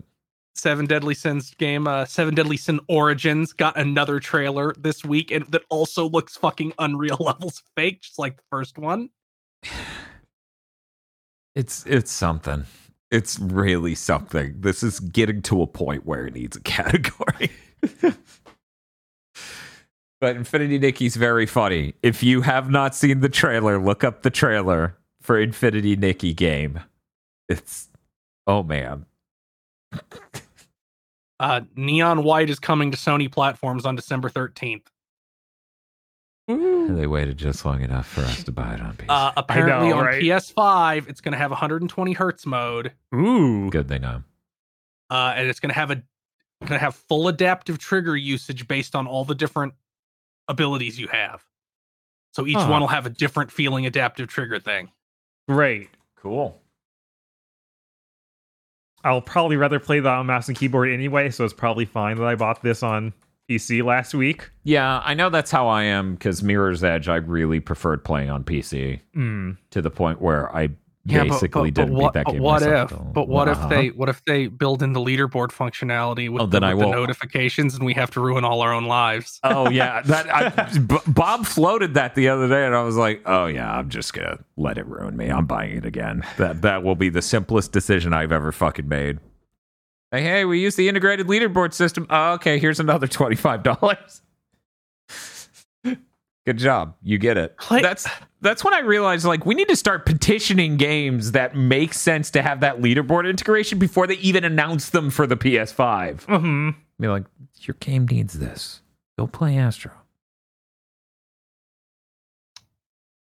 Seven 0.56 0.86
Deadly 0.88 1.16
Sins 1.16 1.54
game, 1.58 1.88
uh, 1.88 2.04
Seven 2.04 2.36
Deadly 2.36 2.58
Sin 2.58 2.82
Origins 2.90 3.54
got 3.54 3.78
another 3.78 4.20
trailer 4.20 4.74
this 4.78 5.06
week, 5.06 5.32
and 5.32 5.46
that 5.48 5.64
also 5.70 6.10
looks 6.10 6.36
fucking 6.36 6.74
Unreal 6.80 7.16
levels 7.20 7.64
fake, 7.78 8.02
just 8.02 8.20
like 8.20 8.36
the 8.36 8.44
first 8.50 8.78
one. 8.78 9.10
it's 11.60 11.86
it's 11.86 12.10
something. 12.12 12.66
It's 13.12 13.38
really 13.38 13.94
something. 13.94 14.62
This 14.62 14.82
is 14.82 15.02
getting 15.02 15.42
to 15.44 15.62
a 15.62 15.68
point 15.68 16.06
where 16.06 16.26
it 16.26 16.34
needs 16.34 16.56
a 16.56 16.62
category. 16.64 17.52
but 20.22 20.36
Infinity 20.38 20.80
Nikki's 20.80 21.18
very 21.18 21.46
funny. 21.46 21.96
If 22.02 22.24
you 22.24 22.42
have 22.42 22.70
not 22.70 22.96
seen 22.96 23.20
the 23.20 23.28
trailer, 23.28 23.78
look 23.78 24.06
up 24.06 24.22
the 24.22 24.30
trailer 24.30 24.96
for 25.22 25.38
Infinity 25.38 25.98
Nikki 25.98 26.34
game. 26.34 26.80
It's 27.50 27.90
oh 28.48 28.64
man. 28.64 29.06
Uh, 31.42 31.62
Neon 31.76 32.24
White 32.24 32.50
is 32.50 32.60
coming 32.60 32.92
to 32.92 32.98
Sony 32.98 33.30
platforms 33.30 33.86
on 33.86 33.96
December 33.96 34.30
13th. 34.30 34.84
They 36.50 37.06
waited 37.06 37.38
just 37.38 37.64
long 37.64 37.82
enough 37.82 38.08
for 38.08 38.22
us 38.22 38.44
to 38.46 38.52
buy 38.52 38.74
it 38.74 38.82
on 38.82 38.96
PC. 38.96 39.06
Uh, 39.10 39.32
apparently 39.38 39.90
know, 39.90 40.00
on 40.00 40.06
right? 40.06 40.22
PS5, 40.22 41.08
it's 41.08 41.22
going 41.22 41.34
to 41.34 41.38
have 41.38 41.52
120 41.52 42.14
hertz 42.14 42.46
mode, 42.48 42.94
Ooh. 43.14 43.70
Good 43.70 43.88
they 43.88 44.00
know. 44.00 44.24
uh, 45.12 45.34
and 45.36 45.48
it's 45.48 45.60
going 45.60 45.70
to 45.70 45.76
have 45.76 45.92
a 45.92 45.96
going 46.62 46.72
to 46.72 46.80
have 46.80 46.96
full 46.96 47.28
adaptive 47.28 47.78
trigger 47.78 48.18
usage 48.18 48.68
based 48.68 48.96
on 48.96 49.06
all 49.08 49.24
the 49.26 49.36
different 49.36 49.74
abilities 50.48 51.00
you 51.00 51.08
have. 51.08 51.44
So 52.34 52.46
each 52.48 52.58
Huh. 52.58 52.68
one 52.68 52.82
will 52.82 52.88
have 52.88 53.06
a 53.06 53.10
different 53.12 53.52
feeling 53.52 53.86
adaptive 53.86 54.28
trigger 54.28 54.60
thing. 54.60 54.90
Great. 55.48 55.90
Cool. 56.18 56.60
I'll 59.04 59.22
probably 59.22 59.56
rather 59.56 59.80
play 59.80 60.00
that 60.02 60.10
on 60.10 60.26
mouse 60.26 60.48
and 60.50 60.58
keyboard 60.58 60.90
anyway, 60.90 61.30
so 61.30 61.46
it's 61.46 61.54
probably 61.54 61.86
fine 61.86 62.18
that 62.18 62.26
I 62.26 62.36
bought 62.36 62.62
this 62.62 62.84
on 62.84 63.14
PC 63.50 63.84
last 63.84 64.14
week. 64.14 64.50
Yeah, 64.64 65.02
I 65.04 65.14
know 65.14 65.30
that's 65.30 65.52
how 65.52 65.68
I 65.68 65.84
am 65.84 66.14
because 66.14 66.44
Mirror's 66.44 66.84
Edge 66.84 67.10
I 67.10 67.16
really 67.16 67.60
preferred 67.60 68.04
playing 68.04 68.30
on 68.30 68.44
PC 68.44 69.00
Mm. 69.16 69.58
to 69.72 69.82
the 69.82 69.90
point 69.92 70.22
where 70.22 70.56
I 70.56 70.70
Yeah, 71.06 71.24
basically 71.24 71.72
but, 71.72 71.76
but, 71.76 71.82
didn't 71.86 71.96
what, 71.98 72.14
beat 72.14 72.20
that 72.26 72.32
game. 72.32 72.42
what 72.44 72.62
myself, 72.62 72.92
if? 72.92 72.98
though. 72.98 73.04
But 73.06 73.28
what 73.28 73.48
Uh-huh. 73.48 73.64
if 73.64 73.70
they? 73.70 73.88
What 73.90 74.10
if 74.10 74.24
they 74.26 74.46
build 74.48 74.84
in 74.84 74.94
the 74.94 75.00
leaderboard 75.00 75.48
functionality 75.50 76.30
with, 76.30 76.42
Oh, 76.44 76.46
the, 76.46 76.60
then 76.60 76.64
I 76.70 76.76
with 76.76 76.86
the 76.86 76.92
notifications, 76.92 77.74
and 77.74 77.84
we 77.84 77.94
have 77.96 78.12
to 78.12 78.20
ruin 78.22 78.44
all 78.44 78.62
our 78.62 78.72
own 78.74 78.86
lives? 78.86 79.40
Oh 79.46 79.70
yeah, 79.70 80.02
that 80.04 80.30
I, 80.32 80.78
B- 80.78 80.98
Bob 81.08 81.46
floated 81.48 81.96
that 81.96 82.14
the 82.16 82.28
other 82.30 82.48
day, 82.48 82.66
and 82.66 82.76
I 82.76 82.84
was 82.84 82.98
like, 82.98 83.22
"Oh 83.26 83.48
yeah, 83.48 83.74
I'm 83.76 83.90
just 83.90 84.14
gonna 84.14 84.38
let 84.58 84.78
it 84.78 84.86
ruin 84.86 85.18
me. 85.18 85.30
I'm 85.30 85.46
buying 85.48 85.78
it 85.78 85.86
again. 85.86 86.24
That 86.38 86.62
that 86.62 86.84
will 86.84 86.96
be 86.96 87.10
the 87.10 87.22
simplest 87.24 87.72
decision 87.72 88.14
I've 88.14 88.32
ever 88.34 88.52
fucking 88.52 88.88
made." 88.88 89.18
Hey, 90.12 90.24
hey, 90.24 90.46
we 90.46 90.60
use 90.60 90.76
the 90.76 90.90
integrated 90.90 91.28
leaderboard 91.28 91.74
system. 91.74 92.08
Oh, 92.10 92.34
okay, 92.34 92.58
here's 92.60 92.80
another 92.80 93.08
twenty 93.08 93.36
five 93.36 93.64
dollars. 93.64 94.22
Good 96.46 96.58
job, 96.58 96.96
you 97.04 97.18
get 97.20 97.38
it. 97.38 97.58
Play- 97.58 97.82
that's 97.82 98.08
that's 98.42 98.64
when 98.64 98.74
I 98.74 98.80
realized 98.80 99.26
like 99.26 99.46
we 99.46 99.54
need 99.54 99.68
to 99.68 99.76
start 99.76 100.06
petitioning 100.06 100.78
games 100.78 101.34
that 101.34 101.56
make 101.56 101.94
sense 101.94 102.32
to 102.32 102.42
have 102.42 102.62
that 102.62 102.80
leaderboard 102.82 103.30
integration 103.30 103.78
before 103.78 104.08
they 104.08 104.16
even 104.16 104.44
announce 104.44 104.90
them 104.90 105.10
for 105.12 105.28
the 105.28 105.38
PS5. 105.38 106.24
hmm 106.24 106.70
Be 107.00 107.08
like, 107.08 107.26
your 107.62 107.76
game 107.80 108.08
needs 108.08 108.34
this. 108.40 108.82
Go 109.20 109.28
play 109.28 109.58
Astro. 109.58 109.92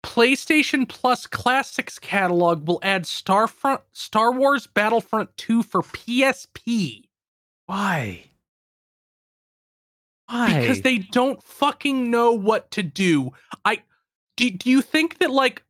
PlayStation 0.03 0.89
Plus 0.89 1.27
Classics 1.27 1.99
catalog 1.99 2.67
will 2.67 2.79
add 2.83 3.05
Starfront, 3.05 3.81
Star 3.93 4.33
Wars 4.33 4.67
Battlefront 4.67 5.37
2 5.37 5.63
for 5.63 5.83
PSP 5.83 7.05
Why? 7.67 8.25
Why? 10.29 10.61
because 10.61 10.83
they 10.83 10.99
don't 10.99 11.43
fucking 11.43 12.11
know 12.11 12.33
what 12.33 12.71
to 12.73 12.83
do. 12.83 13.33
I 13.65 13.83
do, 14.37 14.51
do 14.51 14.71
you 14.71 14.81
think 14.81 15.19
that 15.19 15.31
like 15.31 15.65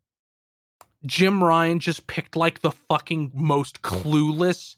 Jim 1.07 1.43
Ryan 1.43 1.81
just 1.81 2.07
picked 2.07 2.37
like 2.37 2.61
the 2.61 2.73
fucking 2.73 3.33
most 3.35 3.83
clueless 3.83 4.77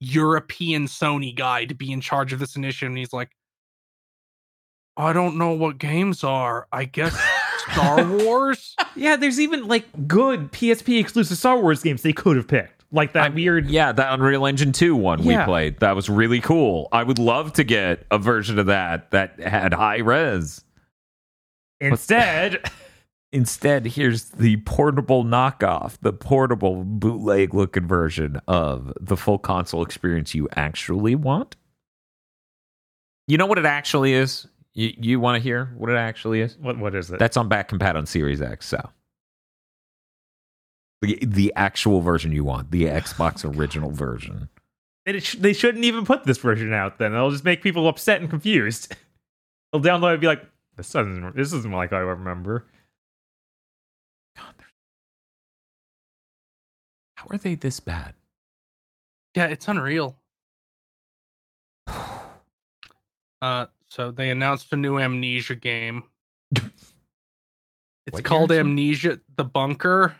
European 0.00 0.86
Sony 0.86 1.34
guy 1.34 1.64
to 1.64 1.74
be 1.74 1.92
in 1.92 2.00
charge 2.00 2.32
of 2.32 2.40
this 2.40 2.56
initiative 2.56 2.88
and 2.88 2.98
he's 2.98 3.12
like 3.12 3.30
I 4.96 5.12
don't 5.12 5.38
know 5.38 5.52
what 5.52 5.78
games 5.78 6.22
are. 6.22 6.66
I 6.70 6.84
guess 6.84 7.16
Star 7.70 8.04
Wars? 8.24 8.74
yeah, 8.96 9.16
there's 9.16 9.38
even 9.40 9.68
like 9.68 10.08
good 10.08 10.50
PSP 10.52 10.98
exclusive 11.00 11.36
Star 11.38 11.58
Wars 11.60 11.82
games 11.82 12.02
they 12.02 12.12
could 12.12 12.36
have 12.36 12.48
picked, 12.48 12.84
like 12.92 13.12
that 13.12 13.22
I'm- 13.24 13.34
weird. 13.34 13.68
Yeah, 13.70 13.92
that 13.92 14.12
Unreal 14.14 14.46
Engine 14.46 14.72
2 14.72 14.96
one 14.96 15.24
we 15.24 15.36
played. 15.44 15.78
That 15.80 15.94
was 15.96 16.08
really 16.08 16.40
cool. 16.40 16.88
I 16.92 17.02
would 17.02 17.18
love 17.18 17.52
to 17.54 17.64
get 17.64 18.06
a 18.10 18.18
version 18.18 18.58
of 18.58 18.66
that 18.66 19.10
that 19.12 19.38
had 19.40 19.72
high 19.74 19.98
res. 19.98 20.64
Instead, 21.80 22.62
Instead, 23.34 23.86
here's 23.86 24.24
the 24.24 24.58
portable 24.58 25.24
knockoff, 25.24 25.96
the 26.02 26.12
portable 26.12 26.84
bootleg 26.84 27.54
looking 27.54 27.88
version 27.88 28.38
of 28.46 28.92
the 29.00 29.16
full 29.16 29.38
console 29.38 29.82
experience 29.82 30.34
you 30.34 30.50
actually 30.54 31.14
want. 31.14 31.56
You 33.26 33.38
know 33.38 33.46
what 33.46 33.56
it 33.58 33.64
actually 33.64 34.12
is? 34.12 34.46
You, 34.74 34.92
you 34.96 35.20
want 35.20 35.36
to 35.36 35.42
hear 35.42 35.66
what 35.76 35.90
it 35.90 35.96
actually 35.96 36.40
is? 36.40 36.56
what 36.58 36.78
what 36.78 36.94
is 36.94 37.10
it? 37.10 37.18
That's 37.18 37.36
on 37.36 37.48
back 37.48 37.68
compat 37.68 37.94
on 37.94 38.06
Series 38.06 38.40
X. 38.40 38.66
So 38.66 38.90
the 41.02 41.18
the 41.22 41.52
actual 41.56 42.00
version 42.00 42.32
you 42.32 42.44
want, 42.44 42.70
the 42.70 42.84
Xbox 42.84 43.44
original 43.44 43.90
version. 43.90 44.48
And 45.04 45.16
it 45.16 45.24
sh- 45.24 45.34
they 45.34 45.52
shouldn't 45.52 45.84
even 45.84 46.06
put 46.06 46.24
this 46.24 46.38
version 46.38 46.72
out. 46.72 46.98
Then 46.98 47.12
it'll 47.12 47.30
just 47.32 47.44
make 47.44 47.60
people 47.60 47.88
upset 47.88 48.20
and 48.20 48.30
confused. 48.30 48.94
They'll 49.72 49.82
download 49.82 50.10
it 50.10 50.12
and 50.12 50.20
be 50.20 50.26
like, 50.28 50.44
"This 50.76 50.90
doesn't. 50.90 51.36
This 51.36 51.52
isn't 51.52 51.72
like 51.72 51.92
I 51.92 51.98
remember." 51.98 52.66
God, 54.36 54.54
how 57.16 57.26
are 57.30 57.36
they 57.38 57.56
this 57.56 57.80
bad? 57.80 58.14
Yeah, 59.34 59.46
it's 59.46 59.68
unreal. 59.68 60.16
Uh, 63.42 63.66
so 63.92 64.10
they 64.10 64.30
announced 64.30 64.72
a 64.72 64.76
new 64.76 64.98
Amnesia 64.98 65.54
game. 65.54 66.04
It's 68.04 68.14
What 68.14 68.24
called 68.24 68.48
game? 68.48 68.60
Amnesia: 68.60 69.20
The 69.36 69.44
Bunker. 69.44 70.16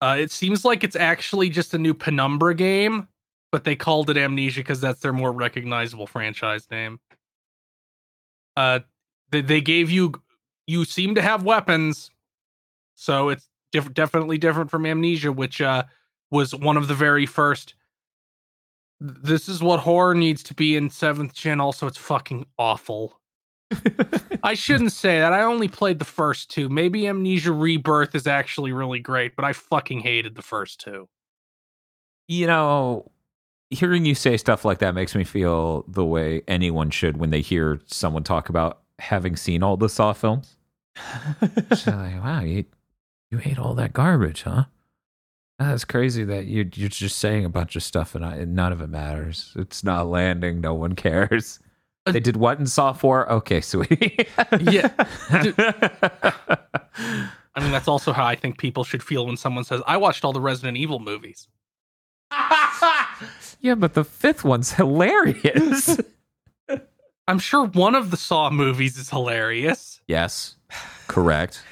Uh, 0.00 0.16
it 0.18 0.30
seems 0.30 0.64
like 0.64 0.82
it's 0.82 0.96
actually 0.96 1.50
just 1.50 1.74
a 1.74 1.78
new 1.78 1.92
Penumbra 1.92 2.54
game, 2.54 3.06
but 3.52 3.64
they 3.64 3.76
called 3.76 4.08
it 4.08 4.16
Amnesia 4.16 4.60
because 4.60 4.80
that's 4.80 5.00
their 5.00 5.12
more 5.12 5.30
recognizable 5.30 6.06
franchise 6.06 6.66
name. 6.70 6.98
Uh, 8.56 8.80
they, 9.30 9.42
they 9.42 9.60
gave 9.60 9.90
you 9.90 10.14
you 10.66 10.84
seem 10.86 11.14
to 11.16 11.22
have 11.22 11.42
weapons, 11.44 12.10
so 12.94 13.28
it's 13.28 13.46
diff- 13.72 13.92
definitely 13.92 14.38
different 14.38 14.70
from 14.70 14.86
Amnesia, 14.86 15.32
which 15.32 15.60
uh 15.60 15.82
was 16.30 16.54
one 16.54 16.78
of 16.78 16.88
the 16.88 16.94
very 16.94 17.26
first. 17.26 17.74
This 19.00 19.48
is 19.48 19.62
what 19.62 19.80
horror 19.80 20.14
needs 20.14 20.42
to 20.44 20.54
be 20.54 20.76
in 20.76 20.90
seventh 20.90 21.34
gen. 21.34 21.60
Also, 21.60 21.86
it's 21.86 21.98
fucking 21.98 22.46
awful. 22.58 23.20
I 24.42 24.54
shouldn't 24.54 24.92
say 24.92 25.18
that. 25.20 25.32
I 25.32 25.42
only 25.42 25.68
played 25.68 25.98
the 25.98 26.04
first 26.04 26.50
two. 26.50 26.68
Maybe 26.68 27.06
Amnesia 27.06 27.52
Rebirth 27.52 28.14
is 28.14 28.26
actually 28.26 28.72
really 28.72 28.98
great, 28.98 29.36
but 29.36 29.44
I 29.44 29.52
fucking 29.52 30.00
hated 30.00 30.34
the 30.34 30.42
first 30.42 30.80
two. 30.80 31.08
You 32.28 32.46
know, 32.46 33.10
hearing 33.70 34.04
you 34.04 34.14
say 34.14 34.36
stuff 34.36 34.64
like 34.64 34.78
that 34.78 34.94
makes 34.94 35.14
me 35.14 35.24
feel 35.24 35.84
the 35.86 36.04
way 36.04 36.42
anyone 36.48 36.90
should 36.90 37.18
when 37.18 37.30
they 37.30 37.40
hear 37.40 37.80
someone 37.86 38.24
talk 38.24 38.48
about 38.48 38.80
having 38.98 39.36
seen 39.36 39.62
all 39.62 39.76
the 39.76 39.88
Saw 39.88 40.12
films. 40.12 40.56
She's 41.70 41.86
like, 41.86 42.22
wow, 42.22 42.40
you 42.40 42.64
you 43.30 43.40
ate 43.44 43.58
all 43.58 43.74
that 43.74 43.92
garbage, 43.92 44.42
huh? 44.42 44.64
That's 45.58 45.84
crazy 45.84 46.22
that 46.24 46.46
you 46.46 46.70
you're 46.74 46.88
just 46.88 47.18
saying 47.18 47.44
a 47.44 47.48
bunch 47.48 47.74
of 47.74 47.82
stuff 47.82 48.14
and, 48.14 48.24
I, 48.24 48.36
and 48.36 48.54
none 48.54 48.72
of 48.72 48.80
it 48.80 48.88
matters. 48.88 49.52
It's 49.56 49.82
not 49.82 50.06
landing. 50.06 50.60
No 50.60 50.74
one 50.74 50.94
cares. 50.94 51.58
Uh, 52.06 52.12
They 52.12 52.20
did 52.20 52.36
what 52.36 52.58
in 52.60 52.66
Saw 52.66 52.92
Four? 52.92 53.30
Okay, 53.32 53.60
sweetie. 53.60 54.26
Yeah. 54.60 54.90
I 57.54 57.60
mean, 57.60 57.72
that's 57.72 57.88
also 57.88 58.12
how 58.12 58.24
I 58.24 58.36
think 58.36 58.58
people 58.58 58.84
should 58.84 59.02
feel 59.02 59.26
when 59.26 59.36
someone 59.36 59.64
says, 59.64 59.82
I 59.86 59.96
watched 59.96 60.24
all 60.24 60.32
the 60.32 60.40
Resident 60.40 60.76
Evil 60.76 61.00
movies. 61.00 61.48
yeah, 63.60 63.74
but 63.76 63.94
the 63.94 64.04
fifth 64.04 64.44
one's 64.44 64.72
hilarious. 64.74 65.98
I'm 67.28 67.40
sure 67.40 67.66
one 67.66 67.96
of 67.96 68.10
the 68.12 68.16
Saw 68.16 68.48
movies 68.50 68.96
is 68.96 69.10
hilarious. 69.10 70.00
yes, 70.06 70.54
correct. 71.08 71.62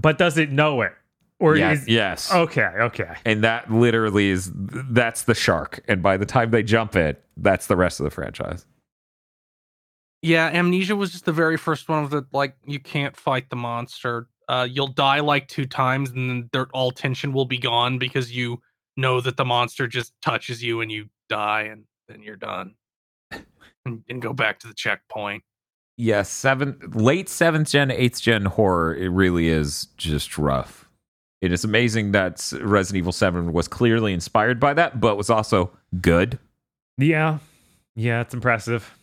But 0.00 0.18
does 0.18 0.36
it 0.36 0.52
know 0.52 0.82
it? 0.82 0.92
Or 1.40 1.56
Yeah, 1.56 1.72
is 1.72 1.86
yes. 1.88 2.32
okay, 2.32 2.62
okay. 2.80 3.14
and 3.24 3.44
that 3.44 3.70
literally 3.72 4.30
is 4.30 4.50
that's 4.54 5.22
the 5.22 5.34
shark 5.34 5.80
and 5.88 6.02
by 6.02 6.16
the 6.16 6.26
time 6.26 6.50
they 6.50 6.62
jump 6.64 6.96
it 6.96 7.22
that's 7.36 7.66
the 7.68 7.76
rest 7.76 8.00
of 8.00 8.04
the 8.04 8.10
franchise 8.10 8.66
Yeah, 10.22 10.46
Amnesia 10.48 10.96
was 10.96 11.12
just 11.12 11.24
the 11.26 11.32
very 11.32 11.56
first 11.56 11.88
one 11.88 12.02
of 12.02 12.10
the, 12.10 12.26
like, 12.32 12.56
you 12.66 12.80
can't 12.80 13.16
fight 13.16 13.50
the 13.50 13.56
monster. 13.56 14.26
Uh, 14.48 14.66
you'll 14.68 14.88
die 14.88 15.20
like 15.20 15.46
two 15.46 15.64
times 15.66 16.10
and 16.10 16.28
then 16.28 16.48
their, 16.52 16.66
all 16.72 16.90
tension 16.90 17.32
will 17.32 17.44
be 17.44 17.58
gone 17.58 17.98
because 17.98 18.32
you 18.34 18.60
know 18.96 19.20
that 19.20 19.36
the 19.36 19.44
monster 19.44 19.86
just 19.86 20.12
touches 20.22 20.60
you 20.62 20.80
and 20.80 20.90
you 20.90 21.08
die 21.28 21.62
and 21.62 21.84
then 22.08 22.20
you're 22.20 22.34
done. 22.34 22.74
and, 23.84 24.02
and 24.08 24.20
go 24.20 24.32
back 24.32 24.58
to 24.58 24.66
the 24.66 24.74
checkpoint. 24.74 25.44
yes 25.96 26.28
seventh 26.30 26.96
late 26.96 27.28
seventh 27.28 27.68
gen 27.70 27.90
eighth 27.90 28.20
gen 28.20 28.44
horror 28.46 28.94
it 28.94 29.08
really 29.10 29.48
is 29.48 29.86
just 29.96 30.36
rough 30.38 30.87
it 31.40 31.52
is 31.52 31.64
amazing 31.64 32.12
that 32.12 32.52
resident 32.60 32.98
evil 32.98 33.12
7 33.12 33.52
was 33.52 33.68
clearly 33.68 34.12
inspired 34.12 34.58
by 34.60 34.74
that 34.74 35.00
but 35.00 35.16
was 35.16 35.30
also 35.30 35.70
good. 36.00 36.38
Yeah. 36.96 37.38
Yeah, 37.94 38.20
it's 38.20 38.34
impressive. 38.34 38.94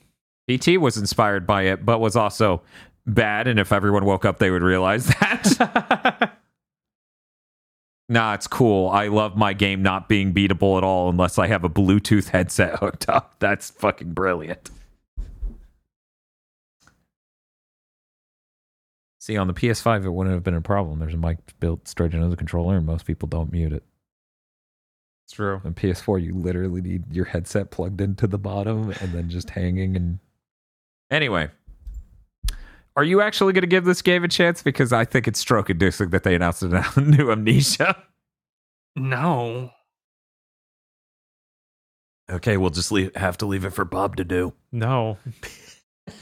pt 0.47 0.77
was 0.79 0.97
inspired 0.97 1.45
by 1.47 1.63
it 1.63 1.85
but 1.85 1.99
was 1.99 2.15
also 2.15 2.61
bad 3.07 3.47
and 3.47 3.59
if 3.59 3.71
everyone 3.71 4.05
woke 4.05 4.25
up 4.25 4.39
they 4.39 4.49
would 4.51 4.63
realize 4.63 5.07
that. 5.07 6.31
Nah 8.07 8.35
it's 8.35 8.45
cool. 8.45 8.89
I 8.89 9.07
love 9.07 9.35
my 9.35 9.53
game 9.53 9.81
not 9.81 10.07
being 10.07 10.31
beatable 10.31 10.77
at 10.77 10.83
all 10.83 11.09
unless 11.09 11.39
i 11.39 11.47
have 11.47 11.63
a 11.63 11.69
bluetooth 11.69 12.27
headset 12.29 12.77
hooked 12.77 13.09
up. 13.09 13.33
That's 13.39 13.71
fucking 13.71 14.13
brilliant 14.13 14.69
see 19.25 19.37
on 19.37 19.47
the 19.47 19.53
ps5 19.53 20.05
it 20.05 20.09
wouldn't 20.09 20.33
have 20.33 20.43
been 20.43 20.53
a 20.55 20.61
problem 20.61 20.99
there's 20.99 21.13
a 21.13 21.17
mic 21.17 21.37
built 21.59 21.87
straight 21.87 22.13
into 22.13 22.27
the 22.27 22.35
controller 22.35 22.77
and 22.77 22.85
most 22.85 23.05
people 23.05 23.27
don't 23.27 23.51
mute 23.51 23.73
it 23.73 23.83
It's 25.25 25.33
true. 25.33 25.61
on 25.65 25.73
ps4 25.73 26.21
you 26.23 26.33
literally 26.33 26.81
need 26.81 27.11
your 27.11 27.25
headset 27.25 27.71
plugged 27.71 28.01
into 28.01 28.27
the 28.27 28.37
bottom 28.37 28.91
and 29.01 29.13
then 29.13 29.29
just 29.29 29.49
hanging 29.49 29.95
and 29.95 30.19
anyway 31.09 31.49
are 32.95 33.03
you 33.03 33.19
actually 33.21 33.51
going 33.53 33.61
to 33.63 33.67
give 33.67 33.83
this 33.85 34.01
game 34.01 34.23
a 34.23 34.27
chance 34.27 34.61
because 34.61 34.93
i 34.93 35.03
think 35.03 35.27
it's 35.27 35.39
stroke 35.39 35.69
inducing 35.69 36.09
that 36.11 36.23
they 36.23 36.35
announced 36.35 36.61
a 36.63 36.85
new 37.01 37.31
amnesia 37.31 37.95
No. 38.95 39.71
Okay, 42.31 42.57
we'll 42.57 42.69
just 42.71 42.91
leave, 42.91 43.15
have 43.15 43.37
to 43.37 43.45
leave 43.45 43.65
it 43.65 43.69
for 43.71 43.85
Bob 43.85 44.15
to 44.15 44.23
do. 44.23 44.53
No. 44.71 45.17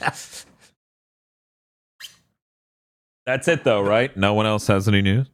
that's 3.26 3.48
it 3.48 3.64
though 3.64 3.80
right 3.82 4.16
no 4.16 4.34
one 4.34 4.46
else 4.46 4.66
has 4.66 4.86
any 4.88 5.02
news 5.02 5.28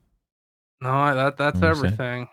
No, 0.81 1.15
that 1.15 1.37
that's 1.37 1.55
What 1.59 1.61
do 1.61 1.67
you 1.69 1.75
say? 1.75 1.79
everything. 1.87 2.29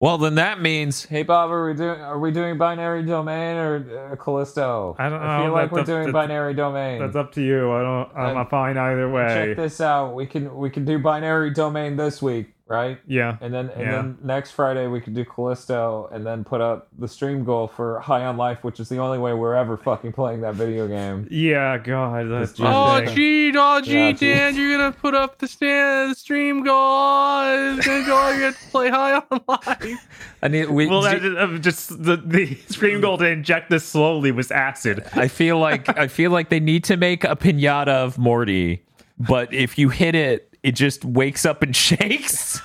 well 0.00 0.18
then 0.18 0.34
that 0.36 0.60
means 0.60 1.04
hey 1.04 1.22
bob 1.22 1.50
are 1.50 1.66
we 1.68 1.74
doing 1.74 2.00
are 2.00 2.18
we 2.18 2.30
doing 2.30 2.58
binary 2.58 3.02
domain 3.04 3.56
or 3.56 4.10
uh, 4.12 4.16
callisto 4.16 4.94
I 4.98 5.08
don't 5.08 5.20
know. 5.20 5.26
i 5.28 5.42
feel 5.44 5.52
like 5.52 5.72
we're 5.72 5.78
that- 5.80 5.86
doing 5.86 6.12
binary 6.12 6.54
domain 6.54 7.00
That's 7.00 7.16
up 7.16 7.32
to 7.32 7.42
you. 7.42 7.72
I 7.72 7.82
don't 7.82 8.16
I'm 8.16 8.36
Uh, 8.38 8.44
fine 8.46 8.76
either 8.76 9.10
way. 9.10 9.26
check 9.28 9.56
this 9.56 9.80
out 9.80 10.14
we 10.14 10.26
can 10.26 10.54
we 10.56 10.70
can 10.70 10.84
do 10.84 10.98
binary 10.98 11.50
domain 11.50 11.96
this 11.96 12.20
week 12.22 12.52
right 12.68 12.98
Yeah. 13.06 13.36
And 13.40 13.54
then 13.54 13.70
and 13.70 13.82
Yeah. 13.82 13.90
then 13.92 14.18
next 14.24 14.50
Friday 14.50 14.88
we 14.88 15.00
could 15.00 15.14
do 15.14 15.24
Callisto 15.24 16.08
and 16.12 16.26
then 16.26 16.42
put 16.42 16.60
up 16.60 16.88
the 16.98 17.06
stream 17.06 17.44
goal 17.44 17.68
for 17.68 18.00
High 18.00 18.24
on 18.24 18.36
Life, 18.36 18.64
which 18.64 18.80
is 18.80 18.88
the 18.88 18.98
only 18.98 19.18
way 19.18 19.32
we're 19.34 19.54
ever 19.54 19.76
fucking 19.76 20.12
playing 20.12 20.40
that 20.40 20.54
video 20.54 20.88
game. 20.88 21.28
Yeah, 21.30 21.78
God. 21.78 22.28
That's 22.28 22.52
Just 22.52 22.62
Oh 22.62 22.96
Okay. 22.96 23.14
gee, 23.14 23.52
oh 23.56 23.80
gee, 23.80 24.06
Yeah, 24.06 24.12
gee. 24.12 24.26
Dan, 24.34 24.56
you're 24.56 24.76
gonna 24.76 24.90
put 24.92 25.14
up 25.14 25.38
the 25.38 25.46
stand, 25.46 26.10
the 26.10 26.14
stream 26.16 26.64
goal. 26.64 27.76
It's 27.76 27.86
gonna 27.86 28.04
go. 28.04 28.30
You 28.30 28.42
have 28.44 28.54
to 28.58 28.60
play 28.70 28.90
high 28.90 29.14
on 29.30 29.40
life. 29.48 29.98
I 30.42 30.48
need 30.48 30.68
we. 30.68 30.86
well, 30.86 31.02
that, 31.02 31.22
uh, 31.24 31.58
just 31.58 32.02
the 32.02 32.16
the 32.16 32.56
stream 32.68 33.00
goal 33.00 33.16
to 33.18 33.26
inject 33.28 33.70
this 33.70 33.84
slowly 33.86 34.32
was 34.32 34.50
acid. 34.50 35.04
I 35.12 35.28
feel 35.28 35.58
like 35.58 35.96
I 35.96 36.08
feel 36.08 36.30
like 36.32 36.48
they 36.48 36.60
need 36.60 36.82
to 36.84 36.96
make 36.96 37.22
a 37.24 37.36
pinata 37.36 37.88
of 37.88 38.18
Morty, 38.18 38.82
but 39.18 39.52
if 39.54 39.78
you 39.78 39.88
hit 39.90 40.14
it, 40.14 40.55
it 40.66 40.74
just 40.74 41.04
wakes 41.04 41.46
up 41.46 41.62
and 41.62 41.74
shakes. 41.76 42.60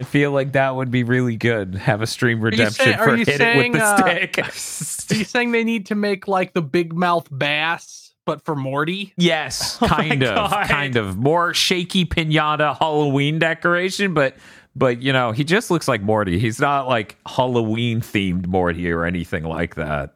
I 0.00 0.04
feel 0.04 0.30
like 0.30 0.52
that 0.52 0.76
would 0.76 0.90
be 0.90 1.02
really 1.02 1.36
good. 1.36 1.74
Have 1.74 2.02
a 2.02 2.06
stream 2.06 2.40
redemption 2.40 2.84
say- 2.84 2.96
for 2.96 3.16
hit 3.16 3.28
it 3.40 3.56
with 3.56 3.72
the 3.72 3.82
uh, 3.82 3.96
stick. 3.96 4.38
Are 5.10 5.18
you 5.18 5.24
saying 5.24 5.52
they 5.52 5.64
need 5.64 5.86
to 5.86 5.94
make 5.94 6.28
like 6.28 6.52
the 6.52 6.62
big 6.62 6.92
mouth 6.94 7.26
bass, 7.36 8.12
but 8.24 8.44
for 8.44 8.54
Morty? 8.54 9.12
Yes, 9.16 9.78
Oh 9.82 9.86
kind 9.88 10.22
of, 10.22 10.34
God. 10.34 10.68
kind 10.68 10.96
of 10.96 11.16
more 11.16 11.52
shaky 11.54 12.04
pinata 12.04 12.76
Halloween 12.78 13.38
decoration, 13.38 14.14
but 14.14 14.36
but 14.76 15.02
you 15.02 15.12
know 15.12 15.32
he 15.32 15.42
just 15.42 15.70
looks 15.70 15.88
like 15.88 16.00
Morty. 16.02 16.38
He's 16.38 16.60
not 16.60 16.86
like 16.86 17.16
Halloween 17.26 18.00
themed 18.00 18.46
Morty 18.46 18.90
or 18.92 19.04
anything 19.04 19.42
like 19.44 19.74
that. 19.76 20.14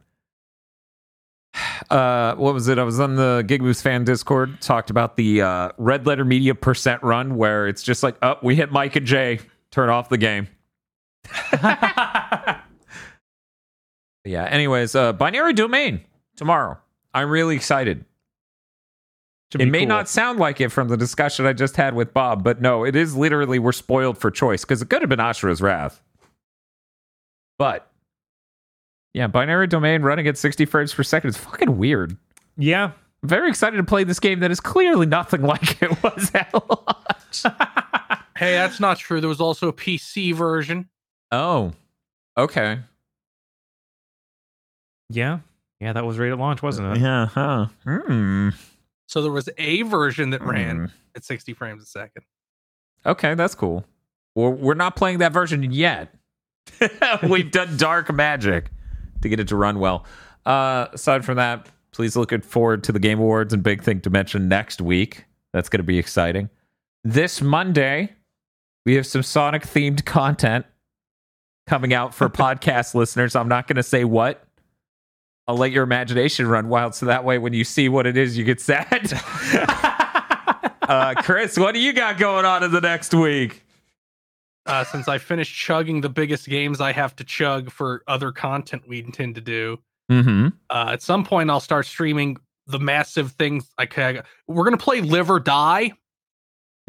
Uh, 1.90 2.34
what 2.36 2.54
was 2.54 2.68
it? 2.68 2.78
I 2.78 2.84
was 2.84 2.98
on 2.98 3.16
the 3.16 3.44
Gig 3.46 3.62
fan 3.76 4.04
Discord, 4.04 4.60
talked 4.60 4.88
about 4.88 5.16
the 5.16 5.42
uh, 5.42 5.70
Red 5.76 6.06
Letter 6.06 6.24
Media 6.24 6.54
percent 6.54 7.02
run, 7.02 7.36
where 7.36 7.68
it's 7.68 7.82
just 7.82 8.02
like, 8.02 8.16
oh, 8.22 8.36
we 8.42 8.56
hit 8.56 8.72
Mike 8.72 8.96
and 8.96 9.06
Jay, 9.06 9.40
turn 9.70 9.90
off 9.90 10.08
the 10.08 10.16
game. 10.16 10.48
yeah. 11.52 12.64
Anyways, 14.24 14.94
uh, 14.94 15.12
binary 15.12 15.52
domain 15.52 16.00
tomorrow. 16.36 16.78
I'm 17.14 17.28
really 17.28 17.54
excited 17.56 18.06
Should 19.52 19.60
it 19.60 19.66
may 19.66 19.80
cool. 19.80 19.88
not 19.88 20.08
sound 20.08 20.38
like 20.38 20.60
it 20.62 20.70
from 20.70 20.88
the 20.88 20.96
discussion 20.96 21.44
I 21.44 21.52
just 21.52 21.76
had 21.76 21.94
with 21.94 22.14
Bob, 22.14 22.42
but 22.42 22.62
no, 22.62 22.84
it 22.84 22.96
is 22.96 23.14
literally 23.14 23.58
we're 23.58 23.72
spoiled 23.72 24.16
for 24.16 24.30
choice 24.30 24.64
because 24.64 24.80
it 24.80 24.88
could 24.88 25.02
have 25.02 25.10
been 25.10 25.18
Asura's 25.20 25.60
Wrath. 25.60 26.00
But 27.58 27.91
yeah, 29.14 29.26
binary 29.26 29.66
domain 29.66 30.02
running 30.02 30.26
at 30.28 30.38
60 30.38 30.64
frames 30.66 30.92
per 30.94 31.02
second 31.02 31.30
is 31.30 31.36
fucking 31.36 31.76
weird. 31.78 32.16
Yeah. 32.56 32.92
I'm 33.22 33.28
very 33.28 33.48
excited 33.48 33.76
to 33.76 33.84
play 33.84 34.04
this 34.04 34.18
game 34.20 34.40
that 34.40 34.50
is 34.50 34.60
clearly 34.60 35.06
nothing 35.06 35.42
like 35.42 35.80
it 35.82 36.02
was 36.02 36.30
at 36.34 36.52
launch. 36.54 37.44
Hey, 38.34 38.54
that's 38.54 38.80
not 38.80 38.98
true. 38.98 39.20
There 39.20 39.28
was 39.28 39.40
also 39.40 39.68
a 39.68 39.72
PC 39.72 40.34
version. 40.34 40.88
oh, 41.30 41.72
okay. 42.36 42.80
Yeah. 45.10 45.40
Yeah, 45.80 45.92
that 45.92 46.04
was 46.04 46.18
right 46.18 46.32
at 46.32 46.38
launch, 46.38 46.62
wasn't 46.62 46.96
it? 46.96 47.00
Yeah, 47.02 47.26
huh. 47.26 47.66
Hmm. 47.84 48.48
So 49.06 49.22
there 49.22 49.30
was 49.30 49.48
a 49.58 49.82
version 49.82 50.30
that 50.30 50.42
ran 50.42 50.76
Hmm. 50.76 50.84
at 51.14 51.24
60 51.24 51.54
frames 51.54 51.82
a 51.82 51.86
second. 51.86 52.24
Okay, 53.04 53.34
that's 53.34 53.54
cool. 53.54 53.84
We're, 54.34 54.50
we're 54.50 54.74
not 54.74 54.96
playing 54.96 55.18
that 55.18 55.32
version 55.32 55.70
yet. 55.70 56.12
We've 57.28 57.50
done 57.50 57.76
dark 57.76 58.12
magic 58.12 58.70
to 59.22 59.28
get 59.28 59.40
it 59.40 59.48
to 59.48 59.56
run 59.56 59.78
well. 59.78 60.04
Uh, 60.44 60.86
aside 60.92 61.24
from 61.24 61.36
that, 61.36 61.68
please 61.92 62.16
look 62.16 62.32
forward 62.44 62.84
to 62.84 62.92
the 62.92 62.98
Game 62.98 63.18
Awards 63.18 63.52
and 63.52 63.62
Big 63.62 63.82
Thing 63.82 63.98
Dimension 63.98 64.48
next 64.48 64.80
week. 64.80 65.24
That's 65.52 65.68
going 65.68 65.80
to 65.80 65.84
be 65.84 65.98
exciting. 65.98 66.50
This 67.04 67.40
Monday, 67.40 68.12
we 68.84 68.94
have 68.94 69.06
some 69.06 69.22
Sonic 69.22 69.62
themed 69.62 70.04
content 70.04 70.66
coming 71.66 71.94
out 71.94 72.14
for 72.14 72.28
podcast 72.30 72.94
listeners. 72.94 73.36
I'm 73.36 73.48
not 73.48 73.66
going 73.66 73.76
to 73.76 73.82
say 73.82 74.04
what. 74.04 74.44
I'll 75.48 75.56
let 75.56 75.72
your 75.72 75.82
imagination 75.82 76.46
run 76.46 76.68
wild 76.68 76.94
so 76.94 77.06
that 77.06 77.24
way 77.24 77.36
when 77.38 77.52
you 77.52 77.64
see 77.64 77.88
what 77.88 78.06
it 78.06 78.16
is, 78.16 78.38
you 78.38 78.44
get 78.44 78.60
sad. 78.60 79.12
uh, 80.82 81.14
Chris, 81.18 81.58
what 81.58 81.74
do 81.74 81.80
you 81.80 81.92
got 81.92 82.16
going 82.18 82.44
on 82.44 82.62
in 82.62 82.70
the 82.70 82.80
next 82.80 83.12
week? 83.12 83.61
Uh, 84.66 84.84
since 84.84 85.08
I 85.08 85.18
finished 85.18 85.54
chugging 85.56 86.00
the 86.02 86.08
biggest 86.08 86.46
games 86.48 86.80
I 86.80 86.92
have 86.92 87.16
to 87.16 87.24
chug 87.24 87.70
for 87.70 88.02
other 88.06 88.30
content 88.30 88.86
we 88.86 89.00
intend 89.02 89.34
to 89.36 89.40
do, 89.40 89.78
Mm-hmm. 90.10 90.48
uh, 90.70 90.90
at 90.92 91.00
some 91.02 91.24
point 91.24 91.50
I'll 91.50 91.58
start 91.60 91.86
streaming 91.86 92.36
the 92.66 92.78
massive 92.78 93.32
things. 93.32 93.70
I 93.78 94.22
we're 94.46 94.64
gonna 94.64 94.76
play 94.76 95.00
Live 95.00 95.30
or 95.30 95.40
Die. 95.40 95.92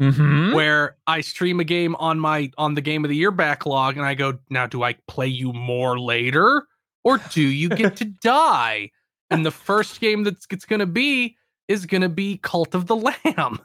Mm-hmm. 0.02 0.54
where 0.54 0.96
I 1.06 1.20
stream 1.20 1.60
a 1.60 1.64
game 1.64 1.94
on 1.96 2.18
my 2.18 2.50
on 2.58 2.74
the 2.74 2.80
game 2.80 3.04
of 3.04 3.10
the 3.10 3.16
year 3.16 3.30
backlog 3.30 3.96
and 3.96 4.04
I 4.04 4.14
go, 4.14 4.38
now 4.50 4.66
do 4.66 4.82
I 4.82 4.96
play 5.06 5.28
you 5.28 5.52
more 5.52 6.00
later 6.00 6.64
or 7.04 7.18
do 7.30 7.40
you 7.40 7.68
get 7.68 7.94
to 7.96 8.04
die? 8.22 8.90
And 9.30 9.46
the 9.46 9.52
first 9.52 10.00
game 10.00 10.24
that's 10.24 10.46
it's 10.50 10.64
gonna 10.64 10.84
be 10.86 11.36
is 11.68 11.86
gonna 11.86 12.08
be 12.08 12.38
Cult 12.38 12.74
of 12.74 12.86
the 12.88 12.96
Lamb. 12.96 13.60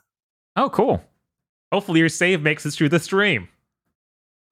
Oh, 0.55 0.69
cool. 0.69 1.03
Hopefully, 1.71 1.99
your 1.99 2.09
save 2.09 2.41
makes 2.43 2.63
it 2.65 2.71
through 2.71 2.89
the 2.89 2.99
stream. 2.99 3.47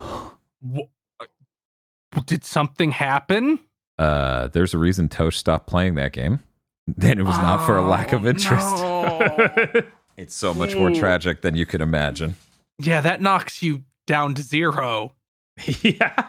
Wh- 0.02 0.80
uh, 1.20 2.22
Did 2.26 2.44
something 2.44 2.92
happen? 2.92 3.60
Uh, 3.98 4.48
there's 4.48 4.74
a 4.74 4.78
reason 4.78 5.10
Tosh 5.10 5.38
stopped 5.38 5.68
playing 5.68 5.96
that 5.96 6.14
game. 6.14 6.40
Then 6.88 7.20
it 7.20 7.24
was 7.24 7.38
not 7.38 7.66
for 7.66 7.76
a 7.78 7.82
lack 7.82 8.14
of 8.14 8.24
Oh, 8.26 8.30
interest. 8.30 8.78
no. 8.78 9.82
It's 10.18 10.34
so 10.34 10.54
much 10.54 10.74
more 10.76 10.90
tragic 10.90 11.42
than 11.42 11.56
you 11.56 11.66
could 11.68 11.82
imagine. 11.82 12.36
yeah, 12.80 13.02
that 13.02 13.22
knocks 13.22 13.62
you 13.62 13.84
down 14.08 14.34
to 14.36 14.42
zero. 14.42 15.14
yeah. 15.84 16.26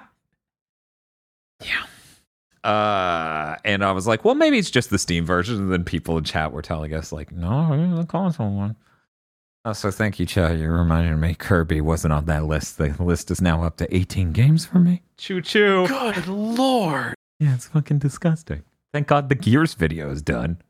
Uh, 2.65 3.57
and 3.65 3.85
I 3.85 3.93
was 3.93 4.07
like, 4.07 4.25
well, 4.25 4.35
maybe 4.35 4.59
it's 4.59 4.71
just 4.71 4.91
the 4.91 4.99
Steam 4.99 5.25
version. 5.25 5.57
And 5.57 5.73
then 5.73 5.85
people 5.85 6.19
in 6.19 6.25
chat 6.25 6.53
were 6.53 6.61
telling 6.61 6.93
us, 6.93 7.13
like, 7.13 7.33
no, 7.33 7.73
it's 7.73 7.99
the 8.01 8.05
console 8.07 8.51
one. 8.51 8.77
Oh, 9.69 9.75
so 9.75 9.91
thank 9.91 10.19
you, 10.19 10.25
chat. 10.25 10.57
You 10.57 10.71
reminded 10.71 11.19
me 11.19 11.35
Kirby 11.35 11.83
wasn't 11.83 12.15
on 12.15 12.25
that 12.25 12.47
list. 12.47 12.79
The 12.79 12.97
list 12.99 13.31
is 13.31 13.43
now 13.43 13.65
up 13.65 13.77
to 13.77 13.95
18 13.95 14.33
games 14.33 14.65
for 14.65 14.79
me. 14.79 15.03
Choo 15.19 15.43
choo. 15.43 15.87
Good 15.87 16.27
lord. 16.27 17.15
Yeah, 17.39 17.55
it's 17.55 17.67
fucking 17.67 17.99
disgusting. 17.99 18.63
Thank 18.95 19.09
God 19.09 19.29
the 19.29 19.35
Gears 19.35 19.75
video 19.75 20.11
is 20.11 20.23
done. 20.23 20.63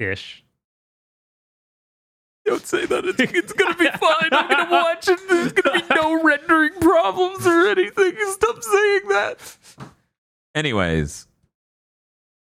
Ish. 0.00 0.42
Don't 2.44 2.66
say 2.66 2.84
that. 2.84 3.04
It's, 3.04 3.20
it's 3.20 3.52
gonna 3.52 3.76
be 3.76 3.86
fine. 3.86 4.30
I'm 4.32 4.48
gonna 4.48 4.72
watch 4.72 5.06
it. 5.06 5.20
There's 5.28 5.52
gonna 5.52 5.78
be 5.78 5.94
no 5.94 6.20
rendering 6.20 6.72
problems 6.80 7.46
or 7.46 7.68
anything. 7.68 8.16
Stop 8.32 8.60
saying 8.60 9.02
that. 9.10 9.56
Anyways, 10.52 11.28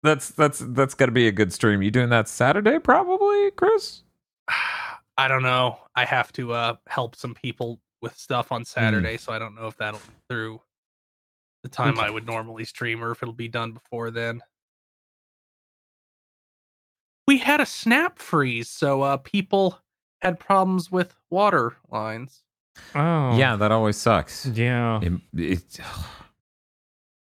that's 0.01 0.29
that's 0.29 0.59
that's 0.65 0.93
gonna 0.93 1.11
be 1.11 1.27
a 1.27 1.33
good 1.33 1.51
stream. 1.51 1.81
You 1.81 1.91
doing 1.91 2.07
that 2.07 2.29
Saturday, 2.29 2.79
probably, 2.79 3.51
Chris? 3.51 4.03
I 5.17 5.27
don't 5.27 5.43
know. 5.43 5.77
I 5.95 6.05
have 6.05 6.31
to 6.33 6.53
uh 6.53 6.75
help 6.87 7.15
some 7.15 7.33
people 7.35 7.79
with 8.01 8.17
stuff 8.17 8.51
on 8.51 8.65
Saturday, 8.65 9.17
so 9.17 9.31
I 9.31 9.39
don't 9.39 9.55
know 9.55 9.67
if 9.67 9.77
that'll 9.77 9.99
be 9.99 10.13
through 10.29 10.61
the 11.63 11.69
time 11.69 11.97
I 11.99 12.09
would 12.09 12.25
normally 12.25 12.65
stream 12.65 13.03
or 13.03 13.11
if 13.11 13.21
it'll 13.23 13.33
be 13.33 13.47
done 13.47 13.71
before 13.71 14.11
then. 14.11 14.41
We 17.27 17.37
had 17.37 17.61
a 17.61 17.65
snap 17.65 18.19
freeze, 18.19 18.69
so 18.69 19.01
uh 19.01 19.17
people 19.17 19.79
had 20.21 20.39
problems 20.39 20.91
with 20.91 21.13
water 21.29 21.75
lines. 21.91 22.43
Oh. 22.95 23.37
Yeah, 23.37 23.55
that 23.57 23.71
always 23.71 23.97
sucks. 23.97 24.45
Yeah. 24.47 24.99
It, 25.01 25.13
it- 25.37 25.79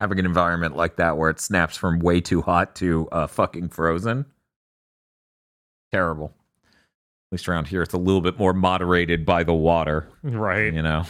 having 0.00 0.18
an 0.18 0.26
environment 0.26 0.76
like 0.76 0.96
that 0.96 1.16
where 1.16 1.28
it 1.30 1.40
snaps 1.40 1.76
from 1.76 1.98
way 1.98 2.20
too 2.20 2.40
hot 2.40 2.76
to 2.76 3.08
uh, 3.10 3.26
fucking 3.26 3.68
frozen. 3.68 4.24
Terrible. 5.92 6.32
At 7.28 7.32
least 7.32 7.48
around 7.48 7.66
here, 7.66 7.82
it's 7.82 7.92
a 7.92 7.98
little 7.98 8.22
bit 8.22 8.38
more 8.38 8.54
moderated 8.54 9.26
by 9.26 9.44
the 9.44 9.52
water. 9.52 10.08
Right. 10.22 10.72
You 10.72 10.80
know, 10.82 11.04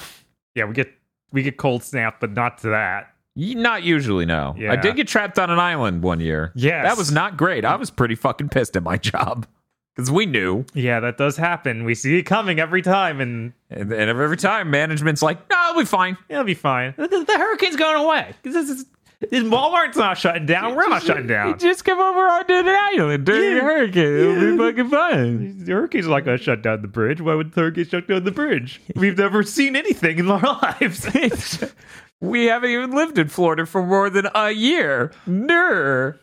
Yeah, 0.56 0.64
we 0.64 0.74
get 0.74 0.92
we 1.30 1.42
get 1.44 1.56
cold 1.58 1.84
snap, 1.84 2.18
but 2.20 2.32
not 2.32 2.58
to 2.58 2.70
that. 2.70 3.14
Not 3.36 3.84
usually. 3.84 4.26
No, 4.26 4.56
I 4.68 4.74
did 4.74 4.96
get 4.96 5.06
trapped 5.06 5.38
on 5.38 5.48
an 5.48 5.60
island 5.60 6.02
one 6.02 6.18
year. 6.18 6.50
Yeah, 6.56 6.82
that 6.82 6.96
was 6.96 7.12
not 7.12 7.36
great. 7.36 7.64
I 7.64 7.76
was 7.76 7.88
pretty 7.90 8.16
fucking 8.16 8.48
pissed 8.48 8.76
at 8.76 8.82
my 8.82 8.96
job 8.96 9.46
because 9.94 10.10
we 10.10 10.26
knew, 10.26 10.64
Yeah, 10.74 10.98
that 10.98 11.18
does 11.18 11.36
happen. 11.36 11.84
We 11.84 11.94
see 11.94 12.18
it 12.18 12.24
coming 12.24 12.58
every 12.58 12.82
time, 12.82 13.20
and 13.20 13.52
and, 13.70 13.92
and 13.92 14.10
every 14.10 14.36
time 14.38 14.72
management's 14.72 15.22
like, 15.22 15.48
"No, 15.48 15.68
it'll 15.70 15.82
be 15.82 15.84
fine." 15.86 16.16
it'll 16.28 16.42
be 16.42 16.54
fine. 16.54 16.94
The, 16.96 17.06
the 17.06 17.38
hurricane's 17.38 17.76
going 17.76 17.96
away. 18.04 18.34
'Cause 18.42 18.54
This 18.54 18.68
is, 18.70 18.76
this 18.78 18.88
Walmart's 19.20 19.96
not 19.96 20.16
shutting 20.16 20.46
down. 20.46 20.76
We're 20.76 20.88
not 20.88 21.02
shutting 21.02 21.26
down. 21.26 21.58
Just 21.58 21.84
come 21.84 21.98
over 21.98 22.20
onto 22.28 22.52
an 22.52 22.68
island 22.68 23.26
during 23.26 23.56
Yeah. 23.56 23.58
a 23.58 23.62
hurricane. 23.62 24.04
It'll 24.04 24.34
Yeah. 24.44 24.50
be 24.52 24.58
fucking 24.58 24.90
fun. 24.90 25.64
The 25.64 25.72
hurricane's 25.72 26.06
not 26.06 26.24
going 26.24 26.38
to 26.38 26.42
shut 26.44 26.62
down 26.62 26.82
the 26.82 26.88
bridge. 26.88 27.20
Why 27.20 27.34
would 27.34 27.52
the 27.52 27.60
hurricane 27.62 27.86
shut 27.88 28.06
down 28.06 28.22
the 28.24 28.30
bridge? 28.30 28.80
We've 28.94 29.18
never 29.18 29.42
seen 29.42 29.74
anything 29.74 30.18
in 30.18 30.30
our 30.30 30.40
lives. 30.80 31.64
We 32.20 32.46
haven't 32.46 32.70
even 32.70 32.90
lived 32.90 33.16
in 33.16 33.28
Florida 33.28 33.64
for 33.64 33.86
more 33.86 34.10
than 34.10 34.26
a 34.34 34.50
year. 34.50 35.12
Ner. 35.24 36.18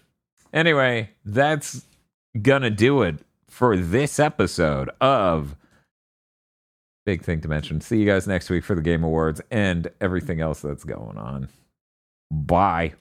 Anyway, 0.51 1.11
that's 1.23 1.85
gonna 2.41 2.69
do 2.69 3.01
it 3.01 3.19
for 3.49 3.77
this 3.77 4.19
episode 4.19 4.89
of 4.99 5.55
Big 7.05 7.21
Thing 7.21 7.39
to 7.39 7.47
Mention. 7.47 7.79
See 7.79 7.97
you 7.97 8.05
guys 8.05 8.27
next 8.27 8.49
week 8.49 8.65
for 8.65 8.75
the 8.75 8.81
Game 8.81 9.05
Awards 9.05 9.39
and 9.51 9.87
everything 10.01 10.41
else 10.41 10.59
that's 10.59 10.83
going 10.83 11.17
on. 11.17 11.47
Bye. 12.31 12.95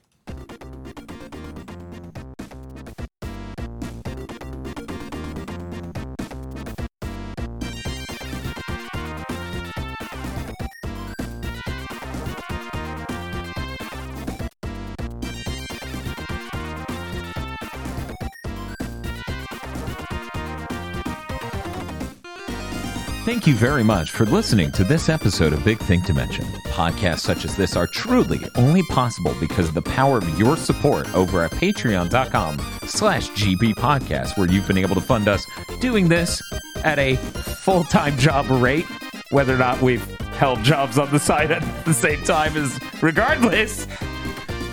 You 23.55 23.61
very 23.61 23.85
much 23.85 24.11
for 24.11 24.27
listening 24.27 24.73
to 24.73 24.83
this 24.83 25.09
episode 25.09 25.53
of 25.53 25.65
Big 25.65 25.79
Thing 25.79 26.03
to 26.03 26.13
Mention. 26.13 26.45
Podcasts 26.73 27.21
such 27.21 27.45
as 27.45 27.57
this 27.57 27.77
are 27.77 27.87
truly 27.87 28.41
only 28.57 28.83
possible 28.91 29.33
because 29.39 29.69
of 29.69 29.75
the 29.75 29.83
power 29.83 30.19
of 30.19 30.29
your 30.37 30.57
support 30.57 31.09
over 31.15 31.45
at 31.45 31.53
patreon.com 31.53 32.59
slash 32.89 33.31
GB 33.31 34.37
where 34.37 34.51
you've 34.51 34.67
been 34.67 34.77
able 34.77 34.97
to 34.97 35.01
fund 35.01 35.29
us 35.29 35.47
doing 35.81 36.09
this 36.09 36.43
at 36.83 36.99
a 36.99 37.15
full-time 37.15 38.19
job 38.19 38.51
rate, 38.51 38.87
whether 39.31 39.55
or 39.55 39.59
not 39.59 39.81
we've 39.81 40.05
held 40.33 40.65
jobs 40.65 40.99
on 40.99 41.09
the 41.13 41.21
side 41.21 41.53
at 41.53 41.85
the 41.85 41.95
same 41.95 42.25
time 42.25 42.57
is 42.57 42.77
regardless. 43.01 43.87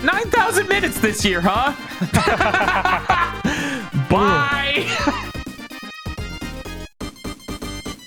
9,000 0.02 0.66
minutes 0.66 0.98
this 0.98 1.24
year, 1.24 1.40
huh? 1.40 1.72
Bye. 4.10 5.20